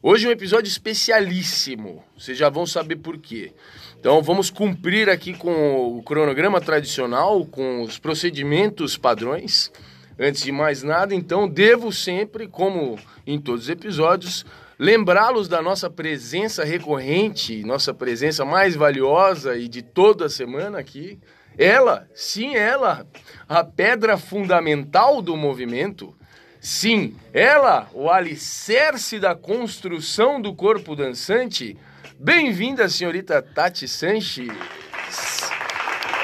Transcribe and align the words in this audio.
Hoje 0.00 0.26
é 0.26 0.28
um 0.28 0.32
episódio 0.32 0.68
especialíssimo, 0.68 2.04
vocês 2.16 2.38
já 2.38 2.48
vão 2.48 2.64
saber 2.64 2.96
por 2.96 3.18
quê. 3.18 3.52
Então 3.98 4.22
vamos 4.22 4.48
cumprir 4.48 5.10
aqui 5.10 5.34
com 5.34 5.98
o 5.98 6.02
cronograma 6.04 6.60
tradicional, 6.60 7.44
com 7.44 7.82
os 7.82 7.98
procedimentos 7.98 8.96
padrões. 8.96 9.72
Antes 10.16 10.44
de 10.44 10.52
mais 10.52 10.84
nada, 10.84 11.16
então 11.16 11.48
devo 11.48 11.92
sempre, 11.92 12.46
como 12.46 12.96
em 13.26 13.40
todos 13.40 13.64
os 13.64 13.70
episódios, 13.70 14.46
lembrá-los 14.78 15.48
da 15.48 15.60
nossa 15.60 15.90
presença 15.90 16.62
recorrente, 16.62 17.64
nossa 17.64 17.92
presença 17.92 18.44
mais 18.44 18.76
valiosa 18.76 19.56
e 19.56 19.66
de 19.66 19.82
toda 19.82 20.28
semana 20.28 20.78
aqui. 20.78 21.18
Ela, 21.56 22.08
sim, 22.14 22.54
ela, 22.54 23.04
a 23.48 23.64
pedra 23.64 24.16
fundamental 24.16 25.20
do 25.20 25.36
movimento, 25.36 26.16
Sim, 26.60 27.16
ela, 27.32 27.88
o 27.92 28.10
alicerce 28.10 29.18
da 29.20 29.34
construção 29.34 30.40
do 30.40 30.54
corpo 30.54 30.96
dançante. 30.96 31.76
Bem-vinda, 32.18 32.88
senhorita 32.88 33.40
Tati 33.40 33.86
Sanches. 33.86 34.48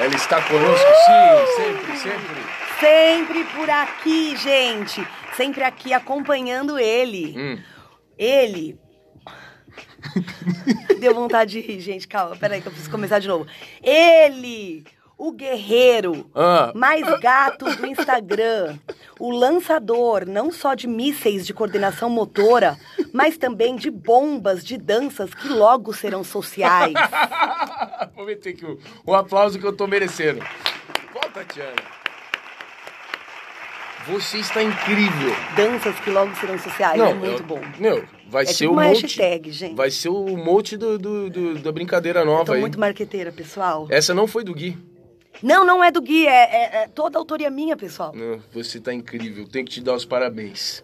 Ela 0.00 0.14
está 0.14 0.42
conosco, 0.42 0.86
sim, 1.06 1.62
sempre, 1.62 1.96
sempre. 1.98 2.54
Sempre 2.80 3.44
por 3.56 3.70
aqui, 3.70 4.36
gente. 4.36 5.06
Sempre 5.36 5.62
aqui 5.62 5.92
acompanhando 5.92 6.78
ele. 6.78 7.34
Hum. 7.38 7.58
Ele. 8.18 8.78
Deu 10.98 11.14
vontade 11.14 11.52
de 11.52 11.60
rir, 11.60 11.80
gente. 11.80 12.08
Calma, 12.08 12.36
peraí 12.36 12.60
que 12.60 12.66
eu 12.66 12.72
preciso 12.72 12.90
começar 12.90 13.20
de 13.20 13.28
novo. 13.28 13.46
Ele 13.80 14.84
o 15.16 15.32
guerreiro 15.32 16.28
ah. 16.34 16.72
mais 16.74 17.02
gato 17.20 17.64
do 17.76 17.86
Instagram, 17.86 18.76
o 19.18 19.30
lançador 19.30 20.26
não 20.26 20.50
só 20.50 20.74
de 20.74 20.86
mísseis 20.86 21.46
de 21.46 21.54
coordenação 21.54 22.10
motora, 22.10 22.76
mas 23.12 23.38
também 23.38 23.76
de 23.76 23.90
bombas 23.90 24.64
de 24.64 24.76
danças 24.76 25.32
que 25.32 25.48
logo 25.48 25.92
serão 25.92 26.24
sociais. 26.24 26.94
Vou 28.14 28.26
meter 28.26 28.50
aqui 28.50 28.64
o, 28.64 28.78
o 29.06 29.14
aplauso 29.14 29.58
que 29.58 29.66
eu 29.66 29.72
tô 29.72 29.86
merecendo. 29.86 30.44
Volta, 31.12 31.30
Tatiana. 31.30 32.04
Você 34.06 34.36
está 34.38 34.62
incrível. 34.62 35.34
Danças 35.56 35.98
que 36.00 36.10
logo 36.10 36.34
serão 36.36 36.58
sociais, 36.58 36.98
não, 36.98 37.08
é 37.08 37.14
muito 37.14 37.42
eu, 37.42 37.46
bom. 37.46 37.60
Meu, 37.78 38.04
vai 38.28 38.42
é 38.42 38.46
ser 38.46 38.54
tipo 38.54 38.70
o 38.70 38.72
uma 38.74 38.84
monte, 38.84 39.02
hashtag, 39.02 39.50
gente. 39.50 39.74
Vai 39.74 39.90
ser 39.90 40.10
o 40.10 40.36
monte 40.36 40.76
do, 40.76 40.98
do, 40.98 41.30
do 41.30 41.58
da 41.60 41.72
brincadeira 41.72 42.22
nova 42.22 42.42
eu 42.42 42.46
tô 42.46 42.52
aí. 42.52 42.60
muito 42.60 42.78
marqueteira, 42.78 43.32
pessoal. 43.32 43.86
Essa 43.88 44.12
não 44.12 44.26
foi 44.26 44.44
do 44.44 44.52
Gui. 44.52 44.76
Não, 45.42 45.64
não 45.64 45.82
é 45.82 45.90
do 45.90 46.00
Gui, 46.00 46.26
é, 46.26 46.30
é, 46.30 46.76
é 46.82 46.88
toda 46.88 47.18
a 47.18 47.20
autoria 47.20 47.50
minha, 47.50 47.76
pessoal. 47.76 48.12
Não, 48.14 48.42
você 48.52 48.80
tá 48.80 48.92
incrível, 48.92 49.46
tenho 49.46 49.64
que 49.64 49.72
te 49.72 49.80
dar 49.80 49.94
os 49.94 50.04
parabéns. 50.04 50.82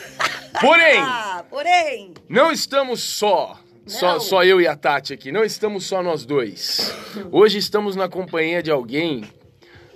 Porém, 0.60 0.98
ah, 0.98 1.44
porém, 1.50 2.14
não 2.28 2.50
estamos 2.50 3.02
só. 3.02 3.60
Só, 3.86 4.18
só 4.18 4.42
eu 4.42 4.60
e 4.60 4.66
a 4.66 4.74
Tati 4.74 5.12
aqui, 5.12 5.30
não 5.30 5.44
estamos 5.44 5.84
só 5.84 6.02
nós 6.02 6.24
dois. 6.24 6.92
Hoje 7.30 7.58
estamos 7.58 7.94
na 7.94 8.08
companhia 8.08 8.60
de 8.60 8.68
alguém 8.68 9.22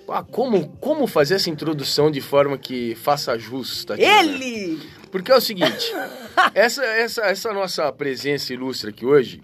ah, 0.09 0.23
como, 0.23 0.69
como 0.81 1.09
fazer 1.09 1.35
essa 1.35 1.51
introdução 1.51 2.09
de 2.09 2.21
forma 2.21 2.57
que 2.57 2.95
faça 2.97 3.37
jus, 3.37 3.85
Tatiana? 3.85 4.23
Ele! 4.23 4.81
Porque 5.11 5.33
é 5.33 5.37
o 5.37 5.41
seguinte, 5.41 5.93
essa, 6.55 6.85
essa, 6.85 7.23
essa 7.23 7.53
nossa 7.53 7.93
presença 7.93 8.53
ilustre 8.53 8.91
aqui 8.91 9.05
hoje, 9.05 9.41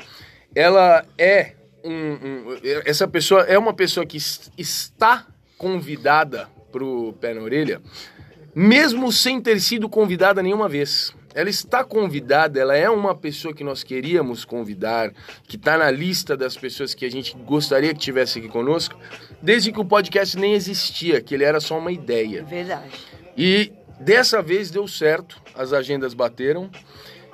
ela 0.55 1.05
é 1.19 1.56
um, 1.87 2.49
um, 2.53 2.59
essa 2.85 3.07
pessoa 3.07 3.43
é 3.43 3.59
uma 3.59 3.73
pessoa 3.73 4.05
que 4.05 4.19
está 4.59 5.27
convidada 5.57 6.49
pro 6.73 7.15
pé 7.21 7.33
na 7.33 7.41
orelha, 7.41 7.81
mesmo 8.55 9.11
sem 9.13 9.41
ter 9.41 9.61
sido 9.61 9.89
convidada 9.89 10.43
nenhuma 10.43 10.69
vez. 10.69 11.15
Ela 11.35 11.51
está 11.51 11.85
convidada, 11.85 12.59
ela 12.59 12.75
é 12.75 12.89
uma 12.89 13.15
pessoa 13.15 13.53
que 13.53 13.63
nós 13.63 13.85
queríamos 13.85 14.45
convidar, 14.45 15.13
que 15.47 15.57
está 15.57 15.77
na 15.77 15.91
lista 15.91 16.35
das 16.35 16.57
pessoas 16.57 16.95
que 16.95 17.05
a 17.05 17.11
gente 17.11 17.37
gostaria 17.37 17.93
que 17.93 18.01
tivesse 18.01 18.39
aqui 18.39 18.49
conosco, 18.49 18.99
desde 19.43 19.71
que 19.71 19.79
o 19.79 19.85
podcast 19.85 20.37
nem 20.39 20.55
existia, 20.55 21.21
que 21.21 21.35
ele 21.35 21.45
era 21.45 21.61
só 21.61 21.79
uma 21.79 21.93
ideia. 21.93 22.43
Verdade. 22.43 22.91
E 23.37 23.71
dessa 24.01 24.41
vez 24.41 24.71
deu 24.71 24.89
certo, 24.89 25.41
as 25.55 25.75
agendas 25.75 26.15
bateram. 26.15 26.71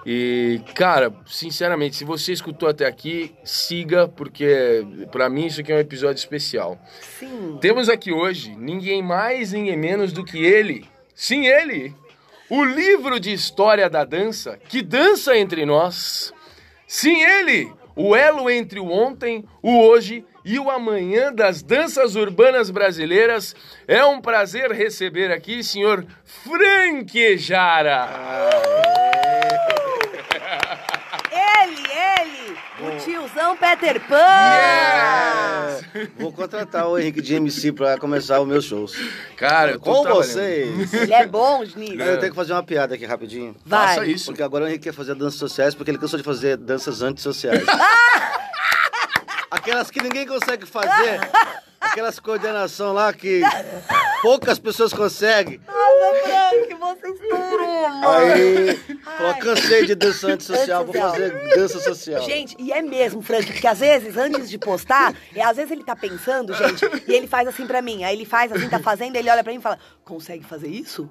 E, 0.04 0.60
cara, 0.74 1.12
sinceramente, 1.26 1.96
se 1.96 2.04
você 2.04 2.32
escutou 2.32 2.68
até 2.68 2.86
aqui, 2.86 3.34
siga, 3.44 4.08
porque 4.08 4.84
para 5.12 5.28
mim 5.28 5.46
isso 5.46 5.60
aqui 5.60 5.72
é 5.72 5.76
um 5.76 5.80
episódio 5.80 6.18
especial. 6.18 6.78
Sim. 7.18 7.58
Temos 7.60 7.88
aqui 7.88 8.12
hoje 8.12 8.54
ninguém 8.56 9.00
mais, 9.00 9.52
ninguém 9.52 9.76
menos 9.76 10.12
do 10.12 10.24
que 10.24 10.44
ele. 10.44 10.88
Sim, 11.14 11.46
ele. 11.46 11.94
O 12.50 12.64
livro 12.64 13.20
de 13.20 13.32
história 13.32 13.88
da 13.88 14.04
dança 14.04 14.58
que 14.68 14.82
dança 14.82 15.36
entre 15.36 15.64
nós. 15.64 16.34
Sim, 16.86 17.22
ele. 17.22 17.72
O 17.94 18.16
elo 18.16 18.50
entre 18.50 18.80
o 18.80 18.90
ontem, 18.90 19.44
o 19.62 19.78
hoje 19.78 20.24
e 20.44 20.58
o 20.58 20.70
amanhã 20.70 21.32
das 21.32 21.62
danças 21.62 22.16
urbanas 22.16 22.70
brasileiras. 22.70 23.54
É 23.86 24.04
um 24.04 24.20
prazer 24.20 24.72
receber 24.72 25.30
aqui, 25.30 25.62
senhor 25.62 26.04
Frank 26.24 27.36
Jara. 27.36 28.08
Ah. 28.10 29.02
O 32.82 32.91
tiozão 33.04 33.56
Peter 33.56 34.00
Pan! 34.06 34.16
Yes! 34.16 35.84
Vou 36.18 36.32
contratar 36.32 36.88
o 36.88 36.98
Henrique 36.98 37.20
de 37.20 37.34
MC 37.34 37.72
pra 37.72 37.98
começar 37.98 38.40
os 38.40 38.46
meus 38.46 38.64
shows. 38.64 38.94
Cara, 39.36 39.78
com 39.78 40.04
vocês! 40.04 40.92
Ele 40.92 41.12
é 41.12 41.26
bom, 41.26 41.62
Sniff. 41.64 41.98
Eu 41.98 42.18
tenho 42.18 42.32
que 42.32 42.36
fazer 42.36 42.52
uma 42.52 42.62
piada 42.62 42.94
aqui 42.94 43.04
rapidinho. 43.04 43.56
Vai. 43.64 43.96
Faça 43.96 44.06
isso. 44.06 44.26
Porque 44.26 44.42
agora 44.42 44.64
o 44.64 44.68
Henrique 44.68 44.84
quer 44.84 44.92
fazer 44.92 45.14
danças 45.14 45.38
sociais 45.38 45.74
porque 45.74 45.90
ele 45.90 45.98
cansou 45.98 46.18
de 46.18 46.24
fazer 46.24 46.56
danças 46.56 47.02
antissociais. 47.02 47.64
Aquelas 49.50 49.90
que 49.90 50.02
ninguém 50.02 50.26
consegue 50.26 50.66
fazer. 50.66 51.20
Aquelas 51.82 52.18
coordenação 52.18 52.92
lá 52.92 53.12
que 53.12 53.42
poucas 54.22 54.58
pessoas 54.58 54.92
conseguem. 54.92 55.60
Nossa, 55.66 56.24
Frank, 56.24 56.74
você 56.74 57.08
estourou, 57.08 57.86
Aí, 58.04 58.76
falou, 59.04 59.34
cansei 59.34 59.86
de 59.86 59.94
dança 59.94 60.28
antissocial, 60.28 60.84
vou 60.84 60.94
fazer 60.94 61.30
dança 61.54 61.78
social. 61.80 62.22
Gente, 62.22 62.56
e 62.58 62.72
é 62.72 62.80
mesmo, 62.82 63.20
Frank, 63.22 63.52
porque 63.52 63.66
às 63.66 63.80
vezes, 63.80 64.16
antes 64.16 64.48
de 64.48 64.58
postar, 64.58 65.14
e 65.34 65.40
às 65.40 65.56
vezes 65.56 65.70
ele 65.70 65.84
tá 65.84 65.94
pensando, 65.94 66.54
gente, 66.54 66.84
e 67.06 67.12
ele 67.12 67.26
faz 67.26 67.46
assim 67.48 67.66
pra 67.66 67.82
mim. 67.82 68.04
Aí 68.04 68.14
ele 68.16 68.24
faz 68.24 68.52
assim, 68.52 68.68
tá 68.68 68.78
fazendo, 68.78 69.16
ele 69.16 69.28
olha 69.28 69.42
pra 69.42 69.52
mim 69.52 69.58
e 69.58 69.62
fala, 69.62 69.78
consegue 70.04 70.44
fazer 70.44 70.68
isso? 70.68 71.08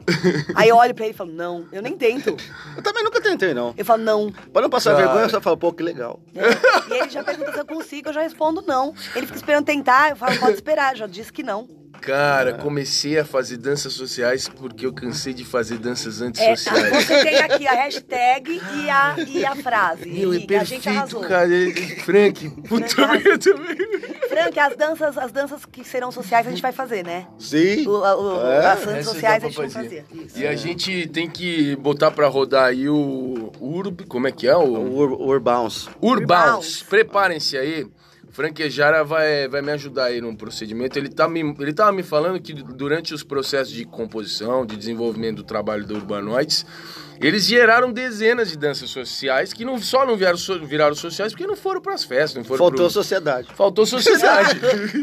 Aí 0.55 0.69
eu 0.69 0.75
olho 0.75 0.93
pra 0.93 1.05
ele 1.05 1.13
e 1.13 1.17
falo, 1.17 1.31
não, 1.31 1.67
eu 1.71 1.81
nem 1.81 1.97
tento. 1.97 2.35
Eu 2.75 2.83
também 2.83 3.03
nunca 3.03 3.21
tentei, 3.21 3.53
não. 3.53 3.73
Eu 3.77 3.85
falo, 3.85 4.03
não. 4.03 4.31
Pra 4.51 4.61
não 4.61 4.69
passar 4.69 4.93
vergonha, 4.93 5.23
eu 5.23 5.29
só 5.29 5.41
falo, 5.41 5.57
pô, 5.57 5.71
que 5.71 5.83
legal. 5.83 6.19
É. 6.35 6.93
E 6.93 6.97
ele 6.99 7.09
já 7.09 7.23
pergunta 7.23 7.53
se 7.53 7.59
eu 7.59 7.65
consigo, 7.65 8.09
eu 8.09 8.13
já 8.13 8.21
respondo 8.21 8.63
não. 8.65 8.93
Ele 9.15 9.25
fica 9.25 9.37
esperando 9.37 9.65
tentar, 9.65 10.09
eu 10.09 10.15
falo, 10.15 10.37
pode 10.39 10.60
esperar, 10.61 10.95
já 10.95 11.07
disse 11.07 11.33
que 11.33 11.41
não. 11.41 11.67
Cara, 11.99 12.53
comecei 12.53 13.19
a 13.19 13.23
fazer 13.23 13.57
danças 13.57 13.93
sociais 13.93 14.49
porque 14.49 14.87
eu 14.87 14.93
cansei 14.93 15.33
de 15.33 15.45
fazer 15.45 15.77
danças 15.77 16.19
antissociais. 16.19 16.83
É, 16.83 17.01
você 17.01 17.23
tem 17.23 17.37
aqui 17.37 17.67
a 17.67 17.73
hashtag 17.73 18.59
e 18.75 18.89
a, 18.89 19.15
e 19.27 19.45
a 19.45 19.55
frase. 19.55 20.09
Meu, 20.09 20.33
é 20.33 20.39
perfeito, 20.39 20.61
a 20.61 20.63
gente 20.63 20.89
arrasou. 20.89 21.21
cara. 21.21 21.47
Frank, 22.03 22.49
puta 22.67 23.07
merda 23.07 23.37
também. 23.37 23.77
Frank, 24.29 24.59
as 24.59 24.75
danças, 24.75 25.17
as 25.17 25.31
danças 25.31 25.65
que 25.65 25.83
serão 25.83 26.11
sociais 26.11 26.47
a 26.47 26.49
gente 26.49 26.61
vai 26.61 26.71
fazer, 26.71 27.05
né? 27.05 27.27
Sim. 27.37 27.85
O, 27.87 27.99
o, 27.99 28.47
é. 28.47 28.65
As 28.65 28.79
danças 28.83 29.05
sociais 29.05 29.43
a 29.43 29.47
gente 29.47 29.57
vai 29.57 29.69
fazer. 29.69 30.05
Isso. 30.11 30.39
E 30.39 30.47
a 30.47 30.55
gente 30.55 31.07
tem 31.07 31.29
que 31.29 31.75
botar 31.75 32.09
pra 32.09 32.27
rodar 32.27 32.65
aí 32.65 32.89
o 32.89 33.51
Urb, 33.59 34.05
como 34.07 34.27
é 34.27 34.31
que 34.31 34.47
é? 34.47 34.55
O, 34.55 34.61
o 34.63 34.97
Ur, 34.97 35.21
Urbounce. 35.21 35.87
Urbounce. 36.01 36.83
Preparem-se 36.85 37.57
aí. 37.59 37.87
Franquejara 38.31 39.03
vai, 39.03 39.47
vai 39.47 39.61
me 39.61 39.71
ajudar 39.71 40.05
aí 40.05 40.21
no 40.21 40.35
procedimento. 40.35 40.97
Ele, 40.97 41.09
tá 41.09 41.27
me, 41.27 41.41
ele 41.59 41.73
tava 41.73 41.91
me 41.91 42.01
falando 42.01 42.39
que 42.39 42.53
durante 42.53 43.13
os 43.13 43.23
processos 43.23 43.73
de 43.73 43.83
composição, 43.83 44.65
de 44.65 44.77
desenvolvimento 44.77 45.37
do 45.37 45.43
trabalho 45.43 45.85
do 45.85 45.95
Urbanoides, 45.95 46.65
eles 47.19 47.45
geraram 47.45 47.91
dezenas 47.91 48.49
de 48.49 48.57
danças 48.57 48.89
sociais 48.89 49.53
que 49.53 49.63
não, 49.63 49.77
só 49.79 50.05
não 50.05 50.15
viraram, 50.15 50.37
viraram 50.65 50.95
sociais 50.95 51.33
porque 51.33 51.45
não 51.45 51.55
foram 51.55 51.81
para 51.81 51.93
as 51.93 52.03
festas. 52.03 52.35
Não 52.35 52.43
foram 52.43 52.57
Faltou 52.57 52.85
pro... 52.85 52.89
sociedade. 52.89 53.47
Faltou 53.53 53.85
sociedade. 53.85 54.59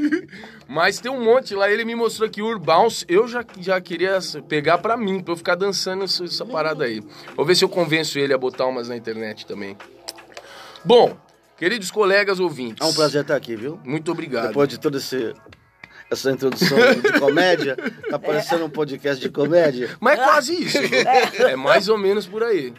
Mas 0.67 0.99
tem 0.99 1.13
um 1.13 1.23
monte 1.23 1.55
lá. 1.55 1.71
Ele 1.71 1.85
me 1.85 1.95
mostrou 1.95 2.29
que 2.29 2.43
Urbounce 2.43 3.05
eu 3.09 3.29
já, 3.29 3.45
já 3.61 3.81
queria 3.81 4.19
pegar 4.49 4.79
para 4.79 4.97
mim, 4.97 5.21
para 5.21 5.33
eu 5.33 5.37
ficar 5.37 5.55
dançando 5.55 6.05
essa, 6.05 6.25
essa 6.25 6.47
parada 6.47 6.85
aí. 6.85 7.03
Vou 7.37 7.45
ver 7.45 7.55
se 7.55 7.65
eu 7.65 7.69
convenço 7.69 8.19
ele 8.19 8.33
a 8.33 8.39
botar 8.39 8.67
umas 8.67 8.89
na 8.89 8.97
internet 8.97 9.47
também. 9.47 9.77
Bom, 10.85 11.17
queridos 11.59 11.91
colegas 11.91 12.41
ouvintes. 12.41 12.87
É 12.87 12.89
um 12.89 12.95
prazer 12.95 13.23
estar 13.23 13.37
aqui, 13.37 13.57
viu? 13.57 13.79
Muito 13.85 14.11
obrigado. 14.13 14.49
Depois 14.49 14.69
de 14.69 14.79
todo 14.79 14.97
esse 14.97 15.35
essa 16.11 16.31
introdução 16.31 16.79
de 16.79 17.21
comédia, 17.21 17.77
tá 18.09 18.19
parecendo 18.19 18.65
um 18.65 18.71
podcast 18.71 19.21
de 19.21 19.29
comédia. 19.29 19.91
Mas 20.01 20.19
é 20.19 20.25
quase 20.25 20.63
isso. 20.63 20.79
É. 20.79 21.53
é 21.53 21.57
mais 21.57 21.89
ou 21.89 21.99
menos 21.99 22.27
por 22.27 22.43
aí. 22.43 22.73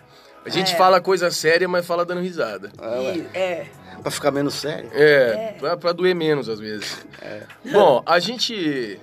A 0.43 0.49
gente 0.49 0.73
é. 0.73 0.75
fala 0.75 0.99
coisa 0.99 1.29
séria, 1.29 1.67
mas 1.67 1.85
fala 1.85 2.05
dando 2.05 2.21
risada. 2.21 2.71
Ah, 2.79 3.13
é. 3.33 3.67
Pra 4.01 4.09
ficar 4.09 4.31
menos 4.31 4.55
sério. 4.55 4.89
É, 4.93 5.03
é. 5.03 5.55
Pra, 5.59 5.77
pra 5.77 5.91
doer 5.91 6.15
menos 6.15 6.49
às 6.49 6.59
vezes. 6.59 7.05
É. 7.21 7.43
Bom, 7.71 8.01
a 8.05 8.17
gente 8.17 8.99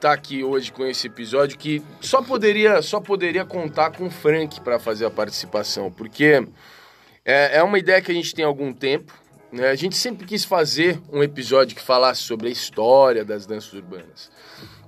tá 0.00 0.12
aqui 0.12 0.42
hoje 0.42 0.72
com 0.72 0.84
esse 0.84 1.06
episódio 1.06 1.56
que 1.58 1.82
só 2.00 2.20
poderia, 2.22 2.82
só 2.82 3.00
poderia 3.00 3.44
contar 3.44 3.92
com 3.92 4.06
o 4.06 4.10
Frank 4.10 4.60
para 4.60 4.78
fazer 4.78 5.06
a 5.06 5.10
participação, 5.10 5.90
porque 5.90 6.46
é, 7.24 7.58
é 7.58 7.62
uma 7.62 7.78
ideia 7.78 8.00
que 8.00 8.10
a 8.10 8.14
gente 8.14 8.34
tem 8.34 8.44
há 8.44 8.48
algum 8.48 8.72
tempo. 8.72 9.12
Né? 9.52 9.68
A 9.68 9.74
gente 9.74 9.96
sempre 9.96 10.26
quis 10.26 10.44
fazer 10.44 11.00
um 11.12 11.22
episódio 11.22 11.76
que 11.76 11.82
falasse 11.82 12.22
sobre 12.22 12.48
a 12.48 12.50
história 12.50 13.24
das 13.24 13.46
danças 13.46 13.72
urbanas. 13.72 14.30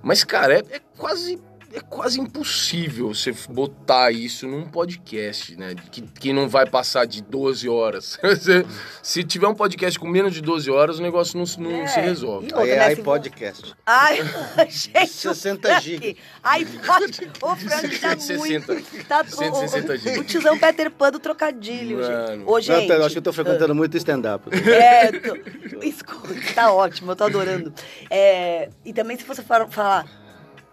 Mas, 0.03 0.25
cara, 0.25 0.59
é, 0.59 0.77
é 0.77 0.81
quase 0.97 1.41
é 1.75 1.81
quase 1.81 2.21
impossível 2.21 3.15
você 3.15 3.33
botar 3.49 4.11
isso 4.11 4.47
num 4.47 4.67
podcast, 4.67 5.57
né? 5.57 5.75
Que, 5.91 6.03
que 6.03 6.33
não 6.33 6.49
vai 6.49 6.67
passar 6.67 7.07
de 7.07 7.23
12 7.23 7.69
horas. 7.69 8.19
se 9.03 9.25
tiver 9.25 9.49
um 9.49 9.55
podcast 9.55 9.99
com 9.99 10.07
menos 10.07 10.35
de 10.35 10.43
12 10.43 10.71
horas, 10.71 10.99
o 10.99 11.03
negócio 11.03 11.39
não, 11.39 11.71
não 11.71 11.83
é. 11.83 11.87
se 11.87 12.01
resolve. 12.01 12.49
Aí 12.55 12.71
é 12.71 12.93
iPodcast. 12.93 13.75
Ai, 13.87 14.19
gente. 14.69 15.09
60 15.09 15.81
GB. 15.81 16.17
iPod. 16.43 17.31
O 17.41 17.57
Frank 17.57 17.99
tá 17.99 18.19
60, 18.19 18.39
muito. 18.39 19.05
Tá, 19.07 19.25
160 19.25 19.97
GB. 19.97 20.19
O 20.19 20.25
tiozão 20.25 20.59
Peter 20.59 20.91
Pan 20.91 21.11
do 21.11 21.19
trocadilho, 21.19 21.99
Mano. 21.99 22.27
gente. 22.27 22.51
Ô, 22.51 22.61
gente. 22.61 22.91
eu 22.91 23.05
acho 23.05 23.15
que 23.15 23.19
eu 23.19 23.23
tô 23.23 23.33
frequentando 23.33 23.75
muito 23.75 23.97
stand-up. 23.97 24.45
É, 24.69 25.11
tô, 25.13 25.37
escuta, 25.83 26.35
tá 26.55 26.73
ótimo, 26.73 27.13
eu 27.13 27.17
tô 27.17 27.25
adorando. 27.25 27.73
É, 28.11 28.69
e 28.85 28.93
também 28.93 29.17
se 29.17 29.25
você 29.25 29.43
for 29.43 29.67
falar 29.69 30.22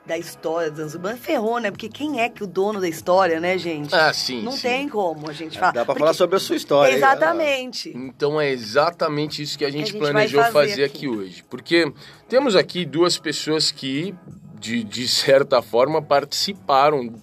da 0.10 0.18
história 0.18 0.72
das 0.72 0.96
urbanas, 0.96 1.20
ferrou, 1.20 1.60
né? 1.60 1.70
Porque 1.70 1.88
quem 1.88 2.20
é 2.20 2.28
que 2.28 2.44
o 2.44 2.48
dono 2.48 2.82
da 2.82 2.90
história, 2.90 3.40
né, 3.40 3.60
gente? 3.60 3.94
Ah, 3.94 4.12
sim. 4.12 4.42
Não 4.42 4.54
sim. 4.54 4.62
tem 4.64 4.90
como 4.90 5.30
a 5.30 5.34
gente 5.34 5.60
falar. 5.60 5.72
Dá 5.72 5.86
pra 5.86 5.94
Porque... 5.94 6.00
falar 6.00 6.14
sobre 6.16 6.36
a 6.36 6.40
sua 6.40 6.56
história. 6.56 6.96
Exatamente. 6.96 7.96
Então 7.96 8.42
é 8.42 8.50
exatamente 8.50 9.44
isso 9.44 9.56
que 9.56 9.64
a 9.64 9.70
gente, 9.70 9.92
que 9.92 9.98
a 9.98 10.02
gente 10.02 10.12
planejou 10.12 10.42
fazer, 10.42 10.70
fazer 10.70 10.84
aqui. 10.86 10.98
aqui 10.98 11.08
hoje. 11.08 11.46
Porque 11.48 11.94
temos 12.28 12.56
aqui 12.56 12.86
duas 12.86 13.20
pessoas 13.20 13.72
que 13.72 14.16
de, 14.60 14.84
de, 14.84 15.08
certa 15.08 15.62
forma 15.62 16.02
participaram, 16.02 17.14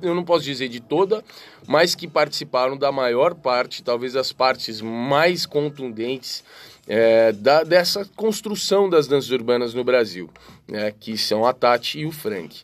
eu 0.00 0.14
não 0.14 0.24
posso 0.24 0.44
dizer 0.44 0.68
de 0.68 0.80
toda, 0.80 1.22
mas 1.66 1.96
que 1.96 2.06
participaram 2.06 2.78
da 2.78 2.92
maior 2.92 3.34
parte, 3.34 3.82
talvez 3.82 4.14
as 4.14 4.32
partes 4.32 4.80
mais 4.80 5.44
contundentes 5.44 6.42
é, 6.86 7.32
da, 7.32 7.62
dessa 7.62 8.06
construção 8.16 8.88
das 8.88 9.06
danças 9.06 9.30
urbanas 9.30 9.74
no 9.74 9.84
Brasil, 9.84 10.30
né, 10.68 10.92
que 10.98 11.16
são 11.16 11.44
a 11.46 11.52
Tati 11.52 12.00
e 12.00 12.06
o 12.06 12.12
Frank. 12.12 12.62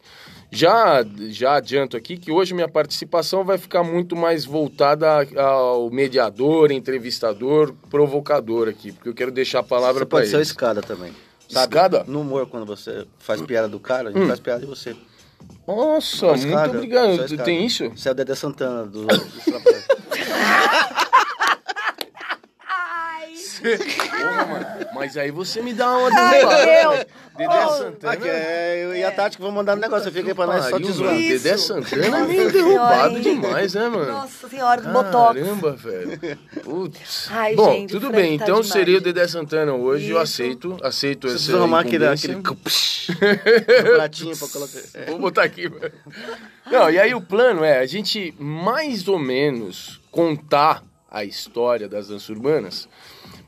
Já, 0.51 1.05
já 1.31 1.57
adianto 1.57 1.97
aqui 1.97 2.17
que 2.17 2.31
hoje 2.31 2.55
minha 2.55 2.69
participação 2.69 3.43
vai 3.43 3.59
ficar 3.59 3.83
muito 3.83 4.15
mais 4.15 4.45
voltada 4.45 5.27
ao 5.37 5.91
mediador, 5.91 6.71
entrevistador, 6.71 7.75
provocador 7.91 8.69
aqui, 8.69 8.93
porque 8.93 9.09
eu 9.09 9.15
quero 9.15 9.33
deixar 9.33 9.59
a 9.61 9.65
palavra 9.65 10.07
para 10.07 10.21
eles. 10.21 10.31
Pode 10.31 10.45
ser 10.45 10.49
escada 10.49 10.81
também. 10.81 11.13
Sabe? 11.49 11.75
Escada? 11.75 12.05
No 12.07 12.21
humor, 12.21 12.47
quando 12.47 12.65
você 12.65 13.05
faz 13.19 13.43
piada 13.43 13.69
do 13.69 13.81
cara, 13.81 14.11
a 14.11 14.13
gente 14.13 14.23
hum. 14.23 14.29
faz 14.29 14.39
piada 14.39 14.61
de 14.61 14.67
você. 14.67 14.95
Nossa, 15.67 16.35
muito 16.37 16.71
obrigado. 16.71 17.45
Tem 17.45 17.67
isso? 17.67 17.91
Você 17.91 18.09
é 18.09 18.13
o 18.13 18.15
Dedé 18.15 18.35
Santana 18.35 18.87
do, 18.87 19.07
do 19.07 19.17
Porra, 23.65 24.47
mano. 24.47 24.67
Mas 24.95 25.17
aí 25.17 25.31
você 25.31 25.63
me 25.63 25.73
dá 25.73 25.97
uma. 25.97 26.11
Dedé 27.37 27.67
Santana. 27.67 28.13
Aqui, 28.13 28.29
é, 28.29 28.85
eu 28.85 28.95
e 28.95 29.03
a 29.03 29.11
Tati 29.11 29.37
que 29.37 29.43
vou 29.43 29.51
mandar 29.51 29.77
um 29.77 29.81
negócio. 29.81 30.09
Eu 30.09 30.13
fiquei 30.13 30.35
pra 30.35 30.47
nós 30.47 30.67
só 30.67 30.79
te 30.79 30.93
zoando. 30.93 31.19
Dedé 31.19 31.57
Santana 31.57 32.19
é 32.19 32.25
meio 32.27 32.53
derrubado 32.53 33.21
demais, 33.21 33.75
né, 33.75 33.89
mano? 33.89 34.13
Nossa 34.13 34.49
senhora, 34.49 34.81
do 34.81 34.93
Botox. 34.93 35.41
Caramba, 35.41 35.73
velho. 35.73 36.39
Putz. 36.63 37.29
Ai, 37.33 37.57
Bom, 37.57 37.73
gente, 37.73 37.91
tudo 37.91 38.11
bem. 38.11 38.39
Tá 38.39 38.45
então 38.45 38.61
demais. 38.61 38.69
seria 38.73 38.99
o 38.99 39.01
Dedé 39.01 39.27
Santana 39.27 39.73
hoje. 39.73 40.05
Isso. 40.05 40.13
Eu 40.13 40.19
aceito. 40.21 40.77
Aceito 40.83 41.27
essa 41.27 41.37
Preciso 41.37 41.57
arrumar 41.57 41.81
aquele, 41.81 42.07
aquele 42.07 42.37
pratinho 43.97 44.37
pra 44.37 44.49
colocar. 44.49 44.81
Vou 45.09 45.19
botar 45.19 45.43
aqui. 45.43 45.71
Não, 46.71 46.91
e 46.91 46.99
aí 47.01 47.15
o 47.15 47.21
plano 47.21 47.65
é 47.65 47.79
a 47.79 47.87
gente 47.87 48.33
mais 48.39 49.09
ou 49.09 49.19
menos 49.19 50.01
contar 50.11 50.85
a 51.11 51.25
história 51.25 51.89
das 51.89 52.09
danças 52.09 52.29
urbanas 52.29 52.89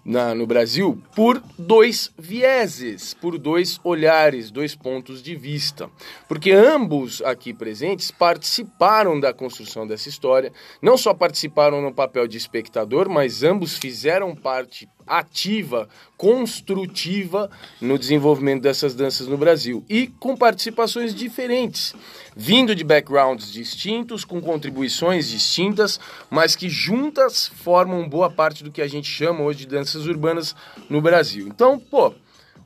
na, 0.06 0.34
no 0.34 0.46
Brasil 0.46 1.02
por 1.14 1.42
dois 1.58 2.12
vieses, 2.16 3.12
por 3.12 3.36
dois 3.36 3.80
olhares, 3.82 4.50
dois 4.50 4.74
pontos 4.74 5.20
de 5.22 5.34
vista. 5.34 5.90
Porque 6.28 6.52
ambos 6.52 7.20
aqui 7.22 7.52
presentes 7.52 8.12
participaram 8.12 9.18
da 9.18 9.34
construção 9.34 9.86
dessa 9.86 10.08
história, 10.08 10.52
não 10.80 10.96
só 10.96 11.12
participaram 11.12 11.82
no 11.82 11.92
papel 11.92 12.28
de 12.28 12.38
espectador, 12.38 13.08
mas 13.08 13.42
ambos 13.42 13.76
fizeram 13.76 14.34
parte 14.34 14.88
ativa, 15.06 15.88
construtiva 16.16 17.50
no 17.80 17.98
desenvolvimento 17.98 18.62
dessas 18.62 18.94
danças 18.94 19.26
no 19.26 19.36
Brasil 19.36 19.84
e 19.88 20.06
com 20.06 20.36
participações 20.36 21.14
diferentes, 21.14 21.94
vindo 22.34 22.74
de 22.74 22.82
backgrounds 22.82 23.52
distintos, 23.52 24.24
com 24.24 24.40
contribuições 24.40 25.28
distintas, 25.28 26.00
mas 26.30 26.56
que 26.56 26.68
juntas 26.68 27.48
formam 27.48 28.08
boa 28.08 28.30
parte 28.30 28.64
do 28.64 28.70
que 28.70 28.82
a 28.82 28.88
gente 28.88 29.08
chama 29.08 29.42
hoje 29.42 29.60
de 29.60 29.66
danças 29.66 30.06
urbanas 30.06 30.54
no 30.88 31.00
Brasil. 31.00 31.46
Então, 31.48 31.78
pô, 31.78 32.14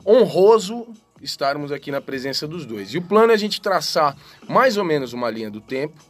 honroso 0.05 0.87
estarmos 1.21 1.71
aqui 1.71 1.91
na 1.91 2.01
presença 2.01 2.47
dos 2.47 2.65
dois. 2.65 2.93
E 2.93 2.97
o 2.97 3.01
plano 3.01 3.31
é 3.31 3.35
a 3.35 3.37
gente 3.37 3.61
traçar 3.61 4.17
mais 4.47 4.77
ou 4.77 4.83
menos 4.83 5.13
uma 5.13 5.29
linha 5.29 5.51
do 5.51 5.61
tempo, 5.61 6.01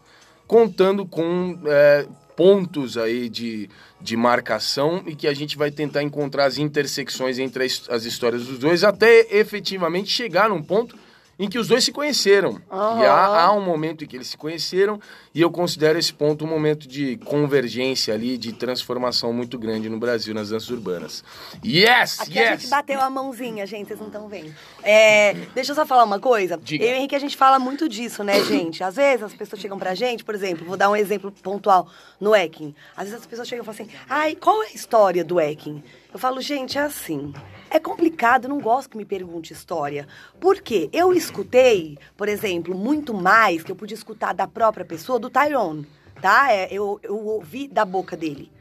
contando 0.48 1.06
com 1.06 1.60
é, 1.66 2.08
pontos 2.36 2.98
aí 2.98 3.30
de, 3.30 3.70
de 4.00 4.18
marcação 4.18 5.04
e 5.06 5.16
que 5.16 5.28
a 5.28 5.34
gente 5.34 5.58
vai 5.58 5.72
tentar 5.72 6.04
encontrar 6.04 6.46
as 6.46 6.58
intersecções 6.58 7.40
entre 7.40 7.66
as, 7.66 7.84
as 7.90 8.06
histórias 8.06 8.46
dos 8.46 8.60
dois 8.60 8.84
até 8.84 9.28
efetivamente 9.36 10.10
chegar 10.10 10.50
num 10.50 10.62
ponto 10.62 10.96
em 11.42 11.50
que 11.50 11.58
os 11.58 11.68
dois 11.68 11.84
se 11.84 11.92
conheceram. 11.92 12.62
Uhum. 12.72 13.02
E 13.02 13.06
há, 13.06 13.46
há, 13.46 13.52
um 13.52 13.66
momento 13.66 14.04
em 14.04 14.08
que 14.08 14.16
eles 14.16 14.28
se 14.28 14.38
conheceram, 14.38 15.00
e 15.34 15.42
eu 15.42 15.50
considero 15.50 15.98
esse 15.98 16.14
ponto 16.14 16.44
um 16.44 16.48
momento 16.48 16.88
de 16.88 17.18
convergência 17.18 18.14
ali, 18.14 18.38
de 18.38 18.52
transformação 18.52 19.32
muito 19.32 19.58
grande 19.58 19.88
no 19.88 19.98
Brasil, 19.98 20.34
nas 20.34 20.50
danças 20.50 20.70
urbanas. 20.70 21.24
Yes! 21.64 22.20
Aqui 22.20 22.38
yes! 22.38 22.50
a 22.50 22.56
gente 22.56 22.70
bateu 22.70 23.02
a 23.02 23.10
mãozinha, 23.10 23.66
gente, 23.66 23.88
vocês 23.88 24.00
não 24.00 24.08
estão 24.08 24.28
vendo. 24.28 24.54
É, 24.84 25.34
deixa 25.56 25.72
eu 25.72 25.76
só 25.76 25.86
falar 25.86 26.04
uma 26.04 26.20
coisa. 26.20 26.60
Diga. 26.62 26.84
Eu 26.84 26.90
e 26.90 26.94
o 26.94 26.98
Henrique, 26.98 27.16
a 27.16 27.20
gente 27.20 27.38
fala 27.38 27.60
muito 27.60 27.88
disso, 27.88 28.24
né, 28.24 28.44
gente? 28.44 28.84
Às 28.84 28.96
vezes 28.96 29.24
as 29.24 29.34
pessoas 29.34 29.62
chegam 29.62 29.80
pra 29.80 29.96
gente, 29.96 30.24
por 30.24 30.36
exemplo, 30.36 30.66
vou 30.66 30.76
dar 30.76 30.90
um 30.90 30.96
exemplo 30.96 31.32
pontual 31.32 31.88
no 32.20 32.36
Ekin. 32.36 32.76
Às 32.96 33.06
vezes 33.06 33.22
as 33.22 33.26
pessoas 33.26 33.48
chegam 33.48 33.64
e 33.64 33.66
falam 33.66 33.82
assim, 33.82 33.98
ai, 34.10 34.36
qual 34.36 34.64
é 34.64 34.68
a 34.68 34.74
história 34.74 35.24
do 35.24 35.40
Ekin? 35.40 35.82
Eu 36.14 36.20
falo, 36.20 36.42
gente, 36.42 36.78
é 36.78 36.82
assim. 36.82 37.34
É 37.70 37.80
complicado, 37.80 38.50
não 38.50 38.60
gosto 38.60 38.90
que 38.90 38.98
me 38.98 39.06
pergunte 39.06 39.54
história. 39.54 40.06
Porque 40.42 40.90
eu 40.92 41.14
escutei, 41.14 41.98
por 42.18 42.28
exemplo, 42.28 42.76
muito 42.76 43.14
mais 43.14 43.64
que 43.64 43.72
eu 43.72 43.76
pude 43.78 43.94
escutar 43.94 44.34
da 44.34 44.46
própria 44.46 44.84
pessoa, 44.84 45.18
do 45.22 45.30
Tyrone, 45.30 45.88
tá? 46.22 46.52
É, 46.52 46.68
eu, 46.70 47.00
eu 47.02 47.16
ouvi 47.16 47.68
da 47.68 47.86
boca 47.86 48.18
dele. 48.18 48.52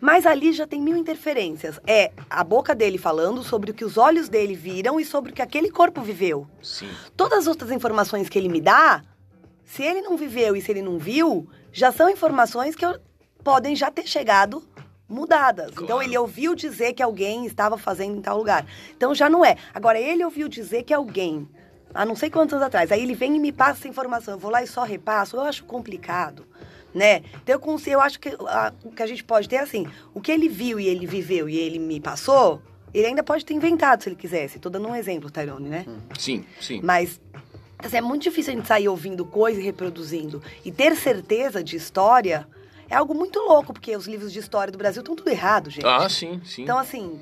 Mas 0.00 0.26
ali 0.26 0.52
já 0.52 0.66
tem 0.66 0.80
mil 0.80 0.96
interferências. 0.96 1.80
É 1.86 2.12
a 2.28 2.44
boca 2.44 2.74
dele 2.74 2.98
falando 2.98 3.42
sobre 3.42 3.70
o 3.70 3.74
que 3.74 3.84
os 3.84 3.96
olhos 3.96 4.28
dele 4.28 4.54
viram 4.54 5.00
e 5.00 5.04
sobre 5.04 5.32
o 5.32 5.34
que 5.34 5.42
aquele 5.42 5.70
corpo 5.70 6.02
viveu. 6.02 6.46
Sim. 6.62 6.88
Todas 7.16 7.40
as 7.40 7.46
outras 7.46 7.70
informações 7.70 8.28
que 8.28 8.38
ele 8.38 8.48
me 8.48 8.60
dá, 8.60 9.02
se 9.64 9.82
ele 9.82 10.00
não 10.00 10.16
viveu 10.16 10.54
e 10.54 10.60
se 10.60 10.70
ele 10.70 10.82
não 10.82 10.98
viu, 10.98 11.48
já 11.72 11.90
são 11.90 12.08
informações 12.08 12.76
que 12.76 12.84
eu, 12.84 12.98
podem 13.42 13.74
já 13.74 13.90
ter 13.90 14.06
chegado 14.06 14.62
mudadas. 15.08 15.70
Claro. 15.70 15.84
Então 15.84 16.02
ele 16.02 16.16
ouviu 16.16 16.54
dizer 16.54 16.92
que 16.92 17.02
alguém 17.02 17.46
estava 17.46 17.78
fazendo 17.78 18.18
em 18.18 18.20
tal 18.20 18.36
lugar. 18.36 18.66
Então 18.96 19.14
já 19.14 19.28
não 19.28 19.44
é. 19.44 19.56
Agora 19.74 19.98
ele 19.98 20.24
ouviu 20.24 20.48
dizer 20.48 20.82
que 20.84 20.92
alguém, 20.92 21.48
há 21.94 22.04
não 22.04 22.16
sei 22.16 22.30
quantos 22.30 22.54
anos 22.54 22.66
atrás, 22.66 22.92
aí 22.92 23.02
ele 23.02 23.14
vem 23.14 23.36
e 23.36 23.38
me 23.38 23.52
passa 23.52 23.80
essa 23.80 23.88
informação. 23.88 24.34
Eu 24.34 24.38
vou 24.38 24.50
lá 24.50 24.62
e 24.62 24.66
só 24.66 24.84
repasso. 24.84 25.36
Eu 25.36 25.42
acho 25.42 25.64
complicado. 25.64 26.46
Né? 26.94 27.22
Então 27.42 27.60
eu, 27.60 27.80
eu 27.86 28.00
acho 28.00 28.18
que 28.18 28.30
a, 28.30 28.72
o 28.82 28.90
que 28.90 29.02
a 29.02 29.06
gente 29.06 29.22
pode 29.22 29.48
ter 29.48 29.56
é 29.56 29.60
assim, 29.60 29.86
o 30.14 30.20
que 30.20 30.32
ele 30.32 30.48
viu 30.48 30.80
e 30.80 30.86
ele 30.86 31.06
viveu 31.06 31.48
e 31.48 31.56
ele 31.56 31.78
me 31.78 32.00
passou, 32.00 32.62
ele 32.94 33.06
ainda 33.06 33.22
pode 33.22 33.44
ter 33.44 33.54
inventado 33.54 34.02
se 34.02 34.08
ele 34.08 34.16
quisesse. 34.16 34.56
Estou 34.56 34.72
dando 34.72 34.88
um 34.88 34.96
exemplo, 34.96 35.30
Tyrone, 35.30 35.68
né? 35.68 35.84
Sim, 36.18 36.44
sim. 36.60 36.80
Mas 36.82 37.20
assim, 37.78 37.98
é 37.98 38.00
muito 38.00 38.22
difícil 38.22 38.52
a 38.52 38.56
gente 38.56 38.66
sair 38.66 38.88
ouvindo 38.88 39.24
coisa 39.24 39.60
e 39.60 39.62
reproduzindo. 39.62 40.42
E 40.64 40.72
ter 40.72 40.96
certeza 40.96 41.62
de 41.62 41.76
história 41.76 42.48
é 42.88 42.96
algo 42.96 43.14
muito 43.14 43.38
louco, 43.38 43.72
porque 43.72 43.94
os 43.94 44.06
livros 44.06 44.32
de 44.32 44.38
história 44.38 44.72
do 44.72 44.78
Brasil 44.78 45.00
estão 45.00 45.14
tudo 45.14 45.28
errado, 45.28 45.70
gente. 45.70 45.86
Ah, 45.86 46.08
sim, 46.08 46.40
sim. 46.44 46.62
Então, 46.62 46.78
assim, 46.78 47.20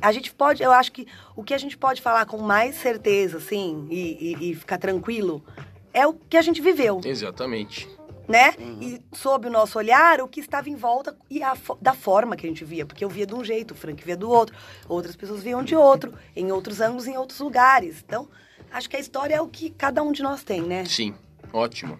a 0.00 0.12
gente 0.12 0.32
pode, 0.32 0.62
eu 0.62 0.72
acho 0.72 0.92
que 0.92 1.06
o 1.34 1.42
que 1.42 1.54
a 1.54 1.58
gente 1.58 1.76
pode 1.76 2.02
falar 2.02 2.26
com 2.26 2.38
mais 2.38 2.76
certeza, 2.76 3.38
assim, 3.38 3.86
e, 3.90 4.36
e, 4.40 4.50
e 4.50 4.54
ficar 4.54 4.78
tranquilo, 4.78 5.44
é 5.92 6.06
o 6.06 6.12
que 6.12 6.36
a 6.36 6.42
gente 6.42 6.60
viveu. 6.60 7.00
Exatamente. 7.04 7.88
né? 8.28 8.54
Uhum. 8.58 8.78
E 8.82 9.16
sob 9.16 9.46
o 9.48 9.50
nosso 9.50 9.78
olhar, 9.78 10.20
o 10.20 10.28
que 10.28 10.40
estava 10.40 10.68
em 10.68 10.74
volta 10.74 11.16
e 11.30 11.42
a, 11.42 11.56
da 11.80 11.94
forma 11.94 12.36
que 12.36 12.46
a 12.46 12.48
gente 12.48 12.64
via. 12.64 12.84
Porque 12.84 13.04
eu 13.04 13.08
via 13.08 13.26
de 13.26 13.34
um 13.34 13.44
jeito, 13.44 13.72
o 13.72 13.74
Frank 13.74 14.04
via 14.04 14.16
do 14.16 14.28
outro, 14.28 14.54
outras 14.88 15.16
pessoas 15.16 15.42
viam 15.42 15.62
de 15.62 15.76
outro, 15.76 16.12
em 16.34 16.50
outros 16.52 16.80
ângulos, 16.80 17.06
em 17.06 17.16
outros 17.16 17.40
lugares. 17.40 18.02
Então, 18.04 18.28
acho 18.70 18.90
que 18.90 18.96
a 18.96 19.00
história 19.00 19.36
é 19.36 19.40
o 19.40 19.48
que 19.48 19.70
cada 19.70 20.02
um 20.02 20.12
de 20.12 20.22
nós 20.22 20.42
tem, 20.42 20.60
né? 20.60 20.84
Sim, 20.84 21.14
ótimo. 21.52 21.98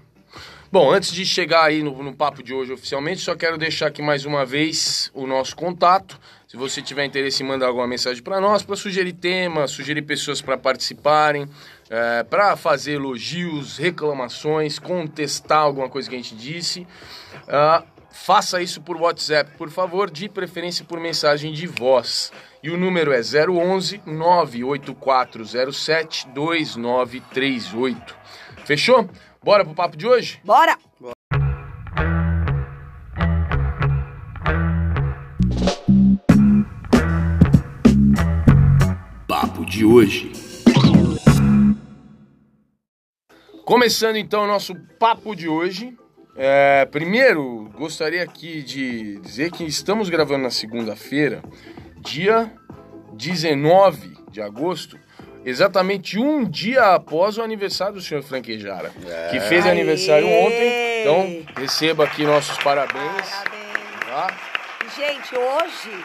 Bom, 0.71 0.91
antes 0.91 1.13
de 1.13 1.25
chegar 1.25 1.65
aí 1.65 1.83
no, 1.83 2.03
no, 2.03 2.15
papo 2.15 2.43
de 2.43 2.53
hoje 2.53 2.73
oficialmente, 2.73 3.21
só 3.21 3.35
quero 3.37 3.57
deixar 3.57 3.87
aqui 3.87 4.03
mais 4.03 4.25
uma 4.25 4.45
vez 4.45 5.11
o 5.15 5.27
nosso 5.27 5.55
contato. 5.55 6.21
Se 6.47 6.57
você 6.57 6.81
tiver 6.81 7.05
interesse 7.05 7.43
em 7.43 7.47
mandar 7.47 7.67
alguma 7.67 7.89
mensagem 7.89 8.23
para 8.23 8.41
nós, 8.41 8.63
para 8.63 8.77
sugerir 8.77 9.15
temas, 9.15 9.73
sugerir 9.73 10.03
pessoas 10.03 10.41
para 10.41 10.57
participarem, 10.57 11.49
é, 11.91 12.23
para 12.23 12.57
fazer 12.57 12.93
elogios, 12.93 13.79
reclamações, 13.79 14.79
contestar 14.79 15.59
alguma 15.59 15.89
coisa 15.89 16.09
que 16.09 16.15
a 16.15 16.19
gente 16.19 16.37
disse, 16.37 16.87
uh, 17.49 17.83
faça 18.13 18.63
isso 18.63 18.81
por 18.81 18.97
WhatsApp, 18.97 19.51
por 19.59 19.71
favor, 19.71 20.09
de 20.09 20.29
preferência 20.29 20.85
por 20.85 21.01
mensagem 21.01 21.53
de 21.53 21.67
voz. 21.67 22.31
E 22.63 22.71
o 22.71 22.77
número 22.77 23.13
é 23.13 23.21
011 23.21 24.03
98407 24.07 26.29
2938. 26.29 28.17
Fechou? 28.65 29.11
Bora 29.43 29.65
pro 29.65 29.75
papo 29.75 29.97
de 29.97 30.07
hoje? 30.07 30.41
Bora! 30.45 30.77
Papo 30.77 31.16
de 39.77 39.85
hoje. 39.85 40.33
Começando 43.63 44.17
então 44.17 44.45
o 44.45 44.47
nosso 44.47 44.75
papo 44.99 45.37
de 45.37 45.49
hoje. 45.49 45.95
É, 46.35 46.87
primeiro, 46.87 47.71
gostaria 47.77 48.23
aqui 48.23 48.63
de 48.63 49.19
dizer 49.21 49.51
que 49.51 49.65
estamos 49.65 50.09
gravando 50.09 50.45
na 50.45 50.51
segunda-feira, 50.51 51.43
dia 51.99 52.51
19 53.13 54.17
de 54.31 54.41
agosto, 54.41 54.99
exatamente 55.45 56.19
um 56.19 56.49
dia 56.49 56.95
após 56.95 57.37
o 57.37 57.43
aniversário 57.43 57.95
do 57.95 58.01
senhor 58.01 58.23
Franquejara, 58.23 58.91
é. 59.07 59.29
que 59.31 59.41
fez 59.41 59.67
Aê. 59.67 59.73
aniversário 59.73 60.27
ontem. 60.27 61.03
Então, 61.03 61.55
receba 61.55 62.05
aqui 62.05 62.25
nossos 62.25 62.57
parabéns. 62.59 63.29
Parabéns. 63.29 64.07
Tá? 64.07 64.27
Gente, 64.97 65.37
hoje, 65.37 66.05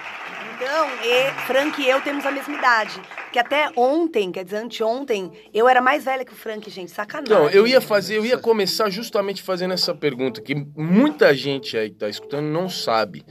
então, 0.56 0.90
e, 1.04 1.32
Frank 1.46 1.82
e 1.82 1.90
eu 1.90 2.02
temos 2.02 2.26
a 2.26 2.32
mesma 2.32 2.54
idade. 2.54 3.00
Que 3.32 3.40
até 3.40 3.70
ontem, 3.76 4.32
quer 4.32 4.44
dizer, 4.44 4.58
anteontem, 4.58 5.32
eu 5.54 5.68
era 5.68 5.82
mais 5.82 6.04
velha 6.04 6.26
que 6.26 6.34
o 6.34 6.36
Frank, 6.36 6.70
gente. 6.70 6.92
Sacanagem. 6.92 7.34
Então, 7.34 7.50
eu 7.50 7.66
ia 7.66 7.80
fazer, 7.80 8.18
eu 8.18 8.26
ia 8.26 8.38
começar 8.38 8.90
justamente 8.90 9.42
fazendo 9.42 9.74
essa 9.74 9.96
pergunta, 9.96 10.42
que 10.42 10.54
muita 10.76 11.34
gente 11.34 11.78
aí 11.78 11.90
que 11.90 11.98
tá 11.98 12.10
escutando 12.10 12.46
não 12.46 12.70
sabe 12.70 13.24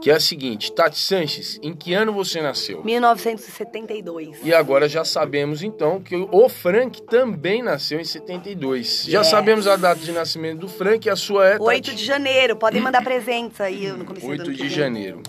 que 0.00 0.10
é 0.10 0.14
a 0.14 0.20
seguinte: 0.20 0.72
Tati 0.72 0.98
Sanches, 0.98 1.58
em 1.62 1.74
que 1.74 1.94
ano 1.94 2.12
você 2.12 2.40
nasceu? 2.40 2.84
1972. 2.84 4.38
E 4.44 4.54
agora 4.54 4.88
já 4.88 5.04
sabemos 5.04 5.62
então 5.62 6.00
que 6.00 6.16
o 6.16 6.48
Frank 6.48 7.02
também 7.02 7.62
nasceu 7.62 8.00
em 8.00 8.04
72. 8.04 9.04
Yes. 9.04 9.06
Já 9.06 9.24
sabemos 9.24 9.66
a 9.66 9.76
data 9.76 10.00
de 10.00 10.12
nascimento 10.12 10.60
do 10.60 10.68
Frank 10.68 11.06
e 11.06 11.10
a 11.10 11.16
sua 11.16 11.46
é. 11.48 11.58
8 11.58 11.94
de 11.94 12.04
janeiro. 12.04 12.56
Podem 12.56 12.80
mandar 12.80 13.02
presentes 13.02 13.60
aí 13.60 13.90
no 13.92 14.04
começo 14.04 14.26
8 14.26 14.52
de 14.52 14.68
janeiro. 14.68 15.22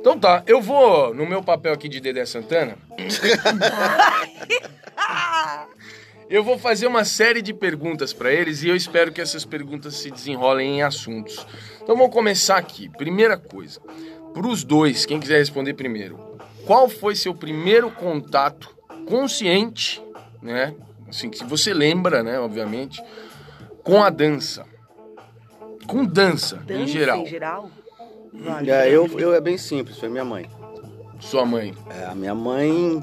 Então 0.00 0.18
tá, 0.18 0.42
eu 0.46 0.62
vou 0.62 1.14
no 1.14 1.26
meu 1.26 1.42
papel 1.42 1.74
aqui 1.74 1.86
de 1.86 2.00
Dedé 2.00 2.24
Santana. 2.24 2.78
eu 6.28 6.42
vou 6.42 6.58
fazer 6.58 6.86
uma 6.86 7.04
série 7.04 7.42
de 7.42 7.52
perguntas 7.52 8.14
para 8.14 8.32
eles 8.32 8.62
e 8.62 8.68
eu 8.68 8.74
espero 8.74 9.12
que 9.12 9.20
essas 9.20 9.44
perguntas 9.44 9.96
se 9.96 10.10
desenrolem 10.10 10.78
em 10.78 10.82
assuntos. 10.82 11.46
Então 11.82 11.98
vamos 11.98 12.14
começar 12.14 12.56
aqui. 12.56 12.88
Primeira 12.88 13.36
coisa, 13.36 13.78
para 14.32 14.46
os 14.46 14.64
dois, 14.64 15.04
quem 15.04 15.20
quiser 15.20 15.36
responder 15.36 15.74
primeiro, 15.74 16.18
qual 16.64 16.88
foi 16.88 17.14
seu 17.14 17.34
primeiro 17.34 17.90
contato 17.90 18.74
consciente, 19.06 20.02
né? 20.40 20.74
Assim, 21.10 21.28
que 21.28 21.44
você 21.44 21.74
lembra, 21.74 22.22
né, 22.22 22.40
obviamente, 22.40 23.02
com 23.84 24.02
a 24.02 24.08
dança? 24.08 24.64
Com 25.86 26.06
dança, 26.06 26.56
dança 26.56 26.80
em 26.80 26.86
geral. 26.86 27.20
Em 27.20 27.26
geral? 27.26 27.70
Vale. 28.32 28.70
É, 28.70 28.88
eu, 28.88 29.06
eu 29.18 29.34
é 29.34 29.40
bem 29.40 29.58
simples, 29.58 29.98
foi 29.98 30.08
minha 30.08 30.24
mãe. 30.24 30.48
Sua 31.20 31.44
mãe? 31.44 31.74
É, 31.90 32.04
a 32.06 32.14
minha 32.14 32.34
mãe 32.34 33.02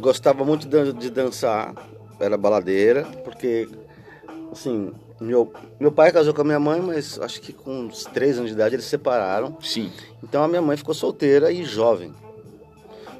gostava 0.00 0.44
muito 0.44 0.66
de, 0.66 0.92
de 0.92 1.10
dançar, 1.10 1.74
era 2.20 2.36
baladeira, 2.36 3.04
porque, 3.24 3.68
assim, 4.50 4.92
meu, 5.20 5.52
meu 5.78 5.92
pai 5.92 6.10
casou 6.10 6.34
com 6.34 6.42
a 6.42 6.44
minha 6.44 6.60
mãe, 6.60 6.80
mas 6.80 7.18
acho 7.20 7.40
que 7.40 7.52
com 7.52 7.82
uns 7.82 8.04
3 8.04 8.38
anos 8.38 8.50
de 8.50 8.56
idade 8.56 8.74
eles 8.74 8.84
se 8.84 8.90
separaram. 8.90 9.56
Sim. 9.60 9.90
Então 10.22 10.42
a 10.42 10.48
minha 10.48 10.60
mãe 10.60 10.76
ficou 10.76 10.94
solteira 10.94 11.50
e 11.52 11.64
jovem. 11.64 12.12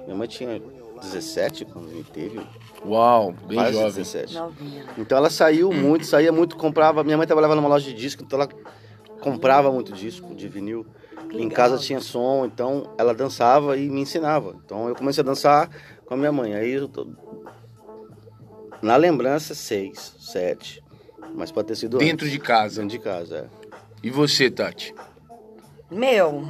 Minha 0.05 0.17
mãe 0.17 0.27
tinha 0.27 0.61
17 1.01 1.65
quando 1.67 1.89
me 1.89 2.03
teve. 2.03 2.41
Uau, 2.85 3.33
bem 3.47 3.57
quase 3.57 3.73
jovem. 3.75 4.03
17. 4.03 4.35
Novinha. 4.35 4.85
Então 4.99 5.17
ela 5.17 5.31
saiu 5.31 5.73
muito, 5.73 6.05
saía 6.05 6.33
muito, 6.33 6.57
comprava. 6.57 7.05
Minha 7.05 7.17
mãe 7.17 7.27
trabalhava 7.27 7.55
numa 7.55 7.69
loja 7.69 7.87
de 7.87 7.95
disco, 7.95 8.25
então 8.25 8.41
ela 8.41 8.49
comprava 9.23 9.71
muito 9.71 9.93
disco 9.93 10.35
de 10.35 10.49
vinil. 10.49 10.85
Em 11.33 11.49
casa 11.49 11.79
tinha 11.79 12.01
som, 12.01 12.45
então 12.45 12.93
ela 12.99 13.15
dançava 13.15 13.77
e 13.79 13.89
me 13.89 14.01
ensinava. 14.01 14.55
Então 14.65 14.89
eu 14.89 14.95
comecei 14.95 15.23
a 15.23 15.25
dançar 15.25 15.71
com 16.05 16.15
a 16.15 16.17
minha 16.17 16.33
mãe. 16.33 16.55
Aí 16.55 16.73
eu 16.73 16.89
tô... 16.89 17.07
na 18.83 18.97
lembrança, 18.97 19.55
seis, 19.55 20.17
sete. 20.19 20.83
Mas 21.35 21.51
pode 21.53 21.69
ter 21.69 21.77
sido 21.77 21.97
Dentro 21.97 22.27
antes. 22.27 22.31
de 22.31 22.39
casa. 22.39 22.83
Dentro 22.83 22.99
de 22.99 23.03
casa, 23.03 23.39
é. 23.39 23.69
E 24.03 24.11
você, 24.11 24.51
Tati? 24.51 24.93
Meu, 25.91 26.45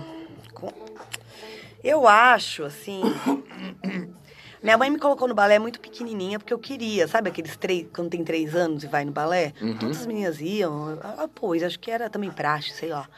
eu 1.84 2.08
acho, 2.08 2.64
assim... 2.64 3.02
Minha 4.62 4.78
mãe 4.78 4.88
me 4.90 4.98
colocou 4.98 5.26
no 5.26 5.34
balé 5.34 5.58
muito 5.58 5.80
pequenininha, 5.80 6.38
porque 6.38 6.54
eu 6.54 6.58
queria, 6.58 7.08
sabe 7.08 7.28
aqueles 7.28 7.56
três, 7.56 7.86
quando 7.92 8.10
tem 8.10 8.22
três 8.22 8.54
anos 8.54 8.84
e 8.84 8.86
vai 8.86 9.04
no 9.04 9.10
balé? 9.10 9.52
Uhum. 9.60 9.76
Todas 9.76 10.00
as 10.00 10.06
meninas 10.06 10.40
iam, 10.40 10.98
ah, 11.02 11.28
pois, 11.34 11.62
acho 11.62 11.78
que 11.78 11.90
era 11.90 12.08
também 12.08 12.30
praxe, 12.30 12.70
sei 12.72 12.90
lá. 12.90 13.08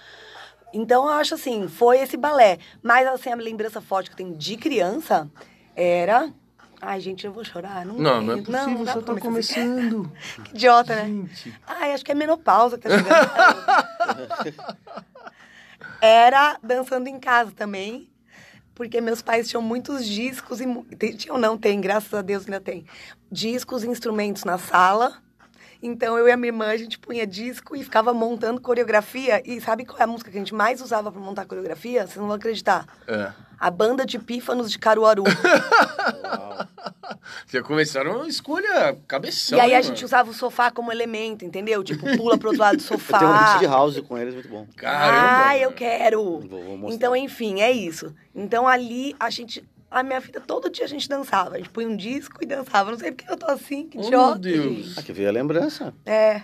Então, 0.73 1.05
eu 1.05 1.13
acho 1.13 1.35
assim, 1.35 1.69
foi 1.69 1.99
esse 1.99 2.17
balé. 2.17 2.59
Mas, 2.83 3.07
assim, 3.07 3.31
a 3.31 3.37
lembrança 3.37 3.81
forte 3.81 4.11
que 4.11 4.15
eu 4.15 4.27
tenho 4.27 4.37
de 4.37 4.57
criança 4.57 5.31
era 5.77 6.33
Ai, 6.87 7.01
gente, 7.01 7.25
eu 7.25 7.33
vou 7.33 7.43
chorar. 7.43 7.87
Não, 7.87 7.95
não, 7.95 8.21
não 8.21 8.35
é 8.35 8.37
possível, 8.37 8.67
não, 8.67 8.85
você 8.85 9.01
tá 9.01 9.15
começando. 9.19 10.13
que 10.45 10.51
idiota, 10.55 10.95
né? 10.95 11.07
gente. 11.07 11.49
né? 11.49 11.55
Ai, 11.67 11.93
acho 11.95 12.05
que 12.05 12.13
é 12.13 12.15
menopausa 12.15 12.77
que 12.77 12.87
tá 12.87 12.99
chegando. 12.99 14.65
Era 16.01 16.59
dançando 16.63 17.09
em 17.09 17.19
casa 17.19 17.53
também, 17.53 18.07
porque 18.75 19.01
meus 19.01 19.23
pais 19.23 19.49
tinham 19.49 19.63
muitos 19.63 20.07
discos 20.07 20.61
e 20.61 21.15
tinham 21.15 21.39
não 21.39 21.57
tem, 21.57 21.81
graças 21.81 22.13
a 22.13 22.23
Deus 22.23 22.45
ainda 22.45 22.61
tem. 22.61 22.85
Discos 23.31 23.85
e 23.85 23.89
instrumentos 23.89 24.45
na 24.45 24.59
sala. 24.59 25.24
Então 25.87 26.17
eu 26.17 26.27
e 26.27 26.33
a 26.33 26.37
minha 26.37 26.49
irmã 26.49 26.69
a 26.69 26.77
gente 26.79 26.99
punha 26.99 27.27
disco 27.27 27.77
e 27.77 27.85
ficava 27.85 28.15
montando 28.15 28.59
coreografia. 28.59 29.43
E 29.45 29.61
sabe 29.61 29.85
qual 29.85 29.99
é 29.99 30.05
a 30.05 30.07
música 30.07 30.31
que 30.31 30.37
a 30.39 30.41
gente 30.41 30.55
mais 30.55 30.81
usava 30.81 31.13
para 31.13 31.21
montar 31.21 31.45
coreografia? 31.45 32.07
Vocês 32.07 32.17
não 32.17 32.27
vão 32.27 32.37
acreditar. 32.37 32.87
É. 33.07 33.31
A 33.61 33.71
banda 33.71 34.07
de 34.07 34.19
pífanos 34.19 34.71
de 34.71 34.79
Caruaru. 34.79 35.25
Já 37.49 37.63
começaram 37.63 38.23
a 38.23 38.29
escolha 38.29 38.97
cabeção. 39.07 39.59
E 39.59 39.61
aí 39.61 39.73
a 39.73 39.75
mano. 39.75 39.85
gente 39.85 40.03
usava 40.07 40.31
o 40.31 40.35
sofá 40.35 40.71
como 40.71 40.91
elemento, 40.91 41.45
entendeu? 41.45 41.85
Tipo, 41.85 42.17
pula 42.17 42.39
pro 42.39 42.49
outro 42.49 42.63
lado 42.63 42.77
do 42.79 42.83
sofá. 42.83 43.19
Eu 43.19 43.21
tenho 43.21 43.31
um 43.31 43.39
beat 43.39 43.59
de 43.59 43.67
house 43.67 44.01
com 44.01 44.17
eles, 44.17 44.33
muito 44.33 44.49
bom. 44.49 44.67
Caramba! 44.77 45.49
Ah, 45.49 45.59
eu 45.59 45.71
quero! 45.73 46.41
Vou, 46.41 46.79
vou 46.79 46.91
então, 46.91 47.15
enfim, 47.15 47.61
é 47.61 47.71
isso. 47.71 48.15
Então 48.35 48.67
ali 48.67 49.15
a 49.21 49.29
gente 49.29 49.63
a 49.95 50.03
minha 50.03 50.21
vida, 50.21 50.41
todo 50.41 50.69
dia 50.69 50.85
a 50.85 50.89
gente 50.89 51.09
dançava. 51.09 51.55
A 51.55 51.59
gente 51.59 51.71
põe 51.71 51.87
um 51.87 51.97
disco 51.97 52.39
e 52.43 52.47
dançava. 52.47 52.91
Não 52.91 52.99
sei 52.99 53.13
porque 53.13 53.31
eu 53.31 53.37
tô 53.37 53.47
assim, 53.47 53.89
que 53.89 53.97
oh, 53.97 54.03
idiota. 54.03 54.49
Meu 54.49 54.63
Deus. 54.63 54.99
Aqui 54.99 55.13
veio 55.13 55.29
a 55.29 55.33
lembrança. 55.33 55.95
É. 56.05 56.43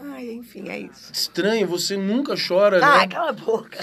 Ai, 0.00 0.30
enfim, 0.30 0.68
é 0.68 0.78
isso. 0.78 1.12
Estranho, 1.12 1.66
você 1.66 1.96
nunca 1.96 2.34
chora, 2.36 2.78
né? 2.78 2.86
Ah, 2.86 3.08
cala 3.08 3.30
a 3.30 3.32
boca. 3.32 3.78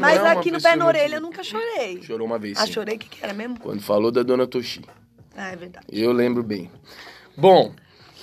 Mas 0.00 0.22
é 0.22 0.28
aqui 0.28 0.50
no 0.50 0.60
pé 0.60 0.74
na 0.74 0.86
orelha 0.86 1.16
eu 1.16 1.20
nunca 1.20 1.44
chorei. 1.44 2.02
Chorou 2.02 2.26
uma 2.26 2.38
vez. 2.38 2.58
Ah, 2.58 2.66
chorei, 2.66 2.96
o 2.96 2.98
que, 2.98 3.10
que 3.10 3.22
era 3.22 3.34
mesmo? 3.34 3.60
Quando 3.60 3.82
falou 3.82 4.10
da 4.10 4.22
dona 4.22 4.46
Toshi. 4.46 4.82
Ah, 5.36 5.50
é 5.50 5.56
verdade. 5.56 5.86
Eu 5.90 6.12
lembro 6.12 6.42
bem. 6.42 6.70
Bom, 7.36 7.74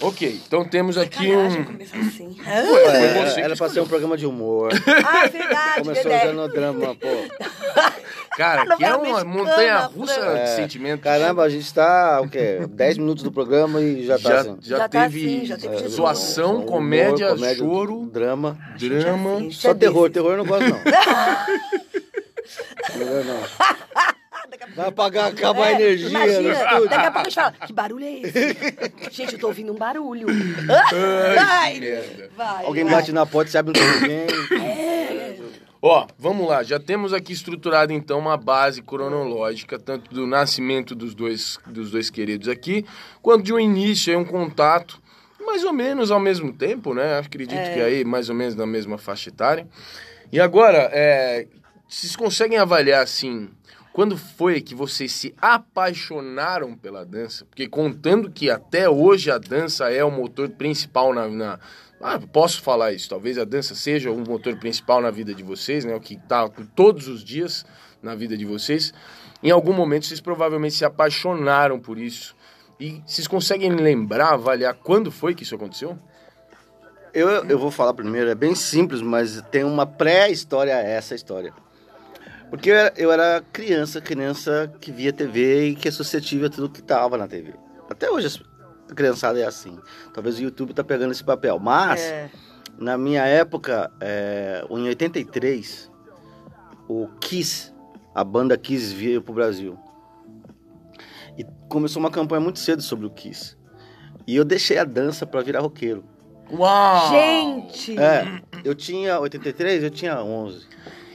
ok, 0.02 0.42
então 0.46 0.66
temos 0.66 0.98
aqui 0.98 1.30
Sacanagem, 1.30 1.62
um. 1.62 1.66
Começou 1.66 2.00
assim. 2.00 2.38
Ué, 2.46 3.42
era 3.42 3.56
pra 3.56 3.70
ser 3.70 3.82
um 3.82 3.88
programa 3.88 4.18
de 4.18 4.26
humor. 4.26 4.72
Ah, 5.04 5.28
verdade. 5.28 5.82
Começou 5.82 6.12
Dedé. 6.12 6.32
usando 6.32 6.54
drama, 6.54 6.96
pô. 6.96 7.08
Cara, 8.38 8.78
que 8.78 8.84
é 8.84 8.96
uma 8.96 9.24
montanha 9.26 9.80
russa 9.86 10.14
é, 10.14 10.44
de 10.44 10.50
sentimentos. 10.52 11.04
Caramba, 11.04 11.44
a 11.44 11.50
gente 11.50 11.74
tá, 11.74 12.22
o 12.22 12.30
quê? 12.30 12.60
10 12.70 12.98
minutos 12.98 13.24
do 13.24 13.32
programa 13.32 13.82
e 13.82 14.06
já 14.06 14.18
tá 14.18 14.30
já, 14.30 14.40
assim. 14.40 14.58
Já, 14.62 14.78
já 14.78 14.90
tá 14.90 15.02
teve, 15.04 15.28
assim, 15.28 15.46
já 15.46 15.58
teve 15.58 15.88
zoação, 15.90 16.56
humor, 16.58 16.66
comédia, 16.66 17.30
comédia, 17.30 17.58
choro, 17.58 18.06
drama. 18.12 18.58
Drama. 18.80 19.38
Assim, 19.38 19.52
Só 19.52 19.74
terror, 19.74 20.10
terror 20.10 20.32
eu 20.32 20.38
não 20.38 20.46
gosto 20.46 20.70
não. 20.70 20.80
terror 22.94 23.26
não. 23.26 24.12
Daqui 24.52 24.66
a 24.66 24.68
Vai 24.68 24.88
apagar, 24.90 25.28
acabar 25.30 25.68
é, 25.70 25.76
a 25.76 25.80
energia. 25.80 26.10
Imagina, 26.10 26.54
daqui 26.90 26.96
a 26.96 27.12
pouco 27.12 27.20
a 27.20 27.24
gente 27.24 27.36
fala, 27.36 27.52
que 27.66 27.72
barulho 27.72 28.04
é 28.04 28.20
esse? 28.20 28.58
gente, 29.10 29.34
eu 29.34 29.40
tô 29.40 29.48
ouvindo 29.48 29.72
um 29.72 29.78
barulho. 29.78 30.28
Ai, 31.40 31.80
vai, 32.36 32.66
Alguém 32.66 32.84
vai. 32.84 32.96
bate 32.96 33.14
na 33.14 33.26
porta 33.26 33.48
e 33.48 33.52
sabe 33.54 33.70
um 33.70 34.02
ninguém. 34.02 34.28
É. 34.62 35.38
Ó, 35.82 36.06
vamos 36.20 36.48
lá, 36.50 36.64
já 36.64 36.78
temos 36.78 37.14
aqui 37.14 37.32
estruturado 37.32 37.94
então 37.94 38.20
uma 38.20 38.36
base 38.36 38.82
cronológica, 38.82 39.80
tanto 39.80 40.14
do 40.14 40.28
nascimento 40.28 40.94
dos 40.94 41.16
dois, 41.16 41.58
dos 41.66 41.90
dois 41.90 42.10
queridos 42.10 42.50
aqui, 42.50 42.86
quanto 43.22 43.44
de 43.44 43.54
um 43.54 43.60
início, 43.60 44.20
um 44.20 44.26
contato, 44.26 45.02
mais 45.40 45.64
ou 45.64 45.72
menos 45.72 46.12
ao 46.12 46.20
mesmo 46.20 46.52
tempo, 46.52 46.94
né? 46.94 47.20
Acredito 47.20 47.58
é. 47.58 47.74
que 47.74 47.80
aí 47.80 48.04
mais 48.04 48.28
ou 48.28 48.36
menos 48.36 48.54
na 48.54 48.66
mesma 48.66 48.98
faixa 48.98 49.30
etária. 49.30 49.66
E 50.30 50.40
agora, 50.40 50.90
é, 50.92 51.48
vocês 51.92 52.16
conseguem 52.16 52.58
avaliar 52.58 53.04
assim, 53.04 53.50
quando 53.94 54.18
foi 54.18 54.62
que 54.62 54.74
vocês 54.74 55.12
se 55.12 55.36
apaixonaram 55.42 56.76
pela 56.76 57.06
dança? 57.06 57.46
Porque 57.46 57.68
contando 57.68 58.32
que 58.32 58.50
até 58.50 58.90
hoje 58.90 59.30
a 59.30 59.38
dança 59.38 59.92
é 59.92 60.04
o 60.04 60.12
motor 60.12 60.50
principal 60.50 61.14
na, 61.14 61.28
na 61.28 61.60
ah, 62.02 62.20
posso 62.20 62.62
falar 62.62 62.94
isso. 62.94 63.10
Talvez 63.10 63.38
a 63.38 63.44
dança 63.44 63.76
seja 63.76 64.12
o 64.12 64.18
motor 64.18 64.58
principal 64.58 65.02
na 65.02 65.12
vida 65.12 65.36
de 65.36 65.44
vocês, 65.44 65.86
né? 65.86 65.94
O 65.94 66.00
que 66.00 66.16
está 66.16 66.50
todos 66.76 67.08
os 67.08 67.24
dias 67.24 67.66
na 68.02 68.16
vida 68.16 68.36
de 68.36 68.46
vocês. 68.46 68.94
Em 69.44 69.52
algum 69.52 69.74
momento 69.74 70.06
vocês 70.06 70.22
provavelmente 70.22 70.76
se 70.76 70.86
apaixonaram 70.86 71.80
por 71.80 72.00
isso. 72.00 72.36
E 72.80 73.02
vocês 73.06 73.28
conseguem 73.28 73.72
lembrar, 73.72 74.34
avaliar 74.34 74.74
quando 74.74 75.12
foi 75.12 75.36
que 75.36 75.44
isso 75.44 75.54
aconteceu? 75.54 75.98
Eu, 77.14 77.30
eu 77.30 77.60
vou 77.60 77.70
falar 77.70 77.94
primeiro, 77.94 78.30
é 78.30 78.36
bem 78.36 78.56
simples, 78.56 79.02
mas 79.02 79.44
tem 79.52 79.64
uma 79.64 79.86
pré-história 79.86 80.76
a 80.76 80.80
essa 80.80 81.14
história. 81.14 81.54
Porque 82.52 82.70
eu 82.70 82.76
era, 82.76 82.94
eu 82.98 83.12
era, 83.14 83.42
criança, 83.54 84.02
criança 84.02 84.72
que 84.82 84.92
via 84.92 85.14
TV 85.14 85.70
e 85.70 85.76
que 85.76 85.88
é 85.88 85.92
suscetível 85.92 86.48
a 86.48 86.50
tudo 86.50 86.70
que 86.70 86.82
estava 86.82 87.18
na 87.18 87.26
TV. 87.26 87.54
Até 87.90 88.12
hoje 88.12 88.44
a 88.90 88.94
criançada 88.94 89.40
é 89.40 89.46
assim. 89.46 89.80
Talvez 90.14 90.38
o 90.38 90.42
YouTube 90.44 90.74
tá 90.74 90.84
pegando 90.84 91.12
esse 91.12 91.24
papel. 91.24 91.58
Mas, 91.60 92.02
é. 92.02 92.30
na 92.78 92.98
minha 92.98 93.26
época, 93.26 93.90
é, 94.02 94.66
em 94.70 94.88
83, 94.90 95.90
o 96.90 97.08
Kiss, 97.22 97.74
a 98.14 98.22
banda 98.22 98.58
Kiss 98.58 98.94
veio 98.94 99.22
pro 99.22 99.34
Brasil. 99.34 99.80
E 101.38 101.46
começou 101.70 102.02
uma 102.02 102.12
campanha 102.12 102.42
muito 102.42 102.60
cedo 102.60 102.82
sobre 102.82 103.06
o 103.06 103.10
Kiss. 103.10 103.56
E 104.28 104.36
eu 104.36 104.44
deixei 104.44 104.78
a 104.78 104.84
dança 104.84 105.26
para 105.26 105.42
virar 105.42 105.62
roqueiro. 105.62 106.04
Uau! 106.52 107.12
Gente! 107.12 107.98
É, 107.98 108.42
eu 108.66 108.76
tinha 108.76 109.18
83, 109.22 109.84
eu 109.84 109.90
tinha 109.90 110.22
11. 110.22 110.68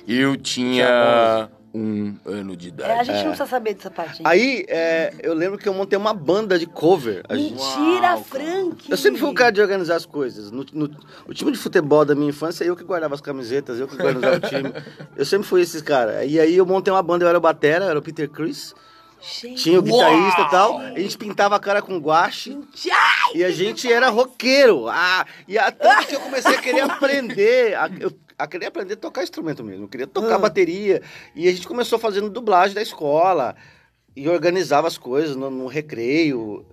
Eu 0.07 0.37
tinha, 0.37 1.49
um 1.77 2.17
ano 2.25 2.57
de 2.57 2.69
idade. 2.69 2.91
É, 2.91 3.01
a 3.01 3.05
gente 3.05 3.17
é. 3.17 3.19
não 3.19 3.29
precisa 3.29 3.47
saber 3.47 3.75
dessa 3.75 3.91
parte. 3.91 4.23
Aí, 4.25 4.65
é, 4.67 5.13
eu 5.23 5.35
lembro 5.35 5.59
que 5.59 5.69
eu 5.69 5.75
montei 5.75 5.99
uma 5.99 6.15
banda 6.15 6.59
de 6.59 6.67
cover. 6.67 7.23
Mentira, 7.31 8.15
Uau, 8.15 8.25
Frank! 8.25 8.91
Eu 8.91 8.97
sempre 8.97 9.21
fui 9.21 9.29
o 9.29 9.35
cara 9.35 9.53
de 9.53 9.61
organizar 9.61 9.97
as 9.97 10.07
coisas. 10.07 10.51
No, 10.51 10.65
no, 10.73 10.91
o 11.29 11.35
time 11.35 11.53
de 11.53 11.59
futebol 11.59 12.05
da 12.05 12.15
minha 12.15 12.31
infância, 12.31 12.65
eu 12.65 12.75
que 12.75 12.83
guardava 12.83 13.15
as 13.15 13.21
camisetas, 13.21 13.79
eu 13.79 13.87
que 13.87 13.97
guardava 13.97 14.37
o 14.37 14.41
time. 14.41 14.73
Eu 15.17 15.25
sempre 15.25 15.47
fui 15.47 15.63
esses 15.63 15.81
caras. 15.81 16.31
E 16.31 16.39
aí 16.39 16.57
eu 16.57 16.67
montei 16.67 16.93
uma 16.93 17.03
banda, 17.03 17.25
eu 17.25 17.29
era 17.29 17.39
o 17.39 17.41
batera, 17.41 17.87
eu 17.87 17.91
era 17.91 17.99
o 17.99 18.03
Peter 18.03 18.29
Chris. 18.29 18.75
Gente. 19.41 19.63
Tinha 19.63 19.79
o 19.79 19.83
guitarrista 19.83 20.43
e 20.43 20.51
tal. 20.51 20.79
A 20.79 20.99
gente 20.99 21.19
pintava 21.19 21.57
a 21.57 21.61
cara 21.61 21.83
com 21.83 21.99
guache. 21.99 22.59
E 23.35 23.45
a 23.45 23.51
gente 23.51 23.91
era 23.93 24.09
roqueiro. 24.09 24.89
Ah, 24.89 25.27
e 25.49 25.59
até 25.59 26.05
que 26.05 26.15
eu 26.15 26.21
comecei 26.21 26.55
a 26.55 26.61
querer 26.61 26.83
aprender. 26.83 27.77
Eu 28.01 28.13
a 28.39 28.47
querer 28.47 28.67
aprender 28.67 28.95
a 28.95 28.99
tocar 28.99 29.23
instrumento 29.23 29.65
mesmo. 29.65 29.85
Eu 29.85 29.89
queria 29.89 30.07
tocar 30.07 30.35
ah. 30.35 30.39
bateria. 30.39 31.03
E 31.35 31.49
a 31.49 31.53
gente 31.53 31.67
começou 31.67 31.99
fazendo 31.99 32.31
dublagem 32.31 32.75
da 32.75 32.83
escola. 32.83 33.57
E 34.15 34.29
organizava 34.29 34.87
as 34.87 34.99
coisas 34.99 35.37
no, 35.37 35.51
no 35.51 35.67
recreio. 35.67 36.65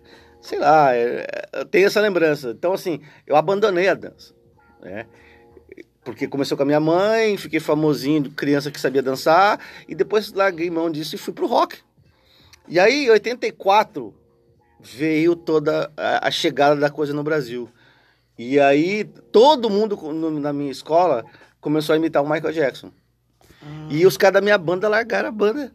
Sei 0.41 0.59
lá, 0.59 0.93
é, 0.93 1.25
é, 1.53 1.65
tem 1.65 1.85
essa 1.85 2.01
lembrança. 2.01 2.51
Então, 2.51 2.73
assim, 2.73 3.01
eu 3.25 3.35
abandonei 3.35 3.87
a 3.87 3.93
dança. 3.93 4.33
Né? 4.81 5.05
Porque 6.03 6.27
começou 6.27 6.57
com 6.57 6.63
a 6.63 6.65
minha 6.65 6.79
mãe, 6.79 7.37
fiquei 7.37 7.61
famosinho, 7.61 8.29
criança 8.31 8.69
que 8.69 8.79
sabia 8.79 9.01
dançar. 9.01 9.59
E 9.87 9.95
depois 9.95 10.33
larguei 10.33 10.69
mão 10.69 10.91
disso 10.91 11.15
e 11.15 11.17
fui 11.17 11.33
pro 11.33 11.47
rock. 11.47 11.77
E 12.67 12.79
aí, 12.79 13.05
em 13.05 13.09
84, 13.09 14.13
veio 14.79 15.35
toda 15.35 15.91
a, 15.95 16.29
chegada 16.31 16.79
da 16.79 16.89
coisa 16.89 17.13
no 17.13 17.23
Brasil. 17.23 17.69
E 18.37 18.59
aí, 18.59 19.03
todo 19.31 19.69
mundo 19.69 19.97
na 20.39 20.51
minha 20.51 20.71
escola 20.71 21.25
começou 21.61 21.93
a 21.93 21.97
imitar 21.97 22.23
o 22.23 22.29
Michael 22.29 22.53
Jackson. 22.53 22.91
Ah. 23.61 23.87
E 23.89 24.05
os 24.05 24.17
caras 24.17 24.35
da 24.35 24.41
minha 24.41 24.57
banda 24.57 24.89
largaram 24.89 25.29
a 25.29 25.31
banda. 25.31 25.71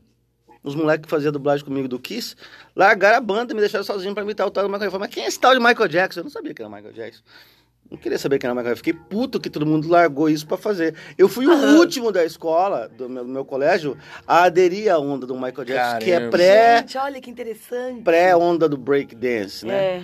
Os 0.63 0.75
moleques 0.75 1.05
que 1.05 1.11
faziam 1.11 1.33
dublagem 1.33 1.65
comigo 1.65 1.89
do 1.89 1.99
Kiss, 1.99 2.35
largaram 2.75 3.19
a 3.19 3.21
banda 3.21 3.53
e 3.53 3.55
me 3.55 3.61
deixaram 3.61 3.85
sozinho 3.85 4.13
pra 4.13 4.23
imitar 4.23 4.47
o 4.47 4.51
tal 4.51 4.65
do 4.65 4.69
Michael 4.69 4.91
Jackson. 4.91 4.99
Mas 4.99 5.15
quem 5.15 5.25
é 5.25 5.29
esse 5.29 5.41
tal 5.41 5.55
de 5.55 5.61
Michael 5.61 5.89
Jackson? 5.89 6.21
Eu 6.21 6.25
não 6.25 6.31
sabia 6.31 6.53
que 6.53 6.61
era 6.61 6.69
Michael 6.69 6.93
Jackson. 6.93 7.23
Não 7.91 7.97
queria 7.97 8.19
saber 8.19 8.39
quem 8.39 8.49
era 8.49 8.55
Michael 8.55 8.75
Jackson. 8.75 8.85
Fiquei 8.85 9.01
puto 9.09 9.41
que 9.41 9.49
todo 9.49 9.65
mundo 9.65 9.89
largou 9.89 10.29
isso 10.29 10.47
para 10.47 10.59
fazer. 10.59 10.95
Eu 11.17 11.29
fui 11.29 11.47
o 11.47 11.79
último 11.79 12.13
da 12.13 12.25
escola, 12.25 12.89
do 12.89 13.09
meu, 13.09 13.25
do 13.25 13.31
meu, 13.31 13.45
colégio, 13.45 13.97
a 14.27 14.45
aderir 14.45 14.93
à 14.93 14.99
onda 14.99 15.27
do 15.27 15.35
Michael 15.35 15.65
Jackson, 15.65 15.75
Caramba. 15.75 16.05
que 16.05 16.11
é 16.11 16.29
pré... 16.29 16.79
Gente, 16.79 16.99
olha 16.99 17.21
que 17.21 17.31
interessante. 17.31 18.03
Pré-onda 18.03 18.69
do 18.69 18.77
break 18.77 19.15
dance, 19.15 19.65
né? 19.65 19.75
É. 19.75 20.03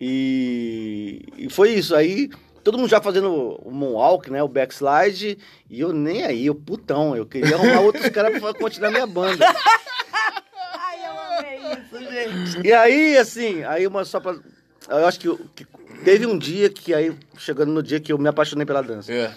E, 0.00 1.22
e 1.36 1.50
foi 1.50 1.72
isso. 1.72 1.94
Aí 1.94 2.30
todo 2.64 2.78
mundo 2.78 2.88
já 2.88 3.00
fazendo 3.00 3.58
o 3.62 3.70
moonwalk, 3.70 4.30
né? 4.30 4.42
O 4.42 4.48
backslide. 4.48 5.38
E 5.68 5.80
eu 5.80 5.92
nem 5.92 6.24
aí, 6.24 6.46
eu 6.46 6.54
putão. 6.54 7.16
Eu 7.16 7.26
queria 7.26 7.56
arrumar 7.56 7.80
outros 7.80 8.08
caras 8.10 8.40
pra 8.40 8.54
continuar 8.54 8.90
minha 8.90 9.06
banda. 9.06 9.44
Ai, 10.74 10.98
eu 11.04 11.18
amei 11.38 11.72
isso, 11.72 11.98
gente. 11.98 12.66
E 12.66 12.72
aí, 12.72 13.18
assim, 13.18 13.64
aí 13.64 13.86
uma 13.86 14.04
só 14.04 14.20
pra. 14.20 14.36
Eu 14.88 15.06
acho 15.06 15.20
que, 15.20 15.36
que 15.54 15.66
teve 16.04 16.26
um 16.26 16.38
dia 16.38 16.68
que 16.70 16.94
aí, 16.94 17.16
chegando 17.36 17.72
no 17.72 17.82
dia 17.82 18.00
que 18.00 18.12
eu 18.12 18.18
me 18.18 18.28
apaixonei 18.28 18.66
pela 18.66 18.82
dança. 18.82 19.12
É. 19.12 19.34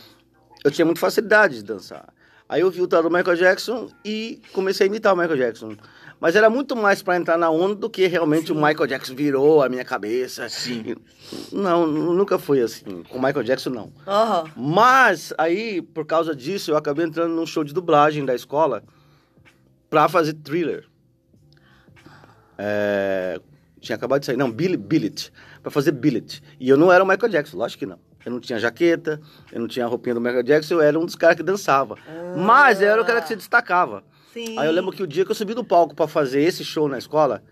Eu 0.63 0.71
tinha 0.71 0.85
muita 0.85 0.99
facilidade 0.99 1.55
de 1.55 1.63
dançar. 1.63 2.13
Aí 2.47 2.61
eu 2.61 2.69
vi 2.69 2.81
o 2.81 2.87
tal 2.87 3.01
do 3.01 3.09
Michael 3.09 3.37
Jackson 3.37 3.89
e 4.03 4.41
comecei 4.51 4.85
a 4.85 4.89
imitar 4.89 5.13
o 5.13 5.17
Michael 5.17 5.37
Jackson. 5.37 5.75
Mas 6.19 6.35
era 6.35 6.49
muito 6.49 6.75
mais 6.75 7.01
para 7.01 7.15
entrar 7.15 7.37
na 7.37 7.49
onda 7.49 7.73
do 7.73 7.89
que 7.89 8.05
realmente 8.05 8.47
Sim. 8.47 8.53
o 8.53 8.55
Michael 8.55 8.85
Jackson 8.85 9.15
virou 9.15 9.63
a 9.63 9.69
minha 9.69 9.83
cabeça. 9.83 10.47
Sim. 10.49 10.95
Não, 11.51 11.87
nunca 11.87 12.37
foi 12.37 12.61
assim. 12.61 13.03
Com 13.09 13.17
o 13.17 13.23
Michael 13.23 13.43
Jackson, 13.43 13.69
não. 13.71 13.85
Uhum. 13.85 14.51
Mas 14.55 15.33
aí, 15.37 15.81
por 15.81 16.05
causa 16.05 16.35
disso, 16.35 16.69
eu 16.71 16.77
acabei 16.77 17.05
entrando 17.05 17.33
num 17.33 17.45
show 17.45 17.63
de 17.63 17.73
dublagem 17.73 18.23
da 18.23 18.35
escola 18.35 18.83
pra 19.89 20.07
fazer 20.07 20.33
thriller. 20.33 20.85
É... 22.57 23.39
Tinha 23.79 23.95
acabado 23.95 24.19
de 24.19 24.27
sair. 24.27 24.37
Não, 24.37 24.51
Billy, 24.51 24.77
Billet. 24.77 25.31
Pra 25.61 25.71
fazer 25.71 25.91
Billet. 25.91 26.41
E 26.59 26.69
eu 26.69 26.77
não 26.77 26.91
era 26.91 27.03
o 27.03 27.07
Michael 27.07 27.31
Jackson, 27.31 27.57
lógico 27.57 27.79
que 27.79 27.85
não. 27.85 27.99
Eu 28.25 28.31
não 28.31 28.39
tinha 28.39 28.59
jaqueta, 28.59 29.19
eu 29.51 29.59
não 29.59 29.67
tinha 29.67 29.85
a 29.85 29.87
roupinha 29.87 30.15
do 30.15 30.21
Michael 30.21 30.43
Jackson, 30.43 30.75
eu 30.75 30.81
era 30.81 30.99
um 30.99 31.05
dos 31.05 31.15
caras 31.15 31.35
que 31.35 31.43
dançava. 31.43 31.97
Ah. 32.07 32.35
Mas 32.37 32.81
eu 32.81 32.87
era 32.87 33.01
o 33.01 33.05
cara 33.05 33.21
que 33.21 33.27
se 33.27 33.35
destacava. 33.35 34.03
Sim. 34.33 34.57
Aí 34.57 34.67
eu 34.67 34.71
lembro 34.71 34.91
que 34.91 35.03
o 35.03 35.07
dia 35.07 35.25
que 35.25 35.31
eu 35.31 35.35
subi 35.35 35.53
no 35.53 35.63
palco 35.63 35.95
para 35.95 36.07
fazer 36.07 36.41
esse 36.41 36.63
show 36.63 36.87
na 36.87 36.97
escola, 36.97 37.43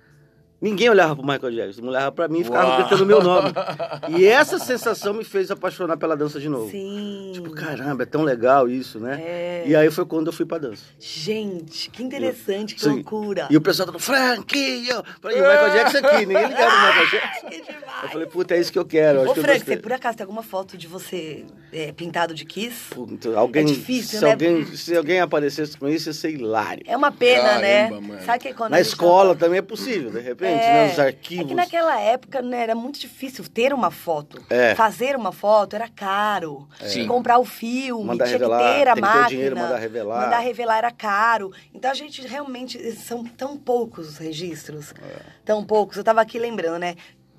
Ninguém 0.62 0.90
olhava 0.90 1.16
pro 1.16 1.26
Michael 1.26 1.52
Jackson, 1.54 1.86
olhava 1.86 2.12
pra 2.12 2.28
mim 2.28 2.42
e 2.42 2.44
ficava 2.44 2.78
gritando 2.78 3.04
o 3.04 3.06
meu 3.06 3.24
nome. 3.24 3.50
E 4.10 4.26
essa 4.26 4.58
sensação 4.58 5.14
me 5.14 5.24
fez 5.24 5.52
apaixonar 5.52 5.96
pela 5.96 6.16
dança 6.18 6.40
de 6.40 6.50
novo. 6.50 6.70
Sim. 6.72 7.32
Tipo, 7.34 7.52
caramba, 7.52 8.04
é 8.04 8.06
tão 8.06 8.24
legal 8.24 8.68
isso, 8.68 9.00
né? 9.00 9.22
É. 9.22 9.64
E 9.66 9.76
aí 9.76 9.90
foi 9.92 10.06
quando 10.06 10.28
eu 10.28 10.34
fui 10.34 10.46
pra 10.46 10.58
dança. 10.58 10.84
Gente, 11.00 11.90
que 11.92 12.02
interessante, 12.04 12.76
que 12.76 12.82
Sim. 12.82 12.96
loucura. 12.96 13.48
E 13.50 13.56
o 13.56 13.62
pessoal 13.62 13.86
tava, 13.86 14.00
Franquinho! 14.00 15.04
E 15.24 15.28
o 15.28 15.30
Michael 15.30 15.72
Jackson 15.72 15.98
aqui, 16.00 16.26
ninguém 16.26 16.48
ligava 16.48 16.72
pro 16.72 16.88
Michael 16.88 17.08
Jackson. 17.12 17.48
que 17.48 17.62
demais. 17.62 18.04
Eu 18.04 18.10
falei, 18.10 18.28
puta, 18.28 18.56
é 18.56 18.60
isso 18.60 18.72
que 18.72 18.80
eu 18.80 18.86
quero. 18.86 19.30
Ô, 19.30 19.36
Frank, 19.36 19.66
você 19.66 19.78
por 19.78 19.94
acaso 19.94 20.18
tem 20.18 20.24
alguma 20.24 20.44
foto 20.44 20.78
de 20.78 20.88
você 20.88 21.46
é, 21.72 21.92
pintado 21.92 22.34
de 22.34 22.46
Kiss? 22.46 22.90
Puta, 22.90 23.38
alguém, 23.38 23.64
é 23.64 23.66
difícil, 23.66 24.20
se 24.20 24.26
né? 24.26 24.32
Alguém, 24.32 24.66
se 24.66 24.96
alguém 24.96 25.20
aparecesse 25.20 25.78
com 25.78 25.88
isso, 25.88 26.10
ia 26.10 26.14
ser 26.14 26.32
hilário. 26.32 26.84
É 26.88 26.98
uma 26.98 27.12
pena, 27.12 27.60
né? 27.60 27.84
Caramba, 27.84 28.02
né? 28.02 28.08
Mano. 28.08 28.26
Sabe 28.26 28.40
que 28.40 28.54
quando 28.54 28.72
Na 28.72 28.82
escola 28.82 29.30
tava... 29.30 29.40
também 29.40 29.60
é 29.60 29.62
possível, 29.62 30.10
de 30.12 30.20
repente 30.20 30.49
é, 30.50 30.74
né, 30.74 30.88
nos 30.88 31.00
arquivos. 31.00 31.46
É 31.46 31.48
que 31.48 31.56
naquela 31.56 32.00
época 32.00 32.42
né, 32.42 32.62
era 32.64 32.76
muito 32.76 33.00
difícil 33.00 33.48
ter 33.48 33.74
uma 33.74 33.92
foto. 33.92 34.42
É. 34.50 34.76
Fazer 34.76 35.16
uma 35.16 35.32
foto 35.32 35.76
era 35.76 35.88
caro. 35.88 36.68
É. 36.80 37.06
Comprar 37.06 37.40
o 37.40 37.46
filme, 37.46 38.06
mandar 38.06 38.26
tinha 38.26 38.38
revelar, 38.38 38.60
que 38.60 38.80
ter 38.80 38.88
a 38.88 38.96
máquina. 38.96 39.24
Ter 39.24 39.30
dinheiro, 39.30 39.56
mandar 39.58 39.78
revelar. 39.78 40.22
Mandar 40.22 40.40
revelar 40.40 40.78
era 40.78 40.92
caro. 40.92 41.52
Então 41.74 41.92
a 41.92 41.94
gente 41.94 42.26
realmente. 42.26 42.80
São 42.94 43.24
tão 43.24 43.58
poucos 43.58 44.10
os 44.10 44.18
registros. 44.18 44.94
É. 44.94 45.22
Tão 45.46 45.64
poucos. 45.64 45.98
Eu 45.98 46.04
tava 46.04 46.22
aqui 46.22 46.40
lembrando, 46.40 46.80
né? 46.80 46.96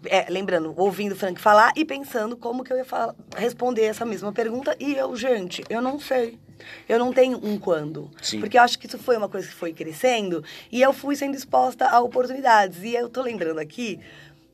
É, 0.06 0.26
lembrando, 0.30 0.72
ouvindo 0.78 1.12
o 1.12 1.16
Frank 1.16 1.38
falar 1.38 1.72
e 1.76 1.84
pensando 1.84 2.34
como 2.34 2.64
que 2.64 2.72
eu 2.72 2.76
ia 2.78 2.86
falar, 2.86 3.14
responder 3.36 3.84
essa 3.84 4.04
mesma 4.06 4.32
pergunta. 4.32 4.74
E 4.80 4.94
eu, 4.94 5.14
gente, 5.14 5.62
eu 5.68 5.82
não 5.82 6.00
sei. 6.00 6.38
Eu 6.88 6.98
não 6.98 7.12
tenho 7.12 7.38
um 7.42 7.58
quando. 7.58 8.10
Sim. 8.22 8.40
Porque 8.40 8.58
eu 8.58 8.62
acho 8.62 8.78
que 8.78 8.86
isso 8.86 8.98
foi 8.98 9.16
uma 9.16 9.28
coisa 9.28 9.46
que 9.48 9.54
foi 9.54 9.72
crescendo 9.72 10.42
e 10.70 10.80
eu 10.80 10.92
fui 10.92 11.16
sendo 11.16 11.36
exposta 11.36 11.88
a 11.88 12.00
oportunidades. 12.00 12.82
E 12.82 12.94
eu 12.94 13.08
tô 13.08 13.22
lembrando 13.22 13.58
aqui 13.58 14.00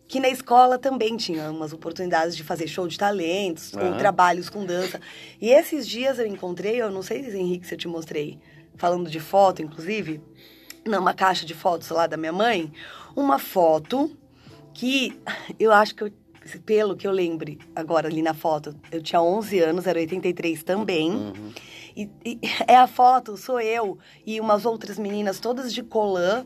que 0.08 0.20
na 0.20 0.28
escola 0.28 0.78
também 0.78 1.16
tinha 1.16 1.50
umas 1.50 1.72
oportunidades 1.72 2.36
de 2.36 2.44
fazer 2.44 2.68
show 2.68 2.86
de 2.86 2.96
talentos, 2.96 3.72
uhum. 3.72 3.92
ou 3.92 3.98
trabalhos 3.98 4.48
com 4.48 4.64
dança. 4.64 5.00
E 5.40 5.50
esses 5.50 5.86
dias 5.86 6.18
eu 6.18 6.26
encontrei, 6.26 6.80
eu 6.80 6.90
não 6.90 7.02
sei, 7.02 7.18
Henrique, 7.36 7.66
se 7.66 7.74
eu 7.74 7.78
te 7.78 7.88
mostrei, 7.88 8.38
falando 8.76 9.10
de 9.10 9.18
foto, 9.18 9.62
inclusive, 9.62 10.20
numa 10.84 11.12
caixa 11.12 11.44
de 11.44 11.54
fotos 11.54 11.88
lá 11.90 12.06
da 12.06 12.16
minha 12.16 12.32
mãe, 12.32 12.72
uma 13.16 13.38
foto 13.38 14.16
que 14.72 15.18
eu 15.58 15.72
acho 15.72 15.94
que 15.94 16.04
eu, 16.04 16.12
pelo 16.64 16.96
que 16.96 17.06
eu 17.06 17.12
lembre 17.12 17.58
agora 17.74 18.06
ali 18.06 18.22
na 18.22 18.34
foto, 18.34 18.76
eu 18.92 19.02
tinha 19.02 19.20
11 19.20 19.58
anos, 19.58 19.86
era 19.86 19.98
83 19.98 20.62
também. 20.62 21.10
Uhum. 21.10 21.52
E, 21.96 22.10
e, 22.24 22.38
é 22.68 22.76
a 22.76 22.86
foto, 22.86 23.36
sou 23.36 23.58
eu 23.60 23.98
e 24.26 24.38
umas 24.38 24.66
outras 24.66 24.98
meninas, 24.98 25.40
todas 25.40 25.72
de 25.72 25.82
colã, 25.82 26.44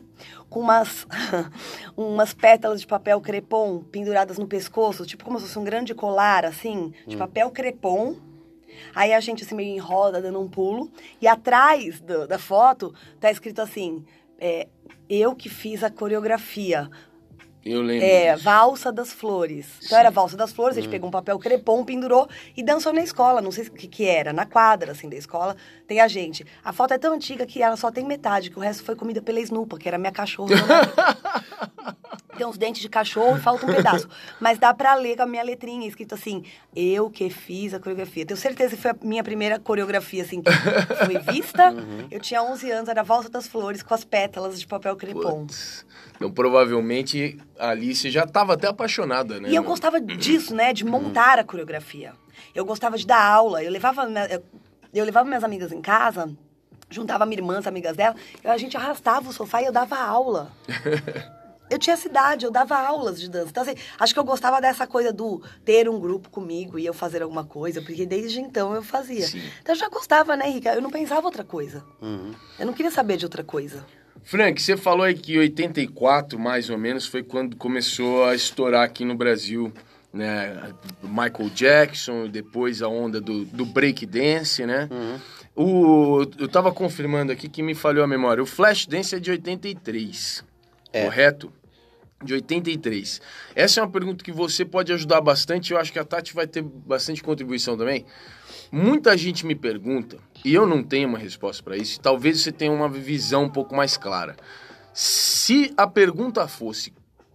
com 0.49 0.61
umas, 0.61 1.05
umas 1.97 2.33
pétalas 2.33 2.79
de 2.79 2.87
papel 2.87 3.19
crepom 3.19 3.83
penduradas 3.83 4.37
no 4.37 4.47
pescoço, 4.47 5.05
tipo 5.05 5.25
como 5.25 5.39
se 5.39 5.45
fosse 5.45 5.59
um 5.59 5.63
grande 5.63 5.93
colar, 5.93 6.45
assim, 6.45 6.93
de 7.05 7.15
hum. 7.15 7.19
papel 7.19 7.51
crepom. 7.51 8.15
Aí 8.95 9.13
a 9.13 9.19
gente, 9.19 9.43
assim, 9.43 9.53
meio 9.53 9.75
em 9.75 9.79
roda, 9.79 10.21
dando 10.21 10.39
um 10.39 10.47
pulo. 10.47 10.89
E 11.21 11.27
atrás 11.27 11.99
do, 11.99 12.25
da 12.25 12.39
foto 12.39 12.93
tá 13.19 13.29
escrito 13.29 13.61
assim: 13.61 14.03
é, 14.39 14.67
Eu 15.09 15.35
que 15.35 15.49
fiz 15.49 15.83
a 15.83 15.89
coreografia. 15.89 16.89
Eu 17.63 17.81
lembro. 17.81 18.05
É, 18.05 18.33
disso. 18.33 18.43
Valsa 18.43 18.91
das 18.91 19.13
Flores. 19.13 19.67
Então 19.77 19.89
Sim. 19.89 19.95
era 19.95 20.09
Valsa 20.09 20.35
das 20.35 20.51
Flores, 20.51 20.77
a 20.77 20.81
gente 20.81 20.89
hum. 20.89 20.91
pegou 20.91 21.07
um 21.07 21.11
papel 21.11 21.37
crepom, 21.37 21.83
pendurou 21.85 22.27
e 22.57 22.63
dançou 22.63 22.91
na 22.91 23.01
escola. 23.01 23.41
Não 23.41 23.51
sei 23.51 23.65
o 23.65 23.71
que, 23.71 23.87
que 23.87 24.05
era, 24.05 24.33
na 24.33 24.45
quadra, 24.45 24.91
assim, 24.91 25.07
da 25.07 25.15
escola. 25.15 25.55
Tem 25.87 25.99
a 25.99 26.07
gente. 26.07 26.45
A 26.63 26.73
foto 26.73 26.93
é 26.93 26.97
tão 26.97 27.13
antiga 27.13 27.45
que 27.45 27.61
ela 27.61 27.77
só 27.77 27.91
tem 27.91 28.05
metade, 28.05 28.49
que 28.49 28.57
o 28.57 28.61
resto 28.61 28.83
foi 28.83 28.95
comida 28.95 29.21
pela 29.21 29.39
Snupa, 29.39 29.77
que 29.77 29.87
era 29.87 29.97
minha 29.97 30.11
cachorra. 30.11 30.55
tem 32.41 32.47
uns 32.47 32.57
dentes 32.57 32.81
de 32.81 32.89
cachorro 32.89 33.37
e 33.37 33.39
falta 33.39 33.65
um 33.65 33.73
pedaço. 33.73 34.09
Mas 34.39 34.57
dá 34.57 34.73
pra 34.73 34.95
ler 34.95 35.15
com 35.15 35.23
a 35.23 35.25
minha 35.27 35.43
letrinha, 35.43 35.87
escrito 35.87 36.15
assim, 36.15 36.43
eu 36.75 37.09
que 37.09 37.29
fiz 37.29 37.73
a 37.73 37.79
coreografia. 37.79 38.25
Tenho 38.25 38.37
certeza 38.37 38.75
que 38.75 38.81
foi 38.81 38.91
a 38.91 38.95
minha 39.03 39.23
primeira 39.23 39.59
coreografia, 39.59 40.23
assim, 40.23 40.41
que 40.41 40.51
foi 41.05 41.19
vista. 41.19 41.69
Uhum. 41.69 42.07
Eu 42.09 42.19
tinha 42.19 42.41
11 42.41 42.71
anos, 42.71 42.89
era 42.89 43.03
Valsa 43.03 43.29
das 43.29 43.47
Flores 43.47 43.83
com 43.83 43.93
as 43.93 44.03
pétalas 44.03 44.59
de 44.59 44.65
papel 44.65 44.95
crepom. 44.95 45.45
Então, 46.21 46.31
provavelmente, 46.31 47.35
a 47.57 47.69
Alice 47.69 48.07
já 48.11 48.25
estava 48.25 48.53
até 48.53 48.67
apaixonada, 48.67 49.39
né? 49.39 49.49
E 49.49 49.55
eu 49.55 49.63
gostava 49.63 49.99
disso, 49.99 50.53
né? 50.53 50.71
De 50.71 50.85
montar 50.85 51.39
a 51.39 51.43
coreografia. 51.43 52.13
Eu 52.53 52.63
gostava 52.63 52.95
de 52.95 53.07
dar 53.07 53.25
aula. 53.25 53.63
Eu 53.63 53.71
levava, 53.71 54.07
eu, 54.93 55.03
levava 55.03 55.27
minhas 55.27 55.43
amigas 55.43 55.71
em 55.71 55.81
casa, 55.81 56.29
juntava 56.91 57.25
minha 57.25 57.39
irmã, 57.39 57.57
as 57.57 57.65
amigas 57.65 57.97
dela, 57.97 58.15
e 58.43 58.47
a 58.47 58.55
gente 58.55 58.77
arrastava 58.77 59.29
o 59.29 59.33
sofá 59.33 59.63
e 59.63 59.65
eu 59.65 59.71
dava 59.71 59.97
aula. 59.97 60.51
eu 61.71 61.79
tinha 61.79 61.97
cidade, 61.97 62.45
eu 62.45 62.51
dava 62.51 62.77
aulas 62.77 63.19
de 63.19 63.27
dança. 63.27 63.49
Então, 63.49 63.63
assim, 63.63 63.73
acho 63.99 64.13
que 64.13 64.19
eu 64.19 64.23
gostava 64.23 64.61
dessa 64.61 64.85
coisa 64.85 65.11
do 65.11 65.41
ter 65.65 65.89
um 65.89 65.99
grupo 65.99 66.29
comigo 66.29 66.77
e 66.77 66.85
eu 66.85 66.93
fazer 66.93 67.23
alguma 67.23 67.45
coisa, 67.45 67.81
porque 67.81 68.05
desde 68.05 68.39
então 68.39 68.75
eu 68.75 68.83
fazia. 68.83 69.25
Sim. 69.25 69.41
Então 69.59 69.73
eu 69.73 69.79
já 69.79 69.89
gostava, 69.89 70.35
né, 70.35 70.47
Rica? 70.47 70.71
Eu 70.71 70.83
não 70.83 70.91
pensava 70.91 71.25
outra 71.25 71.43
coisa. 71.43 71.83
Uhum. 71.99 72.35
Eu 72.59 72.67
não 72.67 72.73
queria 72.73 72.91
saber 72.91 73.17
de 73.17 73.25
outra 73.25 73.43
coisa. 73.43 73.83
Frank, 74.23 74.61
você 74.61 74.77
falou 74.77 75.05
aí 75.05 75.13
que 75.13 75.37
84, 75.37 76.39
mais 76.39 76.69
ou 76.69 76.77
menos, 76.77 77.05
foi 77.05 77.23
quando 77.23 77.55
começou 77.55 78.25
a 78.25 78.35
estourar 78.35 78.83
aqui 78.83 79.03
no 79.03 79.15
Brasil, 79.15 79.73
né? 80.13 80.73
Michael 81.03 81.49
Jackson, 81.53 82.27
depois 82.27 82.81
a 82.81 82.87
onda 82.87 83.19
do, 83.19 83.45
do 83.45 83.65
breakdance, 83.65 84.65
né? 84.65 84.87
Uhum. 84.91 85.19
O, 85.53 86.21
eu 86.39 86.47
tava 86.47 86.71
confirmando 86.71 87.31
aqui 87.31 87.49
que 87.49 87.61
me 87.61 87.75
falhou 87.75 88.03
a 88.03 88.07
memória. 88.07 88.41
O 88.41 88.45
Flashdance 88.45 89.15
é 89.15 89.19
de 89.19 89.31
83, 89.31 90.43
é. 90.93 91.03
correto? 91.03 91.51
De 92.23 92.33
83. 92.33 93.21
Essa 93.55 93.79
é 93.79 93.83
uma 93.83 93.89
pergunta 93.89 94.23
que 94.23 94.31
você 94.31 94.63
pode 94.63 94.93
ajudar 94.93 95.21
bastante. 95.21 95.73
Eu 95.73 95.79
acho 95.79 95.91
que 95.91 95.99
a 95.99 96.05
Tati 96.05 96.33
vai 96.33 96.45
ter 96.45 96.61
bastante 96.61 97.23
contribuição 97.23 97.77
também. 97.77 98.05
Muita 98.71 99.17
gente 99.17 99.45
me 99.45 99.53
pergunta, 99.53 100.17
e 100.45 100.53
eu 100.53 100.65
não 100.65 100.81
tenho 100.81 101.09
uma 101.09 101.17
resposta 101.17 101.61
para 101.61 101.75
isso, 101.75 101.99
talvez 101.99 102.39
você 102.39 102.53
tenha 102.53 102.71
uma 102.71 102.87
visão 102.87 103.43
um 103.43 103.49
pouco 103.49 103.75
mais 103.75 103.97
clara. 103.97 104.37
Se 104.93 105.73
a 105.75 105.85
pergunta 105.85 106.47
fosse 106.47 106.93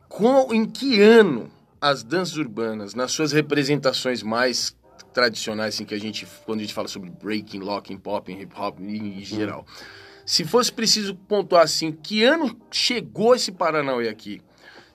com, 0.09 0.55
em 0.55 0.64
que 0.64 0.99
ano 1.01 1.51
as 1.79 2.03
danças 2.03 2.38
urbanas, 2.38 2.94
nas 2.94 3.12
suas 3.12 3.33
representações 3.33 4.22
mais 4.22 4.75
tradicionais, 5.12 5.75
assim, 5.75 5.85
que 5.85 5.94
a 5.94 6.01
gente, 6.01 6.27
quando 6.46 6.61
a 6.61 6.62
gente 6.62 6.75
fala 6.75 6.88
sobre 6.88 7.11
breaking, 7.11 7.61
locking, 7.61 7.99
popping, 7.99 8.40
hip 8.40 8.55
hop 8.59 8.81
em 8.81 9.22
geral, 9.22 9.66
hum. 9.68 9.85
se 10.25 10.42
fosse 10.44 10.72
preciso 10.72 11.14
pontuar 11.14 11.64
assim, 11.64 11.92
que 11.92 12.25
ano 12.25 12.59
chegou 12.70 13.35
esse 13.35 13.53
Paranauê 13.53 14.09
aqui? 14.09 14.40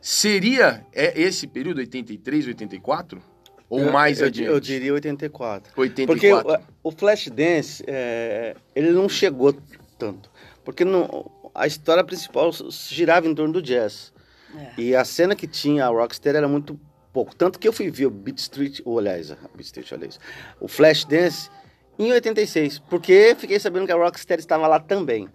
Seria 0.02 0.86
é 0.92 1.22
esse 1.22 1.46
período, 1.46 1.78
83, 1.78 2.48
84? 2.48 3.22
Ou 3.70 3.80
eu, 3.80 3.92
mais 3.92 4.20
eu, 4.20 4.28
adiante? 4.28 4.52
Eu 4.52 4.60
diria 4.60 4.94
84. 4.94 5.72
84. 5.78 6.06
Porque 6.06 6.34
o, 6.34 6.90
o 6.90 6.92
Flashdance, 6.92 7.84
é, 7.88 8.56
ele 8.76 8.92
não 8.92 9.08
chegou 9.08 9.56
tanto. 9.98 10.30
Porque 10.66 10.84
não, 10.84 11.30
a 11.54 11.68
história 11.68 12.04
principal 12.04 12.52
girava 12.70 13.28
em 13.28 13.36
torno 13.36 13.54
do 13.54 13.62
jazz. 13.62 14.12
É. 14.56 14.82
E 14.82 14.96
a 14.96 15.06
cena 15.06 15.36
que 15.36 15.48
tinha 15.48 15.86
a 15.86 15.90
Rockstar 15.90 16.36
era 16.36 16.48
muito 16.48 16.78
pouco. 17.14 17.36
Tanto 17.36 17.60
que 17.60 17.68
eu 17.68 17.74
fui 17.74 17.90
ver 17.90 18.08
o 18.08 18.10
Beat 18.10 18.40
Street, 18.40 18.80
ou 18.84 19.00
aliás, 19.00 19.30
Beat 19.56 19.66
Street, 19.66 19.92
aliás, 19.94 20.20
o 20.60 20.68
Flashdance 20.68 21.50
em 21.98 22.12
86. 22.12 22.80
Porque 22.80 23.36
fiquei 23.38 23.60
sabendo 23.60 23.86
que 23.86 23.92
a 23.92 23.96
Rockstar 23.96 24.40
estava 24.40 24.68
lá 24.68 24.80
também. 24.80 25.30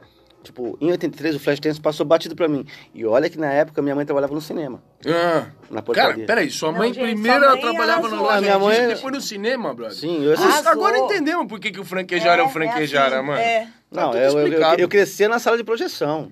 Tipo, 0.47 0.79
em 0.81 0.93
83 0.93 1.35
o 1.35 1.41
Flashdance 1.41 1.81
passou 1.81 2.07
batido 2.07 2.37
pra 2.37 2.47
mim. 2.47 2.65
E 2.95 3.05
olha 3.05 3.29
que 3.29 3.37
na 3.37 3.53
época 3.53 3.83
minha 3.83 3.97
mãe 3.97 4.07
trabalhava 4.07 4.33
no 4.33 4.41
cinema. 4.41 4.81
Ah. 5.05 5.47
Na 5.69 5.83
portaria. 5.83 6.15
Cara, 6.15 6.27
peraí, 6.27 6.51
sua 6.51 6.71
mãe 6.71 6.91
Não, 6.91 6.95
primeiro 6.95 7.41
sua 7.41 7.51
mãe 7.51 7.61
trabalhava 7.61 8.09
na 8.09 8.21
loja 8.21 8.41
minha 8.41 8.59
mãe... 8.59 8.89
depois 8.89 9.13
no 9.13 9.21
cinema, 9.21 9.75
brother. 9.75 9.97
Sim, 9.97 10.25
eu 10.25 10.35
assisti. 10.35 10.69
Agora 10.69 10.99
entendemos 10.99 11.49
por 11.49 11.59
que, 11.59 11.73
que 11.73 11.81
o 11.81 11.85
franquejar 11.85 12.39
é, 12.39 12.43
é 12.43 12.45
o 12.45 12.49
franquejar, 12.49 13.13
é 13.13 13.17
assim, 13.17 13.27
mano. 13.27 13.41
É. 13.41 13.69
Tá 13.93 14.01
Não, 14.01 14.15
eu, 14.15 14.39
eu, 14.39 14.49
eu, 14.53 14.75
eu 14.79 14.89
cresci 14.89 15.27
na 15.27 15.41
sala 15.41 15.57
de 15.57 15.65
projeção. 15.65 16.31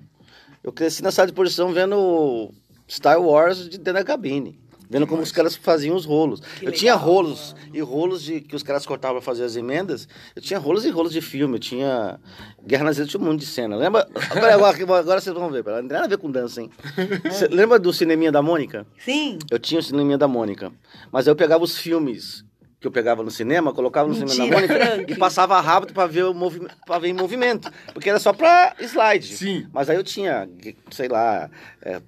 Eu 0.63 0.71
cresci 0.71 1.03
na 1.03 1.11
sala 1.11 1.27
de 1.27 1.33
projeção 1.33 1.73
vendo 1.73 2.51
Star 2.89 3.21
Wars 3.21 3.69
de 3.69 3.77
dentro 3.77 3.93
da 3.93 4.03
cabine. 4.03 4.57
Vendo 4.89 5.07
como 5.07 5.21
os 5.21 5.31
caras 5.31 5.55
faziam 5.55 5.95
os 5.95 6.05
rolos. 6.05 6.39
Que 6.39 6.65
eu 6.65 6.69
legal, 6.69 6.73
tinha 6.79 6.95
rolos 6.95 7.53
mano. 7.53 7.75
e 7.75 7.81
rolos 7.81 8.23
de 8.23 8.41
que 8.41 8.55
os 8.55 8.63
caras 8.63 8.85
cortavam 8.85 9.17
para 9.17 9.25
fazer 9.25 9.43
as 9.43 9.55
emendas. 9.55 10.07
Eu 10.35 10.41
tinha 10.41 10.59
rolos 10.59 10.85
e 10.85 10.89
rolos 10.89 11.11
de 11.11 11.21
filme. 11.21 11.55
Eu 11.55 11.59
tinha 11.59 12.19
Guerra 12.65 12.85
nas 12.85 12.97
Ilhas, 12.97 13.09
tinha 13.09 13.21
um 13.21 13.25
monte 13.25 13.39
de 13.41 13.45
cena. 13.45 13.75
Lembra? 13.75 14.07
Agora, 14.31 14.53
agora, 14.53 14.99
agora 14.99 15.21
vocês 15.21 15.35
vão 15.35 15.49
ver. 15.49 15.63
Não 15.63 15.75
tem 15.79 15.87
nada 15.87 16.05
a 16.05 16.07
ver 16.07 16.17
com 16.17 16.29
dança, 16.31 16.61
hein? 16.61 16.69
Cê, 17.31 17.47
lembra 17.47 17.79
do 17.79 17.91
Cineminha 17.93 18.31
da 18.31 18.41
Mônica? 18.41 18.85
Sim. 18.99 19.39
Eu 19.49 19.59
tinha 19.59 19.79
o 19.79 19.83
Cineminha 19.83 20.17
da 20.17 20.27
Mônica. 20.27 20.71
Mas 21.11 21.27
eu 21.27 21.35
pegava 21.35 21.63
os 21.63 21.77
filmes 21.77 22.43
que 22.79 22.87
eu 22.87 22.91
pegava 22.91 23.23
no 23.23 23.31
cinema, 23.31 23.73
colocava 23.73 24.07
no 24.07 24.13
Mentira, 24.13 24.31
cinema 24.31 24.51
da 24.51 24.67
Mônica 24.67 24.85
Frank. 24.85 25.11
e 25.11 25.17
passava 25.17 25.59
rápido 25.59 25.93
para 25.93 26.07
ver 26.07 26.25
o 26.25 26.33
movimento, 26.35 26.75
para 26.85 26.99
ver 26.99 27.07
em 27.07 27.13
movimento, 27.13 27.71
porque 27.93 28.09
era 28.09 28.19
só 28.19 28.31
para 28.31 28.75
slide. 28.79 29.35
Sim. 29.35 29.67
Mas 29.73 29.89
aí 29.89 29.95
eu 29.95 30.03
tinha, 30.03 30.47
sei 30.91 31.07
lá, 31.07 31.49
é, 31.81 31.99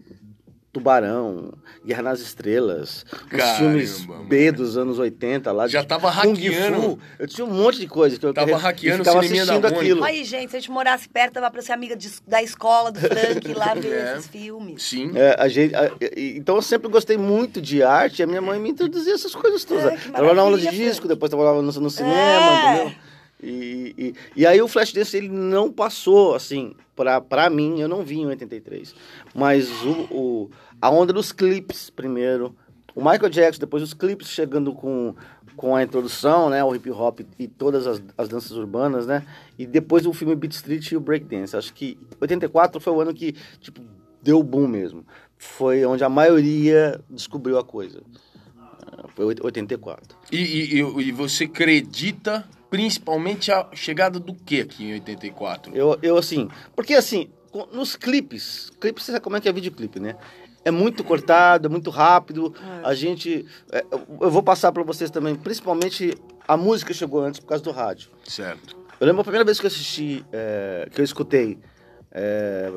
Tubarão, 0.78 1.52
Guerra 1.84 2.04
nas 2.04 2.20
Estrelas, 2.20 3.04
Caramba, 3.30 3.52
os 3.52 3.58
filmes 3.58 4.06
mano. 4.06 4.26
B 4.26 4.52
dos 4.52 4.78
anos 4.78 5.00
80 5.00 5.52
lá. 5.52 5.68
Já 5.68 5.84
tava 5.84 6.08
hackeando. 6.12 7.00
Eu 7.18 7.28
tinha 7.28 7.46
um 7.46 7.50
monte 7.50 7.80
de 7.80 7.88
coisa 7.88 8.20
que 8.20 8.24
eu 8.24 8.32
tava 8.32 8.56
hackeando 8.56 9.04
ficava 9.04 9.22
assistindo 9.22 9.66
aquilo. 9.66 10.04
Aí, 10.04 10.24
gente, 10.24 10.52
se 10.52 10.58
a 10.58 10.60
gente 10.60 10.70
morasse 10.70 11.10
perto, 11.10 11.34
dava 11.34 11.50
pra 11.50 11.64
ser 11.64 11.72
amiga 11.72 11.96
de, 11.96 12.12
da 12.28 12.44
escola, 12.44 12.92
do 12.92 13.00
Frank, 13.00 13.54
lá 13.56 13.74
ver 13.74 13.92
é. 13.92 14.14
esses 14.14 14.28
filmes. 14.28 14.84
Sim. 14.84 15.12
É, 15.16 15.36
a 15.40 15.48
gente, 15.48 15.74
a, 15.74 15.92
então 16.28 16.58
eu 16.58 16.62
sempre 16.62 16.88
gostei 16.90 17.18
muito 17.18 17.60
de 17.60 17.82
arte 17.82 18.20
e 18.20 18.24
a 18.24 18.28
minha 18.28 18.42
mãe 18.42 18.60
me 18.60 18.70
introduzia 18.70 19.16
essas 19.16 19.34
coisas 19.34 19.66
todas. 19.66 19.86
É, 19.86 19.98
trabalhava 19.98 20.36
na 20.36 20.42
aula 20.44 20.58
de 20.60 20.70
disco, 20.70 21.08
depois 21.08 21.30
trabalhava 21.30 21.62
no, 21.64 21.72
no 21.72 21.90
cinema, 21.90 22.16
é. 22.16 22.76
entendeu? 22.76 22.96
E, 23.42 23.94
e, 23.98 24.14
e, 24.36 24.46
aí 24.48 24.60
o 24.62 24.68
Flashdance 24.68 25.16
ele 25.16 25.30
não 25.30 25.72
passou, 25.72 26.34
assim, 26.34 26.74
pra, 26.96 27.22
pra 27.22 27.50
mim, 27.52 27.80
eu 27.80 27.88
não 27.88 28.04
vi 28.04 28.20
em 28.20 28.26
83. 28.26 28.96
Mas 29.34 29.70
o, 29.84 29.92
o 30.10 30.52
a 30.82 30.90
onda 30.90 31.14
dos 31.14 31.32
clipes 31.32 31.90
primeiro. 31.90 32.56
O 32.96 33.00
Michael 33.00 33.30
Jackson, 33.30 33.60
depois 33.60 33.84
os 33.84 33.94
clipes 33.94 34.28
chegando 34.28 34.74
com, 34.74 35.14
com 35.56 35.76
a 35.76 35.84
introdução, 35.84 36.50
né? 36.50 36.64
O 36.64 36.74
hip 36.76 36.90
hop 36.90 37.20
e 37.38 37.48
todas 37.48 37.86
as, 37.86 38.02
as 38.18 38.28
danças 38.28 38.52
urbanas, 38.52 39.06
né? 39.06 39.24
E 39.58 39.66
depois 39.66 40.06
o 40.06 40.14
filme 40.14 40.36
Beat 40.36 40.54
Street 40.54 40.92
e 40.92 40.98
o 40.98 41.00
Breakdance. 41.00 41.56
Acho 41.56 41.74
que 41.74 41.98
84 42.20 42.82
foi 42.82 42.94
o 42.94 43.02
ano 43.02 43.14
que, 43.14 43.36
tipo, 43.60 43.82
deu 44.22 44.42
boom 44.42 44.68
mesmo. 44.68 45.06
Foi 45.38 45.86
onde 45.86 46.04
a 46.04 46.10
maioria 46.10 47.00
descobriu 47.10 47.60
a 47.60 47.64
coisa. 47.64 48.02
Foi 49.10 49.26
84. 49.26 50.18
E, 50.32 50.38
e, 50.38 50.80
e 50.80 51.12
você 51.12 51.44
acredita 51.44 52.48
principalmente 52.70 53.52
a 53.52 53.68
chegada 53.74 54.20
do 54.20 54.34
que 54.34 54.62
aqui 54.62 54.86
em 54.86 54.94
84? 54.94 55.76
Eu, 55.76 55.98
eu 56.02 56.18
assim, 56.18 56.50
porque 56.76 56.94
assim, 56.94 57.30
nos 57.72 57.96
clipes, 57.96 58.72
clipes 58.80 59.04
você 59.04 59.12
sabe 59.14 59.24
como 59.24 59.38
é 59.38 59.42
que 59.42 59.48
é 59.48 59.54
videoclipe, 59.54 60.00
né? 60.00 60.16
É 60.68 60.72
muito 60.72 61.02
cortado, 61.02 61.68
é 61.68 61.70
muito 61.70 61.90
rápido. 61.90 62.54
É. 62.84 62.88
A 62.90 62.94
gente. 62.94 63.46
É, 63.72 63.86
eu 64.22 64.30
vou 64.30 64.44
passar 64.44 64.72
para 64.74 64.84
vocês 64.84 65.10
também, 65.10 65.34
principalmente 65.34 66.14
a 66.46 66.58
música 66.58 66.94
chegou 66.94 67.22
antes 67.22 67.40
por 67.40 67.48
causa 67.48 67.64
do 67.64 67.72
rádio. 67.72 68.10
Certo. 68.26 68.76
Eu 69.00 69.08
lembro 69.08 69.22
a 69.22 69.24
primeira 69.24 69.46
vez 69.46 69.60
que 69.60 69.66
eu 69.66 69.70
assisti, 69.70 70.26
é, 70.32 70.90
que 70.92 71.00
eu 71.00 71.06
escutei 71.06 71.58
é, 72.12 72.72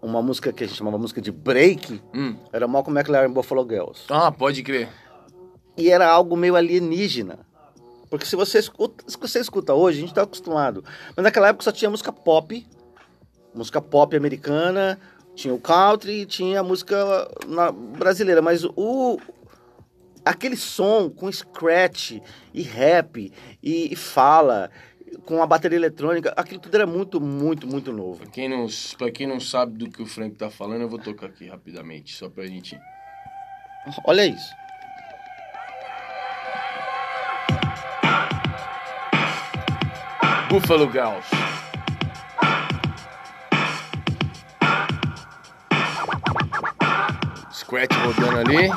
uma 0.00 0.22
música 0.22 0.52
que 0.52 0.64
a 0.64 0.66
gente 0.66 0.76
chamava 0.76 0.96
música 0.96 1.20
de 1.20 1.30
break, 1.30 2.00
hum. 2.14 2.36
era 2.50 2.66
Malcolm 2.66 2.98
McLaren 2.98 3.30
Buffalo 3.30 3.68
Girls. 3.68 4.04
Ah, 4.08 4.32
pode 4.32 4.62
crer. 4.62 4.88
E 5.76 5.90
era 5.90 6.08
algo 6.08 6.36
meio 6.36 6.56
alienígena. 6.56 7.40
Porque 8.08 8.24
se 8.24 8.36
você 8.36 8.58
escuta, 8.58 9.04
se 9.06 9.18
você 9.18 9.40
escuta 9.40 9.74
hoje, 9.74 9.98
a 9.98 10.00
gente 10.00 10.10
está 10.10 10.22
acostumado. 10.22 10.84
Mas 11.14 11.24
naquela 11.24 11.48
época 11.48 11.64
só 11.64 11.72
tinha 11.72 11.90
música 11.90 12.12
pop 12.12 12.64
música 13.54 13.80
pop 13.80 14.14
americana, 14.16 14.98
tinha 15.34 15.52
o 15.52 15.58
country 15.58 16.22
e 16.22 16.26
tinha 16.26 16.60
a 16.60 16.62
música 16.62 16.96
na, 17.46 17.72
brasileira. 17.72 18.40
Mas 18.40 18.64
o, 18.64 19.18
aquele 20.24 20.56
som 20.56 21.10
com 21.10 21.30
scratch 21.30 22.20
e 22.52 22.62
rap 22.62 23.32
e, 23.62 23.92
e, 23.92 23.96
fala 23.96 24.70
com 25.24 25.42
a 25.42 25.46
bateria 25.46 25.78
eletrônica, 25.78 26.32
aquilo 26.36 26.60
tudo 26.60 26.74
era 26.74 26.86
muito, 26.86 27.20
muito, 27.20 27.66
muito 27.66 27.92
novo. 27.92 28.18
Pra 28.18 28.30
quem 28.30 28.48
não, 28.48 28.66
pra 28.98 29.10
quem 29.10 29.26
não 29.26 29.40
sabe 29.40 29.78
do 29.78 29.90
que 29.90 30.02
o 30.02 30.06
Frank 30.06 30.36
tá 30.36 30.50
falando, 30.50 30.82
eu 30.82 30.88
vou 30.88 30.98
tocar 30.98 31.26
aqui 31.26 31.48
rapidamente, 31.48 32.14
só 32.14 32.28
pra 32.28 32.46
gente. 32.46 32.78
Olha 34.04 34.26
isso. 34.26 34.50
Buffalo 40.48 40.86
Gals. 40.88 41.26
Scratch 47.74 47.96
rodando 47.96 48.38
ali. 48.38 48.70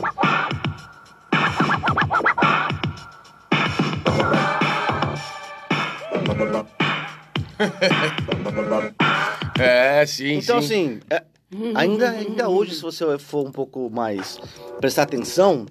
é, 9.60 10.06
sim, 10.06 10.34
então, 10.34 10.62
sim. 10.62 10.66
assim, 10.66 11.00
é, 11.10 11.24
ainda, 11.76 12.10
ainda 12.10 12.50
hoje, 12.50 12.76
se 12.76 12.82
você 12.82 13.18
for 13.20 13.48
um 13.48 13.52
pouco 13.52 13.90
mais 13.92 14.40
prestar 14.80 15.04
atenção, 15.04 15.68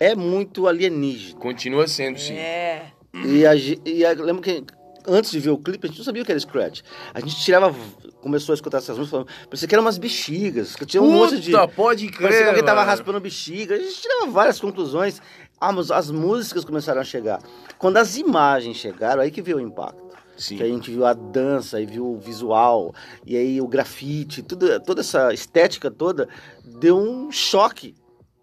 é 0.00 0.16
muito 0.16 0.66
alienígena. 0.66 1.38
Continua 1.38 1.86
sendo, 1.86 2.18
sim. 2.18 2.34
É. 2.34 2.86
E, 3.24 3.46
a, 3.46 3.54
e 3.54 4.04
a, 4.04 4.12
lembro 4.12 4.42
que 4.42 4.64
antes 5.08 5.30
de 5.30 5.40
ver 5.40 5.50
o 5.50 5.58
clipe, 5.58 5.86
a 5.86 5.88
gente 5.88 5.98
não 5.98 6.04
sabia 6.04 6.22
o 6.22 6.24
que 6.24 6.32
era 6.32 6.40
Scratch. 6.40 6.82
A 7.12 7.20
gente 7.20 7.36
tirava, 7.36 7.74
começou 8.20 8.52
a 8.52 8.54
escutar 8.54 8.78
essas 8.78 8.96
músicas, 8.96 9.10
falando, 9.10 9.28
parecia 9.46 9.68
que 9.68 9.74
eram 9.74 9.84
umas 9.84 9.98
bexigas, 9.98 10.76
que 10.76 10.86
tinha 10.86 11.02
um 11.02 11.10
Puta, 11.10 11.34
monte 11.34 11.40
de... 11.40 11.52
pode 11.74 12.06
crer, 12.08 12.22
Parecia 12.22 12.42
que 12.44 12.48
alguém 12.50 12.64
tava 12.64 12.82
raspando 12.82 13.20
bexiga. 13.20 13.74
A 13.74 13.78
gente 13.78 14.00
tirava 14.00 14.30
várias 14.30 14.60
conclusões. 14.60 15.20
Ah, 15.60 15.72
mas 15.72 15.90
as 15.90 16.10
músicas 16.10 16.64
começaram 16.64 17.00
a 17.00 17.04
chegar. 17.04 17.40
Quando 17.78 17.96
as 17.96 18.16
imagens 18.16 18.76
chegaram, 18.76 19.22
aí 19.22 19.30
que 19.30 19.42
veio 19.42 19.56
o 19.56 19.60
impacto. 19.60 20.08
Sim. 20.36 20.56
Que 20.56 20.62
a 20.62 20.66
gente 20.66 20.90
viu 20.90 21.04
a 21.04 21.12
dança, 21.12 21.80
e 21.80 21.86
viu 21.86 22.06
o 22.06 22.18
visual, 22.18 22.94
e 23.26 23.36
aí 23.36 23.60
o 23.60 23.66
grafite, 23.66 24.40
tudo, 24.40 24.78
toda 24.80 25.00
essa 25.00 25.34
estética 25.34 25.90
toda 25.90 26.28
deu 26.64 26.96
um 26.96 27.32
choque. 27.32 27.96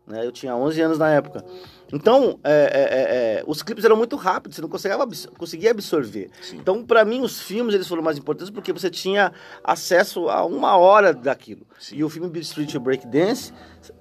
Né? 0.06 0.26
Eu 0.26 0.32
tinha 0.32 0.54
11 0.56 0.82
anos 0.82 0.98
na 0.98 1.10
época. 1.10 1.46
Então, 1.94 2.40
é, 2.44 2.52
é, 2.52 3.40
é, 3.40 3.44
os 3.46 3.62
clipes 3.62 3.86
eram 3.86 3.96
muito 3.96 4.16
rápidos, 4.16 4.56
você 4.56 4.62
não 4.62 4.70
conseguia, 4.70 5.02
absor 5.02 5.32
conseguia 5.38 5.72
absorver. 5.72 6.30
Sim. 6.42 6.58
Então, 6.58 6.84
para 6.84 7.06
mim, 7.06 7.22
os 7.22 7.42
filmes 7.42 7.76
eles 7.76 7.88
foram 7.88 8.02
mais 8.02 8.18
importantes 8.18 8.50
porque 8.50 8.74
você 8.74 8.90
tinha 8.90 9.32
acesso 9.64 10.30
a 10.30 10.46
uma 10.46 10.76
hora 10.78 11.14
daquilo. 11.14 11.66
Sim. 11.80 11.98
E 11.98 12.04
o 12.04 12.10
filme 12.10 12.30
Beat 12.30 12.46
Street 12.46 12.76
Break 12.78 13.08
Dance 13.08 13.54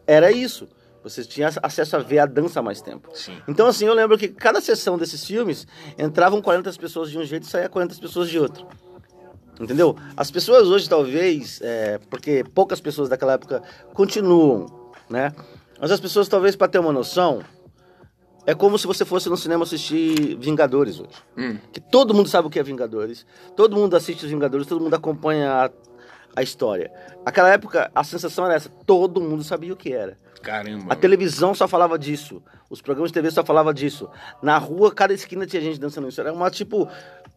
era 0.07 0.33
isso. 0.33 0.69
Você 1.03 1.23
tinha 1.23 1.51
acesso 1.63 1.97
a 1.97 1.99
ver 1.99 2.19
a 2.19 2.27
dança 2.27 2.61
há 2.61 2.63
mais 2.63 2.81
tempo. 2.81 3.11
Sim. 3.13 3.37
Então, 3.47 3.67
assim, 3.67 3.85
eu 3.85 3.93
lembro 3.93 4.17
que 4.17 4.29
cada 4.29 4.59
sessão 4.63 4.97
desses 4.97 5.23
filmes 5.23 5.67
entravam 5.99 6.41
40 6.41 6.73
pessoas 6.73 7.11
de 7.11 7.19
um 7.19 7.25
jeito 7.25 7.43
e 7.43 7.47
saía 7.47 7.69
40 7.69 7.97
pessoas 8.01 8.31
de 8.31 8.39
outro. 8.39 8.67
Entendeu? 9.61 9.95
As 10.17 10.31
pessoas 10.31 10.67
hoje, 10.67 10.89
talvez, 10.89 11.61
é, 11.63 11.99
porque 12.11 12.43
poucas 12.55 12.81
pessoas 12.81 13.11
daquela 13.11 13.35
época 13.35 13.63
continuam, 13.93 14.67
né? 15.09 15.33
Mas 15.79 15.91
as 15.91 16.01
pessoas, 16.01 16.27
talvez, 16.27 16.57
para 16.57 16.69
ter 16.69 16.79
uma 16.79 16.93
noção, 16.93 17.43
é 18.47 18.55
como 18.55 18.79
se 18.79 18.87
você 18.87 19.05
fosse 19.05 19.29
no 19.29 19.37
cinema 19.37 19.65
assistir 19.65 20.37
Vingadores 20.39 21.01
hoje. 21.01 21.11
Hum. 21.37 21.59
Que 21.73 21.81
todo 21.81 22.13
mundo 22.15 22.29
sabe 22.29 22.47
o 22.49 22.51
que 22.51 22.59
é 22.59 22.63
Vingadores, 22.63 23.27
todo 23.57 23.77
mundo 23.77 23.97
assiste 23.97 24.25
os 24.25 24.31
Vingadores, 24.31 24.67
todo 24.67 24.83
mundo 24.83 24.95
acompanha 24.95 25.51
a, 25.53 25.71
a 26.37 26.43
história. 26.43 26.91
Aquela 27.25 27.49
época, 27.51 27.91
a 27.95 28.05
sensação 28.05 28.45
era 28.45 28.55
essa, 28.55 28.69
todo 28.69 29.21
mundo 29.21 29.43
sabia 29.45 29.73
o 29.73 29.77
que 29.77 29.93
era. 29.93 30.19
Caramba. 30.43 30.93
A 30.93 30.97
televisão 30.97 31.55
só 31.55 31.67
falava 31.67 31.99
disso. 31.99 32.43
Os 32.69 32.83
programas 32.83 33.11
de 33.11 33.15
TV 33.15 33.31
só 33.31 33.43
falavam 33.43 33.73
disso. 33.73 34.11
Na 34.43 34.59
rua, 34.59 34.93
cada 34.93 35.15
esquina 35.15 35.47
tinha 35.47 35.63
gente 35.63 35.81
dançando 35.81 36.07
isso. 36.09 36.21
Era 36.21 36.35
uma, 36.35 36.51
tipo... 36.51 36.87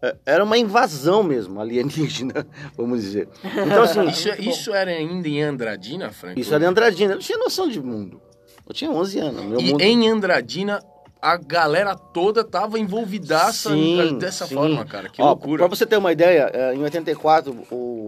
é, 0.01 0.13
Era 0.25 0.43
uma 0.43 0.57
invasão 0.57 1.23
mesmo, 1.23 1.61
alienígena, 1.61 2.45
vamos 2.75 3.01
dizer. 3.01 3.29
Então, 3.45 3.83
assim... 3.83 4.03
Isso, 4.09 4.29
isso 4.41 4.73
era 4.73 4.91
ainda 4.91 5.25
em 5.25 5.41
Andradina, 5.41 6.11
Frank? 6.11 6.37
Isso 6.37 6.53
era 6.53 6.65
em 6.65 6.67
Andradina. 6.67 7.13
Eu 7.13 7.19
tinha 7.19 7.37
noção 7.37 7.69
de 7.69 7.81
mundo. 7.81 8.21
Eu 8.67 8.73
tinha 8.73 8.91
11 8.91 9.19
anos. 9.19 9.45
Meu 9.45 9.61
E 9.61 9.71
mundo... 9.71 9.81
em 9.81 10.09
Andradina, 10.09 10.83
a 11.21 11.37
galera 11.37 11.95
toda 11.95 12.43
tava 12.43 12.79
envolvidaça 12.79 13.69
Sim, 13.69 14.17
dessa 14.17 14.45
sim. 14.45 14.55
forma, 14.55 14.85
cara. 14.85 15.09
Que 15.09 15.21
Ó, 15.21 15.27
loucura. 15.27 15.59
Pra 15.59 15.67
você 15.67 15.85
ter 15.85 15.97
uma 15.97 16.11
ideia, 16.11 16.49
é, 16.53 16.73
em 16.73 16.83
84, 16.83 17.51
o 17.71 18.07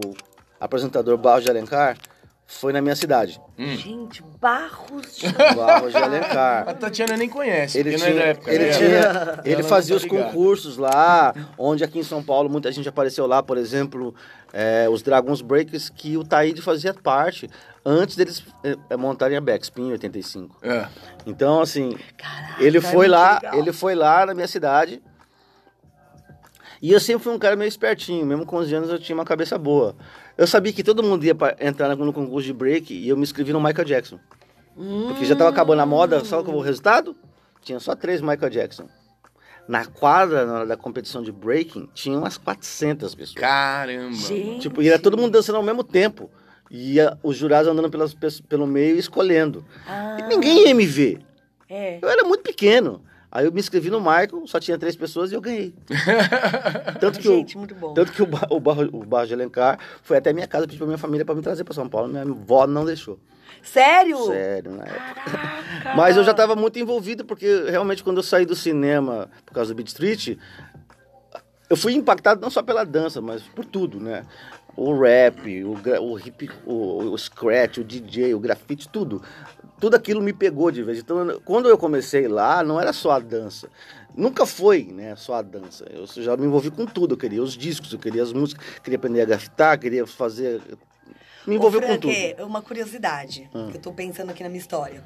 apresentador 0.58 1.16
Barros 1.16 1.44
de 1.44 1.50
Alencar 1.50 1.96
foi 2.50 2.72
na 2.72 2.82
minha 2.82 2.96
cidade. 2.96 3.40
Hum. 3.56 3.76
Gente, 3.76 4.24
Barros 4.40 5.16
de... 5.16 5.28
Barros 5.54 5.92
de 5.92 5.96
A 5.96 6.04
Alencar. 6.04 6.74
Tatiana 6.74 7.16
nem 7.16 7.28
conhece, 7.28 7.78
Ele 7.78 7.92
porque 7.92 8.02
não 8.02 8.10
é 8.10 8.12
da 8.12 8.20
tinha, 8.20 8.30
época 8.32 8.52
ele, 8.52 8.64
dela. 8.64 8.76
tinha, 8.76 9.40
ele 9.44 9.62
não 9.62 9.68
fazia 9.68 9.96
tá 9.96 10.02
os 10.02 10.04
concursos 10.04 10.76
lá, 10.76 11.32
onde 11.56 11.84
aqui 11.84 12.00
em 12.00 12.02
São 12.02 12.22
Paulo 12.22 12.50
muita 12.50 12.72
gente 12.72 12.88
apareceu 12.88 13.24
lá, 13.24 13.40
por 13.40 13.56
exemplo, 13.56 14.12
é, 14.52 14.88
os 14.90 15.00
Dragons 15.00 15.40
Breakers, 15.40 15.88
que 15.88 16.16
o 16.16 16.24
Taíde 16.24 16.60
fazia 16.60 16.92
parte, 16.92 17.48
antes 17.86 18.16
deles 18.16 18.44
é, 18.64 18.96
montarem 18.96 19.36
a 19.36 19.40
Backspin 19.40 19.88
em 19.88 19.92
85. 19.92 20.56
É. 20.62 20.88
Então, 21.24 21.60
assim, 21.60 21.96
Caraca, 22.18 22.62
ele 22.62 22.80
foi 22.80 23.06
lá, 23.06 23.34
legal. 23.34 23.58
ele 23.58 23.72
foi 23.72 23.94
lá 23.94 24.26
na 24.26 24.34
minha 24.34 24.48
cidade. 24.48 25.00
E 26.82 26.92
eu 26.92 26.98
sempre 26.98 27.22
fui 27.22 27.32
um 27.34 27.38
cara 27.38 27.54
meio 27.56 27.68
espertinho, 27.68 28.24
mesmo 28.24 28.44
com 28.44 28.56
11 28.56 28.74
anos 28.74 28.90
eu 28.90 28.98
tinha 28.98 29.14
uma 29.14 29.24
cabeça 29.24 29.56
boa. 29.58 29.94
Eu 30.40 30.46
sabia 30.46 30.72
que 30.72 30.82
todo 30.82 31.02
mundo 31.02 31.22
ia 31.24 31.34
pra 31.34 31.54
entrar 31.60 31.94
no 31.94 32.12
concurso 32.12 32.46
de 32.46 32.52
break 32.54 32.94
e 32.94 33.08
eu 33.08 33.16
me 33.16 33.22
inscrevi 33.22 33.52
no 33.52 33.60
Michael 33.60 33.84
Jackson. 33.86 34.18
Porque 35.08 35.26
já 35.26 35.36
tava 35.36 35.50
acabando 35.50 35.82
a 35.82 35.86
moda, 35.86 36.24
sabe 36.24 36.42
qual 36.44 36.54
foi 36.54 36.62
o 36.62 36.64
resultado? 36.64 37.14
Tinha 37.60 37.78
só 37.78 37.94
três 37.94 38.22
Michael 38.22 38.48
Jackson. 38.48 38.88
Na 39.68 39.84
quadra, 39.84 40.46
na 40.46 40.54
hora 40.54 40.66
da 40.66 40.76
competição 40.78 41.22
de 41.22 41.30
breaking, 41.30 41.88
tinha 41.92 42.16
umas 42.18 42.38
400 42.38 43.14
pessoas. 43.14 43.36
Caramba. 43.38 44.14
Gente. 44.16 44.60
Tipo, 44.60 44.80
e 44.82 44.88
era 44.88 44.98
todo 44.98 45.18
mundo 45.18 45.32
dançando 45.32 45.56
ao 45.56 45.62
mesmo 45.62 45.84
tempo. 45.84 46.30
E 46.70 46.94
ia 46.94 47.18
os 47.22 47.36
jurados 47.36 47.70
andando 47.70 47.90
pelas, 47.90 48.14
pe- 48.14 48.42
pelo 48.48 48.66
meio 48.66 48.96
e 48.96 48.98
escolhendo. 48.98 49.62
Ah, 49.86 50.16
E 50.20 50.22
ninguém 50.22 50.66
ia 50.68 50.74
me 50.74 50.86
ver. 50.86 51.20
é. 51.68 51.98
Eu 52.00 52.08
era 52.08 52.24
muito 52.24 52.42
pequeno. 52.42 53.02
Aí 53.32 53.44
eu 53.46 53.52
me 53.52 53.60
inscrevi 53.60 53.90
no 53.90 54.00
Michael, 54.00 54.42
só 54.46 54.58
tinha 54.58 54.76
três 54.76 54.96
pessoas 54.96 55.30
e 55.30 55.34
eu 55.34 55.40
ganhei. 55.40 55.72
Tanto 57.00 57.18
que, 57.20 57.28
Gente, 57.28 57.54
o, 57.54 57.58
muito 57.58 57.74
bom. 57.74 57.94
tanto 57.94 58.12
que 58.12 58.22
o, 58.22 58.26
Ba- 58.26 58.46
o, 58.50 58.58
Barro, 58.58 58.88
o 58.92 59.04
Barro 59.04 59.26
de 59.26 59.34
Alencar 59.34 59.78
foi 60.02 60.16
até 60.16 60.32
minha 60.32 60.48
casa 60.48 60.66
pedir 60.66 60.78
pra 60.78 60.86
minha 60.86 60.98
família 60.98 61.24
pra 61.24 61.34
me 61.34 61.40
trazer 61.42 61.62
pra 61.64 61.72
São 61.74 61.88
Paulo. 61.88 62.08
Minha 62.08 62.22
avó 62.22 62.66
não 62.66 62.84
deixou. 62.84 63.18
Sério? 63.62 64.16
Sério, 64.26 64.72
na 64.72 64.84
época. 64.84 65.30
Caraca. 65.30 65.94
Mas 65.96 66.16
eu 66.16 66.24
já 66.24 66.30
estava 66.32 66.56
muito 66.56 66.78
envolvido, 66.78 67.24
porque 67.24 67.66
realmente 67.68 68.02
quando 68.02 68.16
eu 68.16 68.22
saí 68.22 68.44
do 68.44 68.56
cinema 68.56 69.30
por 69.46 69.54
causa 69.54 69.72
do 69.72 69.76
Beat 69.76 69.88
Street, 69.88 70.36
eu 71.68 71.76
fui 71.76 71.92
impactado 71.94 72.40
não 72.40 72.50
só 72.50 72.62
pela 72.62 72.84
dança, 72.84 73.20
mas 73.20 73.42
por 73.42 73.64
tudo, 73.64 74.00
né? 74.00 74.24
O 74.76 74.98
rap, 74.98 75.62
o, 75.64 75.76
o 76.02 76.18
hip, 76.18 76.50
o, 76.66 77.12
o 77.12 77.18
scratch, 77.18 77.78
o 77.78 77.84
DJ, 77.84 78.34
o 78.34 78.40
grafite, 78.40 78.88
tudo. 78.88 79.22
Tudo 79.80 79.94
aquilo 79.96 80.20
me 80.20 80.32
pegou 80.32 80.70
de 80.70 80.82
vez. 80.82 80.98
Então, 80.98 81.40
quando 81.44 81.68
eu 81.68 81.78
comecei 81.78 82.28
lá, 82.28 82.62
não 82.62 82.78
era 82.80 82.92
só 82.92 83.12
a 83.12 83.18
dança. 83.18 83.68
Nunca 84.14 84.44
foi, 84.44 84.84
né, 84.84 85.16
só 85.16 85.34
a 85.34 85.42
dança. 85.42 85.86
Eu 85.90 86.06
já 86.06 86.36
me 86.36 86.44
envolvi 86.46 86.70
com 86.70 86.84
tudo. 86.84 87.14
Eu 87.14 87.18
queria 87.18 87.42
os 87.42 87.56
discos, 87.56 87.92
eu 87.92 87.98
queria 87.98 88.22
as 88.22 88.32
músicas, 88.32 88.64
queria 88.80 88.98
aprender 88.98 89.22
a 89.22 89.24
grafitar, 89.24 89.78
queria 89.78 90.06
fazer... 90.06 90.60
Me 91.46 91.54
envolveu 91.56 91.80
com 91.80 91.96
tudo. 91.96 92.12
uma 92.46 92.60
curiosidade, 92.60 93.48
Hum. 93.54 93.70
que 93.70 93.78
eu 93.78 93.80
tô 93.80 93.92
pensando 93.92 94.28
aqui 94.30 94.42
na 94.42 94.48
minha 94.50 94.60
história. 94.60 95.02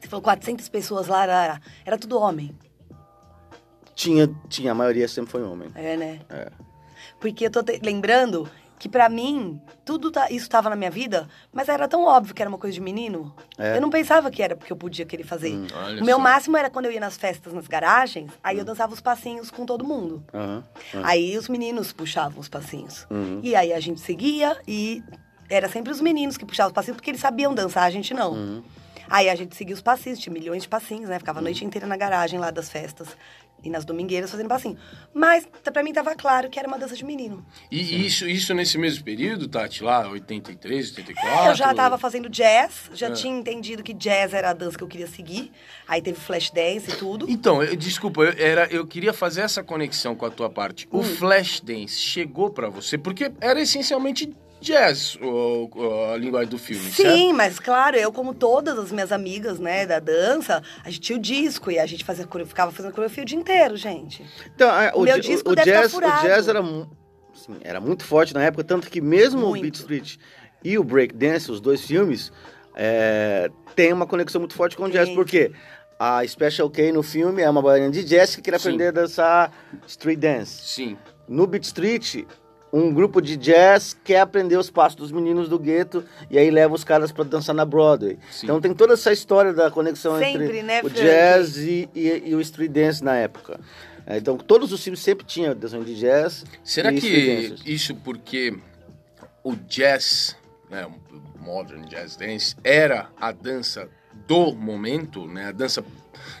Você 0.00 0.08
falou 0.08 0.22
400 0.22 0.66
pessoas 0.70 1.06
lá, 1.08 1.24
era, 1.24 1.44
era, 1.44 1.60
era 1.84 1.98
tudo 1.98 2.18
homem. 2.18 2.56
Tinha, 3.94 4.30
tinha, 4.48 4.72
a 4.72 4.74
maioria 4.74 5.06
sempre 5.08 5.30
foi 5.30 5.42
homem. 5.42 5.68
É, 5.74 5.96
né? 5.96 6.20
É. 6.30 6.50
Porque 7.20 7.44
eu 7.46 7.50
tô 7.50 7.62
te- 7.62 7.80
lembrando 7.82 8.48
que 8.78 8.88
pra 8.88 9.08
mim, 9.08 9.60
tudo 9.84 10.10
tá- 10.10 10.30
isso 10.30 10.48
tava 10.48 10.70
na 10.70 10.76
minha 10.76 10.90
vida, 10.90 11.28
mas 11.52 11.68
era 11.68 11.88
tão 11.88 12.04
óbvio 12.04 12.34
que 12.34 12.40
era 12.40 12.48
uma 12.48 12.58
coisa 12.58 12.74
de 12.74 12.80
menino. 12.80 13.34
É. 13.58 13.76
Eu 13.76 13.80
não 13.80 13.90
pensava 13.90 14.30
que 14.30 14.42
era 14.42 14.54
porque 14.54 14.72
eu 14.72 14.76
podia 14.76 15.04
querer 15.04 15.24
fazer. 15.24 15.52
Hum. 15.54 15.66
O 16.00 16.04
meu 16.04 16.16
só. 16.16 16.22
máximo 16.22 16.56
era 16.56 16.70
quando 16.70 16.84
eu 16.86 16.92
ia 16.92 17.00
nas 17.00 17.16
festas, 17.16 17.52
nas 17.52 17.66
garagens, 17.66 18.30
aí 18.42 18.58
eu 18.58 18.64
dançava 18.64 18.92
os 18.94 19.00
passinhos 19.00 19.50
com 19.50 19.66
todo 19.66 19.84
mundo. 19.84 20.22
Aham, 20.32 20.64
aham. 20.94 21.02
Aí 21.04 21.36
os 21.36 21.48
meninos 21.48 21.92
puxavam 21.92 22.38
os 22.38 22.48
passinhos. 22.48 23.06
Uhum. 23.10 23.40
E 23.42 23.56
aí 23.56 23.72
a 23.72 23.80
gente 23.80 24.00
seguia 24.00 24.56
e 24.66 25.02
era 25.50 25.68
sempre 25.68 25.90
os 25.92 26.00
meninos 26.00 26.36
que 26.36 26.44
puxavam 26.46 26.68
os 26.70 26.74
passinhos 26.74 26.96
porque 26.96 27.10
eles 27.10 27.20
sabiam 27.20 27.54
dançar, 27.54 27.84
a 27.84 27.90
gente 27.90 28.14
não. 28.14 28.32
Uhum. 28.32 28.62
Aí 29.10 29.30
a 29.30 29.34
gente 29.34 29.56
seguia 29.56 29.74
os 29.74 29.80
passinhos, 29.80 30.18
tinha 30.18 30.32
milhões 30.32 30.62
de 30.62 30.68
passinhos, 30.68 31.08
né? 31.08 31.18
Ficava 31.18 31.38
a 31.38 31.42
noite 31.42 31.64
inteira 31.64 31.86
na 31.86 31.96
garagem 31.96 32.38
lá 32.38 32.50
das 32.50 32.68
festas 32.68 33.08
e 33.62 33.68
nas 33.70 33.84
domingueiras 33.84 34.30
fazendo 34.30 34.48
passinho. 34.48 34.76
Mas 35.12 35.46
pra 35.72 35.82
mim 35.82 35.92
tava 35.92 36.14
claro 36.14 36.48
que 36.48 36.58
era 36.58 36.68
uma 36.68 36.78
dança 36.78 36.94
de 36.94 37.04
menino. 37.04 37.44
E 37.70 38.06
isso, 38.06 38.26
isso 38.28 38.54
nesse 38.54 38.78
mesmo 38.78 39.04
período, 39.04 39.48
Tati, 39.48 39.82
lá, 39.82 40.08
83, 40.08 40.90
84? 40.90 41.50
eu 41.50 41.54
já 41.54 41.74
tava 41.74 41.98
fazendo 41.98 42.28
jazz, 42.28 42.90
já 42.94 43.08
É. 43.08 43.12
tinha 43.12 43.36
entendido 43.36 43.82
que 43.82 43.92
jazz 43.92 44.32
era 44.32 44.50
a 44.50 44.52
dança 44.52 44.76
que 44.78 44.84
eu 44.84 44.88
queria 44.88 45.06
seguir. 45.06 45.50
Aí 45.86 46.00
teve 46.00 46.18
flash 46.18 46.50
dance 46.50 46.90
e 46.90 46.96
tudo. 46.96 47.26
Então, 47.28 47.62
eu- 47.62 47.74
desculpa, 47.76 48.22
eu, 48.22 48.34
era, 48.38 48.66
eu 48.72 48.86
queria 48.86 49.12
fazer 49.12 49.40
essa 49.42 49.62
conexão 49.62 50.14
com 50.14 50.24
a 50.26 50.30
tua 50.30 50.48
parte. 50.48 50.86
Hum. 50.92 50.98
O 50.98 51.02
Flashdance 51.02 51.96
chegou 51.98 52.50
pra 52.50 52.68
você, 52.68 52.96
porque 52.96 53.30
era 53.40 53.60
essencialmente 53.60 54.32
jazz 54.60 55.16
o, 55.16 55.70
o, 55.74 56.12
a 56.12 56.16
linguagem 56.16 56.48
do 56.48 56.58
filme, 56.58 56.90
Sim, 56.90 57.02
certo? 57.02 57.34
mas 57.34 57.58
claro, 57.58 57.96
eu 57.96 58.12
como 58.12 58.34
todas 58.34 58.78
as 58.78 58.90
minhas 58.92 59.12
amigas, 59.12 59.58
né, 59.58 59.86
da 59.86 59.98
dança, 59.98 60.62
a 60.84 60.90
gente 60.90 61.00
tinha 61.00 61.18
o 61.18 61.20
disco 61.20 61.70
e 61.70 61.78
a 61.78 61.86
gente 61.86 62.04
fazia, 62.04 62.26
ficava 62.46 62.72
fazendo 62.72 62.92
coreografia 62.92 63.22
o 63.22 63.26
dia 63.26 63.38
inteiro, 63.38 63.76
gente. 63.76 64.24
Então, 64.54 64.68
o, 64.94 65.00
o, 65.00 65.02
meu 65.04 65.20
disco 65.20 65.50
o, 65.50 65.54
tá 65.54 65.64
jazz, 65.64 65.92
o 65.94 66.00
jazz 66.00 66.48
era, 66.48 66.60
assim, 66.60 67.56
era 67.62 67.80
muito 67.80 68.04
forte 68.04 68.34
na 68.34 68.42
época, 68.42 68.64
tanto 68.64 68.90
que 68.90 69.00
mesmo 69.00 69.40
muito. 69.40 69.58
o 69.58 69.62
Beat 69.62 69.74
Street 69.74 70.16
e 70.64 70.78
o 70.78 70.84
Break 70.84 71.14
Dance, 71.14 71.50
os 71.50 71.60
dois 71.60 71.82
filmes, 71.82 72.32
é, 72.74 73.50
tem 73.74 73.92
uma 73.92 74.06
conexão 74.06 74.40
muito 74.40 74.54
forte 74.54 74.76
com 74.76 74.84
o 74.84 74.90
jazz, 74.90 75.08
porque 75.10 75.52
a 75.98 76.26
Special 76.26 76.70
K 76.70 76.92
no 76.92 77.02
filme 77.02 77.42
é 77.42 77.50
uma 77.50 77.60
bailarina 77.60 77.90
de 77.90 78.04
jazz 78.04 78.36
que 78.36 78.42
quer 78.42 78.54
aprender 78.54 78.88
a 78.88 78.90
dançar 78.92 79.52
street 79.86 80.18
dance. 80.18 80.62
Sim. 80.64 80.96
No 81.28 81.46
Beat 81.46 81.64
Street, 81.64 82.24
um 82.72 82.92
grupo 82.92 83.20
de 83.20 83.36
jazz 83.36 83.96
quer 84.04 84.20
aprender 84.20 84.56
os 84.56 84.70
passos 84.70 84.96
dos 84.96 85.12
meninos 85.12 85.48
do 85.48 85.58
gueto 85.58 86.04
e 86.30 86.38
aí 86.38 86.50
leva 86.50 86.74
os 86.74 86.84
caras 86.84 87.10
para 87.10 87.24
dançar 87.24 87.54
na 87.54 87.64
Broadway. 87.64 88.18
Sim. 88.30 88.46
Então 88.46 88.60
tem 88.60 88.74
toda 88.74 88.94
essa 88.94 89.12
história 89.12 89.52
da 89.52 89.70
conexão 89.70 90.18
Sempre, 90.18 90.44
entre 90.44 90.62
né, 90.62 90.80
o 90.82 90.90
jazz 90.90 91.56
e, 91.56 91.88
e, 91.94 92.22
e, 92.26 92.34
o 92.34 92.40
street 92.40 92.70
dance 92.70 93.02
na 93.02 93.16
época. 93.16 93.58
É, 94.06 94.18
então 94.18 94.36
todos 94.36 94.72
os 94.72 94.82
filmes 94.82 95.00
sempre 95.00 95.24
tinham 95.24 95.54
dança 95.54 95.78
de 95.80 95.94
jazz. 95.94 96.44
Será 96.62 96.92
que 96.92 97.54
isso 97.64 97.94
porque 97.96 98.56
o 99.42 99.54
jazz, 99.54 100.36
né, 100.70 100.86
o 100.86 101.42
modern 101.42 101.86
jazz 101.86 102.16
dance, 102.16 102.54
era 102.62 103.08
a 103.18 103.32
dança 103.32 103.88
do 104.26 104.52
momento, 104.52 105.26
né, 105.26 105.46
a 105.46 105.52
dança 105.52 105.82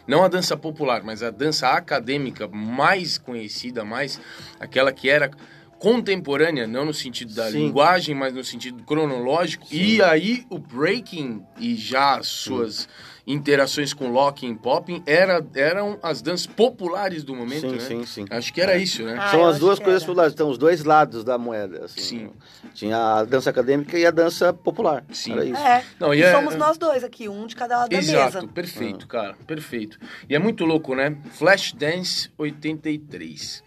não 0.06 0.24
a 0.24 0.28
dança 0.28 0.56
popular, 0.56 1.02
mas 1.02 1.22
a 1.22 1.30
dança 1.30 1.68
acadêmica 1.68 2.48
mais 2.48 3.16
conhecida, 3.16 3.84
mais 3.84 4.20
aquela 4.58 4.92
que 4.92 5.08
era 5.08 5.30
contemporânea, 5.78 6.66
não 6.66 6.84
no 6.84 6.94
sentido 6.94 7.34
da 7.34 7.50
Sim. 7.50 7.66
linguagem, 7.66 8.14
mas 8.14 8.32
no 8.34 8.44
sentido 8.44 8.82
cronológico. 8.82 9.66
Sim. 9.66 9.76
E 9.76 10.02
aí 10.02 10.44
o 10.50 10.58
breaking 10.58 11.44
e 11.58 11.76
já 11.76 12.16
as 12.16 12.26
suas 12.26 12.74
Sim. 12.74 12.88
interações 13.34 13.94
com 13.94 14.08
locking 14.08 14.50
e 14.50 14.54
popping 14.56 15.02
era, 15.06 15.44
eram 15.54 15.98
as 16.02 16.20
danças 16.20 16.46
populares 16.46 17.22
do 17.22 17.34
momento, 17.34 17.68
sim, 17.68 17.72
né? 17.72 17.80
Sim, 17.80 18.04
sim, 18.04 18.24
Acho 18.28 18.52
que 18.52 18.60
era 18.60 18.74
é. 18.74 18.78
isso, 18.78 19.04
né? 19.04 19.16
Ah, 19.18 19.30
São 19.30 19.46
as 19.46 19.58
duas 19.58 19.78
coisas 19.78 20.02
populares, 20.02 20.32
então 20.34 20.50
os 20.50 20.58
dois 20.58 20.82
lados 20.82 21.22
da 21.22 21.38
moeda. 21.38 21.84
Assim, 21.84 22.00
sim. 22.00 22.30
Tinha 22.74 22.96
a 22.96 23.24
dança 23.24 23.50
acadêmica 23.50 23.96
e 23.98 24.04
a 24.04 24.10
dança 24.10 24.52
popular. 24.52 25.04
Sim. 25.12 25.32
Era 25.32 25.44
isso. 25.44 25.60
É. 25.60 25.84
Não, 26.00 26.12
e, 26.12 26.18
e 26.18 26.22
é... 26.22 26.32
somos 26.32 26.56
nós 26.56 26.76
dois 26.76 27.04
aqui, 27.04 27.28
um 27.28 27.46
de 27.46 27.54
cada 27.54 27.78
lado 27.78 27.92
Exato, 27.92 28.12
da 28.12 28.24
mesa. 28.24 28.38
Exato, 28.38 28.48
perfeito, 28.48 29.04
ah. 29.04 29.08
cara, 29.08 29.36
perfeito. 29.46 29.98
E 30.28 30.34
é 30.34 30.38
muito 30.38 30.64
louco, 30.64 30.94
né? 30.94 31.16
Flash 31.32 31.72
Dance 31.72 32.30
83. 32.36 33.62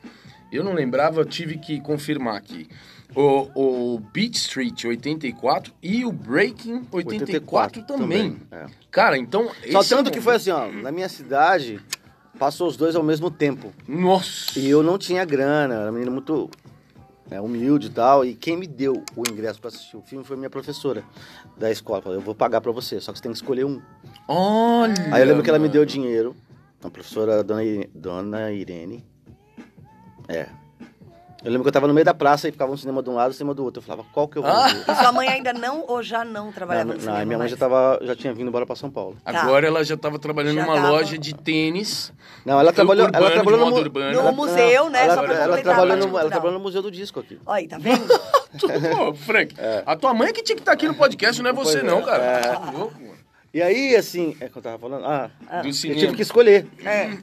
Eu 0.52 0.64
não 0.64 0.74
lembrava, 0.74 1.24
tive 1.24 1.58
que 1.58 1.80
confirmar 1.80 2.36
aqui. 2.36 2.68
O, 3.16 3.96
o 3.96 4.00
Beat 4.00 4.36
Street 4.36 4.86
84 4.86 5.74
e 5.82 6.06
o 6.06 6.12
Breaking 6.12 6.88
84, 6.92 7.82
84 7.82 7.84
também. 7.84 8.34
também 8.34 8.42
é. 8.52 8.66
Cara, 8.90 9.18
então. 9.18 9.50
Só 9.72 9.84
tanto 9.84 10.10
é 10.10 10.14
que 10.14 10.22
foi 10.22 10.36
assim, 10.36 10.52
ó, 10.52 10.72
na 10.72 10.92
minha 10.92 11.10
cidade, 11.10 11.82
passou 12.40 12.68
os 12.68 12.78
dois 12.78 12.96
ao 12.96 13.04
mesmo 13.04 13.30
tempo. 13.30 13.74
Nossa! 13.88 14.58
E 14.58 14.70
eu 14.70 14.82
não 14.82 14.98
tinha 14.98 15.26
grana, 15.26 15.76
era 15.76 15.92
um 15.92 15.94
menino 15.94 16.12
muito 16.12 16.50
é, 17.30 17.40
humilde 17.40 17.88
e 17.88 17.90
tal. 17.90 18.26
E 18.26 18.34
quem 18.34 18.58
me 18.58 18.68
deu 18.68 19.04
o 19.16 19.24
ingresso 19.30 19.60
para 19.60 19.70
assistir 19.70 19.98
o 19.98 20.02
filme 20.02 20.24
foi 20.24 20.38
minha 20.38 20.50
professora 20.50 21.04
da 21.58 21.70
escola. 21.70 22.02
Falou, 22.02 22.18
eu 22.18 22.22
vou 22.22 22.36
pagar 22.36 22.62
para 22.62 22.72
você, 22.72 23.00
só 23.00 23.12
que 23.12 23.18
você 23.18 23.24
tem 23.24 23.32
que 23.32 23.38
escolher 23.38 23.66
um. 23.66 23.82
Olha! 24.28 25.14
Aí 25.14 25.22
eu 25.22 25.28
lembro 25.28 25.44
que 25.44 25.50
ela 25.50 25.60
me 25.60 25.70
deu 25.70 25.86
dinheiro. 25.86 26.36
A 26.84 26.90
professora 26.90 27.44
Dona, 27.44 27.62
Dona 27.94 28.52
Irene. 28.52 29.11
É. 30.32 30.62
Eu 31.44 31.50
lembro 31.50 31.64
que 31.64 31.70
eu 31.70 31.74
tava 31.74 31.88
no 31.88 31.94
meio 31.94 32.06
da 32.06 32.14
praça 32.14 32.48
e 32.48 32.52
ficava 32.52 32.72
um 32.72 32.78
cinema 32.78 33.02
de 33.02 33.10
um 33.10 33.16
lado 33.16 33.32
e 33.32 33.32
um 33.32 33.34
cinema 33.34 33.56
do 33.56 33.64
outro. 33.64 33.80
Eu 33.80 33.84
falava, 33.84 34.08
qual 34.14 34.28
que 34.28 34.38
eu 34.38 34.44
vou 34.44 34.52
ah. 34.52 34.68
ver? 34.68 34.92
E 34.92 34.96
sua 34.96 35.12
mãe 35.12 35.28
ainda 35.28 35.52
não 35.52 35.84
ou 35.88 36.04
já 36.04 36.24
não 36.24 36.52
trabalhava 36.52 36.90
não, 36.90 36.94
no 36.94 37.00
cinema? 37.00 37.18
Não, 37.18 37.26
minha 37.26 37.38
mãe 37.40 37.48
já, 37.48 37.58
tava, 37.58 38.00
já 38.04 38.16
tinha 38.16 38.32
vindo 38.32 38.48
embora 38.48 38.64
pra 38.64 38.76
São 38.76 38.92
Paulo. 38.92 39.18
Tá. 39.26 39.42
Agora 39.42 39.66
ela 39.66 39.84
já 39.84 39.98
tava 39.98 40.20
trabalhando 40.20 40.58
já 40.58 40.62
numa 40.62 40.76
tava... 40.76 40.90
loja 40.92 41.18
de 41.18 41.34
tênis. 41.34 42.14
Não, 42.46 42.60
ela 42.60 42.72
trabalhou, 42.72 43.06
urbano, 43.06 43.26
ela 43.26 43.34
trabalhou 43.34 43.70
no, 43.72 43.76
urbano. 43.76 44.24
no 44.24 44.34
museu, 44.34 44.90
né? 44.92 45.04
Ela, 45.04 45.16
só 45.16 45.24
pra 45.24 45.34
ela, 45.34 45.58
trabalhou 45.58 45.98
no, 45.98 46.20
ela 46.20 46.30
trabalhou 46.30 46.58
no 46.60 46.64
Museu 46.64 46.82
do 46.84 46.92
Disco 46.92 47.20
aqui. 47.20 47.40
Olha, 47.44 47.68
tá 47.68 47.80
vendo? 47.80 48.06
Pô, 48.96 49.14
Frank, 49.26 49.56
é. 49.58 49.82
a 49.84 49.96
tua 49.96 50.14
mãe 50.14 50.30
é 50.30 50.34
que 50.34 50.44
tinha 50.44 50.56
que 50.56 50.62
estar 50.62 50.74
tá 50.74 50.76
aqui 50.76 50.88
no 50.88 50.94
podcast, 50.94 51.42
não 51.42 51.50
é 51.50 51.54
você 51.54 51.82
não, 51.82 52.04
cara. 52.04 52.24
É. 52.24 52.40
Tá 52.42 52.72
louco, 52.72 53.02
mano. 53.02 53.12
E 53.52 53.62
aí, 53.62 53.96
assim, 53.96 54.38
é 54.40 54.48
que 54.48 54.58
eu 54.58 54.62
tava 54.62 54.78
falando? 54.78 55.06
Ah, 55.06 55.30
do 55.62 55.68
eu 55.68 55.74
tive 55.74 56.14
que 56.14 56.22
escolher. 56.22 56.68
É. 56.86 57.18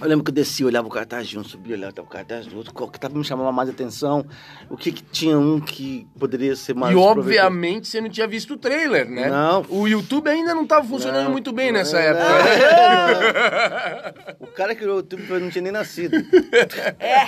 Eu 0.00 0.08
lembro 0.08 0.24
que 0.24 0.30
eu 0.30 0.34
desci, 0.34 0.64
olhava 0.64 0.88
o 0.88 0.90
cartaz 0.90 1.28
de 1.28 1.38
um, 1.38 1.44
subia, 1.44 1.76
olhava 1.76 2.00
o 2.00 2.06
cartaz 2.06 2.46
do 2.46 2.56
outro, 2.56 2.74
qual 2.74 2.90
que 2.90 2.98
tava 2.98 3.16
me 3.16 3.24
chamando 3.24 3.52
mais 3.52 3.68
atenção, 3.68 4.26
o 4.68 4.76
que, 4.76 4.90
que 4.90 5.02
tinha 5.04 5.38
um 5.38 5.60
que 5.60 6.06
poderia 6.18 6.56
ser 6.56 6.74
mais... 6.74 6.92
E 6.92 6.98
obviamente 6.98 7.86
você 7.86 8.00
não 8.00 8.08
tinha 8.08 8.26
visto 8.26 8.54
o 8.54 8.56
trailer, 8.56 9.08
né? 9.08 9.28
Não. 9.28 9.64
O 9.68 9.86
YouTube 9.86 10.28
ainda 10.28 10.52
não 10.54 10.64
estava 10.64 10.84
funcionando 10.84 11.24
não, 11.24 11.30
muito 11.30 11.52
bem 11.52 11.70
nessa 11.70 11.96
não, 11.96 12.02
época. 12.02 12.28
Não. 14.40 14.46
o 14.48 14.50
cara 14.50 14.74
que 14.74 14.80
criou 14.80 14.96
o 14.96 14.98
YouTube 14.98 15.22
não 15.40 15.50
tinha 15.50 15.62
nem 15.62 15.72
nascido. 15.72 16.16
É. 16.98 17.24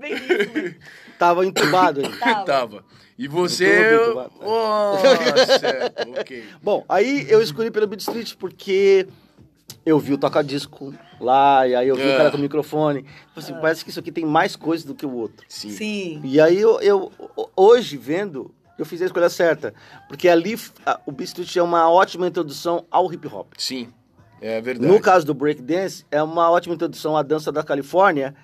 Isso. 0.10 0.76
Tava 1.18 1.44
entubado 1.44 2.00
aí. 2.00 2.08
Tava. 2.18 2.44
Tava. 2.44 2.84
E 3.18 3.28
você... 3.28 3.90
Nossa, 4.40 5.92
ok. 6.18 6.44
Bom, 6.62 6.84
aí 6.88 7.26
eu 7.28 7.42
escolhi 7.42 7.70
pelo 7.70 7.86
Beat 7.86 8.00
Street 8.00 8.34
porque 8.38 9.06
eu 9.90 9.98
vi 9.98 10.12
o 10.12 10.18
toca-disco 10.18 10.94
lá, 11.20 11.66
e 11.66 11.74
aí 11.74 11.88
eu 11.88 11.96
vi 11.96 12.02
o 12.02 12.16
cara 12.16 12.28
é. 12.28 12.30
com 12.30 12.36
o 12.36 12.40
microfone. 12.40 13.04
Assim, 13.36 13.52
é. 13.52 13.60
Parece 13.60 13.84
que 13.84 13.90
isso 13.90 14.00
aqui 14.00 14.12
tem 14.12 14.24
mais 14.24 14.56
coisas 14.56 14.84
do 14.84 14.94
que 14.94 15.04
o 15.04 15.12
outro. 15.12 15.44
Sim. 15.48 15.70
Sim. 15.70 16.20
E 16.24 16.40
aí 16.40 16.58
eu, 16.58 16.80
eu 16.80 17.12
hoje 17.56 17.96
vendo, 17.96 18.54
eu 18.78 18.86
fiz 18.86 19.02
a 19.02 19.06
escolha 19.06 19.28
certa. 19.28 19.74
Porque 20.08 20.28
ali 20.28 20.58
a, 20.86 21.00
o 21.04 21.12
Beat 21.12 21.28
Street 21.28 21.56
é 21.56 21.62
uma 21.62 21.90
ótima 21.90 22.26
introdução 22.26 22.84
ao 22.90 23.12
hip 23.12 23.26
hop. 23.26 23.52
Sim, 23.58 23.88
é 24.40 24.60
verdade. 24.60 24.90
No 24.90 25.00
caso 25.00 25.26
do 25.26 25.34
breakdance, 25.34 26.04
é 26.10 26.22
uma 26.22 26.50
ótima 26.50 26.74
introdução 26.74 27.16
à 27.16 27.22
dança 27.22 27.50
da 27.50 27.62
Califórnia 27.62 28.34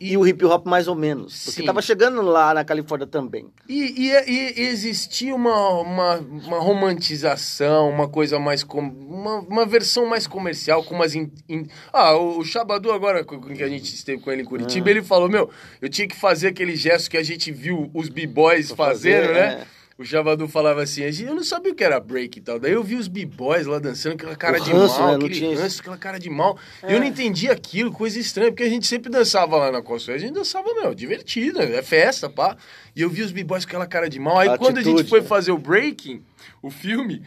e 0.00 0.16
o 0.16 0.26
hip 0.26 0.44
hop 0.44 0.66
mais 0.66 0.88
ou 0.88 0.94
menos. 0.94 1.44
Porque 1.44 1.60
Sim. 1.60 1.66
tava 1.66 1.80
chegando 1.80 2.20
lá 2.22 2.52
na 2.52 2.64
Califórnia 2.64 3.06
também. 3.06 3.46
E, 3.68 4.08
e, 4.08 4.60
e 4.60 4.66
existia 4.66 5.34
uma, 5.34 5.80
uma, 5.80 6.16
uma, 6.16 6.58
romantização, 6.58 7.88
uma 7.90 8.08
coisa 8.08 8.38
mais. 8.38 8.64
Com, 8.64 8.80
uma, 8.80 9.40
uma 9.40 9.66
versão 9.66 10.06
mais 10.06 10.26
comercial, 10.26 10.82
com 10.84 10.94
umas. 10.94 11.14
In, 11.14 11.30
in... 11.48 11.66
Ah, 11.92 12.16
o, 12.16 12.38
o 12.38 12.44
Xabadu, 12.44 12.90
agora 12.92 13.24
que 13.24 13.62
a 13.62 13.68
gente 13.68 13.94
esteve 13.94 14.20
com 14.20 14.30
ele 14.30 14.42
em 14.42 14.46
Curitiba, 14.46 14.88
ah. 14.88 14.90
ele 14.90 15.02
falou: 15.02 15.28
Meu, 15.28 15.50
eu 15.80 15.88
tinha 15.88 16.08
que 16.08 16.16
fazer 16.16 16.48
aquele 16.48 16.76
gesto 16.76 17.10
que 17.10 17.16
a 17.16 17.22
gente 17.22 17.52
viu 17.52 17.90
os 17.94 18.08
b-boys 18.08 18.72
fazendo, 18.72 19.26
fazer, 19.26 19.34
né? 19.34 19.66
É 19.70 19.73
o 19.96 20.04
Javadu 20.04 20.48
falava 20.48 20.82
assim, 20.82 21.02
eu 21.02 21.34
não 21.36 21.44
sabia 21.44 21.70
o 21.70 21.74
que 21.74 21.84
era 21.84 22.00
break 22.00 22.38
e 22.38 22.42
tal. 22.42 22.58
Daí 22.58 22.72
eu 22.72 22.82
vi 22.82 22.96
os 22.96 23.06
b-boys 23.06 23.64
lá 23.64 23.78
dançando, 23.78 24.14
aquela 24.14 24.34
cara 24.34 24.58
de 24.58 24.72
ranço, 24.72 24.98
mal, 24.98 25.10
né? 25.10 25.14
aquele 25.14 25.34
tinha... 25.34 25.56
ranço, 25.56 25.80
aquela 25.80 25.96
cara 25.96 26.18
de 26.18 26.28
mal. 26.28 26.58
É. 26.82 26.90
E 26.90 26.94
eu 26.94 27.00
não 27.00 27.06
entendia 27.06 27.52
aquilo, 27.52 27.92
coisa 27.92 28.18
estranha, 28.18 28.50
porque 28.50 28.64
a 28.64 28.68
gente 28.68 28.88
sempre 28.88 29.08
dançava 29.08 29.56
lá 29.56 29.70
na 29.70 29.80
Costa. 29.82 30.12
A 30.12 30.18
gente 30.18 30.32
dançava, 30.32 30.74
meu, 30.74 30.92
divertido, 30.94 31.62
é 31.62 31.80
festa, 31.80 32.28
pá. 32.28 32.56
E 32.96 33.02
eu 33.02 33.08
vi 33.08 33.22
os 33.22 33.30
b-boys 33.30 33.64
com 33.64 33.70
aquela 33.70 33.86
cara 33.86 34.08
de 34.08 34.18
mal. 34.18 34.38
Aí 34.40 34.48
Atitude, 34.48 34.66
quando 34.66 34.78
a 34.78 34.82
gente 34.82 35.04
foi 35.04 35.20
né? 35.20 35.26
fazer 35.26 35.52
o 35.52 35.58
breaking, 35.58 36.24
o 36.60 36.70
filme, 36.70 37.22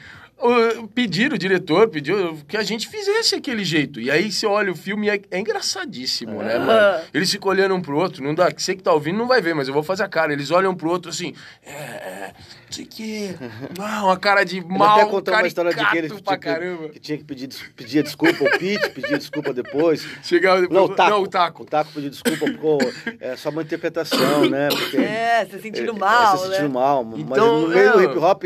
pediram, 0.94 1.36
o 1.36 1.38
diretor 1.38 1.88
pediu 1.90 2.38
que 2.48 2.56
a 2.58 2.64
gente 2.64 2.88
fizesse 2.88 3.36
aquele 3.36 3.64
jeito. 3.64 4.00
E 4.00 4.12
aí 4.12 4.32
você 4.32 4.46
olha 4.46 4.72
o 4.72 4.76
filme 4.76 5.10
é, 5.10 5.20
é 5.32 5.40
engraçadíssimo, 5.40 6.44
né, 6.44 6.60
mano? 6.60 7.04
Eles 7.14 7.32
ficam 7.32 7.50
olhando 7.50 7.76
um 7.76 7.82
pro 7.82 7.98
outro, 7.98 8.24
não 8.24 8.36
dá, 8.36 8.50
você 8.56 8.76
que 8.76 8.84
tá 8.84 8.94
ouvindo 8.94 9.18
não 9.18 9.28
vai 9.28 9.42
ver, 9.42 9.56
mas 9.56 9.68
eu 9.68 9.74
vou 9.74 9.84
fazer 9.84 10.04
a 10.04 10.08
cara. 10.08 10.32
Eles 10.32 10.52
olham 10.52 10.72
um 10.72 10.76
pro 10.76 10.90
outro 10.90 11.10
assim, 11.10 11.34
é, 11.66 11.72
é 11.72 12.34
não 12.66 12.72
sei 12.72 12.86
o 12.86 12.88
que, 12.88 13.36
ah, 13.80 14.06
uma 14.06 14.18
cara 14.18 14.44
de 14.44 14.62
mal, 14.62 14.98
Ele 14.98 15.02
até 15.02 15.12
contou 15.12 15.34
uma 15.34 15.48
história 15.48 15.74
de 15.74 15.90
que 15.90 15.98
ele 15.98 16.10
tipo, 16.10 16.92
que 16.92 17.00
tinha 17.00 17.18
que 17.18 17.24
pedir, 17.24 17.50
pedir 17.76 18.04
desculpa 18.04 18.44
ao 18.44 18.60
Pete, 18.60 18.90
pedir 18.94 19.18
desculpa 19.18 19.54
depois. 19.54 20.06
Chegava 20.22 20.62
depois, 20.62 20.78
não, 20.78 20.86
o 20.86 20.96
taco, 20.96 21.10
não, 21.10 21.22
o 21.22 21.28
taco. 21.28 21.64
O 21.64 21.66
taco 21.66 21.92
pediu 21.94 22.10
desculpa, 22.10 22.46
porque 22.52 23.18
é 23.20 23.36
só 23.36 23.50
uma 23.50 23.62
interpretação, 23.62 24.50
né? 24.50 24.70
Porque, 24.70 24.98
é, 24.98 25.46
se 25.46 25.60
sentindo 25.60 25.96
mal, 25.96 26.36
é, 26.36 26.38
se 26.38 26.44
sentindo 26.46 26.68
né? 26.68 26.74
mal, 26.74 27.04
mas 27.04 27.20
então, 27.20 27.62
no 27.62 27.68
meio 27.70 27.94
do 27.94 28.04
hip 28.04 28.18
hop 28.18 28.44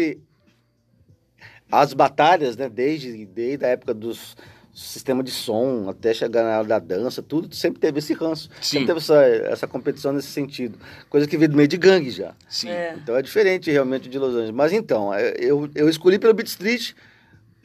as 1.72 1.94
batalhas, 1.94 2.58
né, 2.58 2.68
desde, 2.68 3.26
desde 3.26 3.66
a 3.66 3.70
época 3.70 3.94
dos 3.94 4.36
sistema 4.74 5.22
de 5.24 5.32
som 5.32 5.90
até 5.90 6.14
chegar 6.14 6.44
na 6.44 6.58
hora 6.58 6.68
da 6.68 6.80
dança, 6.80 7.22
tudo 7.22 7.54
sempre 7.54 7.80
teve 7.80 8.00
esse 8.00 8.14
ranço. 8.14 8.50
Sim. 8.62 8.80
Sempre 8.80 8.88
teve 8.88 9.00
essa, 9.00 9.24
essa 9.24 9.68
competição 9.68 10.14
nesse 10.14 10.30
sentido. 10.30 10.80
Coisa 11.10 11.28
que 11.28 11.38
veio 11.38 11.50
do 11.50 11.58
meio 11.58 11.68
de 11.68 11.78
gangue 11.78 12.10
já. 12.10 12.34
Sim. 12.48 12.70
É. 12.70 12.96
Então 12.98 13.16
é 13.16 13.22
diferente 13.22 13.70
realmente 13.70 14.08
de 14.08 14.18
Los 14.18 14.34
Angeles. 14.34 14.52
Mas 14.52 14.72
então, 14.72 15.14
é, 15.14 15.34
eu, 15.38 15.70
eu 15.76 15.90
escolhi 15.90 16.18
pelo 16.18 16.34
Beat 16.34 16.48
Street 16.48 16.94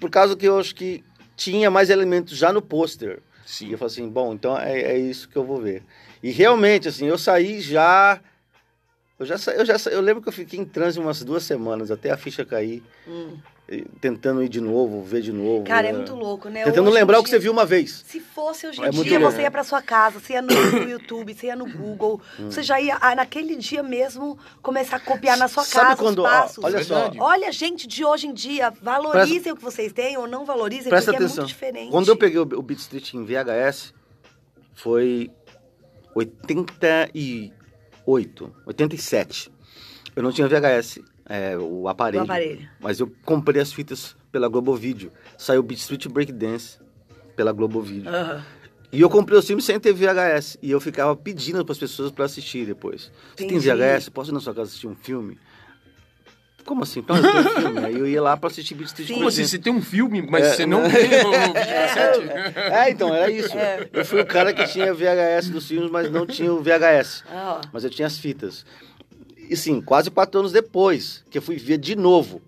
por 0.01 0.11
causa 0.11 0.37
que 0.37 0.47
eu 0.47 0.59
acho 0.59 0.75
que 0.75 1.05
tinha 1.37 1.71
mais 1.71 1.91
elementos 1.91 2.37
já 2.37 2.53
no 2.53 2.61
pôster. 2.61 3.21
Sim. 3.45 3.69
E 3.69 3.73
eu 3.73 3.79
falei 3.79 3.93
assim, 3.93 4.09
bom, 4.09 4.35
então 4.35 4.59
é, 4.59 4.81
é 4.81 4.99
isso 4.99 5.29
que 5.29 5.37
eu 5.37 5.45
vou 5.45 5.61
ver. 5.61 5.85
E 6.23 6.31
realmente, 6.31 6.89
assim, 6.89 7.07
eu 7.07 7.19
saí 7.19 7.61
já... 7.61 8.21
Eu 9.19 9.25
já, 9.25 9.37
eu 9.53 9.65
já 9.65 9.77
eu 9.91 10.03
lembro 10.03 10.23
que 10.23 10.29
eu 10.29 10.33
fiquei 10.33 10.59
em 10.59 10.65
transe 10.65 10.99
umas 10.99 11.25
duas 11.25 11.43
semanas 11.43 11.91
até 11.91 12.11
a 12.11 12.19
ficha 12.19 12.45
cair. 12.45 12.83
Hum 13.09 13.39
tentando 14.01 14.45
ir 14.45 14.49
de 14.49 14.61
novo, 14.61 15.03
ver 15.03 15.21
de 15.21 15.33
novo. 15.33 15.65
Cara, 15.65 15.89
é, 15.89 15.91
é 15.91 15.93
muito 15.93 16.15
louco, 16.15 16.49
né? 16.49 16.63
Tentando 16.63 16.89
hoje 16.89 16.99
lembrar 16.99 17.19
o 17.19 17.25
que 17.25 17.31
você 17.31 17.39
viu 17.39 17.51
uma 17.51 17.67
vez. 17.67 18.05
Se 18.07 18.21
fosse 18.21 18.65
hoje 18.67 18.81
em 18.81 18.85
é 18.85 18.91
dia, 18.91 19.19
você 19.19 19.43
ia 19.43 19.51
pra 19.51 19.65
sua 19.65 19.83
casa, 19.83 20.21
você 20.21 20.35
ia 20.35 20.43
no, 20.43 20.55
no 20.55 20.85
YouTube, 20.89 21.35
você 21.35 21.49
ia 21.49 21.57
no 21.57 21.69
Google, 21.69 22.21
hum. 22.39 22.49
você 22.49 22.63
já 22.63 22.81
ia, 22.81 22.97
ah, 23.01 23.17
naquele 23.17 23.57
dia 23.57 23.83
mesmo, 23.83 24.39
começar 24.63 24.95
a 24.97 25.01
copiar 25.01 25.37
na 25.37 25.49
sua 25.49 25.65
Sabe 25.65 25.89
casa 25.89 26.01
quando, 26.01 26.23
os 26.23 26.31
passos. 26.31 26.63
Ó, 26.63 26.67
olha 26.69 26.85
só. 26.85 27.11
Olha, 27.19 27.51
gente 27.51 27.89
de 27.89 28.05
hoje 28.05 28.29
em 28.29 28.33
dia, 28.33 28.73
valorizem 28.81 29.27
Presta, 29.27 29.53
o 29.53 29.57
que 29.57 29.65
vocês 29.65 29.93
têm 29.93 30.17
ou 30.17 30.29
não 30.29 30.45
valorizem, 30.45 30.89
Presta 30.89 31.11
porque 31.11 31.25
atenção. 31.25 31.43
é 31.43 31.47
muito 31.47 31.53
diferente. 31.53 31.91
Quando 31.91 32.09
eu 32.09 32.17
peguei 32.17 32.39
o, 32.39 32.43
o 32.43 32.63
Beat 32.63 32.79
Street 32.79 33.15
em 33.15 33.25
VHS, 33.25 33.93
foi 34.75 35.29
88, 36.15 38.53
87. 38.65 39.51
Eu 40.15 40.23
não 40.23 40.31
tinha 40.31 40.47
VHS 40.47 41.01
é, 41.29 41.57
o, 41.59 41.89
aparelho, 41.89 42.23
o 42.23 42.25
aparelho. 42.25 42.69
Mas 42.81 43.01
eu 43.01 43.13
comprei 43.25 43.61
as 43.61 43.73
fitas 43.73 44.17
pela 44.31 44.49
Globo 44.49 44.75
Video. 44.77 45.11
Saiu 45.37 45.63
Beat 45.63 45.81
Street 45.81 46.07
Breakdance 46.09 46.79
pela 47.35 47.53
Globo 47.53 47.81
Video. 47.83 48.11
Uhum. 48.11 48.43
E 48.93 49.01
eu 49.01 49.11
comprei 49.11 49.39
os 49.39 49.47
filmes 49.47 49.65
sem 49.65 49.79
ter 49.79 49.93
VHS. 49.93 50.57
E 50.63 50.71
eu 50.71 50.81
ficava 50.81 51.17
pedindo 51.17 51.65
para 51.65 51.73
as 51.73 51.79
pessoas 51.79 52.13
para 52.13 52.25
assistir 52.25 52.65
depois. 52.65 53.11
Você 53.37 53.47
tem 53.47 53.59
VHS? 53.59 54.09
Posso 54.09 54.31
ir 54.31 54.35
na 54.35 54.41
sua 54.41 54.55
casa 54.55 54.69
assistir 54.69 54.87
um 54.87 54.95
filme? 54.95 55.39
Como 56.65 56.83
assim? 56.83 57.01
Então, 57.01 57.17
eu 57.17 57.23
tenho 57.23 57.39
um 57.39 57.61
filme. 57.61 57.85
Aí 57.85 57.95
eu 57.95 58.07
ia 58.07 58.21
lá 58.21 58.37
pra 58.37 58.49
assistir 58.49 58.75
Beat 58.75 58.89
Street 58.89 59.11
Como 59.11 59.29
assim? 59.29 59.47
Você 59.47 59.59
tem 59.59 59.73
um 59.73 59.81
filme, 59.81 60.21
mas 60.23 60.47
é, 60.47 60.53
você 60.53 60.67
não 60.67 60.83
tem 60.83 61.07
o 61.25 61.31
videocassete? 61.31 62.29
É, 62.57 62.91
então, 62.91 63.15
era 63.15 63.31
isso. 63.31 63.57
É. 63.57 63.89
Eu 63.93 64.05
fui 64.05 64.21
o 64.21 64.27
cara 64.27 64.53
que 64.53 64.67
tinha 64.67 64.93
VHS 64.93 65.51
dos 65.51 65.69
filmes, 65.69 65.91
mas 65.91 66.11
não 66.11 66.27
tinha 66.27 66.53
o 66.53 66.61
VHS. 66.61 67.25
Oh. 67.31 67.61
Mas 67.73 67.85
eu 67.85 67.91
tinha 67.91 68.07
as 68.07 68.19
fitas. 68.19 68.65
E 69.49 69.57
sim, 69.57 69.81
quase 69.81 70.11
quatro 70.11 70.41
anos 70.41 70.53
depois, 70.53 71.25
que 71.31 71.39
eu 71.39 71.43
fui 71.43 71.57
ver 71.57 71.79
de 71.79 71.95
novo. 71.97 72.43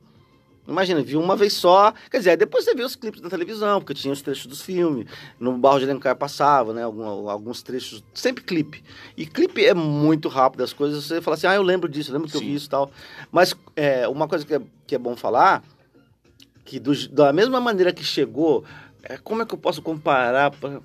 Imagina, 0.69 1.01
vi 1.03 1.17
uma 1.17 1.35
vez 1.35 1.55
só. 1.55 1.95
Quer 2.11 2.19
dizer, 2.19 2.37
depois 2.37 2.65
você 2.65 2.75
vê 2.75 2.83
os 2.83 2.95
clipes 2.95 3.23
da 3.23 3.31
televisão, 3.31 3.81
porque 3.81 3.95
tinha 3.95 4.13
os 4.13 4.21
trechos 4.21 4.47
dos 4.47 4.61
filmes. 4.61 5.07
No 5.41 5.57
Barro 5.57 5.79
de 5.79 5.87
Alencar 5.87 6.15
passava, 6.15 6.75
né? 6.75 6.83
Algum, 6.83 7.31
alguns 7.31 7.63
trechos, 7.63 8.05
sempre 8.13 8.45
clipe. 8.45 8.85
E 9.17 9.25
clipe 9.25 9.65
é 9.65 9.73
muito 9.73 10.29
rápido, 10.29 10.63
as 10.63 10.75
coisas. 10.75 11.05
Você 11.05 11.23
fala 11.23 11.37
assim, 11.37 11.47
ah, 11.47 11.55
eu 11.55 11.63
lembro 11.63 11.89
disso, 11.89 12.11
eu 12.11 12.15
lembro 12.15 12.29
que 12.29 12.37
Sim. 12.37 12.45
eu 12.45 12.51
vi 12.51 12.55
isso 12.55 12.67
e 12.67 12.69
tal. 12.69 12.91
Mas 13.33 13.55
é, 13.75 14.07
uma 14.07 14.29
coisa 14.29 14.45
que 14.45 14.55
é, 14.55 14.61
que 14.87 14.95
é 14.95 14.99
bom 14.99 15.17
falar, 15.17 15.65
que 16.67 16.79
do, 16.79 17.09
da 17.09 17.33
mesma 17.33 17.63
maneira 17.63 17.91
que 17.91 18.05
chegou, 18.05 18.63
é, 19.03 19.17
como 19.17 19.41
é 19.41 19.47
que 19.47 19.55
eu 19.55 19.59
posso 19.59 19.81
comparar? 19.81 20.51
Pra... 20.51 20.81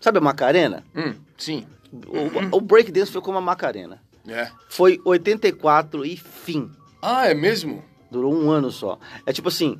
Sabe 0.00 0.16
a 0.16 0.20
Macarena? 0.22 0.82
Hum, 0.96 1.14
sim. 1.36 1.66
O, 1.92 2.56
o 2.56 2.60
breakdance 2.62 3.12
foi 3.12 3.20
como 3.20 3.36
a 3.36 3.42
Macarena. 3.42 4.00
É. 4.30 4.50
Foi 4.68 5.00
84 5.04 6.04
e 6.04 6.16
fim. 6.16 6.70
Ah, 7.02 7.26
é 7.26 7.34
mesmo? 7.34 7.82
Durou 8.10 8.34
um 8.34 8.50
ano 8.50 8.70
só. 8.70 8.98
É 9.26 9.32
tipo 9.32 9.48
assim, 9.48 9.78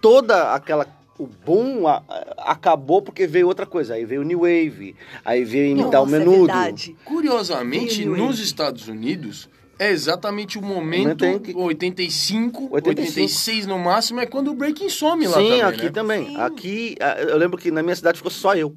toda 0.00 0.54
aquela 0.54 0.86
o 1.18 1.26
boom 1.26 1.86
a, 1.88 2.02
a, 2.08 2.52
acabou 2.52 3.02
porque 3.02 3.26
veio 3.26 3.46
outra 3.46 3.66
coisa. 3.66 3.94
Aí 3.94 4.04
veio 4.04 4.20
o 4.20 4.24
New 4.24 4.40
Wave, 4.40 4.94
aí 5.24 5.44
veio 5.44 5.72
imitar 5.72 6.00
Nossa, 6.00 6.02
o 6.02 6.06
menudo. 6.06 6.52
É 6.52 6.72
Curiosamente, 7.04 8.04
nos 8.04 8.38
Estados 8.38 8.88
Unidos, 8.88 9.48
é 9.78 9.90
exatamente 9.90 10.58
o 10.58 10.62
momento, 10.62 11.24
momento 11.24 11.42
que... 11.42 11.54
85, 11.54 12.68
85, 12.70 12.74
86 12.74 13.66
no 13.66 13.78
máximo, 13.78 14.20
é 14.20 14.26
quando 14.26 14.52
o 14.52 14.54
breaking 14.54 14.88
some 14.88 15.26
lá 15.26 15.38
Sim, 15.38 15.44
também, 15.44 15.62
aqui 15.62 15.84
né? 15.84 15.90
também. 15.90 16.26
Sim. 16.26 16.36
Aqui, 16.40 16.96
eu 17.28 17.36
lembro 17.36 17.58
que 17.58 17.70
na 17.70 17.82
minha 17.82 17.96
cidade 17.96 18.18
ficou 18.18 18.30
só 18.30 18.54
eu. 18.54 18.74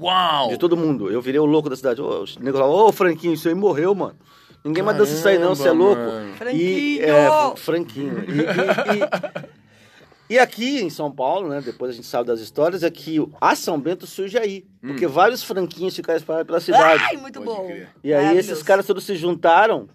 Uau! 0.00 0.48
De 0.48 0.58
todo 0.58 0.76
mundo. 0.76 1.10
Eu 1.10 1.20
virei 1.20 1.38
o 1.38 1.44
louco 1.44 1.68
da 1.68 1.76
cidade. 1.76 2.00
Ô, 2.00 2.24
o 2.24 2.42
nego 2.42 2.58
falava, 2.58 2.72
ô, 2.72 2.92
Franquinho, 2.92 3.34
isso 3.34 3.48
aí 3.48 3.54
morreu, 3.54 3.94
mano. 3.94 4.16
Ninguém 4.64 4.82
mais 4.82 4.96
dança 4.96 5.12
isso 5.12 5.28
aí 5.28 5.38
não, 5.38 5.54
você 5.54 5.68
é 5.68 5.72
louco. 5.72 6.02
Franquinho! 6.36 6.60
E, 6.60 7.00
é, 7.00 7.56
Franquinho. 7.56 8.24
E, 8.28 8.40
e, 8.40 10.34
e, 10.34 10.34
e, 10.34 10.38
aqui 10.38 10.80
em 10.82 10.90
São 10.90 11.10
Paulo, 11.10 11.48
né, 11.48 11.62
depois 11.64 11.90
a 11.90 11.94
gente 11.94 12.06
sabe 12.06 12.26
das 12.26 12.40
histórias, 12.40 12.82
é 12.82 12.90
que 12.90 13.26
a 13.40 13.54
São 13.54 13.80
Bento 13.80 14.06
surge 14.06 14.38
aí. 14.38 14.66
Hum. 14.82 14.88
Porque 14.88 15.06
vários 15.06 15.42
franquinhos 15.42 15.96
ficaram 15.96 16.18
espalhados 16.18 16.46
pela 16.46 16.60
cidade. 16.60 17.02
Ai, 17.06 17.16
muito 17.16 17.40
Pode 17.40 17.56
bom. 17.56 17.66
Crer. 17.66 17.88
E 18.04 18.12
aí 18.12 18.36
esses 18.36 18.62
caras 18.62 18.86
todos 18.86 19.04
se 19.04 19.16
juntaram 19.16 19.88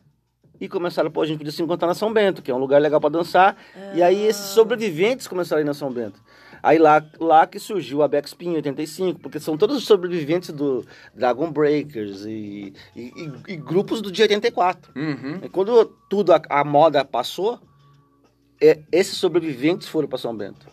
e 0.59 0.67
começaram, 0.67 1.11
pô, 1.11 1.21
a 1.21 1.25
gente 1.25 1.37
podia 1.37 1.51
se 1.51 1.61
encontrar 1.61 1.87
na 1.87 1.93
São 1.93 2.11
Bento, 2.11 2.41
que 2.41 2.49
é 2.49 2.55
um 2.55 2.57
lugar 2.57 2.81
legal 2.81 2.99
para 2.99 3.09
dançar. 3.09 3.55
Ah. 3.75 3.91
E 3.93 4.01
aí 4.01 4.25
esses 4.25 4.45
sobreviventes 4.47 5.27
começaram 5.27 5.59
a 5.59 5.61
ir 5.61 5.65
na 5.65 5.73
São 5.73 5.91
Bento. 5.91 6.19
Aí 6.65 6.79
lá, 6.79 6.99
lá 7.19 7.45
que 7.45 7.59
surgiu 7.59 8.01
a 8.01 8.07
Backspin 8.07 8.49
em 8.49 8.55
85, 8.55 9.19
porque 9.19 9.39
são 9.39 9.55
todos 9.55 9.77
os 9.77 9.85
sobreviventes 9.85 10.49
do 10.49 10.83
Dragon 11.13 11.51
Breakers 11.51 12.25
e, 12.25 12.73
e, 12.95 13.01
e, 13.01 13.53
e 13.53 13.55
grupos 13.55 14.01
do 14.01 14.11
dia 14.11 14.23
84. 14.23 14.91
Uhum. 14.95 15.41
E 15.43 15.49
quando 15.49 15.85
tudo, 16.09 16.33
a, 16.33 16.41
a 16.49 16.63
moda 16.63 17.05
passou, 17.05 17.59
é, 18.59 18.81
esses 18.91 19.15
sobreviventes 19.15 19.87
foram 19.87 20.07
para 20.07 20.17
São 20.17 20.35
Bento. 20.35 20.67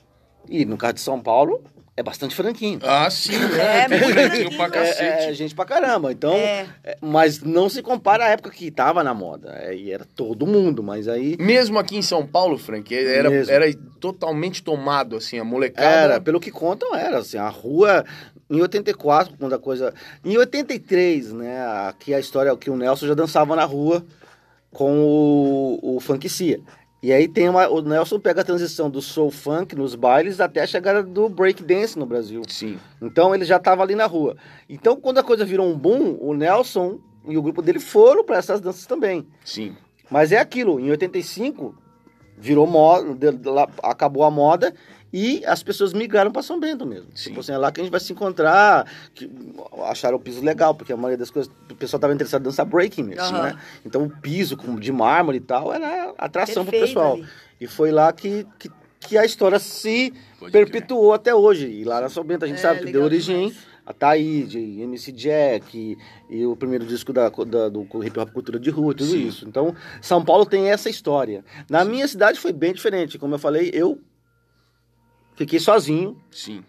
E 0.49 0.64
no 0.64 0.78
caso 0.78 0.95
de 0.95 1.01
São 1.03 1.20
Paulo, 1.20 1.62
é 1.95 2.03
bastante 2.03 2.34
franquinho. 2.34 2.80
Ah, 2.82 3.11
sim, 3.11 3.34
é. 3.59 3.80
é 3.80 3.88
muito 3.88 4.12
franquinho 4.12 4.57
pra 4.57 4.70
cacete. 4.70 5.03
É, 5.03 5.30
é, 5.30 5.34
gente 5.34 5.55
pra 5.55 5.64
caramba. 5.64 6.11
Então, 6.11 6.32
é. 6.32 6.66
é. 6.82 6.97
mas 7.01 7.40
não 7.40 7.68
se 7.68 7.82
compara 7.82 8.24
à 8.24 8.28
época 8.28 8.51
que 8.51 8.70
tava 8.70 9.05
na 9.05 9.12
moda. 9.12 9.55
É, 9.61 9.76
e 9.76 9.93
era 9.93 10.05
todo 10.05 10.47
mundo, 10.47 10.82
mas 10.82 11.07
aí. 11.07 11.36
Mesmo 11.38 11.78
aqui 11.78 11.97
em 11.97 12.03
São 12.03 12.26
Paulo, 12.26 12.57
Frank, 12.57 12.95
era, 12.95 13.28
era 13.51 13.74
totalmente 14.01 14.62
tomado, 14.62 15.16
assim, 15.16 15.38
a 15.38 15.45
molecada. 15.45 15.86
Era, 15.86 16.20
pelo 16.20 16.40
que 16.40 16.51
contam, 16.51 16.95
era. 16.95 17.18
Assim, 17.18 17.36
a 17.36 17.49
rua. 17.49 18.05
Em 18.49 18.61
84, 18.61 19.36
quando 19.38 19.55
a 19.55 19.59
coisa. 19.59 19.93
Em 20.24 20.36
83, 20.36 21.32
né? 21.32 21.66
Aqui 21.88 22.14
a 22.14 22.20
história 22.20 22.51
é 22.51 22.57
que 22.57 22.70
o 22.70 22.76
Nelson 22.76 23.07
já 23.07 23.14
dançava 23.14 23.55
na 23.55 23.64
rua 23.64 24.05
com 24.70 24.99
o, 24.99 25.97
o 25.97 26.01
Funk 26.01 26.28
Cia. 26.28 26.59
E 27.03 27.12
aí 27.12 27.26
tem 27.26 27.48
uma, 27.48 27.68
o 27.68 27.82
Nelson 27.82 28.20
pega 28.20 28.42
a 28.42 28.44
transição 28.44 28.88
do 28.88 29.03
soul 29.03 29.30
funk 29.30 29.74
nos 29.74 29.96
bailes 29.96 30.38
até 30.40 30.62
a 30.62 30.66
chegada 30.66 31.03
do 31.03 31.28
break 31.28 31.61
dance 31.62 31.98
no 31.98 32.07
Brasil. 32.07 32.42
Sim. 32.46 32.78
Então 33.00 33.34
ele 33.34 33.44
já 33.44 33.57
estava 33.57 33.82
ali 33.82 33.96
na 33.96 34.07
rua. 34.07 34.36
Então 34.68 34.94
quando 34.94 35.18
a 35.18 35.22
coisa 35.22 35.44
virou 35.44 35.66
um 35.66 35.76
boom, 35.76 36.16
o 36.20 36.32
Nelson 36.32 37.00
e 37.26 37.36
o 37.36 37.42
grupo 37.42 37.61
dele 37.61 37.80
foram 37.80 38.24
para 38.24 38.36
essas 38.36 38.61
danças 38.61 38.86
também. 38.86 39.26
Sim. 39.44 39.74
Mas 40.09 40.30
é 40.30 40.38
aquilo, 40.38 40.78
em 40.78 40.90
85 40.90 41.74
virou 42.38 42.66
moda, 42.66 43.16
acabou 43.82 44.22
a 44.22 44.30
moda 44.30 44.72
e 45.13 45.45
as 45.45 45.63
pessoas 45.63 45.93
migraram 45.93 46.33
para 46.33 46.43
São 46.43 46.59
Bento 46.59 46.87
mesmo. 46.87 47.09
Sim. 47.15 47.31
Tipo 47.31 47.41
assim, 47.41 47.53
é 47.53 47.59
lá 47.59 47.71
que 47.71 47.81
a 47.81 47.85
gente 47.85 47.91
vai 47.91 48.01
se 48.01 48.13
encontrar, 48.13 48.91
que 49.15 49.31
acharam 49.85 50.17
o 50.17 50.21
piso 50.21 50.43
legal, 50.43 50.75
porque 50.75 50.93
a 50.93 50.97
maioria 50.97 51.19
das 51.19 51.31
coisas, 51.31 51.53
o 51.71 51.75
pessoal 51.75 51.99
estava 51.99 52.15
interessado 52.15 52.41
em 52.41 52.45
dançar 52.45 52.65
breaking 52.65 53.03
mesmo, 53.03 53.37
uhum. 53.37 53.43
né? 53.43 53.59
Então 53.85 54.05
o 54.05 54.11
piso 54.11 54.57
com, 54.57 54.75
de 54.77 54.91
mármore 54.91 55.37
e 55.39 55.41
tal 55.41 55.73
era 55.73 56.15
atração 56.17 56.65
para 56.65 56.77
o 56.77 56.81
pessoal. 56.81 57.15
Ali. 57.15 57.27
E 57.61 57.67
foi 57.67 57.91
lá 57.91 58.11
que, 58.13 58.47
que, 58.59 58.71
que 59.01 59.19
a 59.19 59.25
história 59.25 59.59
se 59.59 60.15
Pode 60.39 60.51
perpetuou 60.51 61.13
até 61.13 61.35
hoje. 61.35 61.69
E 61.69 61.85
lá 61.85 62.01
na 62.01 62.09
São 62.09 62.25
Bento 62.25 62.45
a 62.45 62.49
gente 62.49 62.59
é, 62.59 62.63
sabe 62.63 62.81
que 62.81 62.93
deu 62.93 63.03
origem 63.03 63.49
demais. 63.49 63.67
a 63.85 63.93
Taíde, 63.93 64.81
MC 64.81 65.13
Jack 65.13 65.77
e, 65.77 65.99
e, 66.35 66.47
o 66.47 66.57
primeiro 66.57 66.87
disco 66.87 67.13
da, 67.13 67.29
da, 67.29 67.69
do 67.69 67.87
hip 68.03 68.19
hop 68.19 68.31
cultura 68.31 68.59
de 68.59 68.71
rua, 68.71 68.95
tudo 68.95 69.11
Sim. 69.11 69.29
isso. 69.29 69.47
Então, 69.47 69.77
São 70.01 70.25
Paulo 70.25 70.47
tem 70.47 70.71
essa 70.71 70.89
história. 70.89 71.45
Na 71.69 71.85
Sim. 71.85 71.91
minha 71.91 72.09
cidade 72.09 72.41
foi 72.41 72.53
bem 72.53 72.73
diferente. 72.73 73.19
Como 73.19 73.35
eu 73.35 73.39
falei, 73.39 73.71
eu 73.75 74.01
Fiquei 75.37 75.59
sozinho. 75.59 76.20
Sim. 76.30 76.64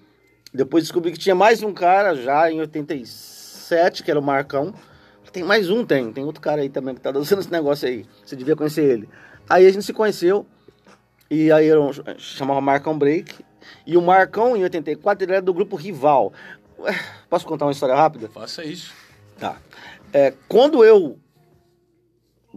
Depois 0.54 0.84
descobri 0.84 1.12
que 1.12 1.18
tinha 1.20 1.36
mais 1.36 1.64
um 1.64 1.74
cara 1.74 2.16
já 2.16 2.52
em 2.52 2.60
87, 2.60 4.04
que 4.04 4.12
era 4.12 4.20
o 4.20 4.24
Marcão. 4.24 4.74
Tem 5.32 5.44
mais 5.44 5.68
um, 5.72 5.84
tem. 5.84 6.14
Tem 6.14 6.24
outro 6.24 6.40
cara 6.40 6.62
aí 6.62 6.70
também 6.70 6.94
que 6.94 7.02
tá 7.02 7.12
dançando 7.12 7.42
esse 7.42 7.52
negócio 7.52 7.88
aí. 7.88 8.06
Você 8.24 8.36
devia 8.36 8.56
conhecer 8.56 8.84
ele. 8.84 9.10
Aí 9.50 9.66
a 9.66 9.72
gente 9.72 9.84
se 9.84 9.92
conheceu. 9.92 10.46
E 11.30 11.52
aí 11.52 11.66
eu 11.66 11.92
chamava 12.20 12.62
Marcão 12.62 12.98
Break. 12.98 13.44
E 13.88 13.98
o 13.98 14.02
Marcão, 14.02 14.56
em 14.56 14.62
84, 14.64 15.26
ele 15.26 15.32
era 15.34 15.42
do 15.42 15.54
grupo 15.54 15.76
Rival. 15.76 16.32
Posso 17.30 17.48
contar 17.48 17.66
uma 17.66 17.72
história 17.72 17.96
rápida? 17.96 18.30
Faça 18.30 18.64
isso. 18.64 18.94
Tá. 19.40 19.58
É, 20.12 20.34
quando 20.48 20.86
eu 20.86 21.18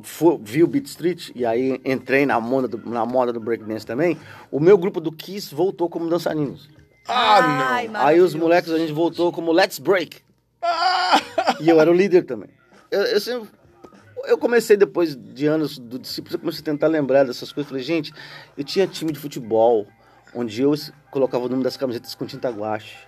for, 0.02 0.38
vi 0.42 0.62
o 0.62 0.66
Beat 0.66 0.86
Street 0.86 1.30
e 1.34 1.44
aí 1.44 1.80
entrei 1.84 2.26
na 2.26 2.40
moda 2.40 2.68
do, 2.68 2.90
na 2.90 3.04
moda 3.06 3.32
do 3.32 3.40
breakdance 3.40 3.86
também, 3.86 4.18
o 4.50 4.60
meu 4.60 4.76
grupo 4.76 5.00
do 5.00 5.12
Kiss 5.12 5.54
voltou 5.54 5.88
como 5.88 6.08
dançarinos. 6.08 6.68
Ah, 7.08 7.74
Ai, 7.74 7.88
não! 7.88 8.00
Aí 8.00 8.20
os 8.20 8.34
moleques, 8.34 8.70
a 8.70 8.78
gente 8.78 8.92
voltou 8.92 9.32
como 9.32 9.52
Let's 9.52 9.78
Break. 9.78 10.18
Ah. 10.60 11.20
E 11.60 11.68
eu 11.68 11.80
era 11.80 11.90
o 11.90 11.94
líder 11.94 12.24
também. 12.24 12.50
Eu, 12.90 13.02
eu, 13.02 13.20
sempre, 13.20 13.48
eu 14.24 14.36
comecei 14.36 14.76
depois 14.76 15.16
de 15.16 15.46
anos 15.46 15.78
do 15.78 15.98
discípulo, 15.98 16.34
eu 16.34 16.40
comecei 16.40 16.60
a 16.62 16.64
tentar 16.64 16.88
lembrar 16.88 17.24
dessas 17.24 17.52
coisas. 17.52 17.68
Falei, 17.68 17.84
gente, 17.84 18.12
eu 18.56 18.64
tinha 18.64 18.86
time 18.86 19.12
de 19.12 19.18
futebol, 19.18 19.86
onde 20.34 20.62
eu 20.62 20.74
colocava 21.10 21.44
o 21.44 21.48
nome 21.48 21.62
das 21.62 21.76
camisetas 21.76 22.14
com 22.14 22.26
tinta 22.26 22.50
guache. 22.50 23.05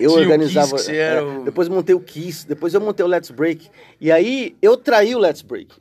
Eu 0.00 0.12
Tinha 0.12 0.22
organizava. 0.22 0.76
Kiss, 0.76 0.96
é, 0.96 1.20
o... 1.20 1.44
Depois 1.44 1.68
montei 1.68 1.94
o 1.94 2.00
Kiss, 2.00 2.48
depois 2.48 2.72
eu 2.72 2.80
montei 2.80 3.04
o 3.04 3.08
Let's 3.08 3.30
Break. 3.30 3.68
E 4.00 4.10
aí 4.10 4.56
eu 4.62 4.76
traí 4.76 5.14
o 5.14 5.18
Let's 5.18 5.42
Break. 5.42 5.76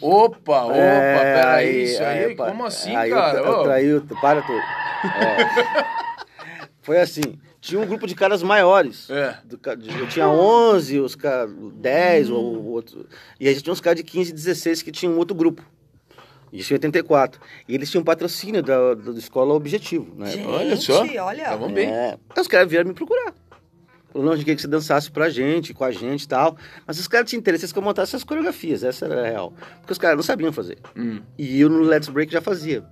Opa, 0.00 0.64
opa, 0.64 0.76
é, 0.76 1.34
peraí, 1.34 1.82
isso 1.84 2.02
aí, 2.02 2.24
aí 2.24 2.34
como 2.34 2.64
assim, 2.64 2.94
aí 2.96 3.10
cara? 3.10 3.38
Eu, 3.38 3.44
eu 3.44 3.62
traí, 3.62 4.00
para 4.20 4.42
tudo. 4.42 4.58
É. 4.58 6.00
Foi 6.80 6.98
assim, 6.98 7.38
tinha 7.60 7.80
um 7.80 7.86
grupo 7.86 8.06
de 8.06 8.14
caras 8.14 8.42
maiores. 8.42 9.08
É. 9.10 9.36
Do, 9.44 9.60
eu 9.98 10.08
tinha 10.08 10.28
11, 10.28 11.00
os 11.00 11.14
caras 11.14 11.50
10, 11.74 12.30
hum. 12.30 12.34
ou 12.34 12.64
outro. 12.66 13.06
E 13.38 13.46
aí 13.46 13.60
tinha 13.60 13.72
uns 13.72 13.80
caras 13.80 13.98
de 13.98 14.04
15, 14.04 14.32
16 14.32 14.82
que 14.82 14.90
tinham 14.90 15.14
um 15.14 15.18
outro 15.18 15.34
grupo. 15.34 15.62
Isso 16.52 16.72
em 16.72 16.76
84. 16.76 17.40
E 17.68 17.74
eles 17.74 17.90
tinham 17.90 18.02
patrocínio 18.02 18.62
da, 18.62 18.94
da 18.94 19.12
escola 19.12 19.54
Objetivo, 19.54 20.14
né? 20.16 20.30
Gente, 20.30 20.46
olha 20.46 20.76
só. 20.76 21.02
olha. 21.02 21.42
Estavam 21.42 21.72
bem. 21.72 21.88
É, 21.88 22.18
os 22.36 22.48
caras 22.48 22.68
vieram 22.68 22.88
me 22.88 22.94
procurar. 22.94 23.32
Falou, 24.12 24.26
não, 24.26 24.32
a 24.32 24.36
gente 24.36 24.44
queria 24.44 24.56
que 24.56 24.62
você 24.62 24.68
dançasse 24.68 25.10
pra 25.10 25.30
gente, 25.30 25.72
com 25.72 25.84
a 25.84 25.92
gente 25.92 26.24
e 26.24 26.28
tal. 26.28 26.56
Mas 26.84 26.98
os 26.98 27.06
caras 27.06 27.30
tinham 27.30 27.38
interesse 27.38 27.72
que 27.72 27.78
eu 27.78 27.82
montasse 27.82 28.10
essas 28.10 28.24
coreografias, 28.24 28.82
essa 28.82 29.04
era 29.04 29.20
a 29.20 29.26
real. 29.26 29.54
Porque 29.80 29.92
os 29.92 29.98
caras 29.98 30.16
não 30.16 30.22
sabiam 30.24 30.52
fazer. 30.52 30.78
Hum. 30.96 31.20
E 31.38 31.60
eu 31.60 31.68
no 31.68 31.80
Let's 31.80 32.08
Break 32.08 32.32
já 32.32 32.40
fazia. 32.40 32.84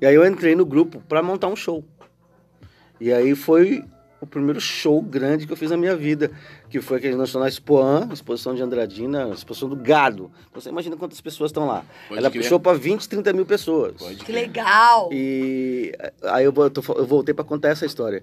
E 0.00 0.04
aí 0.04 0.14
eu 0.14 0.26
entrei 0.26 0.54
no 0.54 0.66
grupo 0.66 1.02
pra 1.08 1.22
montar 1.22 1.48
um 1.48 1.56
show. 1.56 1.82
E 3.00 3.10
aí 3.12 3.34
foi 3.34 3.82
o 4.20 4.26
primeiro 4.26 4.60
show 4.60 5.00
grande 5.00 5.46
que 5.46 5.52
eu 5.52 5.56
fiz 5.56 5.70
na 5.70 5.76
minha 5.76 5.96
vida, 5.96 6.30
que 6.80 6.86
foi 6.86 6.98
aquele 6.98 7.16
Nacional 7.16 7.48
Expoan, 7.48 8.08
exposição 8.12 8.54
de 8.54 8.62
Andradina, 8.62 9.28
exposição 9.30 9.68
do 9.68 9.76
gado. 9.76 10.30
Então, 10.50 10.60
você 10.60 10.68
imagina 10.68 10.96
quantas 10.96 11.20
pessoas 11.20 11.50
estão 11.50 11.66
lá. 11.66 11.84
Pode 12.08 12.18
Ela 12.20 12.30
crer. 12.30 12.42
puxou 12.42 12.60
pra 12.60 12.72
20, 12.74 13.08
30 13.08 13.32
mil 13.32 13.46
pessoas. 13.46 13.94
Pode 13.98 14.16
Que 14.16 14.24
crer. 14.26 14.34
legal. 14.46 15.08
E 15.12 15.92
aí 16.24 16.44
eu, 16.44 16.52
eu 16.96 17.06
voltei 17.06 17.34
pra 17.34 17.44
contar 17.44 17.68
essa 17.68 17.86
história. 17.86 18.22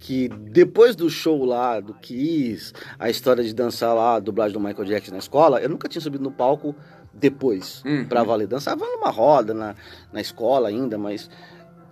Que 0.00 0.28
depois 0.28 0.94
do 0.94 1.10
show 1.10 1.44
lá, 1.44 1.80
do 1.80 1.92
Kiss, 1.94 2.72
a 2.98 3.10
história 3.10 3.42
de 3.42 3.52
dançar 3.52 3.94
lá, 3.94 4.14
a 4.14 4.20
dublagem 4.20 4.52
do 4.52 4.60
Michael 4.60 4.84
Jackson 4.84 5.10
na 5.12 5.18
escola, 5.18 5.60
eu 5.60 5.68
nunca 5.68 5.88
tinha 5.88 6.00
subido 6.00 6.22
no 6.22 6.30
palco 6.30 6.72
depois, 7.12 7.82
Hum, 7.84 8.04
pra 8.04 8.22
valer. 8.22 8.46
Dançava 8.46 8.84
numa 8.86 9.10
roda, 9.10 9.52
na, 9.52 9.74
na 10.12 10.20
escola 10.20 10.68
ainda, 10.68 10.96
mas... 10.96 11.28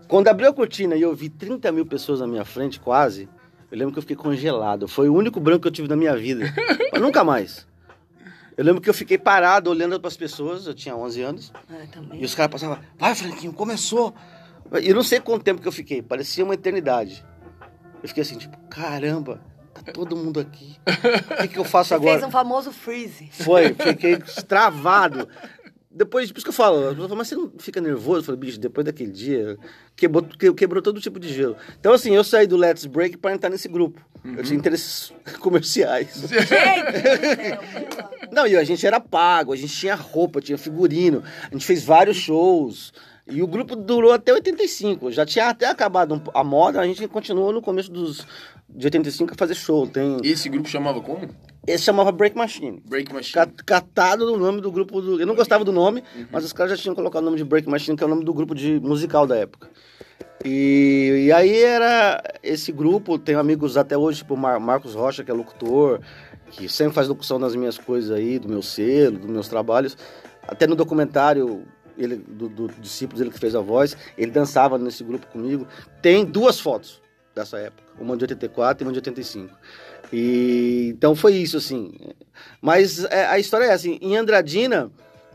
Quando 0.07 0.29
abriu 0.29 0.49
a 0.49 0.53
cortina 0.53 0.95
e 0.95 1.03
eu 1.03 1.13
vi 1.17 1.29
30 1.29 1.73
mil 1.73 1.85
pessoas 1.85 2.21
na 2.21 2.29
minha 2.29 2.45
frente, 2.45 2.79
quase, 2.79 3.29
eu 3.71 3.79
lembro 3.79 3.93
que 3.93 3.99
eu 3.99 4.03
fiquei 4.03 4.17
congelado. 4.17 4.87
Foi 4.89 5.09
o 5.09 5.15
único 5.15 5.41
branco 5.41 5.63
que 5.63 5.69
eu 5.69 5.73
tive 5.73 5.89
na 5.89 5.97
minha 5.97 6.17
vida. 6.17 6.45
Mas 6.93 7.01
nunca 7.03 7.23
mais. 7.25 7.67
Eu 8.57 8.65
lembro 8.65 8.81
que 8.81 8.89
eu 8.89 8.95
fiquei 8.95 9.19
parado 9.19 9.69
olhando 9.71 9.99
para 10.01 10.09
as 10.09 10.17
pessoas, 10.17 10.67
eu 10.67 10.73
tinha 10.75 10.97
11 10.97 11.23
anos, 11.23 11.53
Ah, 11.71 11.85
também. 11.93 12.23
e 12.23 12.25
os 12.25 12.35
caras 12.35 12.51
passavam, 12.53 12.79
vai 12.99 13.15
Franquinho, 13.15 13.53
começou. 13.53 14.15
E 14.83 14.93
não 14.95 15.03
sei 15.03 15.21
quanto 15.21 15.43
tempo 15.45 15.61
que 15.61 15.69
eu 15.69 15.73
fiquei, 15.73 16.01
parecia 16.01 16.43
uma 16.43 16.55
eternidade. 16.55 17.23
Eu 18.03 18.09
fiquei 18.09 18.23
assim, 18.23 18.39
tipo, 18.39 18.57
caramba, 18.71 19.41
tá 19.75 19.93
todo 19.93 20.17
mundo 20.17 20.41
aqui. 20.41 20.77
O 20.87 21.43
que, 21.43 21.49
que 21.49 21.59
eu 21.59 21.65
faço 21.65 21.89
Você 21.89 21.95
agora? 21.97 22.13
fez 22.13 22.25
um 22.25 22.31
famoso 22.31 22.73
freeze. 22.73 23.29
Foi, 23.31 23.75
fiquei 23.75 24.17
travado. 24.49 25.29
Depois, 25.97 26.31
por 26.31 26.37
isso 26.39 26.45
que 26.45 26.51
eu 26.51 26.53
falo, 26.53 26.77
as 26.77 26.83
pessoas 26.91 27.09
falam, 27.09 27.17
mas 27.17 27.29
você 27.29 27.35
não 27.37 27.51
fica 27.59 27.81
nervoso? 27.81 28.21
Eu 28.21 28.25
falei, 28.25 28.41
bicho, 28.41 28.61
depois 28.61 28.85
daquele 28.85 29.11
dia, 29.11 29.57
quebrou, 29.97 30.23
que- 30.23 30.53
quebrou 30.53 30.83
todo 30.83 31.01
tipo 31.01 31.19
de 31.19 31.33
gelo. 31.33 31.57
Então, 31.81 31.95
assim, 31.95 32.15
eu 32.15 32.23
saí 32.23 32.47
do 32.47 32.55
Let's 32.57 32.85
Break 32.85 33.17
para 33.17 33.33
entrar 33.35 33.49
nesse 33.49 33.67
grupo. 33.67 33.99
Eu 34.23 34.43
tinha 34.45 34.59
interesses 34.59 35.11
comerciais. 35.41 36.21
Não, 38.31 38.47
e 38.47 38.57
a 38.57 38.65
gente 38.65 38.87
era 38.87 39.01
pago, 39.01 39.53
a 39.53 39.57
gente 39.57 39.75
tinha 39.75 39.95
roupa, 39.95 40.41
tinha 40.41 40.59
figurino, 40.59 41.23
a 41.51 41.53
gente 41.53 41.65
fez 41.65 41.85
vários 41.85 42.17
shows. 42.19 42.93
E 43.29 43.43
o 43.43 43.47
grupo 43.47 43.75
durou 43.75 44.13
até 44.13 44.33
85. 44.33 45.11
Já 45.11 45.27
tinha 45.27 45.49
até 45.49 45.67
acabado 45.67 46.23
a 46.33 46.45
moda, 46.45 46.81
a 46.81 46.87
gente 46.87 47.09
continuou 47.09 47.53
no 47.53 47.61
começo 47.61 47.91
dos 47.91 48.25
de 48.69 48.87
85 48.87 49.33
a 49.33 49.37
fazer 49.37 49.55
show. 49.55 49.87
Tem, 49.87 50.19
Esse 50.25 50.49
grupo 50.49 50.69
chamava 50.69 51.01
como? 51.01 51.29
esse 51.67 51.83
chamava 51.85 52.13
Break 52.13 52.37
Machine. 52.37 52.81
Break 52.89 53.13
Machine. 53.13 53.33
Ca- 53.47 53.65
Catado 53.65 54.25
no 54.27 54.37
nome 54.37 54.61
do 54.61 54.71
grupo 54.71 55.01
do. 55.01 55.21
Eu 55.21 55.27
não 55.27 55.35
gostava 55.35 55.65
do 55.65 55.73
nome, 55.73 56.03
mas 56.31 56.45
os 56.45 56.53
caras 56.53 56.73
já 56.73 56.77
tinham 56.83 56.95
colocado 56.95 57.23
o 57.23 57.25
nome 57.27 57.37
de 57.39 57.45
Break 57.45 57.69
Machine, 57.69 57.97
que 57.97 58.03
é 58.05 58.07
o 58.07 58.11
nome 58.11 58.25
do 58.25 58.33
grupo 58.33 58.55
de 58.55 58.79
musical 58.81 59.27
da 59.27 59.37
época. 59.37 59.69
E, 60.45 61.25
e 61.27 61.33
aí 61.33 61.63
era 61.63 62.23
esse 62.43 62.71
grupo, 62.71 63.19
tenho 63.19 63.39
amigos 63.41 63.77
até 63.77 63.97
hoje, 63.99 64.19
tipo 64.19 64.37
Mar- 64.37 64.61
Marcos 64.61 64.95
Rocha, 64.95 65.25
que 65.25 65.31
é 65.31 65.35
locutor, 65.35 66.01
que 66.51 66.69
sempre 66.69 66.95
faz 66.95 67.09
locução 67.09 67.41
das 67.41 67.57
minhas 67.57 67.79
coisas 67.79 68.11
aí, 68.11 68.39
do 68.39 68.49
meu 68.49 68.63
selo, 68.63 69.19
dos 69.19 69.29
meus 69.31 69.49
trabalhos. 69.49 69.97
Até 70.47 70.67
no 70.67 70.77
documentário 70.77 71.65
ele, 71.99 72.17
do, 72.17 72.49
do 72.49 72.69
discípulo 72.81 73.19
dele 73.19 73.31
que 73.33 73.39
fez 73.41 73.55
a 73.57 73.61
voz, 73.61 73.97
ele 74.17 74.31
dançava 74.31 74.79
nesse 74.79 75.03
grupo 75.03 75.27
comigo. 75.29 75.67
Tem 76.01 76.25
duas 76.25 76.61
fotos 76.61 77.01
dessa 77.35 77.59
época, 77.59 77.86
uma 77.99 78.17
de 78.17 78.25
84 78.25 78.83
e 78.83 78.87
uma 78.87 78.93
de 78.93 78.99
85. 78.99 79.55
E 80.13 80.93
então 80.97 81.15
foi 81.15 81.35
isso 81.35 81.57
assim. 81.57 81.93
Mas 82.61 83.05
é, 83.05 83.27
a 83.27 83.39
história 83.39 83.65
é 83.67 83.73
assim, 83.73 83.99
em 84.01 84.17
Andradina, 84.17 84.91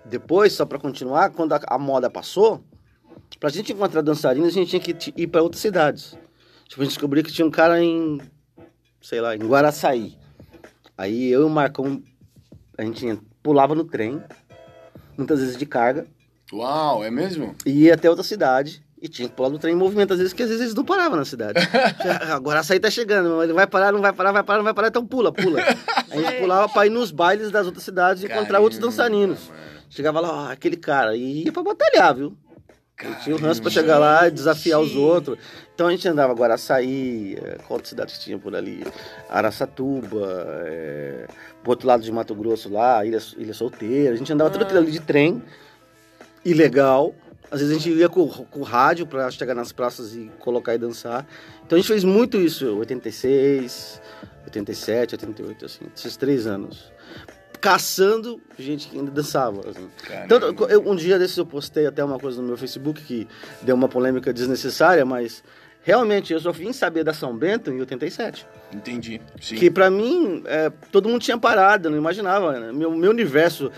depois 0.05 0.53
só 0.53 0.65
para 0.65 0.79
continuar, 0.79 1.31
quando 1.31 1.53
a, 1.53 1.61
a 1.67 1.77
moda 1.77 2.09
passou, 2.09 2.63
pra 3.39 3.49
gente 3.49 3.73
encontrar 3.73 4.01
dançarinas, 4.01 4.49
a 4.49 4.53
gente 4.53 4.69
tinha 4.69 4.81
que 4.81 5.13
ir 5.15 5.27
para 5.27 5.41
outras 5.43 5.61
cidades. 5.61 6.17
Tipo, 6.67 6.81
a 6.81 6.85
gente 6.85 6.93
descobriu 6.93 7.23
que 7.23 7.31
tinha 7.33 7.45
um 7.45 7.51
cara 7.51 7.83
em 7.83 8.19
sei 9.01 9.19
lá, 9.19 9.35
em 9.35 9.39
Guaraçaí. 9.39 10.17
Aí 10.97 11.29
eu 11.29 11.41
e 11.41 11.43
o 11.43 11.49
Marcão 11.49 12.01
a 12.77 12.83
gente 12.83 13.19
pulava 13.41 13.73
no 13.73 13.83
trem, 13.83 14.21
muitas 15.17 15.39
vezes 15.39 15.57
de 15.57 15.65
carga, 15.65 16.05
Uau, 16.53 17.03
é 17.03 17.09
mesmo? 17.09 17.55
e 17.65 17.85
ia 17.85 17.93
até 17.95 18.09
outra 18.09 18.23
cidade. 18.23 18.83
E 19.01 19.07
tinha 19.07 19.27
que 19.27 19.33
pular 19.35 19.49
no 19.49 19.57
trem 19.57 19.73
em 19.73 19.77
movimento, 19.77 20.13
às 20.13 20.19
vezes, 20.19 20.31
que 20.31 20.43
às 20.43 20.49
vezes 20.49 20.61
eles 20.61 20.75
não 20.75 20.85
paravam 20.85 21.17
na 21.17 21.25
cidade. 21.25 21.59
Agora 22.31 22.59
açaí 22.59 22.79
tá 22.79 22.89
chegando, 22.91 23.41
ele 23.41 23.51
vai 23.51 23.65
parar, 23.65 23.91
não 23.91 23.99
vai 23.99 24.13
parar, 24.13 24.31
vai 24.31 24.43
parar, 24.43 24.57
não 24.59 24.63
vai 24.63 24.73
parar, 24.75 24.89
então 24.89 25.03
pula, 25.05 25.31
pula. 25.31 25.59
A 26.11 26.15
gente 26.15 26.39
pulava 26.39 26.69
pra 26.69 26.85
ir 26.85 26.91
nos 26.91 27.09
bailes 27.09 27.49
das 27.49 27.65
outras 27.65 27.83
cidades 27.83 28.21
e 28.21 28.27
encontrar 28.27 28.59
outros 28.59 28.79
Caramba, 28.79 28.95
dançarinos. 28.95 29.47
mano. 29.47 29.59
Chegava 29.89 30.19
lá, 30.19 30.31
ó, 30.31 30.51
aquele 30.51 30.77
cara, 30.77 31.15
e 31.15 31.45
ia 31.45 31.51
pra 31.51 31.63
batalhar, 31.63 32.15
viu? 32.15 32.37
E 33.03 33.23
tinha 33.23 33.35
o 33.35 33.39
ranço 33.39 33.61
pra 33.61 33.71
chegar 33.71 33.97
lá 33.97 34.27
e 34.27 34.31
desafiar 34.31 34.79
os 34.79 34.95
outros. 34.95 35.39
Então 35.73 35.87
a 35.87 35.91
gente 35.91 36.07
andava 36.07 36.33
Guaraçaí, 36.33 37.35
eh, 37.41 37.57
qual 37.67 37.77
outra 37.77 37.89
cidade 37.89 38.13
que 38.13 38.19
tinha 38.19 38.37
por 38.37 38.55
ali? 38.55 38.85
Araçatuba, 39.27 40.61
é, 40.65 41.25
pro 41.63 41.71
outro 41.71 41.87
lado 41.87 42.03
de 42.03 42.11
Mato 42.11 42.35
Grosso 42.35 42.69
lá, 42.69 43.03
Ilha, 43.03 43.17
Ilha 43.37 43.53
Solteira. 43.55 44.13
A 44.13 44.15
gente 44.17 44.31
andava 44.31 44.51
tudo 44.51 44.63
aquilo 44.63 44.79
ali 44.79 44.91
de 44.91 44.99
trem, 44.99 45.41
ilegal. 46.45 47.15
Às 47.51 47.59
vezes 47.59 47.75
a 47.75 47.77
gente 47.77 47.91
ia 47.91 48.07
com, 48.07 48.27
com 48.27 48.61
rádio 48.63 49.05
pra 49.05 49.29
chegar 49.29 49.53
nas 49.53 49.71
praças 49.73 50.15
e 50.15 50.31
colocar 50.39 50.73
e 50.73 50.77
dançar. 50.77 51.27
Então 51.65 51.77
a 51.77 51.81
gente 51.81 51.87
fez 51.89 52.03
muito 52.03 52.37
isso, 52.37 52.77
86, 52.77 54.01
87, 54.45 55.15
88, 55.15 55.65
assim, 55.65 55.85
esses 55.95 56.15
três 56.15 56.47
anos. 56.47 56.91
Caçando 57.59 58.41
gente 58.57 58.87
que 58.87 58.97
ainda 58.97 59.11
dançava, 59.11 59.61
assim. 59.69 59.87
Tanto, 60.27 60.65
eu- 60.65 60.81
um 60.89 60.95
dia 60.95 61.19
desses 61.19 61.37
eu 61.37 61.45
postei 61.45 61.85
até 61.85 62.03
uma 62.03 62.17
coisa 62.17 62.41
no 62.41 62.47
meu 62.47 62.57
Facebook 62.57 63.03
que 63.03 63.27
deu 63.61 63.75
uma 63.75 63.87
polêmica 63.87 64.33
desnecessária, 64.33 65.05
mas 65.05 65.43
realmente 65.83 66.33
eu 66.33 66.39
só 66.39 66.51
vim 66.51 66.73
saber 66.73 67.03
da 67.03 67.13
São 67.13 67.37
Bento 67.37 67.69
em 67.69 67.79
87. 67.79 68.47
Entendi. 68.73 69.21
Sim. 69.39 69.55
Que 69.57 69.69
pra 69.69 69.91
mim, 69.91 70.41
é, 70.47 70.71
todo 70.91 71.07
mundo 71.07 71.21
tinha 71.21 71.37
parado, 71.37 71.87
eu 71.87 71.91
não 71.91 71.97
imaginava. 71.99 72.59
né? 72.59 72.71
Meu, 72.71 72.89
meu 72.95 73.11
universo 73.11 73.71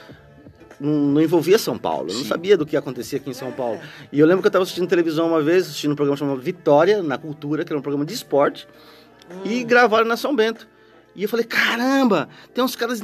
não, 0.84 1.22
envolvia 1.22 1.58
São 1.58 1.78
Paulo. 1.78 2.10
Eu 2.10 2.16
não 2.16 2.22
Sim. 2.22 2.28
sabia 2.28 2.58
do 2.58 2.66
que 2.66 2.76
acontecia 2.76 3.18
aqui 3.18 3.30
em 3.30 3.34
São 3.34 3.52
Paulo. 3.52 3.80
E 4.12 4.20
eu 4.20 4.28
lembro 4.28 4.42
que 4.42 4.48
eu 4.48 4.50
estava 4.50 4.64
assistindo 4.64 4.88
televisão 4.88 5.28
uma 5.28 5.42
vez, 5.42 5.64
assistindo 5.64 5.94
um 5.94 5.96
programa 5.96 6.18
chamado 6.18 6.42
Vitória, 6.42 7.02
na 7.02 7.18
Cultura, 7.18 7.64
que 7.64 7.72
era 7.72 7.80
um 7.80 7.82
programa 7.82 8.06
de 8.06 8.14
esporte, 8.14 8.68
e 9.46 9.64
gravaram 9.64 10.06
na 10.06 10.18
São 10.18 10.36
Bento. 10.36 10.68
E 11.16 11.24
eu 11.24 11.30
falei, 11.30 11.46
caramba, 11.46 12.28
tem 12.54 12.64
uns 12.64 12.76
caras 12.76 13.02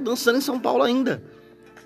dançando 0.00 0.38
em 0.38 0.40
São 0.40 0.58
Paulo 0.58 0.82
ainda. 0.82 1.22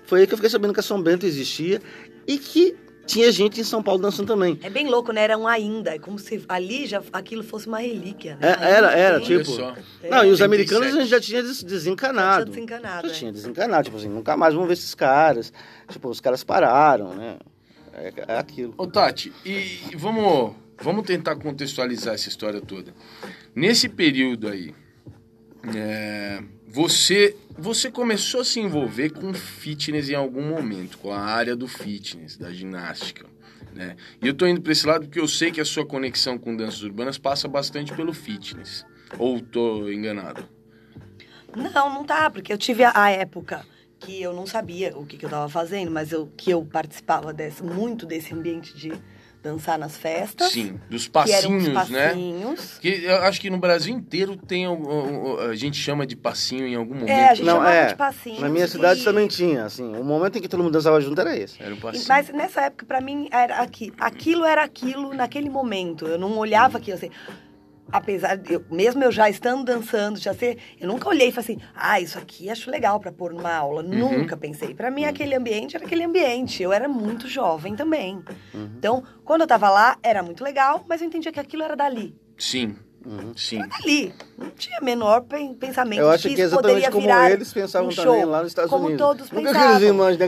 Foi 0.05 0.21
aí 0.21 0.27
que 0.27 0.33
eu 0.33 0.37
fiquei 0.37 0.49
sabendo 0.49 0.73
que 0.73 0.79
a 0.79 0.83
São 0.83 1.01
Bento 1.01 1.25
existia 1.25 1.81
e 2.25 2.37
que 2.37 2.75
tinha 3.07 3.31
gente 3.31 3.59
em 3.59 3.63
São 3.63 3.81
Paulo 3.81 4.01
dançando 4.01 4.27
também. 4.27 4.59
É 4.61 4.69
bem 4.69 4.87
louco, 4.87 5.11
né? 5.11 5.23
Era 5.23 5.37
um 5.37 5.47
ainda. 5.47 5.95
É 5.95 5.99
como 5.99 6.19
se 6.19 6.43
ali 6.47 6.85
já 6.85 7.01
aquilo 7.13 7.43
fosse 7.43 7.65
uma 7.67 7.79
relíquia. 7.79 8.35
Né? 8.39 8.47
É, 8.61 8.71
era, 8.71 8.91
era, 8.91 9.19
tem. 9.19 9.37
Tipo- 9.39 9.45
só. 9.51 9.73
Não, 10.09 10.23
e 10.25 10.29
os 10.29 10.39
87. 10.41 10.43
americanos 10.43 10.87
a 10.87 10.99
gente 10.99 11.09
já 11.09 11.19
tinha 11.19 11.41
des- 11.41 11.59
Já 11.61 11.67
desencanado. 11.67 12.43
tinha 12.51 12.53
desencanado, 12.53 13.07
Já 13.07 13.13
é. 13.13 13.17
tinha 13.17 13.31
desencanado, 13.31 13.83
tipo 13.85 13.97
assim, 13.97 14.09
nunca 14.09 14.37
mais 14.37 14.53
vamos 14.53 14.67
ver 14.67 14.73
esses 14.73 14.93
caras. 14.93 15.51
Tipo, 15.89 16.09
os 16.09 16.19
caras 16.19 16.43
pararam, 16.43 17.13
né? 17.15 17.37
É, 17.93 18.13
é 18.27 18.37
aquilo. 18.37 18.75
Ô, 18.77 18.85
Tati, 18.85 19.33
e 19.43 19.79
vamos, 19.95 20.53
vamos 20.81 21.03
tentar 21.05 21.35
contextualizar 21.37 22.13
essa 22.13 22.29
história 22.29 22.61
toda. 22.61 22.93
Nesse 23.55 23.89
período 23.89 24.47
aí, 24.47 24.75
é, 25.75 26.39
você, 26.67 27.35
você 27.57 27.89
começou 27.89 28.41
a 28.41 28.45
se 28.45 28.59
envolver 28.59 29.09
com 29.09 29.33
fitness 29.33 30.09
em 30.09 30.15
algum 30.15 30.47
momento, 30.47 30.97
com 30.97 31.11
a 31.11 31.19
área 31.19 31.55
do 31.55 31.67
fitness, 31.67 32.37
da 32.37 32.51
ginástica. 32.51 33.25
Né? 33.73 33.95
E 34.21 34.27
eu 34.27 34.33
tô 34.33 34.45
indo 34.47 34.61
para 34.61 34.71
esse 34.71 34.85
lado 34.85 35.05
porque 35.05 35.19
eu 35.19 35.27
sei 35.27 35.51
que 35.51 35.59
a 35.59 35.65
sua 35.65 35.85
conexão 35.85 36.37
com 36.37 36.55
danças 36.55 36.83
urbanas 36.83 37.17
passa 37.17 37.47
bastante 37.47 37.93
pelo 37.93 38.13
fitness. 38.13 38.85
Ou 39.17 39.39
tô 39.39 39.89
enganado? 39.89 40.47
Não, 41.55 41.93
não 41.93 42.03
tá, 42.03 42.29
porque 42.29 42.51
eu 42.51 42.57
tive 42.57 42.83
a, 42.83 43.09
época 43.09 43.65
que 43.99 44.21
eu 44.21 44.33
não 44.33 44.45
sabia 44.45 44.95
o 44.95 45.05
que, 45.05 45.17
que 45.17 45.25
eu 45.25 45.29
tava 45.29 45.49
fazendo, 45.49 45.89
mas 45.89 46.11
eu, 46.11 46.31
que 46.37 46.51
eu 46.51 46.63
participava 46.63 47.33
desse, 47.33 47.63
muito 47.63 48.05
desse 48.05 48.33
ambiente 48.33 48.75
de 48.77 48.93
dançar 49.43 49.77
nas 49.77 49.95
festas. 49.97 50.51
Sim, 50.51 50.79
dos 50.89 51.07
que 51.07 51.17
eram 51.17 51.51
passinhos, 51.51 51.67
os 51.83 51.89
né? 51.89 52.07
passinhos. 52.09 52.79
Que 52.79 52.89
eu 53.05 53.15
acho 53.23 53.39
que 53.39 53.49
no 53.49 53.57
Brasil 53.57 53.93
inteiro 53.95 54.35
tem 54.35 54.65
algum- 54.65 55.37
a 55.39 55.55
gente 55.55 55.77
chama 55.77 56.05
de 56.05 56.15
passinho 56.15 56.65
em 56.67 56.75
algum 56.75 56.93
momento. 56.95 57.09
É, 57.09 57.29
a 57.29 57.33
gente 57.35 57.45
Não, 57.45 57.53
chamava 57.57 57.73
é. 57.73 57.85
de 57.87 57.95
passinhos. 57.95 58.39
Na 58.39 58.49
minha 58.49 58.67
cidade 58.67 59.01
e- 59.01 59.03
também 59.03 59.27
tinha, 59.27 59.65
assim. 59.65 59.95
O 59.95 60.03
momento 60.03 60.37
em 60.37 60.41
que 60.41 60.47
todo 60.47 60.61
mundo 60.63 60.73
dançava 60.73 60.99
junto 60.99 61.19
era 61.21 61.35
esse. 61.37 61.61
Era 61.61 61.73
o 61.73 61.77
passinho. 61.77 62.05
Mas 62.09 62.29
nessa 62.29 62.61
época, 62.61 62.85
pra 62.85 62.99
mim, 62.99 63.27
era 63.31 63.59
aqui. 63.61 63.93
Aquilo 63.99 64.43
era 64.43 64.63
aquilo 64.63 65.13
naquele 65.13 65.49
momento. 65.49 66.05
Eu 66.05 66.17
não 66.17 66.37
olhava 66.37 66.77
aquilo 66.77 66.97
assim. 66.97 67.09
Apesar 67.91 68.37
de 68.37 68.53
eu, 68.53 68.65
mesmo 68.69 69.03
eu 69.03 69.11
já 69.11 69.29
estando 69.29 69.63
dançando, 69.63 70.19
já 70.19 70.33
ser, 70.33 70.57
eu 70.79 70.87
nunca 70.87 71.09
olhei 71.09 71.29
e 71.29 71.31
falei 71.31 71.55
assim, 71.55 71.67
ah, 71.75 71.99
isso 71.99 72.17
aqui 72.17 72.49
acho 72.49 72.69
legal 72.69 72.99
para 72.99 73.11
pôr 73.11 73.33
numa 73.33 73.53
aula. 73.53 73.83
Uhum. 73.83 74.19
Nunca 74.19 74.35
pensei. 74.37 74.73
Para 74.73 74.91
mim, 74.91 75.03
uhum. 75.03 75.09
aquele 75.09 75.35
ambiente 75.35 75.75
era 75.75 75.85
aquele 75.85 76.03
ambiente. 76.03 76.61
Eu 76.61 76.73
era 76.73 76.87
muito 76.87 77.27
jovem 77.27 77.75
também. 77.75 78.23
Uhum. 78.53 78.71
Então, 78.77 79.03
quando 79.23 79.41
eu 79.41 79.47
tava 79.47 79.69
lá, 79.69 79.97
era 80.03 80.21
muito 80.23 80.43
legal, 80.43 80.83
mas 80.87 81.01
eu 81.01 81.07
entendia 81.07 81.31
que 81.31 81.39
aquilo 81.39 81.63
era 81.63 81.75
dali. 81.75 82.15
Sim. 82.37 82.75
Uhum. 83.05 83.33
Sim. 83.35 83.61
Era 83.61 83.75
ali. 83.81 84.13
Não 84.37 84.49
tinha 84.51 84.81
menor 84.81 85.25
pensamento 85.59 85.99
Eu 85.99 86.09
acho 86.09 86.27
que, 86.27 86.35
que 86.35 86.41
exatamente 86.41 86.91
como 86.91 87.09
eles 87.09 87.53
pensavam 87.53 87.89
um 87.89 87.95
também 87.95 88.25
lá 88.25 88.39
nos 88.39 88.51
Estados 88.51 88.69
como 88.69 88.87
Unidos. 88.87 89.05
Todos 89.05 89.31
Nunca 89.31 89.53
pensavam. 89.53 89.79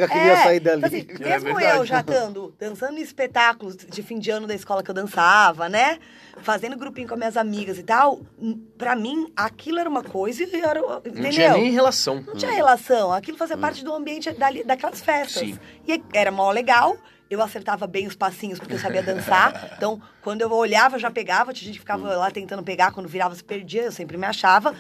que 0.08 0.14
é, 0.14 0.44
sair 0.44 0.60
dali. 0.60 0.86
Assim, 0.86 1.08
é 1.20 1.40
mesmo 1.40 1.60
eu 1.60 1.86
já 1.86 2.00
estando 2.00 2.54
dançando 2.60 2.98
em 2.98 3.02
espetáculos 3.02 3.76
de 3.76 4.02
fim 4.02 4.18
de 4.18 4.32
ano 4.32 4.48
da 4.48 4.56
escola 4.56 4.82
que 4.82 4.90
eu 4.90 4.96
dançava, 4.96 5.68
né? 5.68 6.00
Fazendo 6.42 6.78
grupinho 6.78 7.08
com 7.08 7.16
minhas 7.16 7.36
amigas 7.36 7.78
e 7.78 7.84
tal, 7.84 8.22
pra 8.78 8.96
mim, 8.96 9.32
aquilo 9.36 9.80
era 9.80 9.90
uma 9.90 10.04
coisa 10.04 10.44
e 10.44 10.62
era. 10.62 10.80
Entendeu? 10.80 11.24
Não 11.24 11.30
tinha 11.30 11.54
nem 11.54 11.72
relação. 11.72 12.24
Não 12.26 12.36
tinha 12.36 12.52
relação. 12.52 13.12
Aquilo 13.12 13.38
fazia 13.38 13.58
hum. 13.58 13.62
parte 13.62 13.84
do 13.84 13.94
ambiente 13.94 14.32
dali, 14.32 14.64
daquelas 14.64 15.02
festas. 15.02 15.44
Sim. 15.44 15.60
E 15.88 16.02
era 16.14 16.32
mó 16.32 16.52
legal 16.52 16.98
eu 17.30 17.42
acertava 17.42 17.86
bem 17.86 18.08
os 18.08 18.16
passinhos 18.16 18.60
porque 18.60 18.74
eu 18.74 18.80
sabia 18.80 19.04
dançar. 19.04 19.70
Então, 19.80 20.02
quando 20.22 20.42
eu 20.42 20.52
olhava, 20.52 20.98
eu 20.98 21.00
já 21.00 21.10
pegava. 21.10 21.54
Tinha 21.54 21.68
gente 21.68 21.76
que 21.76 21.80
ficava 21.80 22.16
lá 22.16 22.30
tentando 22.30 22.62
pegar, 22.62 22.92
quando 22.92 23.08
virava, 23.08 23.34
se 23.34 23.44
perdia, 23.44 23.84
eu 23.84 23.92
sempre 23.92 24.18
me 24.18 24.26
achava. 24.26 24.76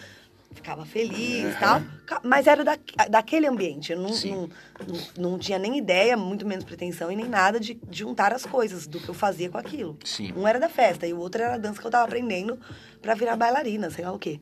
Ficava 0.51 0.85
feliz 0.85 1.55
e 1.55 1.59
tal. 1.59 1.81
Mas 2.23 2.47
era 2.47 2.63
da, 2.63 2.77
daquele 3.09 3.47
ambiente. 3.47 3.93
Eu 3.93 3.99
não, 3.99 4.09
não, 4.09 4.49
não, 4.87 4.99
não, 5.17 5.39
tinha 5.39 5.57
nem 5.57 5.77
ideia, 5.77 6.17
muito 6.17 6.45
menos 6.45 6.65
pretensão 6.65 7.09
e 7.09 7.15
nem 7.15 7.29
nada 7.29 7.59
de, 7.59 7.75
de, 7.75 7.99
juntar 7.99 8.33
as 8.33 8.45
coisas 8.45 8.87
do 8.87 8.99
que 8.99 9.07
eu 9.07 9.13
fazia 9.13 9.49
com 9.49 9.57
aquilo. 9.57 9.97
Sim. 10.03 10.33
Um 10.35 10.47
era 10.47 10.59
da 10.59 10.67
festa 10.67 11.07
e 11.07 11.13
o 11.13 11.19
outro 11.19 11.41
era 11.41 11.53
a 11.53 11.57
dança 11.57 11.79
que 11.79 11.87
eu 11.87 11.91
tava 11.91 12.05
aprendendo 12.05 12.59
para 13.01 13.13
virar 13.13 13.37
bailarina, 13.37 13.89
sei 13.89 14.03
lá 14.03 14.11
o 14.11 14.19
quê. 14.19 14.39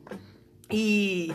E. 0.72 1.32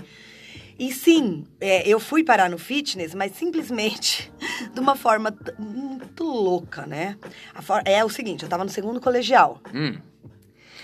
E 0.82 0.92
sim, 0.92 1.44
é, 1.60 1.88
eu 1.88 2.00
fui 2.00 2.24
parar 2.24 2.50
no 2.50 2.58
fitness, 2.58 3.14
mas 3.14 3.36
simplesmente 3.36 4.32
de 4.74 4.80
uma 4.80 4.96
forma 4.96 5.32
muito 5.56 6.24
louca, 6.24 6.84
né? 6.84 7.16
For... 7.62 7.80
É 7.84 8.04
o 8.04 8.08
seguinte, 8.08 8.42
eu 8.42 8.48
tava 8.48 8.64
no 8.64 8.70
segundo 8.70 9.00
colegial. 9.00 9.62
Hum. 9.72 9.96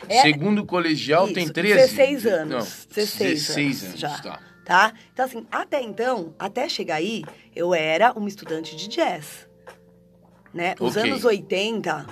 É... 0.08 0.22
Segundo 0.22 0.64
colegial 0.64 1.24
Isso, 1.24 1.34
tem 1.34 1.48
13? 1.48 1.74
16 1.74 2.26
anos. 2.26 2.86
Não, 2.86 2.94
16, 2.94 3.18
16 3.18 3.84
anos, 3.86 3.98
já. 3.98 4.18
Tá. 4.20 4.40
tá? 4.64 4.92
Então, 5.12 5.24
assim, 5.24 5.44
até 5.50 5.82
então, 5.82 6.32
até 6.38 6.68
chegar 6.68 6.94
aí, 6.94 7.24
eu 7.56 7.74
era 7.74 8.12
uma 8.12 8.28
estudante 8.28 8.76
de 8.76 8.86
jazz. 8.86 9.48
Né? 10.54 10.76
Os 10.78 10.96
okay. 10.96 11.10
anos 11.10 11.24
80 11.24 12.06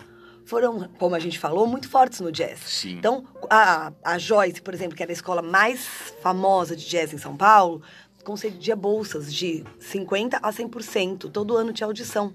foram, 0.46 0.88
como 0.98 1.14
a 1.14 1.18
gente 1.18 1.38
falou, 1.38 1.66
muito 1.66 1.88
fortes 1.88 2.20
no 2.20 2.32
jazz. 2.32 2.60
Sim. 2.60 2.92
Então, 2.92 3.24
a, 3.50 3.92
a 4.02 4.16
Joyce, 4.16 4.62
por 4.62 4.72
exemplo, 4.72 4.96
que 4.96 5.02
era 5.02 5.12
a 5.12 5.14
escola 5.14 5.42
mais 5.42 6.14
famosa 6.22 6.74
de 6.74 6.88
jazz 6.88 7.12
em 7.12 7.18
São 7.18 7.36
Paulo, 7.36 7.82
concedia 8.24 8.74
bolsas 8.74 9.32
de 9.32 9.64
50% 9.80 10.38
a 10.40 10.52
100%. 10.52 11.30
Todo 11.30 11.56
ano 11.56 11.72
tinha 11.72 11.86
audição. 11.86 12.34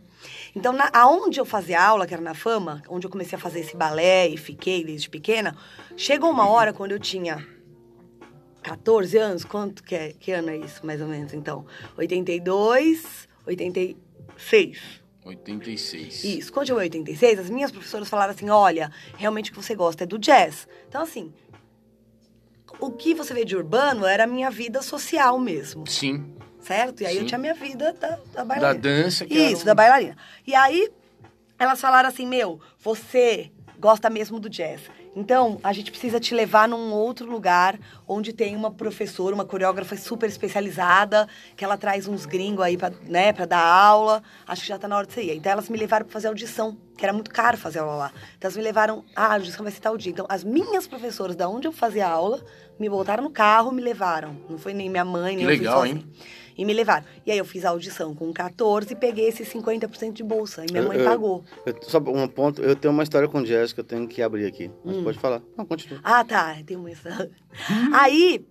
Então, 0.53 0.73
na, 0.73 0.89
aonde 0.93 1.39
eu 1.39 1.45
fazia 1.45 1.81
aula, 1.81 2.05
que 2.05 2.13
era 2.13 2.21
na 2.21 2.33
Fama, 2.33 2.83
onde 2.87 3.07
eu 3.07 3.11
comecei 3.11 3.37
a 3.37 3.41
fazer 3.41 3.61
esse 3.61 3.75
balé 3.75 4.27
e 4.27 4.37
fiquei 4.37 4.83
desde 4.83 5.09
pequena, 5.09 5.55
chegou 5.95 6.29
uma 6.29 6.47
hora 6.47 6.73
quando 6.73 6.91
eu 6.91 6.99
tinha 6.99 7.45
14 8.61 9.17
anos, 9.17 9.45
quanto 9.45 9.83
que 9.83 9.95
é? 9.95 10.13
Que 10.13 10.33
ano 10.33 10.49
é 10.49 10.57
isso, 10.57 10.85
mais 10.85 11.01
ou 11.01 11.07
menos, 11.07 11.33
então? 11.33 11.65
82, 11.97 13.27
86. 13.47 15.00
86. 15.23 16.23
Isso. 16.23 16.51
Quando 16.51 16.67
chegou 16.67 16.81
em 16.81 16.85
86, 16.85 17.39
as 17.39 17.49
minhas 17.49 17.71
professoras 17.71 18.09
falaram 18.09 18.33
assim: 18.33 18.49
olha, 18.49 18.91
realmente 19.17 19.51
o 19.51 19.53
que 19.53 19.61
você 19.61 19.75
gosta 19.75 20.03
é 20.03 20.07
do 20.07 20.17
jazz. 20.17 20.67
Então, 20.87 21.01
assim, 21.01 21.31
o 22.79 22.91
que 22.91 23.13
você 23.13 23.33
vê 23.33 23.45
de 23.45 23.55
urbano 23.55 24.05
era 24.05 24.23
a 24.23 24.27
minha 24.27 24.49
vida 24.49 24.81
social 24.81 25.37
mesmo. 25.39 25.87
Sim. 25.87 26.35
Certo? 26.59 27.01
E 27.01 27.05
aí 27.05 27.15
Sim. 27.15 27.21
eu 27.21 27.25
tinha 27.25 27.37
a 27.37 27.41
minha 27.41 27.53
vida 27.53 27.93
da, 27.93 28.19
da 28.33 28.45
bailarina. 28.45 28.81
Da 28.81 29.03
dança. 29.03 29.25
Que 29.25 29.33
Isso, 29.33 29.65
da 29.65 29.73
bailarina. 29.73 30.15
E 30.45 30.53
aí 30.53 30.89
elas 31.57 31.79
falaram 31.79 32.09
assim: 32.09 32.25
meu, 32.25 32.59
você 32.79 33.51
gosta 33.79 34.09
mesmo 34.09 34.39
do 34.39 34.49
jazz. 34.49 34.81
Então, 35.13 35.59
a 35.61 35.73
gente 35.73 35.91
precisa 35.91 36.19
te 36.19 36.33
levar 36.33 36.69
num 36.69 36.93
outro 36.93 37.29
lugar 37.29 37.77
onde 38.07 38.31
tem 38.31 38.55
uma 38.55 38.71
professora, 38.71 39.35
uma 39.35 39.43
coreógrafa 39.43 39.97
super 39.97 40.29
especializada, 40.29 41.27
que 41.55 41.65
ela 41.65 41.77
traz 41.77 42.07
uns 42.07 42.25
gringos 42.25 42.63
aí 42.63 42.77
pra, 42.77 42.91
né, 43.03 43.33
pra 43.33 43.45
dar 43.45 43.61
aula. 43.61 44.23
Acho 44.47 44.61
que 44.61 44.67
já 44.69 44.79
tá 44.79 44.87
na 44.87 44.95
hora 44.95 45.05
de 45.05 45.13
você 45.13 45.23
ir. 45.23 45.35
Então, 45.35 45.51
elas 45.51 45.67
me 45.67 45.77
levaram 45.77 46.05
pra 46.05 46.13
fazer 46.13 46.29
audição, 46.29 46.77
que 46.97 47.03
era 47.03 47.11
muito 47.11 47.29
caro 47.29 47.57
fazer 47.57 47.79
aula 47.79 47.95
lá. 47.95 48.11
Então, 48.37 48.47
elas 48.47 48.55
me 48.55 48.63
levaram, 48.63 49.03
ah, 49.13 49.27
a 49.27 49.33
audição 49.33 49.63
vai 49.63 49.71
ser 49.71 49.81
tal 49.81 49.97
dia. 49.97 50.13
Então, 50.13 50.25
as 50.29 50.45
minhas 50.45 50.87
professoras, 50.87 51.35
da 51.35 51.49
onde 51.49 51.67
eu 51.67 51.73
fazia 51.73 52.07
aula, 52.07 52.41
me 52.79 52.87
botaram 52.87 53.23
no 53.23 53.29
carro, 53.29 53.71
me 53.71 53.81
levaram. 53.81 54.37
Não 54.49 54.57
foi 54.57 54.73
nem 54.73 54.89
minha 54.89 55.05
mãe, 55.05 55.35
nem 55.35 55.45
que 55.45 55.51
legal, 55.51 55.85
hein? 55.85 56.05
E 56.61 56.65
me 56.65 56.73
levaram. 56.73 57.03
E 57.25 57.31
aí 57.31 57.39
eu 57.39 57.45
fiz 57.45 57.65
a 57.65 57.69
audição 57.69 58.13
com 58.13 58.31
14 58.31 58.93
e 58.93 58.95
peguei 58.95 59.27
esses 59.27 59.51
50% 59.51 60.13
de 60.13 60.23
bolsa. 60.23 60.63
E 60.63 60.71
minha 60.71 60.83
mãe 60.83 60.99
eu, 60.99 61.03
pagou. 61.03 61.43
Eu, 61.65 61.75
só 61.81 61.97
um 61.97 62.27
ponto, 62.27 62.61
eu 62.61 62.75
tenho 62.75 62.93
uma 62.93 63.01
história 63.01 63.27
com 63.27 63.41
Jazz 63.41 63.73
que 63.73 63.79
eu 63.79 63.83
tenho 63.83 64.07
que 64.07 64.21
abrir 64.21 64.45
aqui. 64.45 64.69
Mas 64.85 64.97
hum. 64.97 65.03
pode 65.03 65.17
falar. 65.17 65.41
Não, 65.57 65.65
continua. 65.65 65.99
Ah, 66.03 66.23
tá. 66.23 66.55
Tem 66.63 66.77
uma 66.77 66.91
história. 66.91 67.31
aí, 67.93 68.45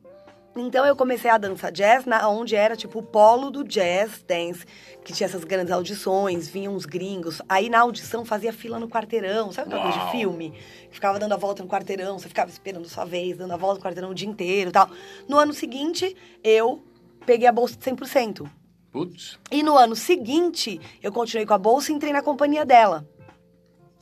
então 0.56 0.84
eu 0.84 0.96
comecei 0.96 1.30
a 1.30 1.38
dançar 1.38 1.70
jazz, 1.70 2.04
na, 2.04 2.28
onde 2.28 2.56
era 2.56 2.74
tipo 2.74 2.98
o 2.98 3.02
polo 3.02 3.48
do 3.48 3.62
jazz 3.62 4.24
dance, 4.26 4.66
que 5.04 5.12
tinha 5.12 5.28
essas 5.28 5.44
grandes 5.44 5.72
audições, 5.72 6.48
vinham 6.48 6.74
uns 6.74 6.84
gringos. 6.84 7.40
Aí 7.48 7.70
na 7.70 7.78
audição 7.78 8.24
fazia 8.24 8.52
fila 8.52 8.76
no 8.76 8.88
quarteirão, 8.88 9.52
sabe 9.52 9.68
aquela 9.68 9.88
coisa 9.88 10.04
de 10.06 10.10
filme? 10.10 10.52
Ficava 10.90 11.16
dando 11.20 11.34
a 11.34 11.36
volta 11.36 11.62
no 11.62 11.68
quarteirão, 11.68 12.18
você 12.18 12.26
ficava 12.26 12.50
esperando 12.50 12.88
sua 12.88 13.04
vez, 13.04 13.36
dando 13.36 13.52
a 13.52 13.56
volta 13.56 13.78
no 13.78 13.84
quarteirão 13.84 14.10
o 14.10 14.14
dia 14.14 14.28
inteiro 14.28 14.70
e 14.70 14.72
tal. 14.72 14.90
No 15.28 15.38
ano 15.38 15.54
seguinte, 15.54 16.16
eu 16.42 16.82
peguei 17.24 17.46
a 17.46 17.52
bolsa 17.52 17.76
de 17.76 17.84
100%. 17.84 18.48
Putz. 18.90 19.38
E 19.50 19.62
no 19.62 19.76
ano 19.76 19.94
seguinte, 19.94 20.80
eu 21.02 21.12
continuei 21.12 21.46
com 21.46 21.54
a 21.54 21.58
bolsa 21.58 21.92
e 21.92 21.94
entrei 21.94 22.12
na 22.12 22.22
companhia 22.22 22.64
dela. 22.64 23.08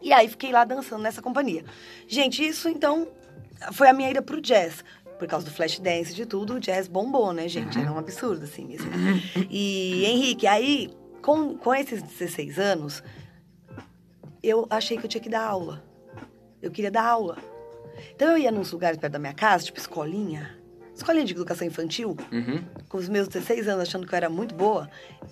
E 0.01 0.13
aí 0.13 0.29
fiquei 0.29 0.53
lá 0.53 0.65
dançando 0.65 1.03
nessa 1.03 1.21
companhia. 1.21 1.65
Gente, 2.07 2.47
isso 2.47 2.69
então 2.69 3.09
foi 3.73 3.89
a 3.89 3.93
minha 3.93 4.11
ida 4.11 4.23
pro 4.23 4.41
jazz. 4.41 4.85
Por 5.19 5.27
causa 5.27 5.45
do 5.45 5.53
flash 5.53 5.81
dance 5.81 6.15
de 6.15 6.25
tudo, 6.25 6.55
o 6.55 6.61
jazz 6.61 6.87
bombou, 6.87 7.33
né, 7.33 7.49
gente? 7.49 7.77
Era 7.79 7.93
um 7.93 7.99
absurdo, 7.99 8.45
assim 8.45 8.65
mesmo. 8.65 8.89
E, 9.51 10.05
Henrique, 10.05 10.47
aí, 10.47 10.91
com, 11.21 11.59
com 11.59 11.75
esses 11.75 12.01
16 12.01 12.59
anos, 12.59 13.03
eu 14.41 14.67
achei 14.71 14.97
que 14.97 15.07
eu 15.07 15.09
tinha 15.09 15.21
que 15.21 15.29
dar 15.29 15.45
aula. 15.45 15.83
Eu 16.63 16.71
queria 16.71 16.91
dar 16.91 17.05
aula. 17.05 17.37
Então 18.15 18.31
eu 18.31 18.39
ia 18.39 18.53
nos 18.53 18.71
lugares 18.73 18.99
perto 18.99 19.13
da 19.13 19.19
minha 19.19 19.35
casa, 19.35 19.65
tipo 19.65 19.79
escolinha, 19.79 20.58
escolinha 20.99 21.25
de 21.25 21.33
educação 21.33 21.67
infantil, 21.67 22.17
uhum. 22.31 22.63
com 22.89 22.99
os 22.99 23.09
meus 23.09 23.29
16 23.29 23.69
anos, 23.69 23.83
achando 23.83 24.07
que 24.07 24.13
eu 24.13 24.17
era 24.17 24.29
muito 24.29 24.55
boa, 24.55 24.89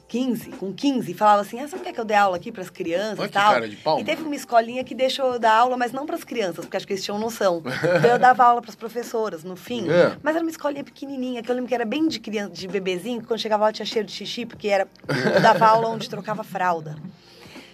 15, 0.08 0.50
com 0.52 0.72
15, 0.72 1.14
falava 1.14 1.42
assim: 1.42 1.60
ah, 1.60 1.68
você 1.68 1.76
não 1.76 1.84
quer 1.84 1.92
que 1.92 2.00
eu 2.00 2.04
dê 2.04 2.14
aula 2.14 2.36
aqui 2.36 2.50
para 2.50 2.62
as 2.62 2.70
crianças 2.70 3.18
Olha 3.18 3.26
e 3.26 3.30
tal? 3.30 3.52
Cara 3.52 3.68
de 3.68 3.76
pau, 3.76 4.00
e 4.00 4.04
teve 4.04 4.22
uma 4.22 4.34
escolinha 4.34 4.82
que 4.84 4.94
deixou 4.94 5.34
eu 5.34 5.38
dar 5.38 5.54
aula, 5.54 5.76
mas 5.76 5.92
não 5.92 6.06
para 6.06 6.16
as 6.16 6.24
crianças, 6.24 6.64
porque 6.64 6.76
acho 6.76 6.86
que 6.86 6.92
eles 6.92 7.04
tinham 7.04 7.18
noção. 7.18 7.62
então 7.98 8.10
eu 8.10 8.18
dava 8.18 8.44
aula 8.44 8.62
para 8.62 8.70
as 8.70 8.76
professoras, 8.76 9.44
no 9.44 9.56
fim. 9.56 9.90
É. 9.90 10.16
Mas 10.22 10.34
era 10.34 10.44
uma 10.44 10.50
escolinha 10.50 10.84
pequenininha, 10.84 11.42
que 11.42 11.50
eu 11.50 11.54
lembro 11.54 11.68
que 11.68 11.74
era 11.74 11.84
bem 11.84 12.08
de 12.08 12.20
criança, 12.20 12.50
de 12.52 12.68
bebezinho, 12.68 13.20
que 13.20 13.26
quando 13.26 13.40
chegava 13.40 13.64
lá 13.64 13.72
tinha 13.72 13.86
cheiro 13.86 14.06
de 14.06 14.12
xixi, 14.12 14.46
porque 14.46 14.68
era, 14.68 14.88
eu 15.34 15.40
dava 15.40 15.66
aula 15.66 15.88
onde 15.88 16.08
trocava 16.08 16.42
fralda. 16.44 16.96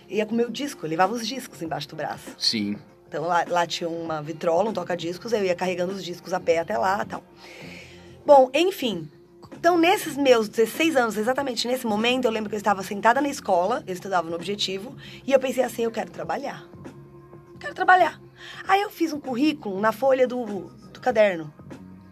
Ia 0.08 0.26
com 0.26 0.34
o 0.34 0.36
meu 0.36 0.50
disco, 0.50 0.84
eu 0.84 0.90
levava 0.90 1.14
os 1.14 1.26
discos 1.26 1.62
embaixo 1.62 1.88
do 1.88 1.96
braço. 1.96 2.34
Sim. 2.38 2.76
Então 3.12 3.26
lá, 3.26 3.44
lá 3.46 3.66
tinha 3.66 3.90
uma 3.90 4.22
vitrola, 4.22 4.70
um 4.70 4.72
toca-discos, 4.72 5.34
eu 5.34 5.44
ia 5.44 5.54
carregando 5.54 5.92
os 5.92 6.02
discos 6.02 6.32
a 6.32 6.40
pé 6.40 6.60
até 6.60 6.78
lá 6.78 7.02
e 7.02 7.06
tal. 7.06 7.22
Bom, 8.24 8.50
enfim. 8.54 9.08
Então, 9.52 9.76
nesses 9.76 10.16
meus 10.16 10.48
16 10.48 10.96
anos, 10.96 11.16
exatamente 11.16 11.66
nesse 11.66 11.86
momento, 11.86 12.24
eu 12.24 12.30
lembro 12.30 12.48
que 12.48 12.54
eu 12.54 12.58
estava 12.58 12.82
sentada 12.82 13.20
na 13.20 13.28
escola, 13.28 13.82
eu 13.86 13.92
estudava 13.92 14.28
no 14.28 14.34
Objetivo, 14.34 14.96
e 15.26 15.32
eu 15.32 15.38
pensei 15.38 15.62
assim, 15.62 15.82
eu 15.84 15.90
quero 15.90 16.10
trabalhar. 16.10 16.66
Quero 17.60 17.74
trabalhar. 17.74 18.20
Aí 18.66 18.80
eu 18.82 18.90
fiz 18.90 19.12
um 19.12 19.20
currículo 19.20 19.80
na 19.80 19.92
folha 19.92 20.26
do, 20.26 20.44
do 20.92 21.00
caderno, 21.00 21.52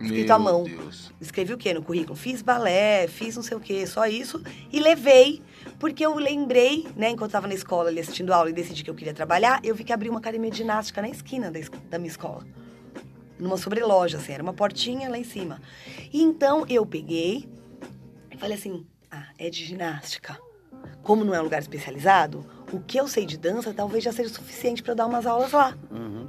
escrito 0.01 0.27
Meu 0.27 0.37
à 0.37 0.39
mão. 0.39 0.65
Deus. 0.65 1.13
Escrevi 1.21 1.53
o 1.53 1.59
quê 1.59 1.75
no 1.75 1.83
currículo? 1.83 2.17
Fiz 2.17 2.43
balé, 2.43 3.09
fiz 3.09 3.35
não 3.35 3.43
sei 3.43 3.57
o 3.57 3.61
quê, 3.61 3.87
só 3.87 4.07
isso. 4.07 4.43
E 4.73 4.79
levei, 4.79 5.43
porque 5.79 6.05
eu 6.05 6.15
lembrei, 6.17 6.87
né, 6.97 7.11
enquanto 7.11 7.31
estava 7.31 7.49
na 7.49 7.55
escola 7.55 7.89
ali 7.89 8.01
assistindo 8.01 8.33
aula 8.33 8.51
e 8.51 8.53
decidi 8.53 8.85
que 8.85 8.91
eu 8.91 8.95
queria 8.95 9.15
trabalhar, 9.15 9.61
eu 9.65 9.75
vi 9.75 9.83
que 9.83 9.93
abriu 9.93 10.13
uma 10.13 10.21
academia 10.21 10.51
de 10.51 10.59
ginástica 10.59 11.03
na 11.03 11.09
esquina 11.09 11.51
da, 11.51 11.61
da 11.89 11.99
minha 11.99 12.11
escola 12.11 12.45
numa 13.41 13.57
sobreloja, 13.57 14.19
assim, 14.19 14.33
era 14.33 14.43
uma 14.43 14.53
portinha 14.53 15.09
lá 15.09 15.19
em 15.19 15.25
cima. 15.25 15.61
E 16.13 16.23
então 16.23 16.65
eu 16.69 16.85
peguei 16.85 17.49
e 18.31 18.37
falei 18.37 18.57
assim: 18.57 18.87
ah, 19.11 19.29
é 19.39 19.51
de 19.51 19.65
ginástica. 19.65 20.39
Como 21.03 21.25
não 21.25 21.35
é 21.35 21.41
um 21.41 21.45
lugar 21.45 21.61
especializado, 21.61 22.47
o 22.73 22.81
que 22.81 22.99
eu 22.99 23.09
sei 23.09 23.27
de 23.27 23.37
dança 23.37 23.73
talvez 23.75 24.05
já 24.05 24.13
seja 24.13 24.29
suficiente 24.29 24.83
para 24.83 24.95
dar 24.95 25.07
umas 25.07 25.27
aulas 25.27 25.53
lá. 25.53 25.77
Uhum. 25.91 26.29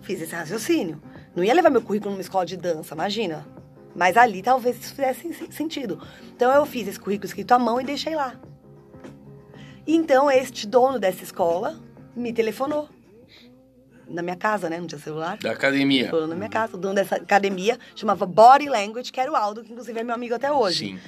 Fiz 0.00 0.20
esse 0.20 0.34
raciocínio. 0.34 1.00
Não 1.34 1.44
ia 1.44 1.54
levar 1.54 1.70
meu 1.70 1.82
currículo 1.82 2.10
numa 2.12 2.20
escola 2.20 2.44
de 2.44 2.56
dança, 2.56 2.94
imagina. 2.94 3.46
Mas 3.94 4.16
ali 4.16 4.42
talvez 4.42 4.78
isso 4.78 4.94
fizesse 4.94 5.52
sentido. 5.52 6.00
Então 6.34 6.52
eu 6.52 6.64
fiz 6.64 6.88
esse 6.88 6.98
currículo 6.98 7.26
escrito 7.26 7.52
à 7.52 7.58
mão 7.58 7.80
e 7.80 7.84
deixei 7.84 8.14
lá. 8.14 8.34
Então 9.86 10.30
este 10.30 10.66
dono 10.66 10.98
dessa 10.98 11.22
escola 11.22 11.78
me 12.16 12.32
telefonou 12.32 12.88
na 14.10 14.22
minha 14.22 14.36
casa, 14.36 14.68
né? 14.68 14.78
Não 14.78 14.86
tinha 14.86 14.98
celular. 14.98 15.38
Da 15.38 15.52
academia. 15.52 16.10
Foi 16.10 16.26
na 16.26 16.34
minha 16.34 16.48
casa. 16.48 16.76
O 16.76 16.78
dono 16.78 16.94
dessa 16.94 17.16
academia 17.16 17.78
chamava 17.94 18.26
Body 18.26 18.68
Language, 18.68 19.12
que 19.12 19.20
era 19.20 19.30
o 19.30 19.36
Aldo, 19.36 19.62
que 19.62 19.72
inclusive 19.72 19.98
é 19.98 20.02
meu 20.02 20.14
amigo 20.14 20.34
até 20.34 20.50
hoje. 20.50 20.86
Sim. 20.86 21.00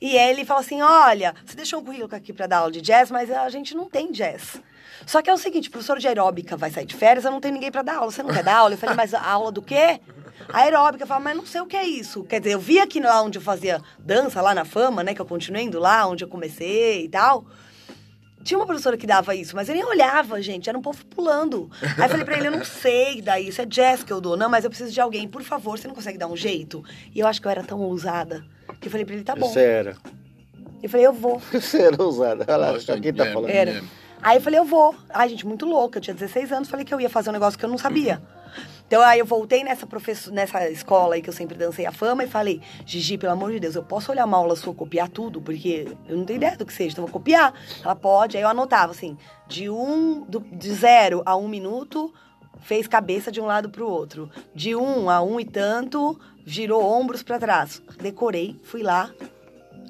E 0.00 0.16
ele 0.16 0.44
falou 0.44 0.60
assim: 0.60 0.80
olha, 0.80 1.34
você 1.44 1.56
deixou 1.56 1.80
um 1.80 1.84
currículo 1.84 2.14
aqui 2.14 2.32
pra 2.32 2.46
dar 2.46 2.58
aula 2.58 2.70
de 2.70 2.80
jazz, 2.80 3.10
mas 3.10 3.30
a 3.30 3.48
gente 3.48 3.74
não 3.74 3.88
tem 3.88 4.12
jazz. 4.12 4.60
Só 5.06 5.22
que 5.22 5.30
é 5.30 5.34
o 5.34 5.38
seguinte, 5.38 5.70
professor 5.70 5.98
de 5.98 6.06
aeróbica 6.06 6.56
vai 6.56 6.70
sair 6.70 6.84
de 6.84 6.94
férias, 6.94 7.24
eu 7.24 7.30
não 7.30 7.40
tenho 7.40 7.54
ninguém 7.54 7.70
para 7.70 7.82
dar 7.82 7.96
aula. 7.96 8.10
Você 8.10 8.22
não 8.22 8.30
quer 8.30 8.44
dar 8.44 8.56
aula? 8.56 8.74
Eu 8.74 8.78
falei, 8.78 8.94
mas 8.94 9.14
a 9.14 9.22
aula 9.22 9.50
do 9.50 9.62
quê? 9.62 10.00
A 10.48 10.58
aeróbica, 10.60 11.04
eu 11.04 11.08
falei, 11.08 11.24
mas 11.24 11.36
não 11.36 11.46
sei 11.46 11.60
o 11.60 11.66
que 11.66 11.76
é 11.76 11.86
isso. 11.86 12.22
Quer 12.24 12.40
dizer, 12.40 12.54
eu 12.54 12.60
vi 12.60 12.78
aqui 12.78 13.00
lá 13.00 13.22
onde 13.22 13.38
eu 13.38 13.42
fazia 13.42 13.80
dança, 13.98 14.42
lá 14.42 14.54
na 14.54 14.64
fama, 14.64 15.02
né? 15.02 15.14
Que 15.14 15.20
eu 15.20 15.26
continuei 15.26 15.64
indo 15.64 15.78
lá, 15.78 16.06
onde 16.06 16.24
eu 16.24 16.28
comecei 16.28 17.04
e 17.04 17.08
tal. 17.08 17.46
Tinha 18.42 18.58
uma 18.58 18.66
professora 18.66 18.96
que 18.96 19.06
dava 19.06 19.34
isso, 19.34 19.54
mas 19.54 19.68
eu 19.68 19.74
nem 19.74 19.84
olhava, 19.84 20.40
gente. 20.40 20.68
Era 20.68 20.78
um 20.78 20.82
povo 20.82 21.04
pulando. 21.06 21.70
Aí 21.82 22.04
eu 22.04 22.08
falei 22.08 22.24
pra 22.24 22.36
ele, 22.38 22.48
eu 22.48 22.52
não 22.52 22.64
sei 22.64 23.20
dar 23.20 23.38
isso. 23.38 23.60
É 23.60 23.66
jazz 23.66 24.02
que 24.02 24.12
eu 24.12 24.20
dou. 24.20 24.36
Não, 24.36 24.48
mas 24.48 24.64
eu 24.64 24.70
preciso 24.70 24.92
de 24.92 25.00
alguém. 25.00 25.28
Por 25.28 25.42
favor, 25.42 25.78
você 25.78 25.86
não 25.86 25.94
consegue 25.94 26.16
dar 26.16 26.26
um 26.26 26.36
jeito? 26.36 26.82
E 27.14 27.20
eu 27.20 27.26
acho 27.26 27.40
que 27.40 27.46
eu 27.46 27.50
era 27.50 27.62
tão 27.62 27.80
ousada. 27.80 28.44
Que 28.80 28.88
eu 28.88 28.90
falei 28.90 29.04
pra 29.04 29.14
ele, 29.14 29.24
tá 29.24 29.36
bom. 29.36 29.48
Você 29.48 29.60
era. 29.60 29.96
Eu 30.82 30.88
falei, 30.88 31.06
eu 31.06 31.12
vou. 31.12 31.38
Você 31.52 31.82
era 31.82 32.02
ousada. 32.02 32.44
Olha 32.48 32.56
lá, 32.56 32.72
Nossa, 32.72 32.98
quem 32.98 33.12
tá 33.12 33.26
é, 33.26 33.32
falando. 33.32 33.50
Era. 33.50 33.82
Aí 34.22 34.38
eu 34.38 34.40
falei, 34.40 34.58
eu 34.58 34.64
vou. 34.64 34.94
Ai, 35.10 35.28
gente, 35.28 35.46
muito 35.46 35.66
louca. 35.66 35.98
Eu 35.98 36.02
tinha 36.02 36.14
16 36.14 36.52
anos, 36.52 36.68
falei 36.68 36.84
que 36.84 36.94
eu 36.94 37.00
ia 37.00 37.10
fazer 37.10 37.28
um 37.28 37.34
negócio 37.34 37.58
que 37.58 37.64
eu 37.64 37.68
não 37.68 37.78
sabia. 37.78 38.22
Então 38.90 39.02
aí 39.02 39.20
eu 39.20 39.24
voltei 39.24 39.62
nessa, 39.62 39.86
professor, 39.86 40.32
nessa 40.32 40.68
escola 40.68 41.14
aí 41.14 41.22
que 41.22 41.30
eu 41.30 41.32
sempre 41.32 41.56
dancei 41.56 41.86
a 41.86 41.92
fama 41.92 42.24
e 42.24 42.26
falei, 42.26 42.60
Gigi, 42.84 43.16
pelo 43.16 43.32
amor 43.32 43.52
de 43.52 43.60
Deus, 43.60 43.76
eu 43.76 43.84
posso 43.84 44.10
olhar 44.10 44.24
uma 44.24 44.36
aula 44.36 44.56
sua, 44.56 44.74
copiar 44.74 45.08
tudo? 45.08 45.40
Porque 45.40 45.86
eu 46.08 46.16
não 46.16 46.24
tenho 46.24 46.38
ideia 46.38 46.56
do 46.56 46.66
que 46.66 46.72
seja, 46.72 46.94
então 46.94 47.04
vou 47.04 47.12
copiar. 47.12 47.54
Ela 47.84 47.94
pode, 47.94 48.36
aí 48.36 48.42
eu 48.42 48.48
anotava 48.48 48.90
assim, 48.90 49.16
de 49.46 49.70
um, 49.70 50.22
do, 50.22 50.40
de 50.40 50.74
zero 50.74 51.22
a 51.24 51.36
um 51.36 51.46
minuto, 51.46 52.12
fez 52.62 52.88
cabeça 52.88 53.30
de 53.30 53.40
um 53.40 53.46
lado 53.46 53.70
pro 53.70 53.88
outro. 53.88 54.28
De 54.52 54.74
um 54.74 55.08
a 55.08 55.22
um 55.22 55.38
e 55.38 55.44
tanto, 55.44 56.18
girou 56.44 56.82
ombros 56.82 57.22
para 57.22 57.38
trás. 57.38 57.80
Decorei, 57.96 58.58
fui 58.64 58.82
lá, 58.82 59.08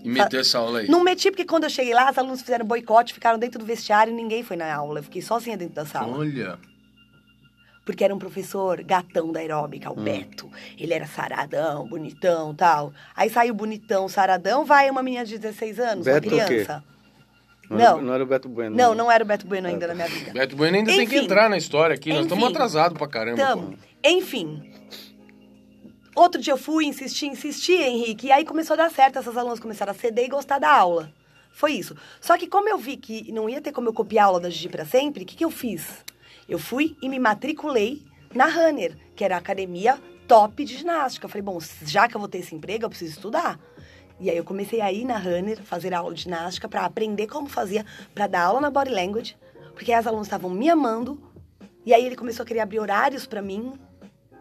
e 0.05 0.11
meteu 0.11 0.41
essa 0.41 0.59
aula 0.59 0.81
aí? 0.81 0.89
Não 0.89 1.03
meti, 1.03 1.31
porque 1.31 1.47
quando 1.47 1.65
eu 1.65 1.71
cheguei 1.71 1.95
lá, 1.95 2.11
os 2.11 2.19
alunos 2.19 2.43
fizeram 2.43 2.67
boicote, 2.67 3.15
ficaram 3.15 3.39
dentro 3.39 3.59
do 3.59 3.65
vestiário 3.65 4.13
e 4.13 4.15
ninguém 4.15 4.43
foi 4.43 4.59
na 4.59 4.75
aula. 4.75 4.99
Eu 4.99 5.05
fiquei 5.05 5.23
sozinha 5.23 5.57
dentro 5.57 5.75
da 5.77 5.87
sala. 5.87 6.19
Olha. 6.19 6.59
Porque 7.91 8.05
era 8.05 8.15
um 8.15 8.21
professor 8.21 8.85
gatão 8.85 9.33
da 9.33 9.41
aeróbica, 9.41 9.91
o 9.91 9.99
hum. 9.99 10.05
Beto. 10.05 10.49
Ele 10.79 10.95
era 10.95 11.09
saradão, 11.09 11.89
bonitão 11.89 12.55
tal. 12.55 12.93
Aí 13.17 13.29
saiu 13.29 13.53
bonitão, 13.53 14.09
saradão, 14.09 14.65
vai 14.65 14.89
uma 14.89 15.03
menina 15.03 15.25
de 15.25 15.37
16 15.37 15.81
anos, 15.81 16.05
Beto 16.05 16.29
uma 16.29 16.45
criança. 16.45 16.85
Não, 17.69 17.79
não, 17.79 18.03
não 18.03 18.15
era 18.15 18.23
o 18.23 18.27
Beto 18.27 18.49
Bueno. 18.49 18.77
Não, 18.77 18.95
não 18.95 19.11
era 19.11 19.25
o 19.25 19.27
Beto 19.27 19.45
Bueno 19.45 19.67
ainda 19.67 19.89
na 19.89 19.95
minha 19.95 20.07
vida. 20.07 20.33
Beto 20.33 20.55
Bueno 20.55 20.77
ainda 20.77 20.93
enfim, 20.93 21.01
tem 21.01 21.09
que 21.09 21.17
entrar 21.17 21.51
na 21.51 21.57
história 21.57 21.95
aqui. 21.95 22.11
Enfim, 22.11 22.19
Nós 22.19 22.27
estamos 22.27 22.49
atrasados 22.49 22.97
pra 22.97 23.09
caramba. 23.09 23.45
Tamo. 23.45 23.75
Enfim, 24.05 24.73
Outro 26.15 26.41
dia 26.41 26.53
eu 26.53 26.59
fui, 26.59 26.85
insisti, 26.85 27.27
insisti, 27.27 27.73
Henrique, 27.73 28.29
e 28.29 28.33
aí 28.33 28.45
começou 28.45 28.75
a 28.75 28.77
dar 28.77 28.91
certo, 28.91 29.19
essas 29.19 29.37
alunas 29.37 29.59
começaram 29.59 29.91
a 29.93 29.95
ceder 29.95 30.27
e 30.27 30.29
gostar 30.29 30.61
da 30.61 30.71
aula. 30.71 31.13
Foi 31.53 31.73
isso. 31.73 31.97
Só 32.21 32.39
que 32.39 32.47
como 32.47 32.69
eu 32.69 32.79
vi 32.79 32.97
que 32.97 33.33
não 33.33 33.49
ia 33.49 33.61
ter 33.61 33.73
como 33.73 33.89
eu 33.89 33.93
copiar 33.93 34.25
a 34.25 34.29
aula 34.29 34.41
da 34.41 34.49
Gigi 34.49 34.69
para 34.69 34.85
sempre, 34.85 35.25
o 35.25 35.27
que, 35.27 35.37
que 35.37 35.45
eu 35.45 35.51
fiz? 35.51 36.05
Eu 36.51 36.59
fui 36.59 36.97
e 37.01 37.09
me 37.09 37.21
matriculei 37.21 38.03
na 38.35 38.47
Runner, 38.47 38.97
que 39.15 39.25
era 39.25 39.37
a 39.37 39.39
academia 39.39 39.97
top 40.27 40.65
de 40.65 40.77
ginástica. 40.77 41.27
Eu 41.27 41.31
falei, 41.31 41.43
bom, 41.43 41.59
já 41.83 42.09
que 42.09 42.17
eu 42.17 42.19
vou 42.19 42.29
ter 42.29 42.39
esse 42.39 42.53
emprego, 42.53 42.85
eu 42.85 42.91
preciso 42.91 43.13
estudar. 43.13 43.57
E 44.19 44.29
aí 44.29 44.37
eu 44.37 44.43
comecei 44.43 44.81
a 44.81 44.93
ir 44.93 45.05
na 45.05 45.17
Runner, 45.17 45.63
fazer 45.63 45.95
aula 45.95 46.13
de 46.13 46.23
ginástica 46.23 46.69
para 46.69 46.85
aprender 46.85 47.29
como 47.29 47.49
fazia, 47.49 47.87
para 48.13 48.27
dar 48.27 48.43
aula 48.43 48.61
na 48.61 48.69
Body 48.69 48.91
Language, 48.91 49.37
porque 49.75 49.93
as 49.93 50.09
alunas 50.09 50.27
estavam 50.27 50.51
me 50.51 50.69
amando. 50.69 51.23
E 51.87 51.95
aí 51.95 52.05
ele 52.05 52.17
começou 52.17 52.43
a 52.43 52.47
querer 52.47 52.61
abrir 52.61 52.81
horários 52.81 53.27
para 53.27 53.41
mim, 53.41 53.73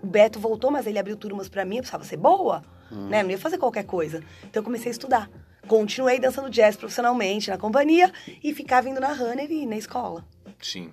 o 0.01 0.07
Beto 0.07 0.39
voltou, 0.39 0.71
mas 0.71 0.87
ele 0.87 0.97
abriu 0.97 1.15
turmas 1.15 1.47
para 1.47 1.63
mim, 1.63 1.75
eu 1.75 1.81
precisava 1.81 2.03
ser 2.03 2.17
boa, 2.17 2.63
hum. 2.91 3.07
né? 3.07 3.21
Não 3.21 3.29
ia 3.29 3.37
fazer 3.37 3.59
qualquer 3.59 3.85
coisa. 3.85 4.23
Então 4.45 4.61
eu 4.61 4.63
comecei 4.63 4.89
a 4.89 4.93
estudar. 4.93 5.29
Continuei 5.67 6.19
dançando 6.19 6.49
jazz 6.49 6.75
profissionalmente 6.75 7.51
na 7.51 7.57
companhia 7.57 8.11
e 8.43 8.51
ficava 8.51 8.89
indo 8.89 8.99
na 8.99 9.13
Runner 9.13 9.49
e 9.51 9.67
na 9.67 9.77
escola. 9.77 10.25
Sim. 10.59 10.91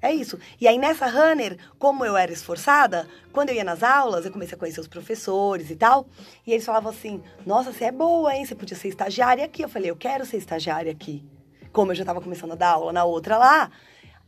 É 0.00 0.12
isso. 0.12 0.38
E 0.60 0.68
aí 0.68 0.78
nessa 0.78 1.06
Runner, 1.06 1.58
como 1.78 2.04
eu 2.04 2.16
era 2.16 2.32
esforçada, 2.32 3.08
quando 3.32 3.50
eu 3.50 3.56
ia 3.56 3.64
nas 3.64 3.82
aulas, 3.82 4.24
eu 4.24 4.32
comecei 4.32 4.54
a 4.54 4.58
conhecer 4.58 4.80
os 4.80 4.88
professores 4.88 5.70
e 5.70 5.76
tal. 5.76 6.06
E 6.46 6.52
eles 6.52 6.64
falavam 6.64 6.90
assim: 6.90 7.22
Nossa, 7.44 7.72
você 7.72 7.86
é 7.86 7.92
boa, 7.92 8.34
hein? 8.34 8.44
Você 8.44 8.54
podia 8.54 8.76
ser 8.76 8.88
estagiária 8.88 9.44
aqui. 9.44 9.62
Eu 9.62 9.68
falei: 9.68 9.90
Eu 9.90 9.96
quero 9.96 10.24
ser 10.24 10.36
estagiária 10.36 10.92
aqui. 10.92 11.24
Como 11.72 11.90
eu 11.90 11.96
já 11.96 12.02
estava 12.02 12.20
começando 12.20 12.52
a 12.52 12.56
dar 12.56 12.70
aula 12.70 12.92
na 12.92 13.04
outra 13.04 13.36
lá, 13.36 13.70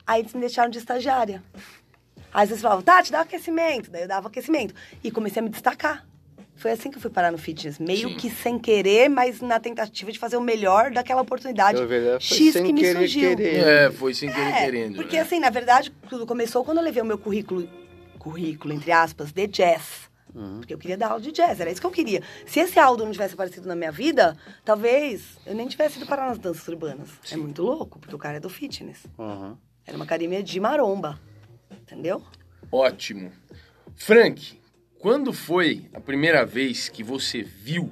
aí 0.07 0.21
eles 0.21 0.35
me 0.35 0.41
deixaram 0.41 0.71
de 0.71 0.79
estagiária. 0.79 1.43
Às 2.33 2.49
vezes 2.49 2.63
falavam, 2.63 2.83
Tati, 2.83 3.11
dá 3.11 3.23
aquecimento. 3.23 3.91
Daí 3.91 4.03
eu 4.03 4.09
dava 4.09 4.29
aquecimento. 4.29 4.75
E 5.03 5.11
comecei 5.11 5.41
a 5.41 5.43
me 5.43 5.51
destacar. 5.51 6.07
Foi 6.61 6.73
assim 6.73 6.91
que 6.91 6.99
eu 6.99 7.01
fui 7.01 7.11
parar 7.11 7.33
no 7.33 7.39
fitness. 7.39 7.79
Meio 7.79 8.11
Sim. 8.11 8.17
que 8.17 8.29
sem 8.29 8.59
querer, 8.59 9.09
mas 9.09 9.41
na 9.41 9.59
tentativa 9.59 10.13
de 10.13 10.19
fazer 10.19 10.37
o 10.37 10.43
melhor 10.43 10.91
daquela 10.91 11.23
oportunidade 11.23 11.81
X 12.21 12.53
que 12.53 12.71
me 12.71 12.85
surgiu. 12.85 13.35
Querer. 13.35 13.67
É, 13.67 13.91
foi 13.91 14.13
sem 14.13 14.31
querer 14.31 14.51
é, 14.51 14.65
querendo. 14.67 14.97
Porque 14.97 15.17
né? 15.17 15.23
assim, 15.23 15.41
na 15.41 15.49
verdade, 15.49 15.91
tudo 16.11 16.27
começou 16.27 16.63
quando 16.63 16.77
eu 16.77 16.85
levei 16.85 17.03
o 17.03 17.07
meu 17.07 17.17
currículo, 17.17 17.67
currículo, 18.19 18.75
entre 18.75 18.93
aspas, 18.93 19.33
de 19.33 19.47
jazz. 19.47 20.11
Uhum. 20.35 20.59
Porque 20.59 20.75
eu 20.75 20.79
queria 20.79 20.99
dar 20.99 21.13
aula 21.13 21.23
de 21.23 21.33
jazz, 21.33 21.59
era 21.59 21.71
isso 21.71 21.81
que 21.81 21.87
eu 21.87 21.91
queria. 21.91 22.23
Se 22.45 22.61
esse 22.61 22.79
Aldo 22.79 23.07
não 23.07 23.11
tivesse 23.11 23.33
aparecido 23.33 23.67
na 23.67 23.75
minha 23.75 23.91
vida, 23.91 24.37
talvez 24.63 25.39
eu 25.47 25.55
nem 25.55 25.67
tivesse 25.67 25.97
ido 25.97 26.07
parar 26.07 26.29
nas 26.29 26.39
danças 26.39 26.69
urbanas. 26.69 27.09
É 27.25 27.29
Sim. 27.29 27.35
É 27.37 27.39
muito 27.39 27.63
louco, 27.63 27.99
porque 27.99 28.15
o 28.15 28.19
cara 28.19 28.37
é 28.37 28.41
do 28.41 28.51
fitness. 28.51 29.07
Uhum. 29.17 29.57
Era 29.87 29.97
uma 29.97 30.05
academia 30.05 30.43
de 30.43 30.61
maromba. 30.61 31.19
Entendeu? 31.71 32.23
Ótimo. 32.71 33.33
Frank, 33.97 34.60
quando 35.01 35.33
foi 35.33 35.89
a 35.95 36.01
primeira 36.01 36.45
vez 36.45 36.89
que 36.89 37.03
você 37.03 37.43
viu 37.43 37.91